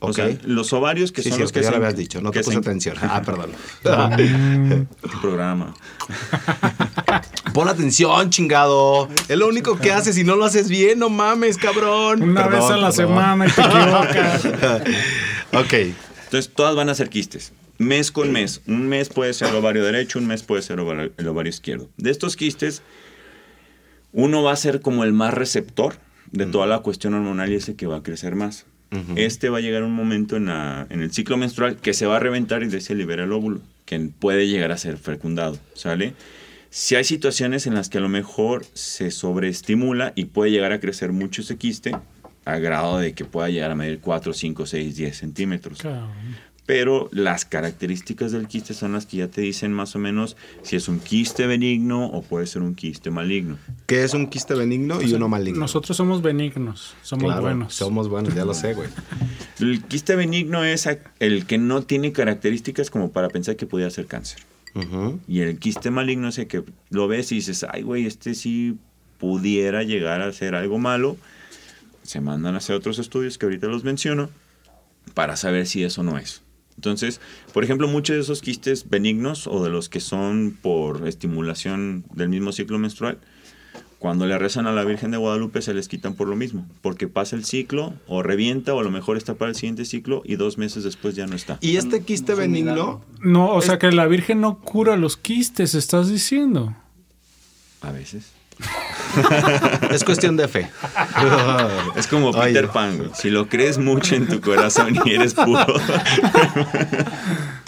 O 0.00 0.08
Ok. 0.10 0.14
sea, 0.14 0.36
los 0.44 0.72
ovarios 0.74 1.10
que 1.10 1.22
sí, 1.22 1.30
son 1.30 1.36
sí, 1.38 1.42
los 1.42 1.52
que 1.52 1.60
ya 1.60 1.66
se 1.66 1.70
lo 1.70 1.76
habías 1.78 1.96
dicho. 1.96 2.20
No 2.20 2.30
te 2.30 2.40
se 2.40 2.44
puse 2.44 2.56
en- 2.56 2.62
atención. 2.62 2.96
Ah, 3.00 3.22
perdón. 3.24 3.50
Tu 5.00 5.20
programa. 5.22 5.74
Pon 7.54 7.68
atención, 7.68 8.28
chingado. 8.30 9.08
Es 9.28 9.38
lo 9.38 9.46
único 9.48 9.78
que 9.78 9.92
haces 9.92 10.18
y 10.18 10.24
no 10.24 10.36
lo 10.36 10.44
haces 10.44 10.68
bien, 10.68 10.98
no 10.98 11.08
mames, 11.08 11.56
cabrón. 11.56 12.22
Una 12.22 12.44
Perdón, 12.44 12.60
vez 12.60 12.70
a 12.70 12.76
la 12.76 12.90
perdón. 12.90 12.92
semana 13.08 13.46
y 13.46 13.50
te 13.50 13.60
equivocas. 13.62 14.44
ok. 15.54 15.72
Entonces, 16.24 16.52
todas 16.54 16.74
van 16.76 16.88
a 16.90 16.94
ser 16.94 17.08
quistes. 17.08 17.52
Mes 17.78 18.10
con 18.10 18.32
mes. 18.32 18.60
Un 18.66 18.88
mes 18.88 19.08
puede 19.08 19.32
ser 19.32 19.48
el 19.48 19.56
ovario 19.56 19.84
derecho, 19.84 20.18
un 20.18 20.26
mes 20.26 20.42
puede 20.42 20.60
ser 20.62 20.78
ovario- 20.78 21.12
el 21.16 21.28
ovario 21.28 21.50
izquierdo. 21.50 21.88
De 21.96 22.10
estos 22.10 22.36
quistes, 22.36 22.82
uno 24.12 24.42
va 24.42 24.52
a 24.52 24.56
ser 24.56 24.80
como 24.82 25.04
el 25.04 25.12
más 25.12 25.32
receptor 25.32 25.96
de 26.32 26.44
toda 26.46 26.66
la 26.66 26.80
cuestión 26.80 27.14
hormonal 27.14 27.50
y 27.52 27.54
ese 27.56 27.76
que 27.76 27.86
va 27.86 27.96
a 27.98 28.02
crecer 28.02 28.34
más. 28.34 28.66
Este 29.16 29.48
va 29.48 29.58
a 29.58 29.60
llegar 29.60 29.82
un 29.82 29.92
momento 29.92 30.36
en, 30.36 30.46
la- 30.46 30.86
en 30.90 31.00
el 31.02 31.12
ciclo 31.12 31.36
menstrual 31.36 31.76
que 31.76 31.92
se 31.92 32.06
va 32.06 32.16
a 32.16 32.20
reventar 32.20 32.62
y 32.62 32.68
de 32.68 32.78
ese 32.78 32.94
libera 32.94 33.24
el 33.24 33.32
óvulo, 33.32 33.60
que 33.84 33.98
puede 34.18 34.46
llegar 34.48 34.72
a 34.72 34.78
ser 34.78 34.96
fecundado, 34.96 35.58
¿sale? 35.74 36.14
Si 36.70 36.94
hay 36.94 37.04
situaciones 37.04 37.66
en 37.66 37.74
las 37.74 37.88
que 37.88 37.98
a 37.98 38.00
lo 38.00 38.08
mejor 38.08 38.64
se 38.74 39.10
sobreestimula 39.10 40.12
y 40.14 40.26
puede 40.26 40.50
llegar 40.50 40.72
a 40.72 40.80
crecer 40.80 41.12
mucho 41.12 41.42
ese 41.42 41.56
quiste, 41.56 41.92
a 42.44 42.58
grado 42.58 42.98
de 42.98 43.12
que 43.12 43.24
pueda 43.24 43.48
llegar 43.48 43.70
a 43.70 43.74
medir 43.74 43.98
4, 44.00 44.32
5, 44.32 44.66
6, 44.66 44.96
10 44.96 45.16
centímetros. 45.16 45.78
Cabrón. 45.82 46.10
Pero 46.66 47.08
las 47.12 47.44
características 47.44 48.32
del 48.32 48.48
quiste 48.48 48.74
son 48.74 48.92
las 48.92 49.06
que 49.06 49.18
ya 49.18 49.28
te 49.28 49.40
dicen 49.40 49.72
más 49.72 49.94
o 49.94 50.00
menos 50.00 50.36
si 50.62 50.74
es 50.74 50.88
un 50.88 50.98
quiste 50.98 51.46
benigno 51.46 52.06
o 52.06 52.22
puede 52.22 52.46
ser 52.46 52.62
un 52.62 52.74
quiste 52.74 53.10
maligno. 53.10 53.56
¿Qué 53.86 54.02
es 54.02 54.14
un 54.14 54.26
quiste 54.26 54.54
benigno 54.54 55.00
y 55.00 55.12
uno 55.14 55.28
maligno? 55.28 55.60
Nosotros 55.60 55.96
somos 55.96 56.22
benignos, 56.22 56.94
somos 57.02 57.24
Claro, 57.24 57.42
buenos. 57.42 57.74
Somos 57.74 58.08
buenos, 58.08 58.34
ya 58.34 58.44
lo 58.44 58.52
sé, 58.52 58.74
güey. 58.74 58.88
El 59.60 59.84
quiste 59.84 60.16
benigno 60.16 60.64
es 60.64 60.88
el 61.20 61.46
que 61.46 61.56
no 61.56 61.82
tiene 61.82 62.12
características 62.12 62.90
como 62.90 63.12
para 63.12 63.28
pensar 63.28 63.56
que 63.56 63.66
pudiera 63.66 63.90
ser 63.90 64.06
cáncer. 64.06 64.40
Y 65.26 65.40
el 65.40 65.58
quiste 65.58 65.90
maligno 65.90 66.28
es 66.28 66.36
el 66.36 66.48
que 66.48 66.62
lo 66.90 67.08
ves 67.08 67.32
y 67.32 67.36
dices, 67.36 67.64
ay, 67.72 67.80
güey, 67.80 68.04
este 68.04 68.34
sí 68.34 68.76
pudiera 69.18 69.82
llegar 69.82 70.20
a 70.20 70.30
ser 70.32 70.54
algo 70.54 70.78
malo. 70.78 71.16
Se 72.02 72.20
mandan 72.20 72.54
a 72.54 72.58
hacer 72.58 72.76
otros 72.76 72.98
estudios 72.98 73.38
que 73.38 73.46
ahorita 73.46 73.68
los 73.68 73.84
menciono 73.84 74.28
para 75.14 75.36
saber 75.36 75.66
si 75.66 75.82
eso 75.82 76.02
no 76.02 76.18
es. 76.18 76.42
Entonces, 76.76 77.20
por 77.52 77.64
ejemplo, 77.64 77.88
muchos 77.88 78.16
de 78.16 78.22
esos 78.22 78.42
quistes 78.42 78.88
benignos 78.88 79.46
o 79.46 79.64
de 79.64 79.70
los 79.70 79.88
que 79.88 80.00
son 80.00 80.56
por 80.60 81.08
estimulación 81.08 82.04
del 82.14 82.28
mismo 82.28 82.52
ciclo 82.52 82.78
menstrual, 82.78 83.18
cuando 83.98 84.26
le 84.26 84.38
rezan 84.38 84.66
a 84.66 84.72
la 84.72 84.84
Virgen 84.84 85.10
de 85.10 85.16
Guadalupe 85.16 85.62
se 85.62 85.72
les 85.72 85.88
quitan 85.88 86.14
por 86.14 86.28
lo 86.28 86.36
mismo, 86.36 86.66
porque 86.82 87.08
pasa 87.08 87.34
el 87.34 87.44
ciclo 87.44 87.94
o 88.06 88.22
revienta 88.22 88.74
o 88.74 88.80
a 88.80 88.84
lo 88.84 88.90
mejor 88.90 89.16
está 89.16 89.34
para 89.34 89.48
el 89.48 89.56
siguiente 89.56 89.86
ciclo 89.86 90.22
y 90.24 90.36
dos 90.36 90.58
meses 90.58 90.84
después 90.84 91.14
ya 91.14 91.26
no 91.26 91.34
está. 91.34 91.58
Y 91.62 91.76
este 91.76 92.02
quiste 92.02 92.34
benigno, 92.34 93.02
No, 93.20 93.54
o 93.54 93.62
sea 93.62 93.78
que 93.78 93.90
la 93.90 94.06
Virgen 94.06 94.42
no 94.42 94.60
cura 94.60 94.96
los 94.96 95.16
quistes, 95.16 95.74
estás 95.74 96.10
diciendo. 96.10 96.76
A 97.80 97.90
veces. 97.90 98.35
Es 99.90 100.04
cuestión 100.04 100.36
de 100.36 100.48
fe. 100.48 100.70
Es 101.96 102.06
como 102.06 102.32
Peter. 102.32 102.68
Pan, 102.68 102.98
güey. 102.98 103.10
Si 103.14 103.30
lo 103.30 103.48
crees 103.48 103.78
mucho 103.78 104.14
en 104.14 104.28
tu 104.28 104.40
corazón 104.40 104.98
y 105.04 105.14
eres 105.14 105.34
puro. 105.34 105.64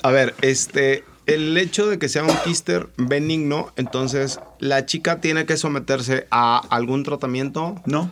A 0.02 0.10
ver, 0.10 0.34
este, 0.42 1.04
el 1.26 1.56
hecho 1.56 1.86
de 1.86 1.98
que 1.98 2.08
sea 2.08 2.24
un 2.24 2.34
quiste 2.44 2.86
benigno, 2.96 3.72
entonces 3.76 4.40
la 4.58 4.86
chica 4.86 5.20
tiene 5.20 5.46
que 5.46 5.56
someterse 5.56 6.26
a 6.30 6.58
algún 6.70 7.04
tratamiento. 7.04 7.80
No. 7.86 8.10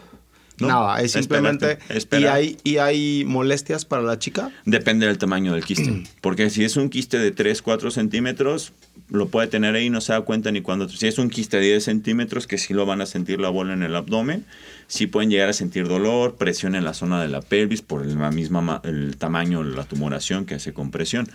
no. 0.58 0.68
Nada, 0.68 1.00
es 1.00 1.12
simplemente. 1.12 1.72
Espérate, 1.72 1.98
espera. 1.98 2.22
¿Y 2.22 2.26
hay, 2.26 2.58
¿Y 2.64 2.78
hay 2.78 3.24
molestias 3.26 3.84
para 3.84 4.02
la 4.02 4.18
chica? 4.18 4.50
Depende 4.64 5.06
del 5.06 5.18
tamaño 5.18 5.52
del 5.52 5.64
quiste. 5.64 6.04
Porque 6.20 6.50
si 6.50 6.64
es 6.64 6.76
un 6.76 6.88
quiste 6.88 7.18
de 7.18 7.30
3, 7.30 7.62
4 7.62 7.90
centímetros, 7.90 8.72
lo 9.08 9.28
puede 9.28 9.46
tener 9.46 9.74
ahí 9.74 9.86
y 9.86 9.90
no 9.90 10.00
se 10.00 10.12
da 10.12 10.20
cuenta 10.22 10.50
ni 10.50 10.60
cuando. 10.62 10.88
Si 10.88 11.06
es 11.06 11.18
un 11.18 11.30
quiste 11.30 11.58
de 11.58 11.64
10 11.66 11.84
centímetros, 11.84 12.46
que 12.46 12.58
sí 12.58 12.74
lo 12.74 12.86
van 12.86 13.00
a 13.00 13.06
sentir 13.06 13.40
la 13.40 13.48
bola 13.48 13.72
en 13.72 13.82
el 13.82 13.94
abdomen, 13.94 14.44
sí 14.88 15.06
pueden 15.06 15.30
llegar 15.30 15.48
a 15.48 15.52
sentir 15.52 15.86
dolor, 15.88 16.34
presión 16.36 16.74
en 16.74 16.84
la 16.84 16.92
zona 16.94 17.22
de 17.22 17.28
la 17.28 17.40
pelvis 17.40 17.82
por 17.82 18.04
la 18.04 18.30
misma 18.30 18.60
ma- 18.60 18.80
el 18.84 19.16
tamaño, 19.16 19.62
la 19.62 19.84
tumoración 19.84 20.44
que 20.44 20.56
hace 20.56 20.72
compresión. 20.72 21.28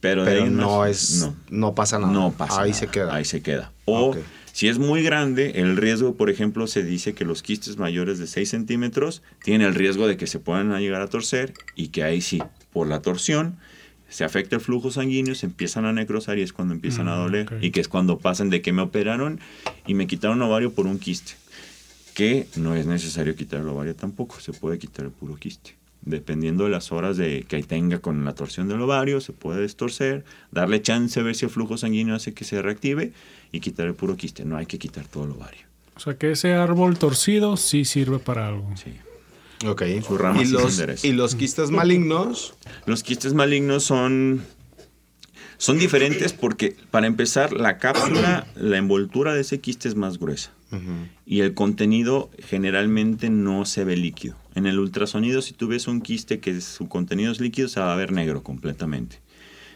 Pero, 0.00 0.24
de 0.24 0.32
Pero 0.32 0.44
ahí 0.44 0.50
no 0.50 0.78
más, 0.80 0.90
es, 0.90 1.20
no, 1.20 1.34
no. 1.50 1.74
pasa 1.74 1.98
nada. 1.98 2.12
No 2.12 2.32
pasa 2.32 2.60
Ahí 2.60 2.70
nada, 2.70 2.80
se 2.80 2.86
queda. 2.88 3.14
Ahí 3.14 3.24
se 3.24 3.40
queda. 3.42 3.72
O 3.86 4.14
si 4.52 4.68
es 4.68 4.78
muy 4.78 5.02
grande, 5.02 5.52
el 5.56 5.76
riesgo, 5.76 6.14
por 6.14 6.30
ejemplo, 6.30 6.66
se 6.66 6.82
dice 6.84 7.14
que 7.14 7.24
los 7.24 7.42
quistes 7.42 7.76
mayores 7.78 8.18
de 8.18 8.26
6 8.26 8.50
centímetros 8.50 9.22
tienen 9.42 9.66
el 9.66 9.74
riesgo 9.74 10.06
de 10.06 10.16
que 10.16 10.26
se 10.26 10.38
puedan 10.40 10.76
llegar 10.78 11.00
a 11.00 11.08
torcer 11.08 11.54
y 11.74 11.88
que 11.88 12.02
ahí 12.04 12.20
sí, 12.20 12.42
por 12.72 12.86
la 12.86 13.00
torsión, 13.00 13.56
se 14.14 14.22
afecta 14.22 14.54
el 14.54 14.62
flujo 14.62 14.92
sanguíneo, 14.92 15.34
se 15.34 15.46
empiezan 15.46 15.86
a 15.86 15.92
necrosar 15.92 16.38
y 16.38 16.42
es 16.42 16.52
cuando 16.52 16.72
empiezan 16.72 17.08
a 17.08 17.16
Mm, 17.16 17.18
doler. 17.18 17.46
ok. 17.52 17.62
Y 17.62 17.70
que 17.72 17.80
es 17.80 17.88
cuando 17.88 18.18
pasan 18.18 18.48
de 18.48 18.62
que 18.62 18.72
me 18.72 18.80
operaron 18.82 19.40
y 19.88 19.94
me 19.94 20.06
quitaron 20.06 20.40
ovario 20.40 20.72
por 20.72 20.86
un 20.86 21.00
quiste. 21.00 21.32
Que 22.14 22.46
no 22.56 22.76
es 22.76 22.86
necesario 22.86 23.34
quitar 23.34 23.60
el 23.60 23.68
ovario 23.68 23.96
tampoco, 23.96 24.38
se 24.38 24.52
puede 24.52 24.78
quitar 24.78 25.04
el 25.06 25.10
puro 25.10 25.34
quiste. 25.34 25.74
Dependiendo 26.02 26.62
de 26.62 26.70
las 26.70 26.92
horas 26.92 27.16
de 27.16 27.44
que 27.48 27.60
tenga 27.64 27.98
con 27.98 28.24
la 28.24 28.34
torsión 28.34 28.68
del 28.68 28.80
ovario, 28.82 29.20
se 29.20 29.32
puede 29.32 29.62
destorcer, 29.62 30.24
darle 30.52 30.80
chance 30.80 31.18
a 31.18 31.22
ver 31.24 31.34
si 31.34 31.46
el 31.46 31.50
flujo 31.50 31.76
sanguíneo 31.76 32.14
hace 32.14 32.32
que 32.34 32.44
se 32.44 32.62
reactive 32.62 33.12
y 33.50 33.58
quitar 33.58 33.86
el 33.88 33.94
puro 33.94 34.16
quiste. 34.16 34.44
No 34.44 34.56
hay 34.56 34.66
que 34.66 34.78
quitar 34.78 35.06
todo 35.08 35.24
el 35.24 35.30
ovario. 35.32 35.62
O 35.96 36.00
sea 36.00 36.16
que 36.16 36.30
ese 36.32 36.54
árbol 36.54 36.98
torcido 36.98 37.56
sí 37.56 37.84
sirve 37.84 38.18
para 38.20 38.46
algo. 38.46 38.70
Sí. 38.76 38.92
Ok. 39.64 39.82
Su 40.06 40.18
rama 40.18 40.42
y, 40.42 40.46
los, 40.46 41.04
y 41.04 41.12
los 41.12 41.34
quistes 41.34 41.70
malignos, 41.70 42.54
Los 42.86 43.02
quistes 43.02 43.34
malignos 43.34 43.84
son, 43.84 44.42
son 45.58 45.78
diferentes 45.78 46.32
porque, 46.32 46.76
para 46.90 47.06
empezar, 47.06 47.52
la 47.52 47.78
cápsula, 47.78 48.46
la 48.56 48.76
envoltura 48.76 49.34
de 49.34 49.40
ese 49.40 49.60
quiste 49.60 49.88
es 49.88 49.94
más 49.94 50.18
gruesa. 50.18 50.50
Y 51.24 51.42
el 51.42 51.54
contenido 51.54 52.30
generalmente 52.48 53.30
no 53.30 53.64
se 53.64 53.84
ve 53.84 53.96
líquido. 53.96 54.36
En 54.56 54.66
el 54.66 54.80
ultrasonido, 54.80 55.40
si 55.40 55.54
tú 55.54 55.68
ves 55.68 55.86
un 55.86 56.00
quiste 56.00 56.40
que 56.40 56.60
su 56.60 56.88
contenido 56.88 57.30
es 57.30 57.40
líquido, 57.40 57.68
se 57.68 57.78
va 57.78 57.92
a 57.92 57.96
ver 57.96 58.10
negro 58.10 58.42
completamente. 58.42 59.20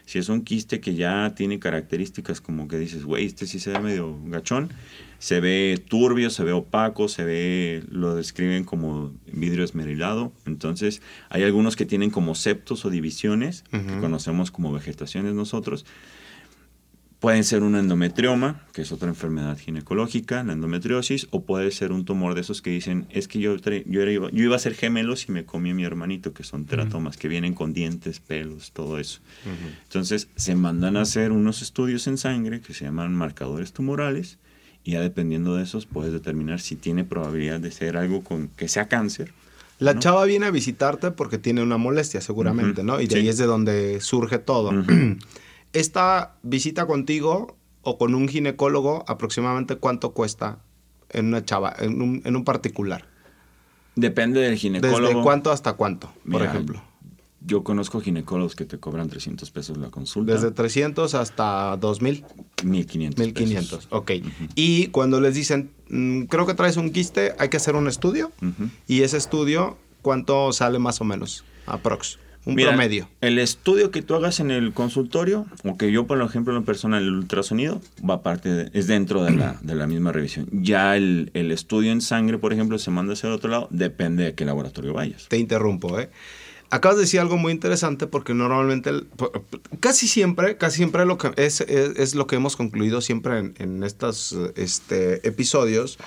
Si 0.06 0.18
es 0.18 0.28
un 0.28 0.42
quiste 0.42 0.80
que 0.80 0.96
ya 0.96 1.34
tiene 1.36 1.60
características 1.60 2.40
como 2.40 2.66
que 2.66 2.78
dices, 2.78 3.04
güey, 3.04 3.26
este 3.26 3.46
sí 3.46 3.60
se 3.60 3.70
ve 3.70 3.78
medio 3.78 4.18
gachón, 4.24 4.72
se 5.18 5.40
ve 5.40 5.82
turbio, 5.88 6.30
se 6.30 6.44
ve 6.44 6.52
opaco, 6.52 7.08
se 7.08 7.24
ve, 7.24 7.82
lo 7.90 8.14
describen 8.14 8.64
como 8.64 9.12
vidrio 9.32 9.64
esmerilado. 9.64 10.32
Entonces, 10.46 11.02
hay 11.28 11.42
algunos 11.42 11.74
que 11.76 11.86
tienen 11.86 12.10
como 12.10 12.34
septos 12.34 12.84
o 12.84 12.90
divisiones, 12.90 13.64
que 13.70 13.78
conocemos 14.00 14.50
como 14.50 14.72
vegetaciones 14.72 15.34
nosotros. 15.34 15.84
Pueden 17.20 17.42
ser 17.42 17.64
un 17.64 17.74
endometrioma, 17.74 18.62
que 18.72 18.82
es 18.82 18.92
otra 18.92 19.08
enfermedad 19.08 19.58
ginecológica, 19.58 20.44
la 20.44 20.52
endometriosis, 20.52 21.26
o 21.32 21.42
puede 21.42 21.72
ser 21.72 21.90
un 21.90 22.04
tumor 22.04 22.36
de 22.36 22.42
esos 22.42 22.62
que 22.62 22.70
dicen, 22.70 23.06
es 23.10 23.26
que 23.26 23.40
yo, 23.40 23.56
tra- 23.56 23.82
yo, 23.86 24.02
era- 24.02 24.12
yo 24.12 24.44
iba 24.44 24.54
a 24.54 24.58
ser 24.60 24.74
gemelos 24.74 25.28
y 25.28 25.32
me 25.32 25.44
comí 25.44 25.70
a 25.70 25.74
mi 25.74 25.82
hermanito, 25.82 26.32
que 26.32 26.44
son 26.44 26.64
teratomas, 26.64 27.16
que 27.16 27.26
vienen 27.26 27.54
con 27.54 27.72
dientes, 27.72 28.20
pelos, 28.20 28.70
todo 28.70 29.00
eso. 29.00 29.18
Entonces 29.82 30.28
se 30.36 30.54
mandan 30.54 30.96
a 30.96 31.00
hacer 31.00 31.32
unos 31.32 31.60
estudios 31.60 32.06
en 32.06 32.18
sangre 32.18 32.60
que 32.60 32.72
se 32.72 32.84
llaman 32.84 33.12
marcadores 33.16 33.72
tumorales, 33.72 34.38
y 34.88 34.92
ya 34.92 35.02
dependiendo 35.02 35.54
de 35.54 35.64
esos 35.64 35.84
puedes 35.84 36.14
determinar 36.14 36.60
si 36.60 36.74
tiene 36.74 37.04
probabilidad 37.04 37.60
de 37.60 37.70
ser 37.70 37.98
algo 37.98 38.24
con 38.24 38.48
que 38.48 38.68
sea 38.68 38.88
cáncer. 38.88 39.34
la 39.78 39.92
¿no? 39.92 40.00
chava 40.00 40.24
viene 40.24 40.46
a 40.46 40.50
visitarte 40.50 41.10
porque 41.10 41.36
tiene 41.36 41.62
una 41.62 41.76
molestia, 41.76 42.22
seguramente, 42.22 42.82
¿no? 42.82 42.98
Y 42.98 43.06
de 43.06 43.16
sí. 43.16 43.20
ahí 43.20 43.28
es 43.28 43.36
de 43.36 43.44
donde 43.44 44.00
surge 44.00 44.38
todo. 44.38 44.72
Esta 45.74 46.36
visita 46.42 46.86
contigo 46.86 47.58
o 47.82 47.98
con 47.98 48.14
un 48.14 48.28
ginecólogo, 48.28 49.04
aproximadamente 49.08 49.76
cuánto 49.76 50.14
cuesta 50.14 50.60
en 51.10 51.26
una 51.26 51.44
chava, 51.44 51.76
en 51.78 52.00
un, 52.00 52.22
en 52.24 52.34
un 52.34 52.44
particular. 52.44 53.04
Depende 53.94 54.40
del 54.40 54.56
ginecólogo. 54.56 55.06
¿Desde 55.06 55.22
cuánto 55.22 55.52
hasta 55.52 55.74
cuánto, 55.74 56.06
por 56.24 56.40
Mira, 56.40 56.46
ejemplo? 56.46 56.82
Yo 57.40 57.62
conozco 57.62 58.00
ginecólogos 58.00 58.56
que 58.56 58.64
te 58.64 58.78
cobran 58.78 59.08
300 59.08 59.50
pesos 59.52 59.76
la 59.78 59.90
consulta. 59.90 60.32
Desde 60.34 60.50
300 60.50 61.14
hasta 61.14 61.76
2000. 61.76 62.24
1500. 62.64 63.24
1500, 63.24 63.68
pesos. 63.78 63.88
ok. 63.92 64.10
Y 64.56 64.88
cuando 64.88 65.20
les 65.20 65.34
dicen, 65.34 65.70
"Mm, 65.88 66.22
creo 66.24 66.46
que 66.46 66.54
traes 66.54 66.76
un 66.76 66.90
quiste, 66.90 67.34
hay 67.38 67.48
que 67.48 67.56
hacer 67.56 67.76
un 67.76 67.86
estudio. 67.88 68.32
Y 68.88 69.02
ese 69.02 69.16
estudio, 69.16 69.78
¿cuánto 70.02 70.52
sale 70.52 70.78
más 70.80 71.00
o 71.00 71.04
menos? 71.04 71.44
Aprox. 71.66 72.18
Un 72.44 72.54
Mira, 72.54 72.70
promedio. 72.70 73.08
El 73.20 73.38
estudio 73.38 73.90
que 73.90 74.00
tú 74.00 74.14
hagas 74.14 74.40
en 74.40 74.50
el 74.50 74.72
consultorio, 74.72 75.44
o 75.64 75.76
que 75.76 75.92
yo, 75.92 76.06
por 76.06 76.20
ejemplo, 76.22 76.54
en 76.54 76.60
lo 76.60 76.64
personal, 76.64 77.02
el 77.02 77.12
ultrasonido, 77.12 77.80
va 78.08 78.22
parte 78.22 78.48
de- 78.48 78.70
es 78.72 78.86
dentro 78.86 79.22
de 79.22 79.32
la, 79.32 79.58
de 79.60 79.74
la 79.74 79.86
misma 79.86 80.12
revisión. 80.12 80.48
Ya 80.50 80.96
el, 80.96 81.30
el 81.34 81.50
estudio 81.52 81.92
en 81.92 82.00
sangre, 82.00 82.38
por 82.38 82.52
ejemplo, 82.54 82.78
se 82.78 82.90
manda 82.90 83.12
hacia 83.12 83.26
el 83.28 83.34
otro 83.34 83.50
lado, 83.50 83.68
depende 83.70 84.24
de 84.24 84.34
qué 84.34 84.44
laboratorio 84.46 84.94
vayas. 84.94 85.26
Te 85.28 85.36
interrumpo, 85.36 85.98
¿eh? 86.00 86.08
Acabas 86.70 86.96
de 86.98 87.02
decir 87.04 87.20
algo 87.20 87.38
muy 87.38 87.52
interesante 87.52 88.06
porque 88.06 88.34
normalmente, 88.34 88.90
el- 88.90 89.08
casi 89.80 90.06
siempre, 90.06 90.56
casi 90.58 90.76
siempre 90.76 91.06
lo 91.06 91.16
que 91.16 91.32
es, 91.36 91.62
es, 91.62 91.96
es 91.96 92.14
lo 92.14 92.26
que 92.26 92.36
hemos 92.36 92.56
concluido 92.56 93.00
siempre 93.00 93.38
en, 93.38 93.54
en 93.58 93.82
estos 93.84 94.36
este, 94.56 95.26
episodios 95.26 95.98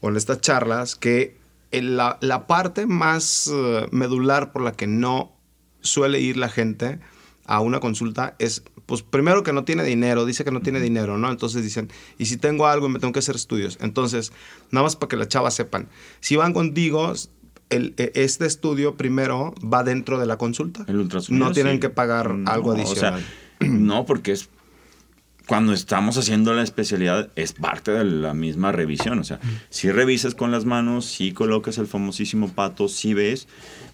o 0.00 0.08
en 0.08 0.16
estas 0.16 0.40
charlas, 0.40 0.96
que 0.96 1.36
en 1.70 1.96
la, 1.96 2.18
la 2.20 2.46
parte 2.46 2.86
más 2.86 3.48
eh, 3.52 3.86
medular 3.92 4.52
por 4.52 4.62
la 4.62 4.72
que 4.72 4.86
no 4.86 5.36
suele 5.80 6.18
ir 6.20 6.36
la 6.36 6.48
gente 6.48 6.98
a 7.46 7.60
una 7.60 7.78
consulta 7.80 8.34
es, 8.38 8.62
pues 8.86 9.02
primero 9.02 9.42
que 9.42 9.52
no 9.52 9.64
tiene 9.64 9.84
dinero, 9.84 10.24
dice 10.26 10.44
que 10.44 10.50
no 10.50 10.60
tiene 10.60 10.80
dinero, 10.80 11.16
¿no? 11.16 11.30
Entonces 11.30 11.62
dicen, 11.62 11.90
¿y 12.18 12.26
si 12.26 12.36
tengo 12.36 12.66
algo 12.66 12.86
y 12.88 12.90
me 12.90 12.98
tengo 12.98 13.12
que 13.12 13.20
hacer 13.20 13.36
estudios? 13.36 13.78
Entonces, 13.80 14.32
nada 14.70 14.84
más 14.84 14.96
para 14.96 15.08
que 15.08 15.16
las 15.16 15.28
chavas 15.28 15.54
sepan, 15.54 15.88
si 16.20 16.36
van 16.36 16.52
contigo, 16.52 17.12
el- 17.70 17.94
e- 17.96 18.12
este 18.14 18.46
estudio 18.46 18.96
primero 18.96 19.54
va 19.62 19.82
dentro 19.84 20.18
de 20.18 20.26
la 20.26 20.36
consulta. 20.38 20.84
El 20.88 20.96
ultrasonido. 20.96 21.46
No 21.46 21.52
tienen 21.52 21.74
sí. 21.74 21.80
que 21.80 21.90
pagar 21.90 22.34
No, 22.34 22.50
algo 22.50 22.70
o 22.70 22.74
sea, 22.76 22.84
adicional. 22.84 23.24
no, 23.60 24.06
porque 24.06 24.32
es. 24.32 24.48
Cuando 25.46 25.72
estamos 25.72 26.18
haciendo 26.18 26.52
la 26.52 26.62
especialidad, 26.62 27.30
es 27.34 27.54
parte 27.54 27.90
de 27.90 28.04
la 28.04 28.34
misma 28.34 28.70
revisión. 28.70 29.18
O 29.18 29.24
sea, 29.24 29.40
si 29.70 29.90
revisas 29.90 30.34
con 30.34 30.50
las 30.50 30.66
manos, 30.66 31.06
si 31.06 31.32
colocas 31.32 31.78
el 31.78 31.86
famosísimo 31.86 32.50
pato, 32.52 32.86
si 32.88 33.14
ves, 33.14 33.48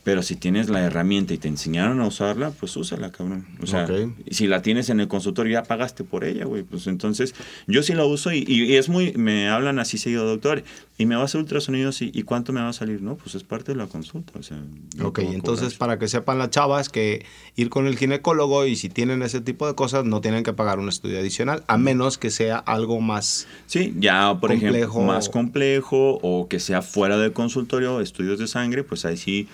pero 0.05 0.23
si 0.23 0.37
tienes 0.37 0.69
la 0.69 0.83
herramienta 0.83 1.33
y 1.33 1.39
te 1.39 1.49
enseñaron 1.49 2.01
a 2.01 2.07
usarla, 2.07 2.51
pues 2.51 2.77
úsala, 2.77 3.11
cabrón. 3.11 3.47
O 3.63 3.67
sea, 3.67 3.89
si 4.31 4.47
la 4.47 4.61
tienes 4.61 4.91
en 4.91 5.01
el 5.01 5.09
consultorio, 5.09 5.55
ya 5.55 5.63
pagaste 5.63 6.05
por 6.05 6.25
ella, 6.25 6.45
güey. 6.45 6.63
Pues 6.63 6.87
entonces, 6.87 7.35
yo 7.67 7.83
sí 7.83 7.95
la 7.95 8.05
uso 8.05 8.31
y, 8.31 8.45
y 8.47 8.77
es 8.77 8.91
muy. 8.91 9.15
Me 9.15 9.49
hablan 9.49 9.79
así 9.79 9.97
seguido, 9.97 10.27
doctor, 10.27 10.63
y 10.99 11.07
me 11.07 11.17
va 11.17 11.23
a 11.23 11.25
hacer 11.25 11.41
ultrasonido, 11.41 11.91
sí. 11.91 12.11
¿Y 12.15 12.23
cuánto 12.23 12.53
me 12.53 12.61
va 12.61 12.69
a 12.69 12.73
salir? 12.75 13.01
No, 13.01 13.17
pues 13.17 13.35
es 13.35 13.45
parte 13.45 13.73
de 13.73 13.79
la 13.79 13.87
consulta. 13.87 14.39
O 14.39 14.43
sea, 14.43 14.59
no 14.97 15.09
Ok, 15.09 15.21
entonces 15.21 15.69
cobrar. 15.69 15.79
para 15.79 15.99
que 15.99 16.09
sepan 16.09 16.37
las 16.37 16.51
chavas 16.51 16.91
que 16.91 17.25
ir 17.57 17.71
con 17.71 17.87
el 17.87 17.97
ginecólogo 17.97 18.67
y 18.67 18.77
si 18.77 18.91
tienen 18.91 19.23
ese 19.23 19.41
tipo 19.41 19.67
de 19.67 19.75
cosas 19.75 20.05
no 20.05 20.21
tienen 20.21 20.45
que 20.45 20.53
pagar 20.53 20.79
un 20.79 20.89
estudio 20.91 21.19
adicional, 21.19 21.65
a 21.67 21.79
menos 21.79 22.19
que 22.19 22.31
sea 22.31 22.59
algo 22.59 23.01
más... 23.01 23.47
Sí, 23.67 23.95
ya 23.99 24.39
por 24.39 24.53
ejemplo, 24.53 25.03
más 25.03 25.31
complejo 25.31 26.19
o 26.23 26.47
que 26.47 26.61
sea 26.61 26.83
fuera 26.83 27.17
del 27.17 27.33
consultorio, 27.33 28.01
estudios 28.01 28.39
de 28.39 28.47
sangre, 28.47 28.85
pues 28.85 29.05
ahí 29.07 29.17
sí. 29.17 29.49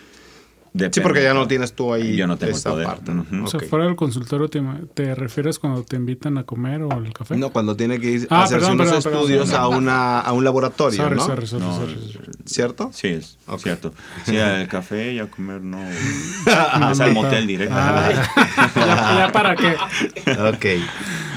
Sí, 0.93 1.01
porque 1.01 1.21
ya 1.23 1.35
no 1.35 1.49
tienes 1.49 1.73
tú 1.73 1.93
ahí 1.93 2.15
Yo 2.15 2.29
no 2.29 2.37
tengo 2.37 2.53
el 2.53 2.57
esa 2.57 2.71
poder. 2.71 2.87
parte. 2.87 3.11
O 3.43 3.47
sea, 3.49 3.59
fuera 3.61 3.87
del 3.87 3.97
consultorio, 3.97 4.49
te, 4.49 4.63
te 4.95 5.17
refieres 5.17 5.59
cuando 5.59 5.83
te 5.83 5.97
invitan 5.97 6.39
a 6.39 6.45
comer 6.45 6.83
o 6.83 6.93
al 6.93 7.13
café? 7.13 7.37
No, 7.37 7.51
cuando 7.51 7.75
tiene 7.77 7.99
que 7.99 8.11
ir 8.11 8.29
Ah, 8.31 8.43
a 8.43 8.45
hacerse 8.45 8.67
perdón, 8.69 8.81
unos 8.89 9.05
perdón, 9.05 9.15
estudios 9.21 9.51
perdón. 9.51 9.61
a, 9.65 9.69
una, 9.77 10.21
a 10.21 10.33
un 10.33 10.45
laboratorio, 10.45 10.97
Sorry, 11.03 11.17
¿no? 11.17 11.27
sorry, 11.27 11.47
sorry, 11.49 11.65
No, 11.65 11.75
sorry, 11.77 12.13
sorry. 12.13 12.31
¿Cierto? 12.47 12.91
Sí, 12.93 13.09
es 13.09 13.37
cierto. 13.59 13.93
Sí, 14.25 14.37
al 14.39 14.69
café 14.69 15.13
y 15.15 15.19
a 15.19 15.27
comer 15.29 15.61
no. 15.61 15.79
Es 15.91 16.47
al 17.01 17.15
motel 17.15 17.47
directo. 17.49 17.75
Ah, 17.77 18.09
ya, 18.77 19.27
ya 19.27 19.33
para 19.33 19.57
qué. 19.57 19.75
Ok. 19.75 20.83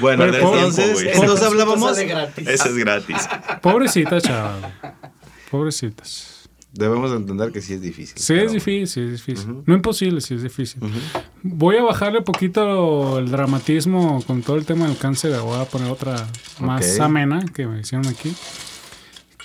Bueno, 0.00 0.24
Pero 0.30 0.44
pobre- 0.44 0.58
entonces, 0.60 0.92
güey. 0.94 1.08
entonces 1.12 1.46
hablábamos... 1.46 1.96
Sale 1.96 2.06
gratis. 2.06 2.46
Ese 2.48 2.68
es 2.68 2.76
gratis. 2.76 3.28
Pobrecitas, 3.62 4.22
chaval. 4.22 4.72
Pobrecitas. 5.50 6.33
Debemos 6.74 7.12
entender 7.12 7.52
que 7.52 7.60
sí 7.60 7.74
es 7.74 7.80
difícil. 7.80 8.18
Sí, 8.18 8.32
pero 8.34 8.46
es 8.46 8.52
difícil, 8.52 8.88
sí 8.88 9.00
es 9.00 9.12
difícil. 9.12 9.62
No 9.64 9.74
imposible, 9.74 10.20
sí 10.20 10.34
es 10.34 10.42
difícil. 10.42 10.82
Voy 11.42 11.76
a 11.76 11.82
bajarle 11.82 12.18
un 12.18 12.24
poquito 12.24 13.18
el 13.20 13.30
dramatismo 13.30 14.22
con 14.26 14.42
todo 14.42 14.56
el 14.56 14.66
tema 14.66 14.88
del 14.88 14.96
cáncer. 14.96 15.38
Voy 15.40 15.60
a 15.60 15.66
poner 15.66 15.90
otra 15.90 16.26
más 16.58 16.98
amena 16.98 17.44
que 17.54 17.66
me 17.66 17.80
hicieron 17.80 18.08
aquí. 18.08 18.34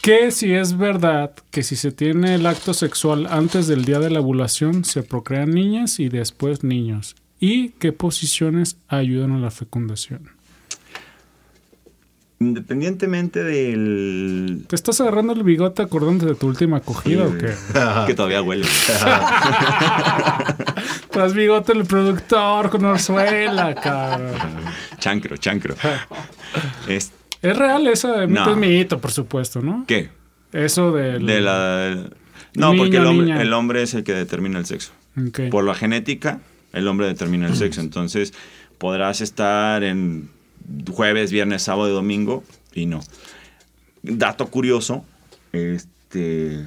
Que 0.02 0.32
si 0.32 0.54
es 0.54 0.78
verdad 0.78 1.34
que 1.52 1.62
si 1.62 1.76
se 1.76 1.92
tiene 1.92 2.36
el 2.36 2.46
acto 2.48 2.74
sexual 2.74 3.28
antes 3.30 3.68
del 3.68 3.86
día 3.86 4.00
de 4.00 4.10
la 4.10 4.22
ovulación, 4.22 4.84
se 4.84 5.04
procrean 5.04 5.52
niñas 5.52 6.00
y 6.00 6.10
después 6.10 6.64
niños. 6.64 7.16
¿Y 7.40 7.70
qué 7.80 7.92
posiciones 7.92 8.78
ayudan 8.88 9.34
a 9.34 9.40
la 9.40 9.52
fecundación? 9.52 10.32
Independientemente 12.42 13.44
del. 13.44 14.64
¿Te 14.68 14.76
estás 14.76 15.00
agarrando 15.02 15.34
el 15.34 15.44
bigote 15.44 15.82
acordándote 15.82 16.32
de 16.34 16.40
tu 16.40 16.48
última 16.48 16.78
acogida 16.78 17.26
o 17.26 17.38
qué? 17.38 17.54
que 18.08 18.14
todavía 18.14 18.42
huele. 18.42 18.66
Tras 21.12 21.34
bigote 21.34 21.74
el 21.74 21.86
productor 21.86 22.70
con 22.70 22.86
orzuela, 22.86 23.76
cabrón. 23.76 24.32
chancro, 25.00 25.38
chancro. 25.38 25.76
Es, 26.88 27.12
Es 27.42 27.58
real 27.58 27.88
esa, 27.88 28.26
mito 28.28 28.46
No. 28.46 28.52
es 28.52 28.58
mito, 28.58 29.00
por 29.00 29.12
supuesto, 29.12 29.62
¿no? 29.62 29.86
¿Qué? 29.88 30.10
Eso 30.54 30.92
del... 30.92 31.26
De 31.26 31.42
la. 31.42 32.06
No, 32.56 32.72
Niño, 32.72 32.84
porque 32.84 32.98
el 32.98 33.06
hombre, 33.06 33.26
niña. 33.28 33.42
el 33.42 33.54
hombre 33.54 33.84
es 33.84 33.94
el 33.94 34.04
que 34.04 34.14
determina 34.14 34.60
el 34.60 34.66
sexo. 34.66 34.92
Por 35.52 35.64
la 35.66 35.76
genética, 35.76 36.40
el 36.74 36.88
hombre 36.88 37.08
determina 37.08 37.48
el 37.48 37.56
sexo. 37.56 37.82
Entonces, 37.82 38.34
podrás 38.78 39.22
estar 39.22 39.84
en 39.84 40.30
jueves, 40.92 41.32
viernes, 41.32 41.64
sábado 41.64 41.90
y 41.90 41.94
domingo 41.94 42.44
y 42.74 42.86
no. 42.86 43.00
Dato 44.04 44.48
curioso, 44.48 45.04
este, 45.52 46.66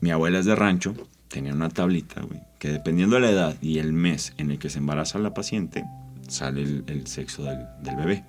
mi 0.00 0.10
abuela 0.10 0.38
es 0.38 0.44
de 0.46 0.54
rancho, 0.54 0.94
tenía 1.28 1.52
una 1.54 1.68
tablita, 1.70 2.20
güey, 2.22 2.40
que 2.58 2.68
dependiendo 2.70 3.16
de 3.16 3.22
la 3.22 3.30
edad 3.30 3.56
y 3.62 3.78
el 3.78 3.92
mes 3.92 4.34
en 4.38 4.50
el 4.50 4.58
que 4.58 4.70
se 4.70 4.78
embaraza 4.78 5.18
la 5.18 5.34
paciente, 5.34 5.84
sale 6.28 6.62
el, 6.62 6.84
el 6.88 7.06
sexo 7.06 7.44
del, 7.44 7.66
del 7.82 7.96
bebé. 7.96 8.24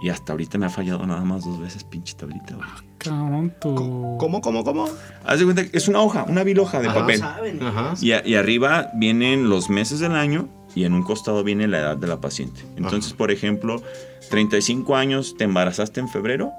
Y 0.00 0.10
hasta 0.10 0.32
ahorita 0.32 0.58
me 0.58 0.66
ha 0.66 0.70
fallado 0.70 1.04
nada 1.06 1.24
más 1.24 1.44
dos 1.44 1.58
veces, 1.58 1.82
pinche 1.82 2.14
tablita, 2.14 2.54
güey. 2.54 2.68
Cabrón, 2.98 3.52
tu... 3.60 4.16
¿Cómo, 4.18 4.40
cómo, 4.40 4.62
cómo? 4.62 4.88
Haz 5.24 5.40
de 5.40 5.44
cuenta 5.44 5.66
que 5.68 5.76
es 5.76 5.88
una 5.88 6.00
hoja, 6.00 6.24
una 6.28 6.44
vil 6.44 6.60
hoja 6.60 6.80
de 6.80 6.86
Ajá. 6.88 7.00
papel. 7.00 7.18
saben. 7.18 7.60
Ajá. 7.62 7.94
Y, 8.00 8.12
a- 8.12 8.24
y 8.26 8.36
arriba 8.36 8.90
vienen 8.94 9.48
los 9.50 9.70
meses 9.70 9.98
del 9.98 10.12
año 10.14 10.48
y 10.74 10.84
en 10.84 10.92
un 10.94 11.02
costado 11.02 11.42
viene 11.44 11.66
la 11.68 11.78
edad 11.78 11.96
de 11.96 12.06
la 12.06 12.20
paciente. 12.20 12.60
Entonces, 12.76 13.12
por 13.12 13.30
ejemplo, 13.30 13.82
35 14.30 14.96
años, 14.96 15.34
te 15.36 15.44
embarazaste 15.44 16.00
en 16.00 16.08
febrero, 16.08 16.52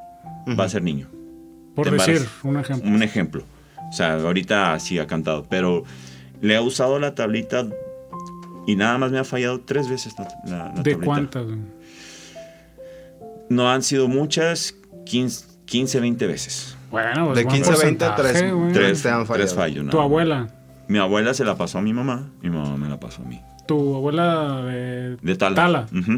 va 0.60 0.66
a 0.66 0.70
ser 0.70 0.82
niño. 0.84 1.08
Por 1.76 1.86
te 1.90 1.92
decir, 1.96 2.28
un 2.44 2.58
ejemplo. 2.58 2.90
Un 2.90 3.04
ejemplo. 3.04 3.44
O 3.90 3.94
sea, 3.94 4.14
ahorita 4.16 4.78
sí 4.80 5.00
ha 5.00 5.08
cantado, 5.08 5.46
pero 5.50 5.84
le 6.42 6.56
he 6.56 6.60
usado 6.60 7.00
la 7.00 7.16
tablita 7.16 7.66
y 8.68 8.76
nada 8.76 8.98
más 8.98 9.12
me 9.12 9.20
ha 9.20 9.24
fallado 9.24 9.62
tres 9.62 9.90
veces 9.90 10.14
la, 10.18 10.28
la- 10.46 10.58
la 10.76 10.82
¿De 10.84 10.92
tablita. 10.92 11.06
cuántas? 11.06 11.46
No 13.50 13.70
han 13.70 13.82
sido 13.84 14.08
muchas, 14.08 14.76
15, 15.06 15.46
15 15.66 16.00
20 16.00 16.28
veces. 16.28 16.76
Bueno, 16.92 17.26
pues 17.28 17.38
De 17.38 17.44
buen 17.46 17.56
15 17.56 17.72
a 17.72 17.76
20, 17.84 18.06
porcentaje, 18.06 18.40
tres. 18.40 18.54
güey. 18.54 18.74
Tres, 18.74 19.02
te 19.02 19.10
han 19.10 19.26
fallado. 19.26 19.34
tres 19.46 19.54
fallos. 19.56 19.78
nada 19.86 19.92
Tu 19.92 20.00
abuela. 20.00 20.48
Mi 20.88 20.98
abuela 20.98 21.34
se 21.34 21.46
la 21.46 21.56
pasó 21.56 21.78
a 21.78 21.82
mi 21.82 21.94
mamá, 21.94 22.30
mi 22.42 22.50
mamá 22.50 22.76
me 22.78 22.90
la 22.90 23.00
pasó 23.00 23.22
a 23.22 23.26
mí. 23.26 23.40
Tu 23.70 23.96
abuela 23.96 24.64
de... 24.64 25.16
De 25.22 25.36
Tala. 25.36 25.56
Tala. 25.56 25.86
Ujú. 25.94 26.18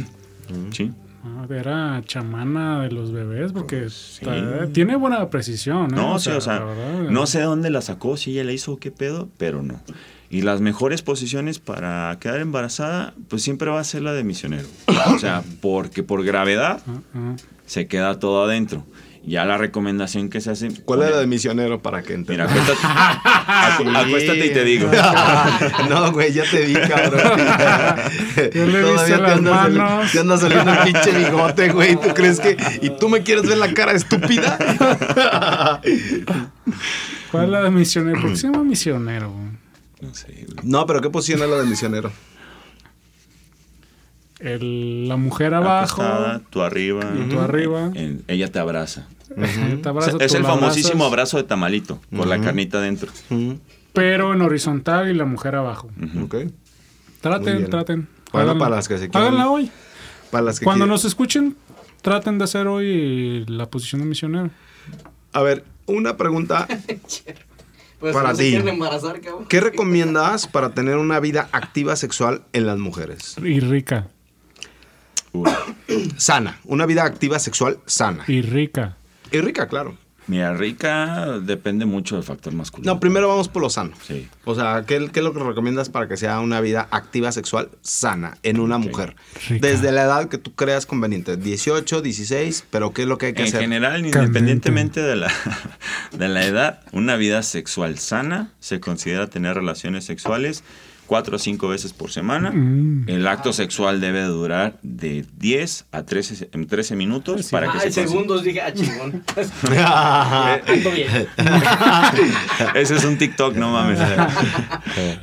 Sí. 0.71 0.89
Ah, 1.25 1.45
era 1.49 2.01
chamana 2.05 2.81
de 2.81 2.91
los 2.91 3.11
bebés 3.11 3.51
porque 3.51 3.83
está- 3.85 4.67
tiene 4.71 4.95
buena 4.95 5.29
precisión. 5.29 5.87
¿eh? 5.91 5.95
No, 5.97 6.17
sí, 6.17 6.29
o 6.29 6.39
sea, 6.39 6.59
verdad, 6.59 7.09
no 7.09 7.27
sé 7.27 7.41
dónde 7.41 7.69
la 7.69 7.81
sacó, 7.81 8.15
si 8.15 8.31
ella 8.31 8.45
la 8.45 8.53
hizo 8.53 8.71
o 8.71 8.77
qué 8.79 8.89
pedo, 8.89 9.27
pero 9.37 9.61
no. 9.63 9.81
Y 10.29 10.43
las 10.43 10.61
mejores 10.61 11.01
posiciones 11.01 11.59
para 11.59 12.17
quedar 12.21 12.39
embarazada, 12.39 13.13
pues 13.27 13.41
siempre 13.43 13.69
va 13.69 13.81
a 13.81 13.83
ser 13.83 14.01
la 14.01 14.13
de 14.13 14.23
misionero. 14.23 14.67
O 15.13 15.19
sea, 15.19 15.43
porque 15.61 16.03
por 16.03 16.23
gravedad 16.23 16.81
Ah, 16.87 16.99
ah. 17.15 17.35
se 17.65 17.87
queda 17.87 18.17
todo 18.17 18.45
adentro. 18.45 18.85
Ya 19.23 19.45
la 19.45 19.55
recomendación 19.57 20.29
que 20.29 20.41
se 20.41 20.49
hace. 20.49 20.69
¿Cuál 20.83 21.01
la 21.01 21.09
el- 21.09 21.15
de 21.19 21.27
misionero 21.27 21.79
para 21.81 22.01
que 22.01 22.17
Mira, 22.17 22.45
entiendas? 22.45 22.75
acuéstate, 22.83 23.83
acu- 23.83 23.95
acuéstate 24.07 24.45
y 24.47 24.49
te 24.49 24.63
digo. 24.63 24.89
no, 25.89 26.11
güey, 26.11 26.33
ya 26.33 26.43
te 26.49 26.65
vi, 26.65 26.73
cabrón. 26.73 27.21
Yo 28.53 28.65
le 28.65 28.81
Todavía 28.81 29.17
te 29.25 29.31
andas, 29.31 29.55
sali- 29.61 29.77
manos. 29.77 30.11
te 30.11 30.19
andas 30.19 30.41
saliendo 30.41 30.71
el 30.73 30.77
pinche 30.79 31.11
bigote, 31.11 31.69
güey. 31.71 31.95
¿Tú 31.97 32.09
crees 32.15 32.39
que.? 32.39 32.57
¿Y 32.81 32.89
tú 32.97 33.09
me 33.09 33.21
quieres 33.21 33.47
ver 33.47 33.59
la 33.59 33.71
cara 33.73 33.91
estúpida? 33.91 34.57
¿Cuál 37.31 37.43
es 37.45 37.49
la 37.49 37.61
de 37.63 37.69
misionero? 37.71 38.21
¿Por 38.21 38.31
qué 38.31 38.35
se 38.37 38.47
llama 38.47 38.63
misionero? 38.63 39.31
güey? 39.31 39.45
No 40.01 40.13
sé, 40.15 40.27
güey. 40.47 40.57
no, 40.63 40.85
pero 40.87 40.99
¿qué 41.01 41.09
posición 41.11 41.43
es 41.43 41.49
la 41.49 41.57
de 41.57 41.65
misionero? 41.65 42.11
El- 44.41 45.07
la 45.07 45.17
mujer 45.17 45.53
abajo. 45.53 46.01
Acostada, 46.01 46.41
tú 46.49 46.61
arriba. 46.61 47.01
Y 47.17 47.29
tú 47.29 47.39
arriba. 47.39 47.91
en- 47.93 48.23
ella 48.27 48.51
te 48.51 48.59
abraza. 48.59 49.07
te 49.81 49.87
abraza, 49.89 50.17
es 50.19 50.31
tú 50.31 50.37
el 50.37 50.43
la 50.43 50.49
famosísimo 50.49 51.05
abrazas, 51.05 51.33
abrazo 51.33 51.37
de 51.37 51.43
tamalito, 51.43 51.99
con 52.15 52.27
la 52.27 52.41
carnita 52.41 52.79
adentro. 52.79 53.11
Pero 53.93 54.33
en 54.33 54.41
horizontal 54.41 55.09
y 55.09 55.13
la 55.13 55.25
mujer 55.25 55.55
abajo. 55.55 55.89
Ok. 56.23 56.33
Muy 56.35 56.53
Traten, 57.21 57.57
bien. 57.57 57.69
traten. 57.69 58.07
Bueno, 58.31 58.49
Háganla. 58.51 58.63
para 58.65 58.75
las 58.77 58.87
que 58.87 58.97
se 58.97 59.09
quieran- 59.09 59.27
Háganla 59.33 59.49
hoy. 59.49 59.69
Para 60.31 60.43
las 60.45 60.59
que 60.59 60.63
Cuando 60.65 60.85
quieran- 60.85 60.93
nos 60.95 61.05
escuchen, 61.05 61.55
traten 62.01 62.37
de 62.39 62.45
hacer 62.45 62.67
hoy 62.67 63.45
la 63.47 63.67
posición 63.69 64.01
de 64.01 64.07
misionero. 64.07 64.49
A 65.33 65.41
ver, 65.41 65.63
una 65.85 66.17
pregunta. 66.17 66.67
Pues 67.99 68.15
Para 68.15 68.29
no 68.29 68.35
se 68.35 68.43
ti. 68.45 68.49
quieren 68.49 68.67
embarazar, 68.67 69.21
cabrón. 69.21 69.45
¿Qué 69.47 69.61
recomiendas 69.61 70.47
para 70.47 70.71
tener 70.71 70.97
una 70.97 71.19
vida 71.19 71.49
activa 71.51 71.95
sexual 71.95 72.41
en 72.51 72.65
las 72.65 72.79
mujeres? 72.79 73.35
Y 73.43 73.59
rica. 73.59 74.07
Uy. 75.33 75.49
Sana. 76.17 76.59
Una 76.65 76.85
vida 76.85 77.03
activa 77.03 77.39
sexual 77.39 77.79
sana. 77.85 78.23
Y 78.27 78.41
rica. 78.41 78.97
Y 79.31 79.39
rica, 79.39 79.67
claro. 79.67 79.97
Mira, 80.27 80.53
rica 80.53 81.39
depende 81.39 81.85
mucho 81.85 82.15
del 82.15 82.23
factor 82.23 82.53
masculino. 82.53 82.93
No, 82.93 82.99
primero 82.99 83.27
vamos 83.27 83.49
por 83.49 83.61
lo 83.63 83.69
sano. 83.69 83.91
Sí. 84.07 84.29
O 84.45 84.55
sea, 84.55 84.85
¿qué, 84.87 85.09
qué 85.11 85.19
es 85.19 85.23
lo 85.25 85.33
que 85.33 85.39
recomiendas 85.39 85.89
para 85.89 86.07
que 86.07 86.15
sea 86.15 86.39
una 86.39 86.61
vida 86.61 86.87
activa 86.91 87.31
sexual 87.31 87.69
sana 87.81 88.37
en 88.43 88.59
una 88.59 88.77
mujer? 88.77 89.15
Rica. 89.49 89.67
Desde 89.67 89.91
la 89.91 90.03
edad 90.03 90.29
que 90.29 90.37
tú 90.37 90.53
creas 90.53 90.85
conveniente, 90.85 91.35
18, 91.37 92.01
16, 92.01 92.65
pero 92.69 92.93
¿qué 92.93 93.01
es 93.01 93.07
lo 93.07 93.17
que 93.17 93.27
hay 93.27 93.33
que 93.33 93.41
En 93.41 93.47
hacer? 93.47 93.61
general, 93.61 94.05
independientemente 94.05 95.01
de 95.01 95.15
la, 95.17 95.31
de 96.17 96.29
la 96.29 96.45
edad, 96.45 96.81
una 96.91 97.15
vida 97.15 97.41
sexual 97.43 97.97
sana 97.97 98.53
se 98.59 98.79
considera 98.79 99.27
tener 99.27 99.55
relaciones 99.55 100.05
sexuales 100.05 100.63
cuatro 101.11 101.35
a 101.35 101.39
cinco 101.39 101.67
veces 101.67 101.91
por 101.91 102.09
semana. 102.09 102.51
Mm. 102.51 103.03
El 103.09 103.27
acto 103.27 103.51
sexual 103.51 103.99
debe 103.99 104.21
durar 104.21 104.79
de 104.81 105.25
10 105.39 105.87
a 105.91 106.03
13, 106.03 106.51
en 106.53 106.67
13 106.67 106.95
minutos 106.95 107.49
para 107.49 107.69
que 107.69 107.79
Ay, 107.79 107.91
se 107.91 108.07
segundos, 108.07 108.45
dije, 108.45 108.61
ah, 108.61 108.73
chingón. 108.73 109.21
Bien. 110.95 111.27
Ese 112.75 112.95
es 112.95 113.03
un 113.03 113.17
TikTok, 113.17 113.57
no 113.57 113.73
mames. 113.73 113.99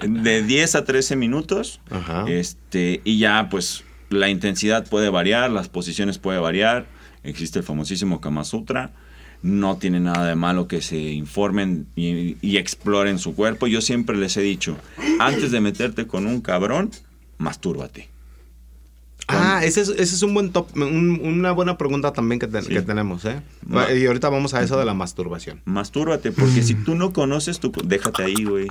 De 0.07 0.43
10 0.43 0.75
a 0.75 0.85
13 0.85 1.17
minutos. 1.17 1.81
Ajá. 1.89 2.27
Este, 2.29 3.01
y 3.05 3.17
ya, 3.17 3.49
pues, 3.51 3.83
la 4.11 4.29
intensidad 4.29 4.87
puede 4.87 5.09
variar, 5.09 5.51
las 5.51 5.71
posiciones 5.71 6.19
puede 6.19 6.39
variar. 6.39 6.85
Existe 7.23 7.61
el 7.61 7.65
famosísimo 7.65 8.21
Kama 8.21 8.45
Sutra. 8.45 8.93
No 9.43 9.77
tiene 9.77 10.01
nada 10.01 10.27
de 10.27 10.35
malo 10.35 10.67
que 10.67 10.81
se 10.83 10.97
informen 10.99 11.87
y, 11.95 12.37
y 12.41 12.57
exploren 12.57 13.19
su 13.19 13.35
cuerpo. 13.35 13.67
Yo 13.69 13.81
siempre 13.81 14.17
les 14.17 14.37
he 14.37 14.41
dicho, 14.43 14.77
antes 15.21 15.51
de 15.53 15.61
meterte 15.61 16.07
con 16.07 16.27
un 16.27 16.41
cabrón, 16.41 16.91
mastúrbate. 17.39 18.09
Ah, 19.31 19.61
ese 19.63 19.83
es, 19.83 19.89
ese 19.91 20.15
es 20.15 20.23
un 20.23 20.33
buen 20.33 20.51
top, 20.53 20.75
un- 20.75 21.21
una 21.23 21.53
buena 21.53 21.77
pregunta 21.77 22.13
también 22.15 22.39
que, 22.39 22.47
te- 22.47 22.63
Sí. 22.63 22.69
que 22.71 22.81
tenemos, 22.83 23.25
¿eh? 23.27 23.43
Ma- 23.67 23.93
Y 23.93 24.07
ahorita 24.07 24.29
vamos 24.31 24.55
a 24.55 24.63
eso 24.63 24.79
de 24.79 24.87
la 24.87 24.95
masturbación. 24.95 25.61
Mastúrbate, 25.67 26.33
porque 26.33 26.63
si 26.63 26.75
tú 26.75 26.95
no 26.95 27.13
conoces 27.13 27.61
tu... 27.61 27.71
Déjate 27.85 28.25
ahí, 28.25 28.45
güey. 28.45 28.69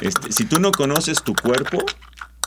Este, 0.00 0.32
si 0.32 0.46
tú 0.46 0.58
no 0.58 0.72
conoces 0.72 1.22
tu 1.22 1.34
cuerpo, 1.34 1.84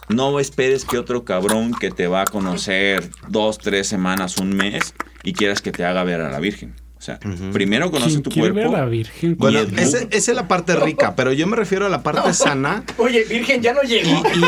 no 0.09 0.39
esperes 0.39 0.84
que 0.84 0.97
otro 0.97 1.24
cabrón 1.24 1.74
que 1.80 1.91
te 1.91 2.07
va 2.07 2.22
a 2.24 2.26
conocer 2.26 3.09
dos, 3.30 3.59
tres 3.59 3.88
semanas, 3.88 4.38
un 4.38 4.55
mes, 4.55 4.95
y 5.24 5.34
quieras 5.34 5.61
que 5.61 5.72
te 5.72 5.86
haga 5.86 6.03
ver 6.03 6.22
a 6.22 6.32
la 6.32 6.39
Virgen. 6.39 6.74
O 7.05 7.07
sea, 7.07 7.19
primero 7.53 7.91
conoce 7.91 8.09
¿Quién 8.09 8.23
tu 8.23 8.29
ver 8.41 8.53
cuerpo. 8.53 8.75
a 8.75 8.79
la 8.79 8.85
Virgen? 8.85 9.35
Bueno, 9.37 9.59
esa 9.77 9.99
es 10.11 10.27
la 10.29 10.47
parte 10.47 10.75
rica, 10.75 11.15
pero 11.15 11.31
yo 11.33 11.45
me 11.45 11.55
refiero 11.55 11.85
a 11.85 11.89
la 11.89 12.01
parte 12.01 12.33
sana. 12.33 12.83
Oye, 12.97 13.23
Virgen, 13.25 13.61
ya 13.61 13.73
no 13.73 13.83
llegó. 13.83 14.23
Y 14.33 14.43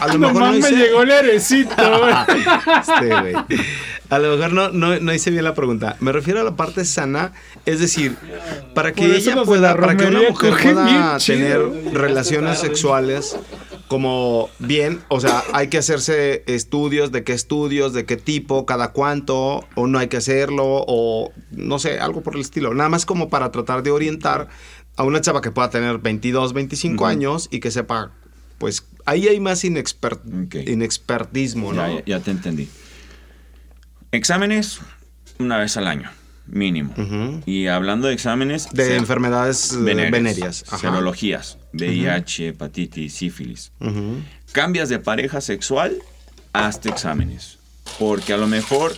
a 0.00 0.06
lo 0.06 0.18
mejor 0.20 0.34
no 0.34 0.40
Nomás 0.52 0.52
me 0.52 0.58
hice- 0.58 0.76
llegó 0.76 1.02
el. 1.02 1.10
Este, 1.30 3.08
güey. 3.20 3.34
A 4.10 4.18
lo 4.20 4.36
mejor 4.36 4.52
no, 4.52 4.68
no, 4.70 5.00
no 5.00 5.12
hice 5.12 5.32
bien 5.32 5.42
la 5.42 5.54
pregunta. 5.54 5.96
Me 5.98 6.12
refiero 6.12 6.40
a 6.40 6.44
la 6.44 6.54
parte 6.54 6.84
sana, 6.84 7.32
es 7.64 7.80
decir, 7.80 8.14
para 8.74 8.92
que 8.92 9.16
ella 9.16 9.42
pueda, 9.42 9.76
para 9.76 9.96
que 9.96 10.04
una 10.06 10.20
mujer 10.30 10.54
pueda 10.62 11.18
tener 11.18 11.60
relaciones 11.92 12.60
sexuales 12.60 13.36
como 13.88 14.48
bien, 14.58 15.00
o 15.08 15.20
sea, 15.20 15.42
hay 15.52 15.68
que 15.68 15.78
hacerse 15.78 16.42
estudios, 16.46 17.12
de 17.12 17.22
qué 17.24 17.32
estudios, 17.32 17.92
de 17.92 18.04
qué 18.04 18.16
tipo, 18.16 18.66
cada 18.66 18.92
cuánto, 18.92 19.64
o 19.76 19.86
no 19.86 19.98
hay 19.98 20.08
que 20.08 20.16
hacerlo, 20.16 20.64
o 20.86 21.32
no 21.52 21.78
sé, 21.78 22.00
algo 22.00 22.22
por 22.22 22.34
el 22.34 22.40
estilo. 22.40 22.74
Nada 22.74 22.88
más 22.88 23.06
como 23.06 23.28
para 23.28 23.50
tratar 23.52 23.82
de 23.82 23.90
orientar 23.92 24.48
a 24.96 25.04
una 25.04 25.20
chava 25.20 25.40
que 25.40 25.50
pueda 25.50 25.70
tener 25.70 25.98
22, 25.98 26.52
25 26.52 26.94
Ujú. 27.04 27.06
años 27.06 27.48
y 27.52 27.60
que 27.60 27.70
sepa, 27.70 28.10
pues 28.58 28.84
ahí 29.04 29.28
hay 29.28 29.38
más 29.40 29.62
inexper- 29.64 30.20
inexpertismo, 30.68 31.72
¿no? 31.72 31.98
Ya- 31.98 32.04
ya 32.04 32.20
te 32.20 32.30
entendí. 32.32 32.68
Exámenes 34.12 34.80
una 35.38 35.58
vez 35.58 35.76
al 35.76 35.86
año, 35.86 36.10
mínimo. 36.46 36.94
Y 37.46 37.66
hablando 37.66 38.08
de 38.08 38.14
exámenes... 38.14 38.68
De 38.72 38.84
se- 38.86 38.96
enfermedades 38.96 39.72
eh, 39.72 39.76
venéreas, 39.78 40.12
venéreas. 40.12 40.64
Serologías, 40.80 41.58
VIH, 41.72 42.48
hepatitis, 42.48 43.12
sífilis. 43.14 43.72
Cambias 44.52 44.88
de 44.88 44.98
pareja 44.98 45.40
sexual, 45.40 45.96
hazte 46.52 46.88
exámenes. 46.88 47.58
Porque 47.98 48.32
a 48.32 48.36
lo 48.36 48.46
mejor 48.46 48.96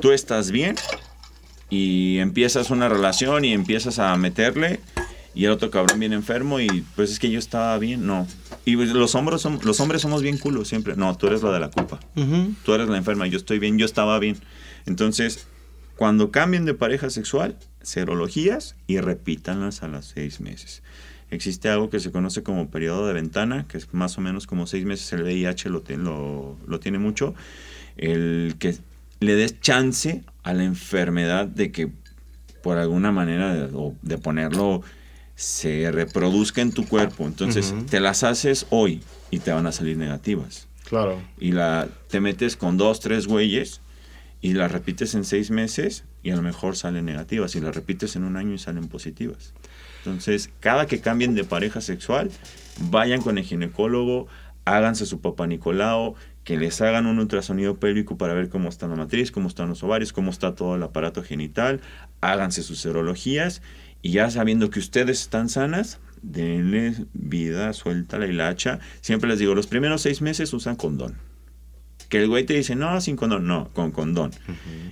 tú 0.00 0.12
estás 0.12 0.50
bien 0.50 0.74
y 1.70 2.18
empiezas 2.18 2.70
una 2.70 2.88
relación 2.88 3.44
y 3.44 3.52
empiezas 3.52 3.98
a 3.98 4.14
meterle 4.16 4.80
y 5.34 5.44
el 5.44 5.50
otro 5.50 5.70
cabrón 5.70 5.98
viene 6.00 6.14
enfermo 6.14 6.60
y 6.60 6.84
pues 6.94 7.10
es 7.10 7.18
que 7.18 7.30
yo 7.30 7.38
estaba 7.38 7.76
bien, 7.78 8.06
no. 8.06 8.26
Y 8.64 8.76
pues, 8.76 8.88
los 8.90 9.14
hombres, 9.14 9.44
som- 9.44 9.60
los 9.62 9.80
hombres 9.80 10.00
somos 10.02 10.22
bien 10.22 10.38
culos 10.38 10.68
siempre. 10.68 10.96
No, 10.96 11.14
tú 11.16 11.26
eres 11.26 11.42
la 11.42 11.52
de 11.52 11.60
la 11.60 11.70
culpa. 11.70 12.00
Tú 12.64 12.72
eres 12.74 12.88
la 12.88 12.96
enferma, 12.96 13.26
yo 13.26 13.36
estoy 13.36 13.58
bien, 13.58 13.78
yo 13.78 13.84
estaba 13.86 14.18
bien. 14.18 14.38
Entonces, 14.86 15.46
cuando 15.96 16.30
cambien 16.30 16.64
de 16.64 16.74
pareja 16.74 17.10
sexual, 17.10 17.56
serologías 17.82 18.76
y 18.86 18.98
repítanlas 19.00 19.82
a 19.82 19.88
los 19.88 20.06
seis 20.06 20.40
meses. 20.40 20.82
existe 21.30 21.68
algo 21.68 21.90
que 21.90 21.98
se 21.98 22.12
conoce 22.12 22.42
como 22.44 22.70
periodo 22.70 23.06
de 23.08 23.12
ventana, 23.12 23.66
que 23.66 23.78
es 23.78 23.92
más 23.92 24.16
o 24.16 24.20
menos 24.20 24.46
como 24.46 24.66
seis 24.68 24.84
meses, 24.84 25.12
el 25.12 25.22
VIH 25.24 25.70
lo, 25.70 25.80
tiene- 25.82 26.04
lo, 26.04 26.56
lo 26.68 26.78
tiene 26.78 26.98
mucho, 26.98 27.34
el 27.96 28.54
que 28.60 28.76
le 29.20 29.34
des 29.34 29.60
chance 29.60 30.22
a 30.44 30.52
la 30.54 30.62
enfermedad 30.64 31.46
de 31.46 31.72
que 31.72 31.90
por 32.62 32.78
alguna 32.78 33.10
manera 33.10 33.52
de, 33.54 33.70
o 33.74 33.94
de 34.02 34.18
ponerlo 34.18 34.82
se 35.34 35.90
reproduzca 35.90 36.62
en 36.62 36.70
tu 36.72 36.86
cuerpo. 36.86 37.26
Entonces, 37.26 37.72
Ujú. 37.72 37.86
te 37.86 38.00
las 38.00 38.22
haces 38.22 38.66
hoy 38.70 39.02
y 39.30 39.40
te 39.40 39.50
van 39.52 39.66
a 39.66 39.72
salir 39.72 39.96
negativas. 39.96 40.68
Claro. 40.88 41.20
Y 41.40 41.52
la, 41.52 41.88
te 42.08 42.20
metes 42.20 42.56
con 42.56 42.76
dos, 42.76 43.00
tres 43.00 43.26
güeyes 43.26 43.80
y 44.40 44.52
las 44.52 44.70
repites 44.70 45.14
en 45.14 45.24
seis 45.24 45.50
meses 45.50 46.04
y 46.22 46.30
a 46.30 46.36
lo 46.36 46.42
mejor 46.42 46.76
salen 46.76 47.04
negativas. 47.04 47.54
Y 47.56 47.60
las 47.60 47.74
repites 47.74 48.16
en 48.16 48.24
un 48.24 48.36
año 48.36 48.54
y 48.54 48.58
salen 48.58 48.88
positivas. 48.88 49.54
Entonces, 49.98 50.50
cada 50.60 50.86
que 50.86 51.00
cambien 51.00 51.34
de 51.34 51.44
pareja 51.44 51.80
sexual, 51.80 52.30
vayan 52.90 53.22
con 53.22 53.38
el 53.38 53.44
ginecólogo, 53.44 54.28
háganse 54.64 55.06
su 55.06 55.20
papá 55.20 55.46
Nicolau, 55.46 56.14
que 56.44 56.56
les 56.56 56.80
hagan 56.80 57.06
un 57.06 57.18
ultrasonido 57.18 57.76
pélvico 57.76 58.16
para 58.16 58.34
ver 58.34 58.48
cómo 58.48 58.68
está 58.68 58.86
la 58.86 58.94
matriz, 58.94 59.32
cómo 59.32 59.48
están 59.48 59.68
los 59.68 59.82
ovarios, 59.82 60.12
cómo 60.12 60.30
está 60.30 60.54
todo 60.54 60.76
el 60.76 60.82
aparato 60.84 61.24
genital, 61.24 61.80
háganse 62.20 62.62
sus 62.62 62.78
serologías 62.78 63.62
y 64.00 64.12
ya 64.12 64.30
sabiendo 64.30 64.70
que 64.70 64.78
ustedes 64.78 65.22
están 65.22 65.48
sanas, 65.48 65.98
denle 66.22 66.94
vida, 67.14 67.72
suelta 67.72 68.18
la 68.18 68.28
hilacha. 68.28 68.78
Siempre 69.00 69.28
les 69.28 69.40
digo, 69.40 69.56
los 69.56 69.66
primeros 69.66 70.02
seis 70.02 70.22
meses 70.22 70.52
usan 70.52 70.76
condón. 70.76 71.16
Que 72.08 72.18
el 72.22 72.28
güey 72.28 72.44
te 72.44 72.54
dice, 72.54 72.76
no, 72.76 73.00
sin 73.00 73.16
condón, 73.16 73.46
no, 73.46 73.68
con 73.74 73.90
condón. 73.90 74.30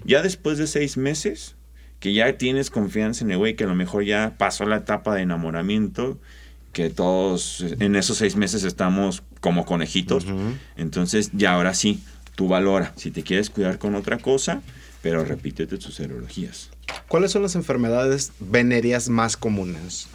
Ya 0.05 0.21
después 0.23 0.59
de 0.59 0.67
seis 0.67 0.97
meses, 0.97 1.55
que 2.01 2.13
ya 2.13 2.37
tienes 2.39 2.71
confianza 2.71 3.25
en 3.25 3.31
el 3.31 3.39
güey, 3.39 3.55
que 3.55 3.65
a 3.65 3.67
lo 3.69 3.75
mejor 3.75 4.05
ya 4.05 4.35
pasó 4.37 4.67
la 4.67 4.77
etapa 4.79 5.15
de 5.15 5.23
enamoramiento, 5.23 6.19
que 6.73 6.91
todos 6.91 7.65
en 7.79 7.95
esos 7.95 8.17
seis 8.19 8.35
meses 8.37 8.65
estamos 8.65 9.23
como 9.41 9.65
conejitos. 9.65 10.27
Entonces, 10.77 11.31
ya 11.33 11.53
ahora 11.55 11.73
sí, 11.75 12.03
tú 12.35 12.49
valora. 12.49 12.93
Si 12.97 13.11
te 13.13 13.23
quieres 13.23 13.49
cuidar 13.49 13.79
con 13.79 13.95
otra 13.95 14.19
cosa, 14.19 14.61
pero 15.01 15.25
repítete 15.25 15.79
tus 15.79 15.95
serologías. 15.95 16.71
¿Cuáles 17.07 17.31
son 17.31 17.43
las 17.43 17.55
enfermedades 17.55 18.33
venéreas 18.41 19.09
más 19.09 19.37
comunes 19.37 20.09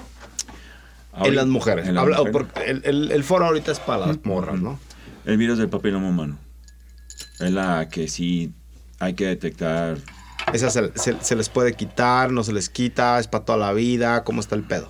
en 1.23 1.35
las 1.35 1.47
mujeres? 1.47 1.87
en 1.87 1.95
las 1.95 2.03
Habla- 2.03 2.17
mujeres. 2.17 2.33
porque 2.33 2.69
el, 2.69 2.81
el- 2.83 3.11
el 3.13 3.23
foro 3.23 3.45
ahorita 3.45 3.71
es 3.71 3.79
para 3.79 4.07
las 4.07 4.25
morras, 4.25 4.59
¿no? 4.59 4.77
El 5.25 5.37
virus 5.37 5.57
del 5.59 5.69
papiloma 5.69 6.09
humano. 6.09 6.37
Es 7.39 7.51
la 7.51 7.87
que 7.89 8.07
sí 8.07 8.51
hay 8.99 9.13
que 9.13 9.25
detectar. 9.27 9.97
Esas 10.53 10.73
se, 10.73 10.91
se- 10.95 11.21
se 11.21 11.35
les 11.35 11.49
puede 11.49 11.73
quitar, 11.73 12.31
no 12.31 12.43
se 12.43 12.53
les 12.53 12.69
quita, 12.69 13.19
es 13.19 13.27
para 13.27 13.45
toda 13.45 13.57
la 13.57 13.73
vida, 13.73 14.23
¿cómo 14.23 14.41
está 14.41 14.55
el 14.55 14.63
pedo? 14.63 14.89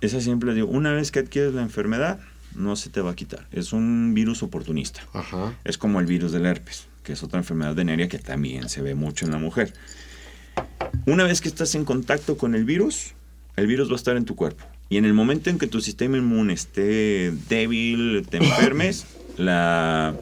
Esa 0.00 0.20
siempre 0.20 0.54
digo, 0.54 0.68
una 0.68 0.92
vez 0.92 1.10
que 1.10 1.18
adquieres 1.18 1.52
la 1.52 1.62
enfermedad, 1.62 2.20
no 2.54 2.74
se 2.76 2.90
te 2.90 3.00
va 3.00 3.10
a 3.10 3.14
quitar. 3.14 3.46
Es 3.52 3.72
un 3.72 4.12
virus 4.14 4.42
oportunista. 4.42 5.02
Ajá. 5.12 5.54
Es 5.64 5.78
como 5.78 6.00
el 6.00 6.06
virus 6.06 6.32
del 6.32 6.46
herpes, 6.46 6.86
que 7.02 7.12
es 7.12 7.22
otra 7.22 7.38
enfermedad 7.38 7.74
venérea 7.74 8.08
que 8.08 8.18
también 8.18 8.68
se 8.68 8.82
ve 8.82 8.94
mucho 8.94 9.24
en 9.26 9.32
la 9.32 9.38
mujer. 9.38 9.72
Una 11.06 11.24
vez 11.24 11.40
que 11.40 11.48
estás 11.48 11.74
en 11.74 11.84
contacto 11.84 12.36
con 12.38 12.54
el 12.54 12.64
virus, 12.64 13.14
el 13.56 13.66
virus 13.66 13.88
va 13.88 13.92
a 13.94 13.96
estar 13.96 14.16
en 14.16 14.24
tu 14.24 14.36
cuerpo. 14.36 14.64
Y 14.88 14.96
en 14.96 15.04
el 15.04 15.12
momento 15.14 15.50
en 15.50 15.58
que 15.58 15.66
tu 15.66 15.80
sistema 15.80 16.16
inmune 16.16 16.52
esté 16.52 17.30
débil, 17.48 18.26
te 18.28 18.36
enfermes, 18.44 19.06
la, 19.36 20.14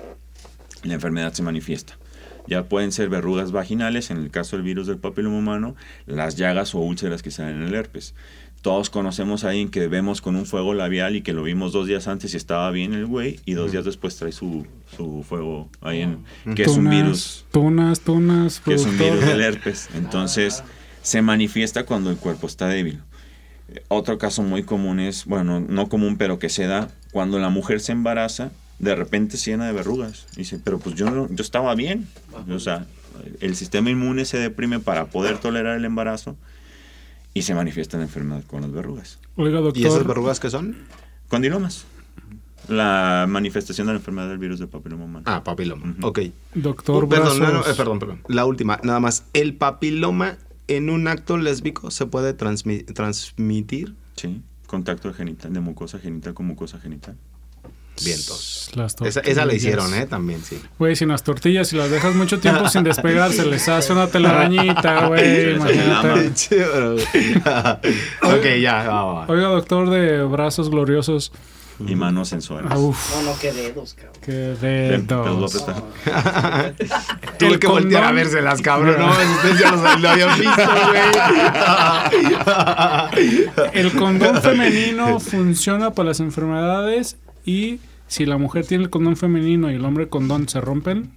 la 0.82 0.94
enfermedad 0.94 1.32
se 1.32 1.42
manifiesta. 1.42 1.98
Ya 2.46 2.64
pueden 2.64 2.92
ser 2.92 3.10
verrugas 3.10 3.52
vaginales, 3.52 4.10
en 4.10 4.16
el 4.16 4.30
caso 4.30 4.56
del 4.56 4.64
virus 4.64 4.86
del 4.86 4.96
papiloma 4.96 5.38
humano, 5.38 5.76
las 6.06 6.36
llagas 6.36 6.74
o 6.74 6.78
úlceras 6.78 7.22
que 7.22 7.30
salen 7.30 7.56
en 7.56 7.68
el 7.68 7.74
herpes. 7.74 8.14
Todos 8.62 8.90
conocemos 8.90 9.44
a 9.44 9.50
alguien 9.50 9.68
que 9.68 9.86
vemos 9.86 10.20
con 10.20 10.34
un 10.34 10.46
fuego 10.46 10.74
labial 10.74 11.14
y 11.14 11.22
que 11.22 11.32
lo 11.32 11.42
vimos 11.42 11.72
dos 11.72 11.86
días 11.86 12.08
antes 12.08 12.34
y 12.34 12.36
estaba 12.36 12.70
bien 12.70 12.92
el 12.94 13.06
güey, 13.06 13.38
y 13.44 13.52
dos 13.52 13.70
días 13.70 13.84
después 13.84 14.16
trae 14.16 14.32
su, 14.32 14.66
su 14.96 15.24
fuego 15.28 15.68
ahí 15.80 16.00
en... 16.00 16.24
que 16.56 16.62
es 16.62 16.76
un 16.76 16.88
virus 16.88 17.44
Tunas, 17.52 18.00
tunas, 18.00 18.60
que 18.60 18.74
es 18.74 18.84
un 18.84 18.98
virus 18.98 19.20
del 19.20 19.42
herpes. 19.42 19.88
Entonces, 19.94 20.64
se 21.02 21.22
manifiesta 21.22 21.84
cuando 21.84 22.10
el 22.10 22.16
cuerpo 22.16 22.46
está 22.46 22.66
débil. 22.66 23.00
Otro 23.88 24.16
caso 24.18 24.42
muy 24.42 24.62
común 24.62 24.98
es, 24.98 25.26
bueno, 25.26 25.60
no 25.60 25.88
común, 25.88 26.16
pero 26.16 26.38
que 26.38 26.48
se 26.48 26.66
da 26.66 26.88
cuando 27.12 27.38
la 27.38 27.50
mujer 27.50 27.80
se 27.80 27.92
embaraza, 27.92 28.50
de 28.78 28.94
repente 28.94 29.36
se 29.36 29.50
llena 29.50 29.66
de 29.66 29.72
verrugas. 29.72 30.26
Y 30.34 30.38
dice, 30.40 30.58
pero 30.62 30.78
pues 30.78 30.94
yo, 30.94 31.10
no- 31.10 31.28
yo 31.28 31.42
estaba 31.42 31.74
bien. 31.74 32.06
O 32.50 32.58
sea, 32.60 32.86
el 33.40 33.56
sistema 33.56 33.90
inmune 33.90 34.24
se 34.24 34.38
deprime 34.38 34.78
para 34.80 35.06
poder 35.06 35.38
tolerar 35.38 35.76
el 35.76 35.84
embarazo 35.84 36.36
y 37.34 37.42
se 37.42 37.54
manifiesta 37.54 37.96
la 37.96 38.04
enfermedad 38.04 38.42
con 38.46 38.62
las 38.62 38.72
verrugas. 38.72 39.18
Oiga, 39.36 39.60
¿Y 39.60 39.80
esas 39.80 39.92
doctor. 39.94 40.06
verrugas 40.08 40.40
qué 40.40 40.50
son? 40.50 40.76
Condilomas. 41.28 41.84
La 42.68 43.24
manifestación 43.28 43.86
de 43.86 43.94
la 43.94 43.98
enfermedad 43.98 44.28
del 44.28 44.38
virus 44.38 44.58
del 44.58 44.68
papiloma 44.68 45.04
humano. 45.04 45.24
Ah, 45.26 45.42
papiloma. 45.42 45.90
Ujú. 45.98 46.06
Ok. 46.06 46.20
Doctor 46.54 47.04
Uh, 47.04 47.08
perdón, 47.08 47.38
no, 47.38 47.50
no, 47.52 47.60
eh, 47.62 47.74
perdón, 47.76 47.98
perdón. 47.98 48.20
La 48.28 48.44
última, 48.44 48.78
nada 48.82 49.00
más. 49.00 49.24
¿El 49.32 49.54
papiloma 49.54 50.36
en 50.66 50.90
un 50.90 51.08
acto 51.08 51.38
lésbico 51.38 51.90
se 51.90 52.04
puede 52.06 52.36
transmi- 52.36 52.84
transmitir? 52.92 53.94
Sí, 54.16 54.42
contacto 54.66 55.12
genital, 55.14 55.52
de 55.54 55.60
mucosa 55.60 55.98
genital 55.98 56.34
con 56.34 56.46
mucosa 56.46 56.78
genital. 56.78 57.16
Vientos. 58.04 58.70
Las 58.74 58.94
Esa, 59.02 59.20
esa 59.20 59.44
la 59.46 59.54
hicieron, 59.54 59.94
¿eh? 59.94 60.06
También, 60.06 60.42
sí. 60.44 60.60
Güey, 60.78 60.94
si 60.94 61.06
las 61.06 61.22
tortillas, 61.22 61.68
si 61.68 61.76
las 61.76 61.90
dejas 61.90 62.14
mucho 62.14 62.38
tiempo 62.38 62.68
sin 62.68 62.84
despegar, 62.84 63.32
se 63.32 63.46
les 63.46 63.66
hace 63.68 63.92
una 63.92 64.06
telarañita, 64.08 65.06
güey. 65.06 65.54
ok, 68.22 68.44
ya, 68.60 68.84
va, 68.88 69.04
va. 69.04 69.26
Oiga, 69.28 69.48
doctor 69.48 69.88
de 69.90 70.22
brazos 70.24 70.70
gloriosos. 70.70 71.32
y 71.86 71.94
manos 71.94 72.28
sensuales. 72.28 72.70
Ah, 72.72 72.78
uf, 72.78 72.98
No, 73.16 73.22
no, 73.30 73.38
qué 73.40 73.52
dedos, 73.52 73.94
cabrón. 73.94 74.14
qué 74.20 74.32
dedos. 74.32 75.54
apretar. 75.64 76.74
Tuve 77.38 77.48
el 77.50 77.58
que 77.60 77.66
voltear 77.68 78.04
a 78.04 78.12
vérselas, 78.12 78.60
cabrón. 78.60 78.96
No, 78.98 79.10
ustedes 79.10 79.58
ya 79.60 79.70
los- 79.72 80.00
lo 80.00 80.08
habían 80.10 80.38
visto, 80.38 80.62
güey. 80.88 81.00
El 83.74 83.92
condón 83.92 84.36
femenino 84.42 85.20
funciona 85.20 85.92
para 85.92 86.08
las 86.10 86.20
enfermedades 86.20 87.16
y 87.44 87.78
si 88.08 88.26
la 88.26 88.36
mujer 88.38 88.66
tiene 88.66 88.84
el 88.84 88.90
condón 88.90 89.16
femenino 89.16 89.70
y 89.70 89.74
el 89.76 89.84
hombre 89.84 90.04
el 90.04 90.10
condón 90.10 90.48
se 90.48 90.60
rompen, 90.60 91.10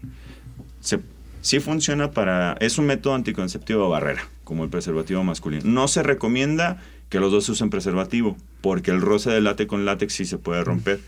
Se- 0.79 0.99
sí 1.41 1.59
funciona 1.59 2.11
para... 2.11 2.53
Es 2.59 2.77
un 2.77 2.85
método 2.85 3.15
anticonceptivo 3.15 3.83
de 3.83 3.89
barrera, 3.89 4.29
como 4.43 4.63
el 4.63 4.69
preservativo 4.69 5.23
masculino. 5.23 5.63
No 5.65 5.87
se 5.87 6.03
recomienda 6.03 6.81
que 7.09 7.19
los 7.19 7.31
dos 7.31 7.47
usen 7.49 7.69
preservativo, 7.69 8.37
porque 8.61 8.91
el 8.91 9.01
roce 9.01 9.29
de 9.31 9.41
látex 9.41 9.67
con 9.69 9.85
látex 9.85 10.13
sí 10.13 10.25
se 10.25 10.37
puede 10.37 10.63
romper. 10.63 10.99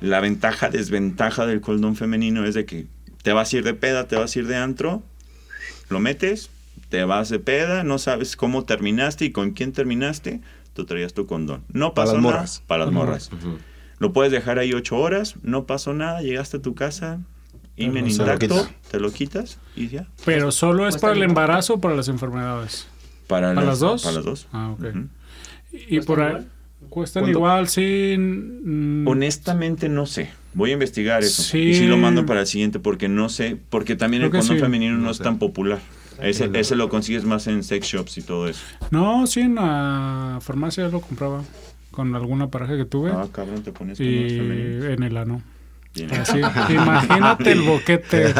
La 0.00 0.20
ventaja, 0.20 0.68
desventaja 0.70 1.46
del 1.46 1.60
condón 1.60 1.94
femenino 1.96 2.44
es 2.44 2.54
de 2.54 2.64
que 2.64 2.86
te 3.22 3.32
vas 3.32 3.52
a 3.52 3.56
ir 3.58 3.64
de 3.64 3.74
peda, 3.74 4.08
te 4.08 4.16
vas 4.16 4.34
a 4.34 4.38
ir 4.38 4.46
de 4.46 4.56
antro, 4.56 5.02
lo 5.90 6.00
metes, 6.00 6.50
te 6.88 7.04
vas 7.04 7.28
de 7.28 7.38
peda, 7.38 7.84
no 7.84 7.98
sabes 7.98 8.36
cómo 8.36 8.64
terminaste 8.64 9.26
y 9.26 9.30
con 9.32 9.50
quién 9.52 9.72
terminaste, 9.72 10.40
tú 10.74 10.84
traías 10.86 11.12
tu 11.14 11.26
condón. 11.26 11.62
No 11.72 11.92
Para 11.94 12.06
pasó 12.06 12.14
las 12.16 12.22
nada, 12.22 12.34
morras. 12.36 12.62
Para 12.66 12.84
las 12.84 12.94
morras. 12.94 13.30
Lo 14.00 14.12
puedes 14.12 14.32
dejar 14.32 14.58
ahí 14.58 14.72
ocho 14.72 14.96
horas, 14.96 15.36
no 15.42 15.66
pasó 15.66 15.94
nada, 15.94 16.20
llegaste 16.22 16.56
a 16.56 16.62
tu 16.62 16.74
casa, 16.74 17.20
imen 17.76 18.04
Pero 18.04 18.10
se 18.10 18.18
lo 18.18 18.24
intacto, 18.32 18.46
quitas. 18.66 18.90
te 18.90 18.98
lo 19.00 19.12
quitas 19.12 19.58
y 19.76 19.86
ya. 19.88 20.08
pero 20.24 20.50
solo 20.50 20.88
es 20.88 20.94
Cuesta 20.94 21.06
para 21.06 21.16
el 21.16 21.22
embarazo 21.22 21.74
o 21.74 21.80
para 21.80 21.94
las 21.94 22.08
enfermedades. 22.08 22.88
¿Para, 23.28 23.54
¿Para 23.54 23.66
las 23.66 23.78
dos? 23.78 24.02
Para 24.02 24.16
las 24.16 24.24
dos. 24.24 24.48
Ah, 24.52 24.70
ok. 24.72 24.84
Y 25.72 25.98
¿Cuestan 26.00 26.04
por 26.06 26.20
ahí 26.22 26.28
igual? 26.30 26.46
cuestan 26.88 27.22
¿Cuánto? 27.22 27.38
igual, 27.38 27.68
sí. 27.68 28.16
mm, 28.18 29.06
Honestamente 29.06 29.88
no 29.88 30.06
sé. 30.06 30.30
Voy 30.54 30.70
a 30.70 30.72
investigar 30.72 31.22
eso. 31.22 31.42
Sí. 31.42 31.58
Y 31.58 31.74
sí 31.74 31.86
lo 31.86 31.96
mando 31.96 32.26
para 32.26 32.40
el 32.40 32.46
siguiente 32.48 32.80
porque 32.80 33.08
no 33.08 33.28
sé, 33.28 33.56
porque 33.68 33.94
también 33.94 34.24
el 34.24 34.30
Creo 34.30 34.40
condón 34.40 34.56
sí. 34.56 34.60
femenino 34.62 34.96
no, 34.96 35.04
No 35.04 35.10
es 35.12 35.18
sé. 35.18 35.22
tan 35.24 35.38
popular. 35.38 35.78
Ese, 36.20 36.50
ese 36.52 36.74
lo 36.74 36.88
consigues 36.88 37.24
más 37.24 37.46
en 37.46 37.62
sex 37.62 37.86
shops 37.86 38.18
y 38.18 38.22
todo 38.22 38.48
eso. 38.48 38.60
No, 38.90 39.26
sí, 39.28 39.40
en 39.42 39.54
la 39.54 40.38
farmacia 40.42 40.88
lo 40.88 41.00
compraba 41.00 41.42
con 41.90 42.14
alguna 42.14 42.48
pareja 42.50 42.76
que 42.76 42.84
tuve. 42.84 43.10
Ah, 43.12 43.26
cabrón, 43.32 43.62
te 43.62 43.72
pones 43.72 43.98
y 44.00 44.38
en 44.38 45.02
el 45.02 45.16
ano. 45.16 45.42
Bien. 45.94 46.08
Así, 46.14 46.38
imagínate 46.72 47.50
el 47.52 47.62
boquete. 47.62 48.32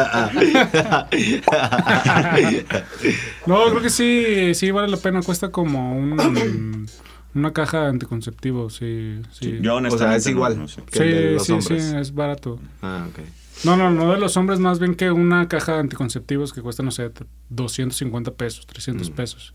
no, 3.45 3.65
creo 3.69 3.81
que 3.81 3.89
sí, 3.89 4.53
sí 4.55 4.71
vale 4.71 4.87
la 4.87 4.97
pena. 4.97 5.21
Cuesta 5.21 5.49
como 5.49 5.97
un, 5.97 6.87
una 7.35 7.53
caja 7.53 7.81
de 7.83 7.89
anticonceptivos, 7.89 8.75
sí. 8.75 9.19
Sí, 9.31 9.45
Sí, 9.51 9.59
yo 9.61 9.73
O 9.73 9.77
honestamente 9.77 10.19
sea, 10.21 10.29
es 10.31 10.35
igual 10.35 10.57
no 10.57 10.67
sé. 10.67 10.81
que 10.89 10.99
el 11.03 11.33
de 11.33 11.39
sí, 11.39 11.51
los 11.53 11.65
sí, 11.65 11.79
sí, 11.79 11.95
es 11.97 12.13
barato. 12.13 12.59
Ah, 12.81 13.07
ok. 13.09 13.19
No, 13.65 13.77
no, 13.77 13.91
no 13.91 14.11
de 14.11 14.17
los 14.19 14.37
hombres, 14.37 14.59
más 14.59 14.79
bien 14.79 14.95
que 14.95 15.11
una 15.11 15.47
caja 15.47 15.73
de 15.73 15.79
anticonceptivos 15.81 16.51
que 16.53 16.61
cuesta, 16.61 16.83
no 16.83 16.91
sé, 16.91 17.11
250 17.49 18.31
pesos, 18.31 18.65
300 18.65 19.09
Mm. 19.09 19.13
pesos. 19.13 19.53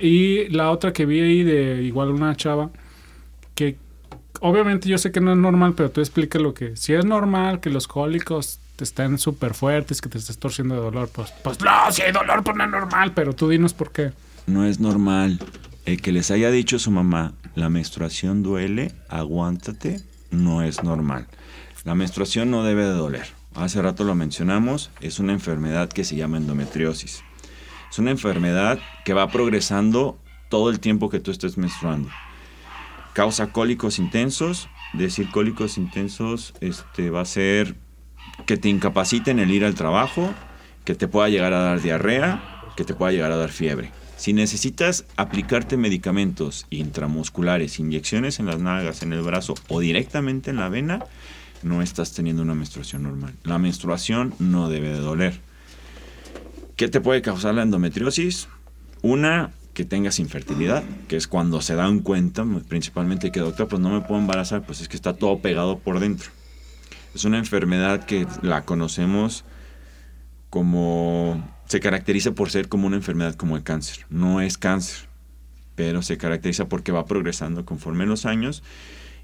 Y 0.00 0.48
la 0.48 0.70
otra 0.70 0.92
que 0.94 1.04
vi 1.04 1.20
ahí 1.20 1.42
de 1.42 1.82
igual 1.82 2.10
una 2.10 2.34
chava, 2.36 2.70
que 3.54 3.76
obviamente 4.40 4.88
yo 4.88 4.98
sé 4.98 5.12
que 5.12 5.20
no 5.20 5.32
es 5.32 5.38
normal, 5.38 5.74
pero 5.74 5.90
tú 5.90 6.00
explica 6.00 6.38
lo 6.38 6.54
que... 6.54 6.76
Si 6.76 6.92
es 6.92 7.04
normal 7.04 7.60
que 7.60 7.70
los 7.70 7.88
cólicos 7.88 8.60
te 8.76 8.84
estén 8.84 9.18
súper 9.18 9.54
fuertes, 9.54 10.00
que 10.00 10.08
te 10.08 10.18
estés 10.18 10.38
torciendo 10.38 10.74
de 10.74 10.80
dolor, 10.80 11.08
pues, 11.12 11.32
pues 11.42 11.60
no, 11.60 11.90
si 11.90 12.02
hay 12.02 12.12
dolor, 12.12 12.42
pues 12.42 12.56
no 12.56 12.64
es 12.64 12.70
normal, 12.70 13.12
pero 13.14 13.34
tú 13.34 13.48
dinos 13.48 13.74
por 13.74 13.92
qué. 13.92 14.12
No 14.46 14.64
es 14.64 14.80
normal 14.80 15.38
el 15.84 16.00
que 16.00 16.12
les 16.12 16.30
haya 16.30 16.50
dicho 16.50 16.78
su 16.78 16.90
mamá 16.90 17.34
La 17.54 17.68
menstruación 17.68 18.42
duele, 18.42 18.92
aguántate, 19.08 20.00
no 20.30 20.62
es 20.62 20.82
normal. 20.82 21.26
La 21.84 21.94
menstruación 21.94 22.50
no 22.50 22.64
debe 22.64 22.84
de 22.84 22.92
doler. 22.92 23.26
Hace 23.54 23.82
rato 23.82 24.04
lo 24.04 24.14
mencionamos, 24.14 24.90
es 25.00 25.18
una 25.18 25.34
enfermedad 25.34 25.90
que 25.90 26.04
se 26.04 26.16
llama 26.16 26.38
endometriosis. 26.38 27.22
Es 27.90 27.98
una 27.98 28.10
enfermedad 28.10 28.78
que 29.04 29.12
va 29.12 29.28
progresando 29.28 30.18
todo 30.48 30.70
el 30.70 30.80
tiempo 30.80 31.10
que 31.10 31.20
tú 31.20 31.30
estés 31.30 31.58
menstruando. 31.58 32.08
Causa 33.12 33.52
cólicos 33.52 33.98
intensos. 33.98 34.68
Decir 34.94 35.30
cólicos 35.30 35.78
intensos 35.78 36.54
este, 36.60 37.10
va 37.10 37.22
a 37.22 37.24
ser 37.24 37.76
que 38.46 38.56
te 38.56 38.68
incapaciten 38.68 39.38
el 39.38 39.50
ir 39.50 39.64
al 39.64 39.74
trabajo, 39.74 40.34
que 40.84 40.94
te 40.94 41.08
pueda 41.08 41.28
llegar 41.28 41.52
a 41.52 41.60
dar 41.60 41.80
diarrea, 41.80 42.62
que 42.76 42.84
te 42.84 42.94
pueda 42.94 43.12
llegar 43.12 43.32
a 43.32 43.36
dar 43.36 43.50
fiebre. 43.50 43.90
Si 44.16 44.32
necesitas 44.32 45.04
aplicarte 45.16 45.76
medicamentos 45.76 46.66
intramusculares, 46.70 47.78
inyecciones 47.78 48.38
en 48.38 48.46
las 48.46 48.60
nalgas, 48.60 49.02
en 49.02 49.12
el 49.12 49.22
brazo 49.22 49.54
o 49.68 49.80
directamente 49.80 50.50
en 50.50 50.56
la 50.56 50.68
vena, 50.68 51.04
no 51.62 51.82
estás 51.82 52.12
teniendo 52.12 52.42
una 52.42 52.54
menstruación 52.54 53.02
normal. 53.02 53.34
La 53.44 53.58
menstruación 53.58 54.34
no 54.38 54.68
debe 54.68 54.90
de 54.90 54.98
doler. 54.98 55.40
¿Qué 56.76 56.88
te 56.88 57.00
puede 57.00 57.22
causar 57.22 57.54
la 57.54 57.62
endometriosis? 57.62 58.48
Una, 59.02 59.52
que 59.74 59.84
tengas 59.84 60.18
infertilidad, 60.18 60.82
que 61.08 61.16
es 61.16 61.26
cuando 61.26 61.60
se 61.60 61.74
dan 61.74 62.00
cuenta, 62.00 62.44
principalmente 62.68 63.32
que 63.32 63.40
doctor, 63.40 63.68
pues 63.68 63.80
no 63.80 63.90
me 63.90 64.00
puedo 64.00 64.20
embarazar, 64.20 64.64
pues 64.64 64.80
es 64.80 64.88
que 64.88 64.96
está 64.96 65.14
todo 65.14 65.38
pegado 65.40 65.78
por 65.78 65.98
dentro. 65.98 66.30
Es 67.14 67.24
una 67.24 67.38
enfermedad 67.38 68.04
que 68.04 68.26
la 68.42 68.64
conocemos 68.64 69.44
como 70.50 71.42
se 71.66 71.80
caracteriza 71.80 72.32
por 72.32 72.50
ser 72.50 72.68
como 72.68 72.86
una 72.86 72.96
enfermedad 72.96 73.34
como 73.34 73.56
el 73.56 73.62
cáncer. 73.62 74.06
No 74.10 74.40
es 74.40 74.58
cáncer, 74.58 75.08
pero 75.74 76.02
se 76.02 76.18
caracteriza 76.18 76.68
porque 76.68 76.92
va 76.92 77.06
progresando 77.06 77.64
conforme 77.64 78.04
los 78.04 78.26
años 78.26 78.62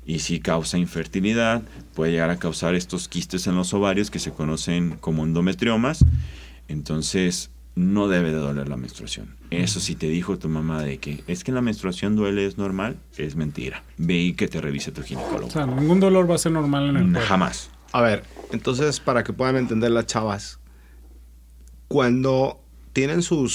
y 0.06 0.20
si 0.20 0.40
causa 0.40 0.78
infertilidad, 0.78 1.62
puede 1.94 2.12
llegar 2.12 2.30
a 2.30 2.38
causar 2.38 2.74
estos 2.74 3.08
quistes 3.08 3.46
en 3.46 3.56
los 3.56 3.74
ovarios 3.74 4.10
que 4.10 4.18
se 4.18 4.32
conocen 4.32 4.96
como 4.96 5.24
endometriomas. 5.24 6.02
Entonces, 6.66 7.50
no 7.78 8.08
debe 8.08 8.32
de 8.32 8.38
doler 8.38 8.68
la 8.68 8.76
menstruación. 8.76 9.36
Eso 9.50 9.78
si 9.78 9.94
te 9.94 10.08
dijo 10.08 10.36
tu 10.36 10.48
mamá 10.48 10.82
de 10.82 10.98
que 10.98 11.22
es 11.28 11.44
que 11.44 11.52
la 11.52 11.60
menstruación 11.60 12.16
duele, 12.16 12.44
es 12.44 12.58
normal, 12.58 12.96
es 13.16 13.36
mentira. 13.36 13.84
Ve 13.96 14.16
y 14.16 14.32
que 14.32 14.48
te 14.48 14.60
revise 14.60 14.90
tu 14.90 15.02
ginecólogo. 15.02 15.46
O 15.46 15.50
sea, 15.50 15.64
ningún 15.64 16.00
dolor 16.00 16.28
va 16.28 16.34
a 16.34 16.38
ser 16.38 16.52
normal 16.52 16.88
en 16.90 16.96
el 16.96 17.12
cuerpo. 17.12 17.28
Jamás. 17.28 17.70
A 17.92 18.02
ver, 18.02 18.24
entonces 18.52 18.98
para 18.98 19.22
que 19.22 19.32
puedan 19.32 19.56
entender 19.56 19.92
las 19.92 20.06
chavas, 20.06 20.58
cuando 21.86 22.60
tienen 22.92 23.22
sus, 23.22 23.52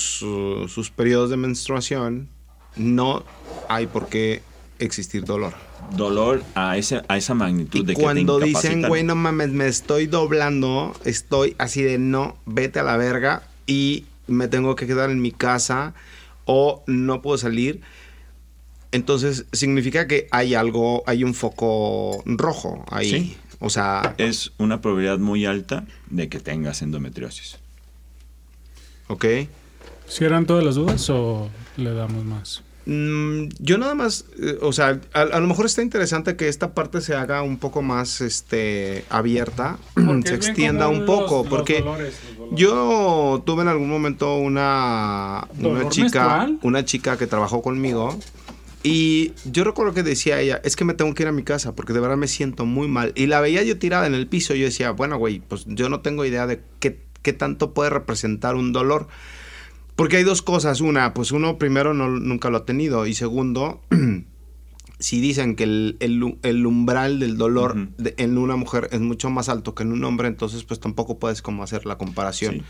sus 0.68 0.90
periodos 0.90 1.30
de 1.30 1.38
menstruación, 1.38 2.30
no 2.78 3.24
hay 3.68 3.88
por 3.88 4.08
qué 4.08 4.42
existir 4.80 5.26
dolor. 5.26 5.54
Dolor 5.98 6.42
a, 6.56 6.78
ese, 6.78 7.02
a 7.10 7.18
esa 7.18 7.34
magnitud 7.34 7.82
Y 7.82 7.84
de 7.84 7.94
que 7.94 8.02
cuando 8.02 8.40
te 8.40 8.46
dicen, 8.46 8.88
güey, 8.88 9.04
no 9.04 9.16
mames, 9.16 9.50
me 9.50 9.68
estoy 9.68 10.08
doblando, 10.08 10.94
estoy 11.04 11.56
así 11.60 11.84
de 11.84 11.98
no, 11.98 12.38
vete 12.46 12.80
a 12.80 12.84
la 12.84 12.96
verga 12.96 13.44
y 13.68 14.06
me 14.28 14.48
tengo 14.48 14.76
que 14.76 14.88
quedar 14.88 15.10
en 15.10 15.22
mi 15.22 15.32
casa 15.32 15.94
o 16.46 16.84
no 16.88 17.22
puedo 17.22 17.38
salir. 17.38 17.82
Entonces 18.92 19.46
significa 19.52 20.08
que 20.08 20.28
hay 20.32 20.54
algo, 20.54 21.04
hay 21.08 21.24
un 21.24 21.34
foco 21.34 22.22
rojo 22.26 22.86
ahí. 22.90 23.10
Sí. 23.10 23.38
O 23.60 23.70
sea, 23.70 24.14
es 24.18 24.52
una 24.58 24.82
probabilidad 24.82 25.20
muy 25.20 25.46
alta 25.46 25.86
de 26.10 26.28
que 26.30 26.40
tengas 26.40 26.82
endometriosis. 26.82 27.58
ok. 29.08 29.26
¿Si 30.08 30.26
eran 30.26 30.46
todas 30.46 30.64
las 30.66 30.76
dudas 30.76 31.10
o 31.10 31.50
le 31.78 31.94
damos 31.94 32.26
más? 32.26 32.62
Mm, 32.86 33.46
yo 33.60 33.78
nada 33.78 33.96
más, 33.96 34.26
eh, 34.40 34.58
o 34.62 34.74
sea, 34.74 35.00
a, 35.14 35.22
a 35.22 35.40
lo 35.40 35.48
mejor 35.48 35.66
está 35.66 35.82
interesante 35.82 36.36
que 36.36 36.50
esta 36.50 36.74
parte 36.74 37.02
se 37.02 37.16
haga 37.16 37.42
un 37.42 37.58
poco 37.58 37.82
más 37.82 38.20
este, 38.22 39.06
abierta, 39.10 39.78
se 40.26 40.36
extienda 40.36 40.88
un 40.90 41.06
poco, 41.06 41.46
porque 41.46 41.84
yo 42.52 43.42
tuve 43.46 43.62
en 43.62 43.70
algún 43.70 43.90
momento 43.90 44.36
una, 44.38 45.48
una 45.58 45.70
¿Dolor 45.70 45.90
chica, 45.90 46.38
menstrual? 46.38 46.60
una 46.64 46.86
chica 46.86 47.18
que 47.18 47.28
trabajó 47.28 47.62
conmigo 47.62 48.18
y 48.84 49.32
yo 49.46 49.64
recuerdo 49.64 49.94
que 49.94 50.04
decía 50.04 50.42
ella, 50.42 50.60
es 50.66 50.76
que 50.76 50.84
me 50.84 50.94
tengo 50.94 51.14
que 51.14 51.24
ir 51.24 51.30
a 51.30 51.32
mi 51.32 51.44
casa 51.44 51.74
porque 51.74 51.94
de 51.94 52.02
verdad 52.02 52.18
me 52.18 52.28
siento 52.28 52.66
muy 52.66 52.90
mal. 52.90 53.14
Y 53.16 53.28
la 53.28 53.40
veía 53.40 53.64
yo 53.64 53.80
tirada 53.80 54.06
en 54.08 54.14
el 54.14 54.28
piso 54.28 54.54
y 54.54 54.60
yo 54.60 54.66
decía, 54.66 54.92
bueno, 54.92 55.18
güey, 55.18 55.40
pues 55.40 55.64
yo 55.68 55.88
no 55.88 56.02
tengo 56.02 56.26
idea 56.26 56.46
de 56.48 56.62
qué, 56.80 57.00
qué 57.22 57.32
tanto 57.32 57.74
puede 57.74 57.90
representar 57.90 58.56
un 58.56 58.74
dolor. 58.74 59.08
Porque 59.96 60.18
hay 60.18 60.24
dos 60.24 60.42
cosas. 60.42 60.82
Una, 60.82 61.14
pues 61.14 61.32
uno 61.32 61.58
primero 61.58 61.94
no, 61.94 62.10
nunca 62.10 62.50
lo 62.50 62.58
ha 62.58 62.66
tenido. 62.66 63.06
Y 63.06 63.14
segundo, 63.14 63.82
si 65.00 65.20
dicen 65.22 65.56
que 65.56 65.64
el, 65.64 65.98
el- 66.00 66.38
el 66.44 66.66
umbral 66.66 67.20
del 67.20 67.38
dolor 67.38 67.90
de- 67.98 68.14
en 68.18 68.38
una 68.38 68.56
mujer 68.56 68.90
es 68.92 69.02
mucho 69.02 69.30
más 69.30 69.50
alto 69.50 69.76
que 69.76 69.84
en 69.84 69.92
un 69.92 70.04
hombre, 70.04 70.28
entonces 70.28 70.64
pues 70.64 70.80
tampoco 70.80 71.20
puedes 71.20 71.42
como 71.42 71.64
hacer 71.64 71.86
la 71.86 71.98
comparación. 71.98 72.56
Sí. 72.56 72.62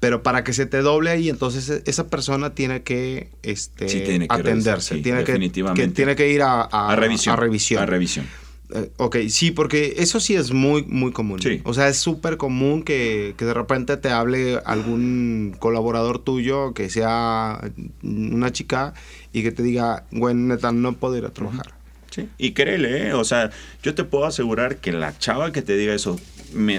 Pero 0.00 0.22
para 0.22 0.44
que 0.44 0.52
se 0.52 0.66
te 0.66 0.82
doble 0.82 1.10
ahí, 1.10 1.30
entonces 1.30 1.70
e- 1.70 1.82
esa 1.86 2.08
persona 2.08 2.54
tiene 2.54 2.82
que, 2.82 3.30
este, 3.42 3.88
Sí, 3.88 4.02
tiene 4.04 4.28
que 4.28 4.34
atenderse. 4.34 4.70
revisar, 4.70 4.82
sí, 4.82 5.02
tiene, 5.02 5.24
que, 5.24 5.88
tiene 5.94 6.14
que 6.16 6.30
ir 6.30 6.42
a, 6.42 6.62
a- 6.62 6.90
A 6.92 6.96
revisión. 6.96 7.32
a 7.32 7.36
revisión. 7.36 7.82
A 7.82 7.86
revisión. 7.86 8.26
Eh, 8.74 8.90
ok, 8.96 9.16
sí, 9.28 9.50
porque 9.50 9.94
eso 9.98 10.20
sí 10.20 10.34
es 10.34 10.52
muy, 10.52 10.84
muy 10.84 11.12
común. 11.12 11.40
Sí. 11.40 11.60
O 11.64 11.74
sea, 11.74 11.88
es 11.88 11.98
súper 11.98 12.36
común 12.38 12.82
que, 12.82 13.34
que 13.36 13.44
de 13.44 13.52
repente 13.54 13.96
te 13.98 14.08
hable 14.08 14.58
algún 14.64 15.54
colaborador 15.58 16.18
tuyo 16.18 16.72
que 16.72 16.88
sea 16.88 17.60
una 18.02 18.52
chica 18.52 18.94
y 19.32 19.42
que 19.42 19.52
te 19.52 19.62
diga, 19.62 20.04
güey, 20.12 20.34
neta, 20.34 20.72
no 20.72 20.94
puedo 20.94 21.16
ir 21.16 21.26
a 21.26 21.30
trabajar. 21.30 21.74
Sí. 22.10 22.28
Y 22.38 22.52
créele, 22.52 23.08
¿eh? 23.08 23.12
o 23.12 23.24
sea, 23.24 23.50
yo 23.82 23.94
te 23.94 24.04
puedo 24.04 24.24
asegurar 24.24 24.76
que 24.78 24.92
la 24.92 25.18
chava 25.18 25.52
que 25.52 25.62
te 25.62 25.76
diga 25.76 25.94
eso, 25.94 26.18
me, 26.54 26.78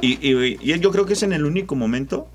y, 0.00 0.18
y- 0.28 0.58
y 0.60 0.78
yo 0.80 0.90
creo 0.90 1.06
que 1.06 1.12
es 1.12 1.22
en 1.22 1.32
el 1.32 1.44
único 1.46 1.76
momento 1.76 2.28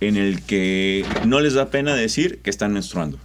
en 0.00 0.16
el 0.16 0.42
que 0.42 1.04
no 1.26 1.40
les 1.40 1.54
da 1.54 1.70
pena 1.70 1.94
decir 1.94 2.40
que 2.42 2.50
están 2.50 2.72
menstruando. 2.74 3.18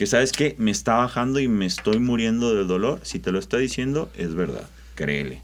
Que 0.00 0.06
sabes 0.06 0.32
que 0.32 0.54
me 0.56 0.70
está 0.70 0.94
bajando 0.94 1.40
y 1.40 1.48
me 1.48 1.66
estoy 1.66 1.98
muriendo 1.98 2.54
del 2.54 2.66
dolor. 2.66 3.00
Si 3.02 3.18
te 3.18 3.32
lo 3.32 3.38
está 3.38 3.58
diciendo, 3.58 4.10
es 4.16 4.34
verdad. 4.34 4.66
Créele. 4.94 5.42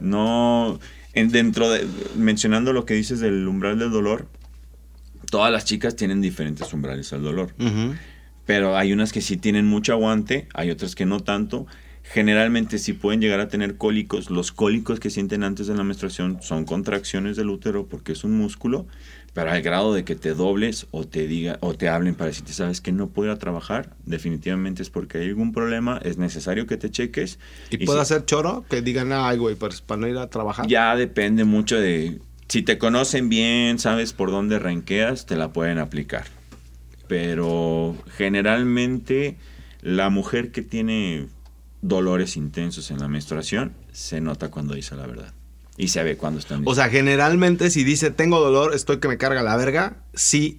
No. 0.00 0.80
en- 1.14 1.28
dentro 1.30 1.70
de. 1.70 1.86
Mencionando 2.16 2.72
lo 2.72 2.84
que 2.84 2.94
dices 2.94 3.20
del 3.20 3.46
umbral 3.46 3.78
del 3.78 3.92
dolor, 3.92 4.26
todas 5.30 5.52
las 5.52 5.64
chicas 5.66 5.94
tienen 5.94 6.20
diferentes 6.20 6.72
umbrales 6.72 7.12
al 7.12 7.22
dolor. 7.22 7.54
Pero 8.44 8.76
hay 8.76 8.92
unas 8.92 9.12
que 9.12 9.20
sí 9.20 9.36
tienen 9.36 9.66
mucho 9.66 9.92
aguante, 9.92 10.48
hay 10.52 10.70
otras 10.72 10.96
que 10.96 11.06
no 11.06 11.20
tanto. 11.20 11.68
Generalmente 12.02 12.78
sí 12.78 12.92
pueden 12.92 13.20
llegar 13.20 13.38
a 13.38 13.46
tener 13.48 13.76
cólicos. 13.76 14.30
Los 14.30 14.50
cólicos 14.50 14.98
que 14.98 15.10
sienten 15.10 15.44
antes 15.44 15.68
de 15.68 15.76
la 15.76 15.84
menstruación 15.84 16.38
son 16.42 16.64
contracciones 16.64 17.36
del 17.36 17.50
útero 17.50 17.86
porque 17.86 18.10
es 18.12 18.24
un 18.24 18.36
músculo, 18.36 18.88
pero 19.36 19.50
al 19.50 19.60
grado 19.60 19.92
de 19.92 20.02
que 20.02 20.14
te 20.16 20.32
dobles 20.32 20.86
o 20.92 21.06
te 21.06 21.26
diga 21.26 21.58
o 21.60 21.74
te 21.74 21.90
hablen 21.90 22.14
para 22.14 22.28
decirte 22.28 22.54
sabes 22.54 22.80
que 22.80 22.90
no 22.90 23.08
puedo 23.10 23.28
ir 23.30 23.36
a 23.36 23.38
trabajar, 23.38 23.94
definitivamente 24.06 24.82
es 24.82 24.88
porque 24.88 25.18
hay 25.18 25.28
algún 25.28 25.52
problema, 25.52 26.00
es 26.02 26.16
necesario 26.16 26.66
que 26.66 26.78
te 26.78 26.90
cheques. 26.90 27.38
¿Y, 27.70 27.82
Y 27.82 27.86
puede 27.86 27.98
si- 27.98 28.02
hacer 28.02 28.24
choro? 28.24 28.64
Que 28.70 28.80
digan, 28.80 29.12
ay, 29.12 29.36
güey, 29.36 29.54
pues 29.54 29.82
para 29.82 30.00
no 30.00 30.08
ir 30.08 30.16
a 30.16 30.30
trabajar. 30.30 30.66
Ya 30.68 30.96
depende 30.96 31.44
mucho 31.44 31.78
de 31.78 32.18
si 32.48 32.62
te 32.62 32.78
conocen 32.78 33.28
bien, 33.28 33.78
sabes 33.78 34.14
por 34.14 34.30
dónde 34.30 34.58
ranqueas, 34.58 35.26
te 35.26 35.36
la 35.36 35.52
pueden 35.52 35.78
aplicar. 35.78 36.24
Pero 37.06 37.94
generalmente 38.16 39.36
la 39.82 40.08
mujer 40.10 40.50
que 40.50 40.62
tiene 40.62 41.28
dolores 41.82 42.36
intensos 42.38 42.90
en 42.90 43.00
la 43.00 43.08
menstruación 43.08 43.74
se 43.92 44.20
nota 44.22 44.50
cuando 44.50 44.74
dice 44.74 44.96
la 44.96 45.06
verdad. 45.06 45.32
Y 45.78 45.88
se 45.88 46.02
ve 46.02 46.16
cuando 46.16 46.40
están 46.40 46.62
O 46.64 46.74
sea, 46.74 46.88
generalmente 46.88 47.70
si 47.70 47.84
dice, 47.84 48.10
tengo 48.10 48.40
dolor, 48.40 48.74
estoy 48.74 48.98
que 48.98 49.08
me 49.08 49.18
carga 49.18 49.42
la 49.42 49.56
verga, 49.56 49.98
sí 50.14 50.58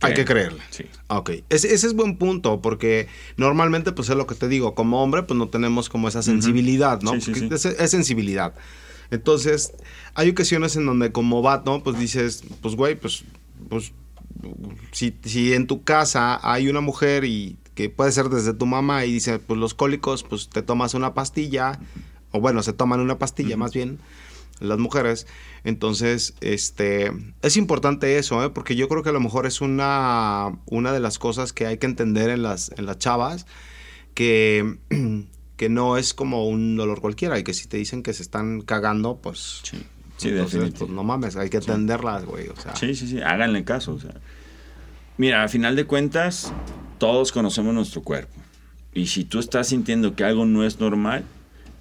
hay 0.00 0.14
que 0.14 0.24
creerle. 0.24 0.60
Sí. 0.70 0.84
Ok, 1.08 1.30
ese, 1.48 1.74
ese 1.74 1.86
es 1.86 1.94
buen 1.94 2.18
punto, 2.18 2.60
porque 2.60 3.08
normalmente, 3.36 3.92
pues 3.92 4.08
es 4.08 4.16
lo 4.16 4.26
que 4.26 4.34
te 4.34 4.48
digo, 4.48 4.74
como 4.74 5.02
hombre, 5.02 5.24
pues 5.24 5.36
no 5.36 5.48
tenemos 5.48 5.88
como 5.88 6.08
esa 6.08 6.22
sensibilidad, 6.22 7.00
¿no? 7.02 7.12
Sí, 7.14 7.20
sí, 7.20 7.34
sí. 7.34 7.48
Es, 7.50 7.64
es 7.64 7.90
sensibilidad. 7.90 8.54
Entonces, 9.10 9.72
hay 10.14 10.30
ocasiones 10.30 10.76
en 10.76 10.86
donde 10.86 11.12
como 11.12 11.42
vato, 11.42 11.82
pues 11.82 11.98
dices, 11.98 12.44
pues 12.60 12.76
güey, 12.76 12.94
pues, 12.94 13.24
pues 13.68 13.92
si, 14.92 15.16
si 15.24 15.54
en 15.54 15.66
tu 15.66 15.82
casa 15.82 16.38
hay 16.42 16.68
una 16.68 16.80
mujer 16.80 17.24
y 17.24 17.56
que 17.74 17.88
puede 17.88 18.12
ser 18.12 18.28
desde 18.28 18.54
tu 18.54 18.66
mamá 18.66 19.04
y 19.04 19.12
dice, 19.12 19.38
pues 19.38 19.58
los 19.58 19.74
cólicos, 19.74 20.22
pues 20.22 20.48
te 20.48 20.62
tomas 20.62 20.94
una 20.94 21.14
pastilla, 21.14 21.78
o 22.30 22.40
bueno, 22.40 22.62
se 22.62 22.72
toman 22.72 23.00
una 23.00 23.18
pastilla 23.18 23.56
más 23.56 23.72
bien, 23.72 23.98
las 24.60 24.78
mujeres. 24.78 25.26
Entonces, 25.64 26.34
este, 26.40 27.12
es 27.42 27.56
importante 27.56 28.18
eso, 28.18 28.44
¿eh? 28.44 28.50
porque 28.50 28.76
yo 28.76 28.88
creo 28.88 29.02
que 29.02 29.10
a 29.10 29.12
lo 29.12 29.20
mejor 29.20 29.46
es 29.46 29.60
una, 29.60 30.58
una 30.66 30.92
de 30.92 31.00
las 31.00 31.18
cosas 31.18 31.52
que 31.52 31.66
hay 31.66 31.78
que 31.78 31.86
entender 31.86 32.30
en 32.30 32.42
las, 32.42 32.70
en 32.76 32.86
las 32.86 32.98
chavas, 32.98 33.46
que, 34.14 34.78
que 35.56 35.68
no 35.68 35.96
es 35.96 36.14
como 36.14 36.48
un 36.48 36.76
dolor 36.76 37.00
cualquiera 37.00 37.38
y 37.38 37.44
que 37.44 37.54
si 37.54 37.68
te 37.68 37.76
dicen 37.76 38.02
que 38.02 38.12
se 38.12 38.22
están 38.22 38.60
cagando, 38.62 39.16
pues... 39.16 39.60
Sí, 39.62 39.78
sí 40.16 40.28
entonces, 40.30 40.72
pues 40.78 40.90
no 40.90 41.04
mames, 41.04 41.36
hay 41.36 41.50
que 41.50 41.58
atenderlas, 41.58 42.24
güey. 42.24 42.48
O 42.48 42.56
sea, 42.56 42.74
Sí, 42.76 42.94
sí, 42.94 43.06
sí, 43.06 43.20
háganle 43.20 43.64
caso. 43.64 43.94
o 43.94 44.00
sea. 44.00 44.14
Mira, 45.16 45.42
a 45.42 45.48
final 45.48 45.74
de 45.74 45.84
cuentas, 45.84 46.52
todos 46.98 47.32
conocemos 47.32 47.74
nuestro 47.74 48.02
cuerpo. 48.02 48.34
Y 48.94 49.06
si 49.06 49.24
tú 49.24 49.38
estás 49.38 49.68
sintiendo 49.68 50.14
que 50.14 50.24
algo 50.24 50.46
no 50.46 50.64
es 50.64 50.80
normal, 50.80 51.24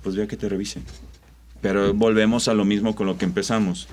pues 0.04 0.16
ve 0.16 0.24
a 0.24 0.28
que 0.28 0.38
te 0.38 0.50
revisen. 0.50 0.84
Pero 1.62 1.94
volvemos 1.94 2.48
a 2.48 2.54
lo 2.54 2.66
mismo 2.66 2.96
con 2.96 3.08
lo 3.08 3.18
que 3.18 3.26
empezamos. 3.26 3.88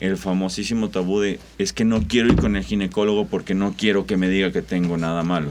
El 0.00 0.16
famosísimo 0.18 0.90
tabú 0.90 1.20
de 1.20 1.40
es 1.58 1.72
que 1.72 1.84
no 1.84 2.02
quiero 2.06 2.28
ir 2.28 2.36
con 2.36 2.56
el 2.56 2.64
ginecólogo 2.64 3.26
porque 3.26 3.54
no 3.54 3.74
quiero 3.76 4.06
que 4.06 4.16
me 4.16 4.28
diga 4.28 4.52
que 4.52 4.62
tengo 4.62 4.96
nada 4.96 5.22
malo. 5.22 5.50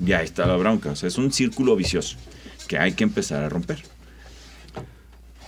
Ya 0.00 0.22
está 0.22 0.46
la 0.46 0.56
bronca. 0.56 0.90
O 0.90 0.96
sea, 0.96 1.08
es 1.08 1.16
un 1.18 1.32
círculo 1.32 1.76
vicioso 1.76 2.16
que 2.66 2.78
hay 2.78 2.92
que 2.92 3.04
empezar 3.04 3.42
a 3.44 3.48
romper. 3.48 3.82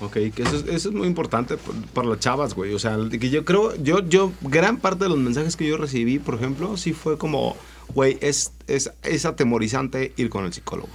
Ok, 0.01 0.15
que 0.35 0.43
eso, 0.43 0.57
es- 0.57 0.65
eso 0.69 0.89
es 0.89 0.95
muy 0.95 1.07
importante 1.07 1.57
por, 1.57 1.75
por 1.93 2.07
las 2.07 2.19
chavas, 2.19 2.55
güey. 2.55 2.75
O 2.75 2.79
sea, 2.79 2.97
que 3.11 3.31
yo 3.31 3.45
creo, 3.45 3.75
yo, 3.83 4.01
yo, 4.09 4.33
gran 4.43 4.79
parte 4.79 5.05
de 5.05 5.11
los 5.11 5.19
mensajes 5.19 5.57
que 5.57 5.67
yo 5.69 5.77
recibí, 5.77 6.19
por 6.19 6.35
ejemplo, 6.35 6.77
sí 6.77 6.93
fue 6.93 7.19
como, 7.19 7.57
güey, 7.95 8.19
es, 8.21 8.53
es, 8.67 8.91
es 9.05 9.25
atemorizante 9.27 10.13
ir 10.17 10.29
con 10.29 10.45
el 10.45 10.53
psicólogo. 10.53 10.89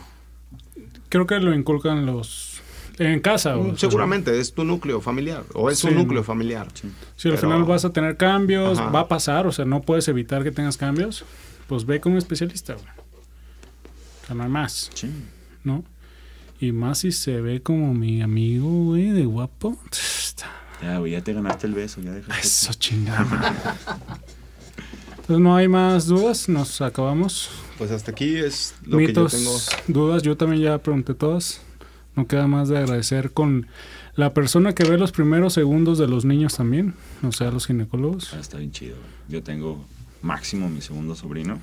Creo 1.09 1.25
que 1.25 1.39
lo 1.39 1.53
inculcan 1.55 2.05
los... 2.05 2.56
En 2.99 3.19
casa. 3.19 3.57
o 3.57 3.63
Mm, 3.63 3.77
Seguramente 3.77 4.39
es 4.39 4.53
tu 4.53 4.63
núcleo 4.63 5.01
familiar, 5.01 5.43
o 5.53 5.69
es 5.69 5.79
Sí, 5.79 5.87
un 5.87 5.95
núcleo 5.95 6.23
familiar. 6.23 6.67
Si 6.73 7.27
al 7.27 7.35
Pero- 7.35 7.37
final 7.37 7.63
vas 7.65 7.85
a 7.85 7.91
tener 7.91 8.17
cambios, 8.17 8.79
Ajá. 8.79 8.89
va 8.89 8.99
a 9.01 9.07
pasar, 9.07 9.45
o 9.47 9.51
sea, 9.51 9.65
no 9.65 9.81
puedes 9.81 10.07
evitar 10.07 10.43
que 10.43 10.51
tengas 10.51 10.77
cambios, 10.77 11.23
pues 11.67 11.85
ve 11.85 11.99
con 12.01 12.13
un 12.13 12.17
especialista, 12.17 12.73
güey. 12.73 12.85
O 14.23 14.25
sea, 14.27 14.35
no 14.35 14.43
hay 14.43 14.49
más, 14.49 14.89
Sí. 14.93 15.09
¿no? 15.63 15.83
Y 16.59 16.71
más 16.71 16.99
si 16.99 17.11
se 17.11 17.39
ve 17.39 17.61
como 17.61 17.93
mi 17.93 18.21
amigo, 18.23 18.67
güey, 18.85 19.11
de 19.11 19.25
guapo. 19.25 19.77
Ya, 20.81 20.97
güey, 20.97 21.11
ya 21.11 21.21
te 21.23 21.33
ganaste 21.33 21.67
el 21.67 21.73
beso. 21.73 22.01
Ya 22.01 22.11
dejaste. 22.11 22.41
Eso 22.47 22.73
chingada. 22.73 23.75
Entonces 25.11 25.39
no 25.39 25.55
hay 25.55 25.67
más 25.67 26.07
dudas, 26.07 26.47
nos 26.49 26.81
acabamos. 26.81 27.49
Pues 27.77 27.91
hasta 27.91 28.11
aquí 28.11 28.37
es 28.37 28.73
lo 28.85 28.97
Mitos, 28.97 29.31
que 29.33 29.37
yo 29.43 29.43
tengo. 29.45 29.59
dudas, 29.87 30.23
yo 30.23 30.37
también 30.37 30.61
ya 30.63 30.77
pregunté 30.79 31.13
todas. 31.13 31.61
No 32.17 32.27
queda 32.27 32.47
más 32.47 32.67
de 32.67 32.77
agradecer 32.79 33.31
con 33.31 33.67
la 34.15 34.33
persona 34.33 34.73
que 34.73 34.83
ve 34.83 34.97
los 34.97 35.11
primeros 35.11 35.53
segundos 35.53 35.97
de 35.99 36.07
los 36.07 36.25
niños 36.25 36.57
también, 36.57 36.95
o 37.23 37.31
sea, 37.31 37.51
los 37.51 37.67
ginecólogos. 37.67 38.33
Ah, 38.33 38.39
está 38.39 38.57
bien 38.57 38.71
chido. 38.71 38.95
Yo 39.29 39.43
tengo 39.43 39.85
Máximo, 40.23 40.67
mi 40.67 40.81
segundo 40.81 41.13
sobrino. 41.15 41.59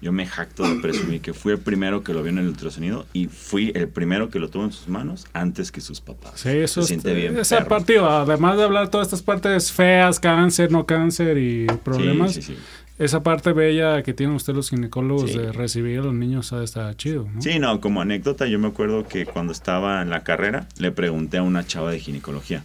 Yo 0.00 0.10
me 0.10 0.26
jacto 0.26 0.62
de 0.68 0.80
presumir 0.80 1.20
que 1.20 1.32
fui 1.32 1.52
el 1.52 1.58
primero 1.60 2.02
que 2.02 2.12
lo 2.12 2.22
vio 2.22 2.30
en 2.30 2.38
el 2.38 2.48
ultrasonido 2.48 3.06
y 3.12 3.26
fui 3.28 3.70
el 3.76 3.88
primero 3.88 4.30
que 4.30 4.40
lo 4.40 4.48
tuvo 4.48 4.64
en 4.64 4.72
sus 4.72 4.88
manos 4.88 5.26
antes 5.32 5.70
que 5.70 5.80
sus 5.80 6.00
papás. 6.00 6.32
Sí, 6.40 6.48
eso 6.48 6.82
Se 6.82 6.88
siente 6.88 7.14
bien. 7.14 7.38
esa 7.38 7.66
parte, 7.66 7.98
además 7.98 8.56
de 8.56 8.64
hablar 8.64 8.88
todas 8.88 9.06
estas 9.08 9.22
partes 9.22 9.70
feas, 9.70 10.18
cáncer, 10.18 10.72
no 10.72 10.86
cáncer 10.86 11.38
y 11.38 11.66
problemas, 11.84 12.32
Sí, 12.34 12.42
sí, 12.42 12.54
sí. 12.54 12.58
Esa 12.98 13.22
parte 13.22 13.52
bella 13.52 14.02
que 14.02 14.12
tienen 14.14 14.36
ustedes 14.36 14.56
los 14.56 14.70
ginecólogos 14.70 15.30
Sí. 15.32 15.38
de 15.38 15.52
recibir 15.52 15.98
a 16.00 16.02
los 16.02 16.14
niños 16.14 16.52
está 16.52 16.94
chido, 16.96 17.28
¿no? 17.32 17.40
Sí, 17.42 17.58
no, 17.58 17.80
como 17.80 18.00
anécdota, 18.00 18.46
yo 18.46 18.58
me 18.58 18.68
acuerdo 18.68 19.06
que 19.08 19.26
cuando 19.26 19.52
estaba 19.52 20.02
en 20.02 20.10
la 20.10 20.22
carrera 20.24 20.68
le 20.78 20.92
pregunté 20.92 21.38
a 21.38 21.42
una 21.42 21.66
chava 21.66 21.90
de 21.90 21.98
ginecología, 22.00 22.62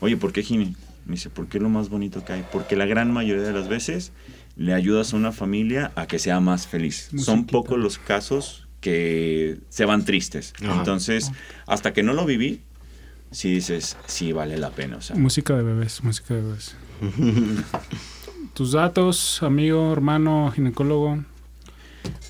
oye, 0.00 0.16
¿por 0.16 0.32
qué 0.32 0.42
gine? 0.42 0.74
Me 1.06 1.12
dice, 1.12 1.30
porque 1.30 1.58
es 1.58 1.62
lo 1.62 1.68
más 1.68 1.88
bonito 1.88 2.24
que 2.24 2.32
hay. 2.32 2.44
Porque 2.52 2.74
la 2.76 2.84
gran 2.86 3.12
mayoría 3.12 3.42
de 3.44 3.52
las 3.52 3.68
veces 3.68 4.12
le 4.56 4.74
ayudas 4.74 5.12
a 5.12 5.16
una 5.16 5.30
familia 5.32 5.92
a 5.94 6.06
que 6.06 6.18
sea 6.18 6.40
más 6.40 6.66
feliz. 6.66 7.08
Son 7.10 7.16
Musiquita. 7.40 7.52
pocos 7.52 7.78
los 7.78 7.98
casos 7.98 8.66
que 8.80 9.58
se 9.68 9.84
van 9.84 10.04
tristes. 10.04 10.52
Ajá. 10.62 10.74
Entonces, 10.78 11.30
hasta 11.66 11.92
que 11.92 12.02
no 12.02 12.12
lo 12.12 12.24
viví, 12.26 12.60
sí 13.30 13.52
dices, 13.54 13.96
sí 14.06 14.32
vale 14.32 14.58
la 14.58 14.70
pena. 14.70 14.96
O 14.96 15.00
sea, 15.00 15.14
Música 15.16 15.56
de 15.56 15.62
bebés, 15.62 16.02
música 16.02 16.34
de 16.34 16.40
bebés. 16.42 16.76
Tus 18.56 18.72
datos, 18.72 19.42
amigo, 19.42 19.92
hermano, 19.92 20.50
ginecólogo. 20.54 21.18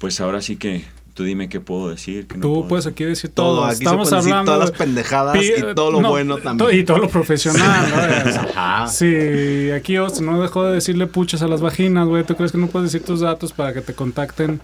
pues 0.01 0.21
ahora 0.21 0.41
sí 0.43 0.57
que 0.57 0.85
tú 1.15 1.23
dime 1.23 1.49
qué 1.49 1.61
puedo 1.61 1.89
decir. 1.89 2.27
qué 2.27 2.35
no 2.35 2.41
Tú 2.43 2.53
puedo 2.55 2.69
puedes 2.69 2.85
decir. 2.87 2.95
aquí 2.95 3.05
decir 3.05 3.31
todo. 3.31 3.57
Todo, 3.59 3.65
aquí 3.67 3.75
Estamos 3.75 4.09
se 4.09 4.11
pueden 4.17 4.25
decir 4.25 4.33
hablando 4.35 4.53
todas 4.53 4.69
las 4.71 4.73
de- 4.79 4.85
pendejadas 4.85 5.39
Pi- 5.39 5.53
y 5.71 5.75
todo 5.77 5.91
lo 5.93 6.01
no, 6.03 6.09
bueno 6.11 6.37
también. 6.39 6.81
Y 6.81 6.85
todo 6.85 6.99
lo 6.99 7.09
profesional, 7.09 7.89
¿no? 7.91 8.41
Ajá. 8.61 8.89
Sí, 8.89 9.71
aquí 9.71 9.95
Austin 9.97 10.27
no 10.27 10.43
dejó 10.43 10.65
de 10.65 10.75
decirle 10.75 11.07
puchas 11.07 11.43
a 11.43 11.47
las 11.49 11.61
vaginas, 11.61 12.09
güey. 12.09 12.25
¿Tú 12.25 12.35
crees 12.35 12.51
que 12.51 12.59
no 12.59 12.67
puedes 12.67 12.91
decir 12.93 13.07
tus 13.07 13.21
datos 13.21 13.53
para 13.53 13.73
que 13.73 13.81
te 13.81 13.95
contacten? 13.95 14.61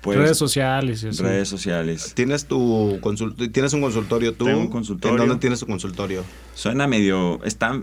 Pues, 0.00 0.16
redes 0.16 0.38
sociales 0.38 1.02
y 1.02 1.08
así. 1.08 1.22
redes 1.22 1.48
sociales. 1.48 2.12
¿Tienes 2.14 2.46
tu 2.46 2.98
consul- 3.02 3.52
tienes 3.52 3.72
un 3.74 3.80
consultorio 3.82 4.32
tú? 4.32 4.46
Tengo 4.46 4.60
un 4.60 4.68
consultorio. 4.70 5.20
¿En 5.22 5.28
dónde 5.28 5.40
tienes 5.40 5.60
tu 5.60 5.66
consultorio? 5.66 6.24
Suena 6.54 6.86
medio. 6.86 7.42
Está, 7.44 7.82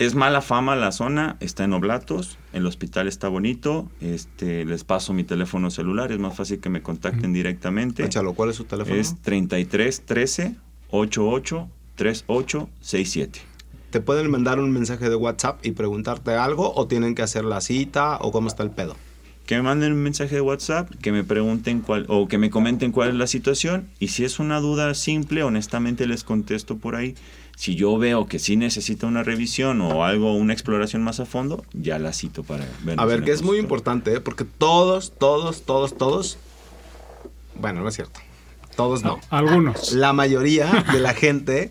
es 0.00 0.14
mala 0.14 0.40
fama 0.40 0.76
la 0.76 0.92
zona, 0.92 1.36
está 1.40 1.64
en 1.64 1.74
Oblatos, 1.74 2.38
el 2.54 2.64
hospital 2.64 3.06
está 3.06 3.28
bonito. 3.28 3.86
Este, 4.00 4.64
les 4.64 4.82
paso 4.82 5.12
mi 5.12 5.24
teléfono 5.24 5.70
celular, 5.70 6.10
es 6.10 6.18
más 6.18 6.34
fácil 6.34 6.58
que 6.58 6.70
me 6.70 6.80
contacten 6.80 7.34
directamente. 7.34 8.02
Échalo, 8.02 8.32
¿cuál 8.32 8.48
es 8.48 8.56
su 8.56 8.64
teléfono? 8.64 8.98
Es 8.98 9.20
33 9.20 10.06
13 10.06 10.56
88 10.90 11.68
38 11.96 12.68
67. 12.80 13.40
¿Te 13.90 14.00
pueden 14.00 14.30
mandar 14.30 14.58
un 14.58 14.72
mensaje 14.72 15.10
de 15.10 15.16
WhatsApp 15.16 15.64
y 15.66 15.72
preguntarte 15.72 16.30
algo 16.30 16.72
o 16.74 16.86
tienen 16.86 17.14
que 17.14 17.20
hacer 17.20 17.44
la 17.44 17.60
cita 17.60 18.16
o 18.22 18.32
cómo 18.32 18.48
está 18.48 18.62
el 18.62 18.70
pedo? 18.70 18.96
Que 19.44 19.56
me 19.56 19.62
manden 19.62 19.92
un 19.92 20.02
mensaje 20.02 20.36
de 20.36 20.40
WhatsApp, 20.40 20.88
que 21.02 21.12
me 21.12 21.24
pregunten 21.24 21.82
cuál, 21.82 22.06
o 22.08 22.26
que 22.26 22.38
me 22.38 22.48
comenten 22.48 22.92
cuál 22.92 23.10
es 23.10 23.16
la 23.16 23.26
situación. 23.26 23.90
Y 23.98 24.08
si 24.08 24.24
es 24.24 24.38
una 24.38 24.60
duda 24.60 24.94
simple, 24.94 25.42
honestamente 25.42 26.06
les 26.06 26.24
contesto 26.24 26.78
por 26.78 26.94
ahí. 26.94 27.16
Si 27.60 27.74
yo 27.74 27.98
veo 27.98 28.26
que 28.26 28.38
sí 28.38 28.56
necesita 28.56 29.06
una 29.06 29.22
revisión 29.22 29.82
o 29.82 30.02
algo, 30.02 30.34
una 30.34 30.54
exploración 30.54 31.02
más 31.02 31.20
a 31.20 31.26
fondo, 31.26 31.62
ya 31.74 31.98
la 31.98 32.14
cito 32.14 32.42
para 32.42 32.64
ver. 32.84 32.98
A 32.98 33.04
ver, 33.04 33.22
que 33.22 33.32
es 33.32 33.42
muy 33.42 33.58
importante, 33.58 34.14
¿eh? 34.14 34.20
porque 34.22 34.46
todos, 34.46 35.12
todos, 35.18 35.60
todos, 35.60 35.98
todos... 35.98 36.38
Bueno, 37.54 37.82
no 37.82 37.88
es 37.88 37.96
cierto. 37.96 38.18
Todos 38.76 39.04
no. 39.04 39.20
Algunos. 39.28 39.92
La 39.92 40.14
mayoría 40.14 40.86
de 40.90 41.00
la 41.00 41.12
gente 41.12 41.70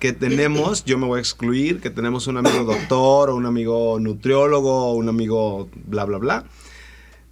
que 0.00 0.12
tenemos, 0.12 0.84
yo 0.84 0.98
me 0.98 1.06
voy 1.06 1.18
a 1.18 1.20
excluir, 1.20 1.80
que 1.80 1.90
tenemos 1.90 2.26
un 2.26 2.36
amigo 2.36 2.64
doctor 2.64 3.30
o 3.30 3.36
un 3.36 3.46
amigo 3.46 4.00
nutriólogo 4.00 4.86
o 4.88 4.94
un 4.94 5.08
amigo 5.08 5.68
bla, 5.86 6.06
bla, 6.06 6.18
bla, 6.18 6.44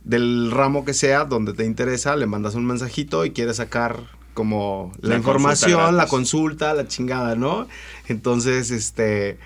del 0.04 0.52
ramo 0.52 0.84
que 0.84 0.94
sea, 0.94 1.24
donde 1.24 1.52
te 1.52 1.64
interesa, 1.64 2.14
le 2.14 2.26
mandas 2.26 2.54
un 2.54 2.64
mensajito 2.64 3.24
y 3.24 3.32
quieres 3.32 3.56
sacar 3.56 4.17
como 4.38 4.92
la, 5.00 5.08
La 5.10 5.16
información, 5.16 5.80
la 5.80 5.90
gratis. 5.90 6.10
consulta, 6.10 6.72
la 6.74 6.86
chingada, 6.86 7.34
¿no? 7.34 7.66
Entonces, 8.06 8.70
este... 8.70 9.36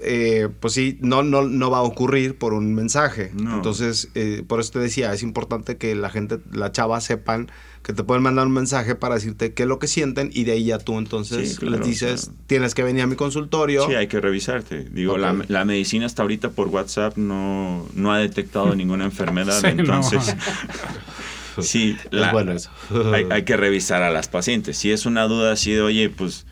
eh, 0.00 0.50
pues 0.60 0.74
sí, 0.74 0.98
no, 1.00 1.22
no, 1.22 1.44
no 1.44 1.70
va 1.70 1.78
a 1.78 1.82
ocurrir 1.82 2.36
por 2.36 2.52
un 2.52 2.74
mensaje. 2.74 3.30
No. 3.32 3.54
Entonces, 3.56 4.10
eh, 4.14 4.44
por 4.46 4.60
eso 4.60 4.72
te 4.72 4.78
decía, 4.80 5.14
es 5.14 5.22
importante 5.22 5.78
que 5.78 5.94
la 5.94 6.10
gente, 6.10 6.38
la 6.52 6.70
chava, 6.70 7.00
sepan 7.00 7.50
que 7.82 7.94
te 7.94 8.04
pueden 8.04 8.22
mandar 8.22 8.46
un 8.46 8.52
mensaje 8.52 8.94
para 8.94 9.14
decirte 9.14 9.54
qué 9.54 9.62
es 9.62 9.68
lo 9.68 9.78
que 9.78 9.86
sienten 9.86 10.28
y 10.34 10.44
de 10.44 10.52
ahí 10.52 10.64
ya 10.66 10.78
tú 10.78 10.98
entonces 10.98 11.52
Sí, 11.52 11.56
claro, 11.56 11.78
les 11.78 11.86
dices, 11.86 12.30
tienes 12.46 12.74
que 12.74 12.82
venir 12.82 13.04
a 13.04 13.06
mi 13.06 13.16
consultorio. 13.16 13.86
Sí, 13.86 13.94
hay 13.94 14.06
que 14.08 14.20
revisarte. 14.20 14.84
Digo, 14.90 15.16
la, 15.16 15.34
la 15.48 15.64
medicina 15.64 16.04
hasta 16.04 16.20
ahorita 16.22 16.50
por 16.50 16.68
WhatsApp 16.68 17.16
no, 17.16 17.86
no 17.94 18.12
ha 18.12 18.18
detectado 18.18 18.74
ninguna 18.82 19.04
enfermedad. 19.06 19.60
Sí, 19.62 19.72
no. 19.82 20.00
sí, 21.62 21.96
la- 22.10 22.26
es 22.26 22.32
bueno 22.32 22.52
eso. 22.52 22.70
hay, 23.14 23.26
hay 23.30 23.44
que 23.44 23.56
revisar 23.56 24.02
a 24.02 24.10
las 24.10 24.28
pacientes. 24.28 24.76
Si 24.78 24.90
es 24.90 25.06
una 25.06 25.24
duda 25.24 25.52
así 25.52 25.72
de, 25.72 25.80
oye, 25.82 26.08
pues 26.10 26.46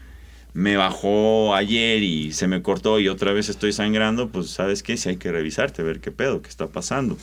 me 0.52 0.76
bajó 0.76 1.54
ayer 1.54 2.02
y 2.02 2.32
se 2.32 2.46
me 2.46 2.62
cortó 2.62 3.00
y 3.00 3.08
otra 3.08 3.32
vez 3.32 3.48
estoy 3.48 3.72
sangrando, 3.72 4.28
pues 4.28 4.50
sabes 4.50 4.82
qué, 4.82 4.96
si 4.96 5.08
hay 5.08 5.16
que 5.16 5.32
revisarte, 5.32 5.82
ver 5.82 6.00
qué 6.00 6.12
pedo, 6.12 6.42
qué 6.42 6.48
está 6.48 6.68
pasando. 6.68 7.18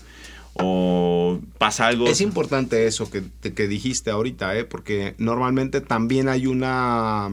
O 0.56 1.40
pasa 1.58 1.88
algo. 1.88 2.08
Es 2.08 2.20
importante 2.20 2.86
eso 2.86 3.10
que, 3.10 3.22
te- 3.22 3.54
que 3.54 3.68
dijiste 3.70 4.12
ahorita, 4.12 4.58
¿eh? 4.58 4.66
porque 4.66 5.16
normalmente 5.18 5.80
también 5.80 6.28
hay 6.28 6.46
una 6.48 7.30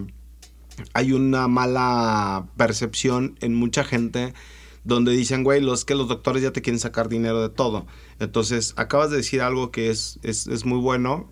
hay 0.94 1.12
una 1.12 1.48
mala 1.48 2.46
percepción 2.56 3.36
en 3.40 3.56
mucha 3.56 3.82
gente 3.82 4.32
donde 4.89 5.12
dicen, 5.12 5.44
güey, 5.44 5.60
los 5.60 5.85
que 5.85 5.94
los 5.94 6.09
doctores 6.09 6.43
ya 6.43 6.51
te 6.51 6.62
quieren 6.62 6.81
sacar 6.81 7.10
dinero 7.10 7.43
de 7.43 7.51
todo. 7.51 7.86
Entonces, 8.20 8.73
acabas 8.77 9.10
de 9.10 9.19
decir 9.19 9.43
algo 9.43 9.70
que 9.70 9.90
es, 9.90 10.19
es, 10.23 10.47
es 10.47 10.65
muy 10.65 10.78
bueno 10.78 11.31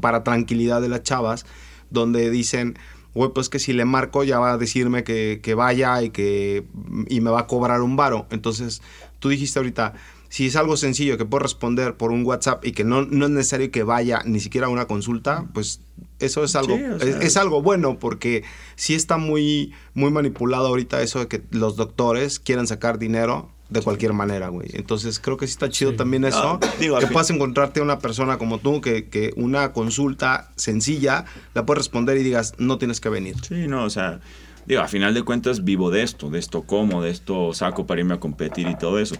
para 0.00 0.24
tranquilidad 0.24 0.82
de 0.82 0.88
las 0.88 1.04
chavas, 1.04 1.46
donde 1.90 2.28
dicen, 2.28 2.76
güey, 3.14 3.30
pues 3.32 3.48
que 3.48 3.60
si 3.60 3.72
le 3.72 3.84
marco 3.84 4.24
ya 4.24 4.40
va 4.40 4.50
a 4.50 4.58
decirme 4.58 5.04
que, 5.04 5.38
que 5.40 5.54
vaya 5.54 6.02
y 6.02 6.10
que 6.10 6.66
y 7.08 7.20
me 7.20 7.30
va 7.30 7.42
a 7.42 7.46
cobrar 7.46 7.82
un 7.82 7.94
varo. 7.94 8.26
Entonces, 8.30 8.82
tú 9.20 9.28
dijiste 9.28 9.60
ahorita, 9.60 9.94
si 10.28 10.46
es 10.46 10.56
algo 10.56 10.76
sencillo 10.76 11.16
que 11.16 11.24
puedo 11.24 11.42
responder 11.42 11.94
por 11.96 12.10
un 12.12 12.24
WhatsApp 12.24 12.64
y 12.66 12.72
que 12.72 12.84
no, 12.84 13.02
no 13.02 13.24
es 13.26 13.30
necesario 13.30 13.70
que 13.70 13.82
vaya 13.82 14.20
ni 14.26 14.40
siquiera 14.40 14.66
a 14.66 14.70
una 14.70 14.86
consulta, 14.86 15.46
pues 15.54 15.80
eso 16.18 16.44
es 16.44 16.54
algo, 16.56 16.76
Sí, 16.76 16.82
o 16.84 16.96
es, 16.96 17.02
sea, 17.02 17.18
es 17.20 17.36
algo 17.36 17.62
bueno 17.62 17.98
porque 17.98 18.44
sí 18.76 18.94
está 18.94 19.16
muy, 19.16 19.72
muy 19.94 20.10
manipulado 20.10 20.66
ahorita 20.66 21.00
eso 21.02 21.20
de 21.20 21.28
que 21.28 21.42
los 21.50 21.76
doctores 21.76 22.38
quieren 22.40 22.66
sacar 22.66 22.98
dinero 22.98 23.50
de 23.70 23.82
cualquier 23.82 24.12
manera, 24.14 24.48
güey. 24.48 24.68
Entonces 24.72 25.18
creo 25.20 25.36
que 25.36 25.46
sí 25.46 25.52
está 25.52 25.68
chido 25.68 25.90
Sí. 25.92 25.96
también 25.98 26.24
eso. 26.24 26.58
No, 26.60 26.60
digo, 26.80 26.96
que 26.98 27.06
fin- 27.06 27.12
puedas 27.12 27.30
encontrarte 27.30 27.80
a 27.80 27.82
una 27.82 27.98
persona 27.98 28.38
como 28.38 28.58
tú 28.58 28.80
que, 28.80 29.08
que 29.08 29.32
una 29.36 29.72
consulta 29.72 30.50
sencilla 30.56 31.24
la 31.54 31.66
puedes 31.66 31.78
responder 31.78 32.16
y 32.16 32.22
digas, 32.22 32.54
no 32.58 32.78
tienes 32.78 33.00
que 33.00 33.08
venir. 33.10 33.36
Sí, 33.46 33.66
no, 33.68 33.84
o 33.84 33.90
sea, 33.90 34.20
digo, 34.66 34.80
a 34.80 34.88
final 34.88 35.12
de 35.12 35.22
cuentas 35.22 35.64
vivo 35.64 35.90
de 35.90 36.02
esto, 36.02 36.30
de 36.30 36.38
esto 36.38 36.62
como, 36.62 37.02
de 37.02 37.10
esto 37.10 37.52
saco 37.52 37.86
para 37.86 38.00
irme 38.00 38.14
a 38.14 38.20
competir 38.20 38.68
y 38.68 38.76
todo 38.78 38.98
eso. 38.98 39.16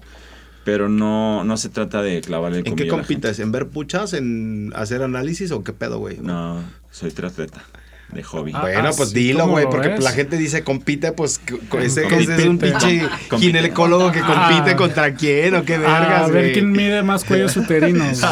Pero 0.68 0.90
no, 0.90 1.44
no 1.44 1.56
se 1.56 1.70
trata 1.70 2.02
de 2.02 2.20
clavarle 2.20 2.58
el 2.58 2.66
¿En 2.66 2.76
qué 2.76 2.88
compites? 2.88 3.38
¿En 3.38 3.52
ver 3.52 3.68
puchas? 3.68 4.12
¿En 4.12 4.70
hacer 4.76 5.02
análisis 5.02 5.50
o 5.50 5.64
qué 5.64 5.72
pedo, 5.72 5.98
güey? 5.98 6.18
No, 6.18 6.62
soy 6.90 7.10
triatleta 7.10 7.64
de 8.12 8.22
hobby. 8.22 8.52
Ah, 8.54 8.60
Bueno, 8.62 8.90
pues 8.96 9.10
sí, 9.10 9.14
dilo, 9.16 9.40
¿cómo 9.40 9.52
güey, 9.52 9.66
porque 9.66 9.88
ves? 9.88 10.02
la 10.02 10.12
gente 10.12 10.38
dice 10.38 10.64
compite, 10.64 11.12
pues 11.12 11.40
ese, 11.82 12.02
Compite. 12.04 12.22
ese 12.22 12.36
es 12.36 12.46
un 12.46 12.58
pinche 12.58 13.02
Compite. 13.28 13.52
ginecólogo 13.52 14.10
que 14.12 14.20
compite 14.20 14.70
Ah. 14.70 14.76
contra 14.76 15.12
quién 15.14 15.54
o 15.54 15.62
qué 15.64 15.74
Ah, 15.74 15.78
vergas, 15.78 16.22
a 16.22 16.26
ver 16.28 16.52
quién 16.54 16.72
mide 16.72 17.02
más 17.02 17.24
cuellos 17.24 17.54
uterinos. 17.56 18.22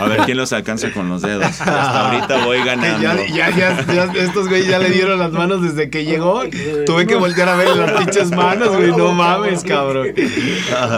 A 0.00 0.04
ver 0.06 0.20
quién 0.26 0.36
los 0.36 0.52
alcanza 0.52 0.90
con 0.92 1.08
los 1.08 1.22
dedos. 1.22 1.44
Hasta 1.46 2.10
ahorita 2.10 2.44
voy 2.44 2.58
ganando. 2.64 3.00
Ya, 3.02 3.16
ya, 3.26 3.50
ya, 3.50 3.86
ya, 3.86 4.04
estos 4.22 4.48
güeyes 4.48 4.68
ya 4.68 4.78
le 4.78 4.90
dieron 4.90 5.18
las 5.18 5.32
manos 5.32 5.62
desde 5.62 5.88
que 5.90 6.04
llegó. 6.04 6.42
Tuve 6.86 7.06
que 7.06 7.14
voltear 7.16 7.48
a 7.48 7.54
ver 7.56 7.74
las 7.76 7.92
pinches 7.92 8.30
manos, 8.30 8.68
güey. 8.76 8.92
No 8.92 9.12
mames, 9.12 9.64
cabrón. 9.64 10.08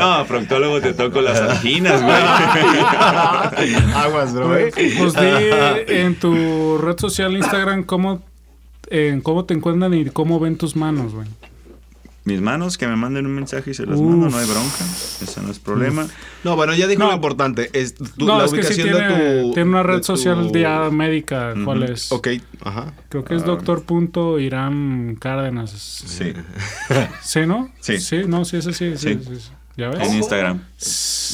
No, 0.00 0.24
proctólogo 0.26 0.80
te 0.80 0.92
toco 0.92 1.20
las 1.20 1.40
anginas, 1.40 2.02
güey. 2.02 2.14
Aguas, 3.94 4.32
bro. 4.34 4.56
eh. 4.56 4.72
Pues 4.98 5.14
di 5.14 5.94
en 5.94 6.14
tu 6.16 6.78
red 6.78 6.98
social 6.98 7.36
Instagram 7.36 7.84
cómo, 7.92 8.22
en 8.88 9.20
cómo 9.20 9.44
te 9.44 9.52
encuentran 9.52 9.92
y 9.92 10.06
cómo 10.06 10.40
ven 10.40 10.56
tus 10.56 10.76
manos, 10.76 11.12
güey. 11.12 11.28
Mis 12.24 12.40
manos, 12.40 12.78
que 12.78 12.86
me 12.86 12.96
manden 12.96 13.26
un 13.26 13.34
mensaje 13.34 13.72
y 13.72 13.74
se 13.74 13.84
los 13.84 13.98
Uf. 14.00 14.06
mando, 14.06 14.30
no 14.30 14.38
hay 14.38 14.46
bronca. 14.46 14.84
Eso 15.20 15.42
no 15.42 15.50
es 15.50 15.58
problema. 15.58 16.06
No, 16.42 16.56
bueno, 16.56 16.72
ya 16.72 16.86
dijo 16.86 17.00
No. 17.02 17.08
lo 17.08 17.14
importante. 17.16 17.68
Es 17.74 17.94
tu, 17.96 18.04
no, 18.24 18.38
la 18.38 18.44
es 18.46 18.52
que 18.52 18.62
sí 18.62 18.80
ubicación 18.80 18.96
tiene, 19.08 19.24
de 19.24 19.42
tu. 19.42 19.52
tiene 19.54 19.68
una 19.70 19.82
red 19.82 19.94
de 19.96 20.00
tu- 20.00 20.06
social 20.06 20.50
ya 20.52 20.88
médica. 20.90 21.52
¿Cuál 21.64 21.82
es? 21.82 22.10
Ok, 22.12 22.28
ajá. 22.64 22.94
Creo 23.10 23.24
que 23.24 23.34
es 23.34 23.42
Ah. 23.42 23.46
doctor 23.46 23.82
punto 23.82 24.38
Irán 24.38 25.16
Cárdenas. 25.20 25.72
Sí. 25.72 26.32
¿Sí, 27.22 27.40
no? 27.46 27.70
Sí. 27.80 27.98
Sí, 27.98 28.22
no, 28.26 28.44
sí, 28.46 28.56
ese 28.58 28.72
sí. 28.72 28.92
sí, 28.96 29.14
Sí. 29.18 29.20
sí, 29.38 29.50
sí. 29.76 29.80
¿Ya 29.82 29.88
En? 29.90 30.14
Instagram. 30.14 30.62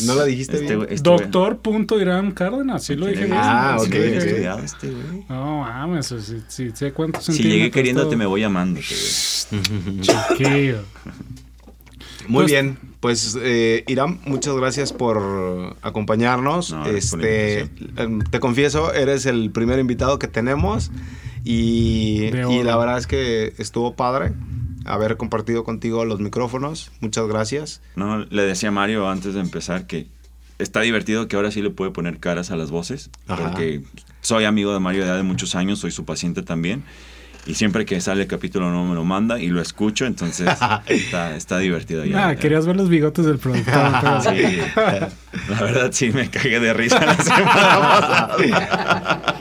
¿No 0.06 0.14
la 0.14 0.24
dijiste 0.24 0.52
Este 0.54 0.66
bien? 0.66 0.78
güey- 0.80 0.92
este 0.92 1.10
Doctor 1.10 1.58
punto 1.58 2.00
Irán 2.00 2.30
Cárdenas, 2.32 2.84
sí 2.84 2.94
lo 2.94 3.06
dije 3.06 3.24
bien. 3.24 3.36
Ah, 3.36 3.76
sí 3.80 3.86
ok, 3.88 3.94
ok. 3.94 4.00
bien. 4.00 4.14
Estudiado 4.18 4.58
este 4.60 4.90
güey. 4.90 5.24
No 5.28 5.60
mames, 5.60 6.06
sí, 6.06 6.36
sí, 6.48 6.70
sé 6.74 6.92
cuántos 6.92 7.24
Si 7.24 7.42
llegué 7.42 7.70
queriéndote, 7.70 8.10
todo. 8.10 8.18
me 8.18 8.26
voy 8.26 8.44
güey. 8.74 8.84
Chiquillo. 10.02 10.82
Muy 12.28 12.42
Pues- 12.42 12.46
bien, 12.52 12.78
pues 13.00 13.38
eh, 13.40 13.84
Irán, 13.86 14.20
muchas 14.26 14.54
gracias 14.54 14.92
por 14.92 15.76
acompañarnos. 15.82 16.72
No, 16.72 16.84
gracias 16.84 17.10
por 17.10 17.24
este, 17.24 17.70
em, 17.96 18.20
te 18.20 18.38
confieso, 18.38 18.92
eres 18.92 19.24
el 19.26 19.50
primer 19.50 19.78
invitado 19.78 20.18
que 20.18 20.28
tenemos 20.28 20.90
y, 21.44 22.24
y 22.50 22.62
la 22.64 22.76
verdad 22.76 22.98
es 22.98 23.06
que 23.06 23.54
estuvo 23.58 23.94
padre 23.94 24.32
haber 24.88 25.16
compartido 25.16 25.64
contigo 25.64 26.04
los 26.04 26.20
micrófonos. 26.20 26.90
Muchas 27.00 27.26
gracias. 27.28 27.80
No, 27.96 28.18
le 28.24 28.42
decía 28.42 28.70
a 28.70 28.72
Mario 28.72 29.08
antes 29.08 29.34
de 29.34 29.40
empezar 29.40 29.86
que 29.86 30.06
está 30.58 30.80
divertido 30.80 31.28
que 31.28 31.36
ahora 31.36 31.50
sí 31.50 31.62
le 31.62 31.70
puede 31.70 31.90
poner 31.92 32.18
caras 32.18 32.50
a 32.50 32.56
las 32.56 32.70
voces. 32.70 33.10
Ajá. 33.28 33.42
Porque 33.50 33.82
soy 34.20 34.44
amigo 34.44 34.72
de 34.72 34.80
Mario 34.80 35.06
de 35.06 35.12
de 35.12 35.22
muchos 35.22 35.54
años, 35.54 35.78
soy 35.78 35.90
su 35.92 36.04
paciente 36.04 36.42
también. 36.42 36.82
Y 37.46 37.54
siempre 37.54 37.86
que 37.86 37.98
sale 38.02 38.22
el 38.22 38.28
capítulo 38.28 38.70
no 38.70 38.84
me 38.84 38.94
lo 38.94 39.04
manda 39.04 39.40
y 39.40 39.46
lo 39.46 39.62
escucho, 39.62 40.04
entonces 40.04 40.48
está, 40.86 41.34
está 41.36 41.58
divertido 41.58 42.04
ya. 42.04 42.32
Ya. 42.32 42.36
querías 42.36 42.66
ver 42.66 42.76
los 42.76 42.88
bigotes 42.90 43.24
del 43.24 43.38
productor. 43.38 43.74
pero- 44.02 44.20
Sí, 44.20 44.58
la 45.48 45.62
verdad 45.62 45.90
sí 45.92 46.10
me 46.10 46.28
cagué 46.28 46.60
de 46.60 46.74
risa 46.74 47.00
la 47.06 47.16
semana 47.16 47.46
pasada. 48.36 49.38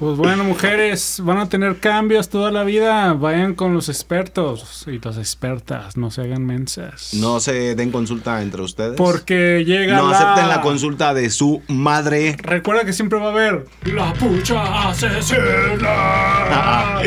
Pues 0.00 0.16
bueno, 0.16 0.44
mujeres, 0.44 1.20
van 1.22 1.36
a 1.36 1.50
tener 1.50 1.78
cambios 1.78 2.30
toda 2.30 2.50
la 2.50 2.64
vida. 2.64 3.12
Vayan 3.12 3.54
con 3.54 3.74
los 3.74 3.90
expertos 3.90 4.86
y 4.86 4.98
las 4.98 5.18
expertas. 5.18 5.98
No 5.98 6.10
se 6.10 6.22
hagan 6.22 6.46
mensas. 6.46 7.12
No 7.12 7.38
se 7.38 7.74
den 7.74 7.92
consulta 7.92 8.40
entre 8.40 8.62
ustedes. 8.62 8.94
Porque 8.96 9.62
llega 9.66 9.98
no 9.98 10.10
la... 10.10 10.16
acepten 10.16 10.48
la 10.48 10.62
consulta 10.62 11.12
de 11.12 11.28
su 11.28 11.60
madre. 11.68 12.34
Recuerda 12.38 12.86
que 12.86 12.94
siempre 12.94 13.18
va 13.18 13.26
a 13.26 13.30
haber 13.30 13.66
la 13.84 14.14
pucha 14.14 14.88
asesina. 14.88 15.42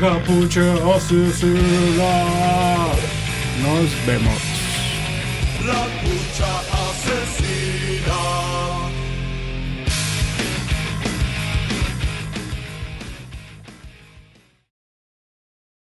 la 0.00 0.22
pucha 0.24 0.72
asesina. 0.94 2.12
Nos 3.60 4.06
vemos. 4.06 4.38
La 5.66 5.82
pucha 6.00 6.46
asesina. 6.46 6.65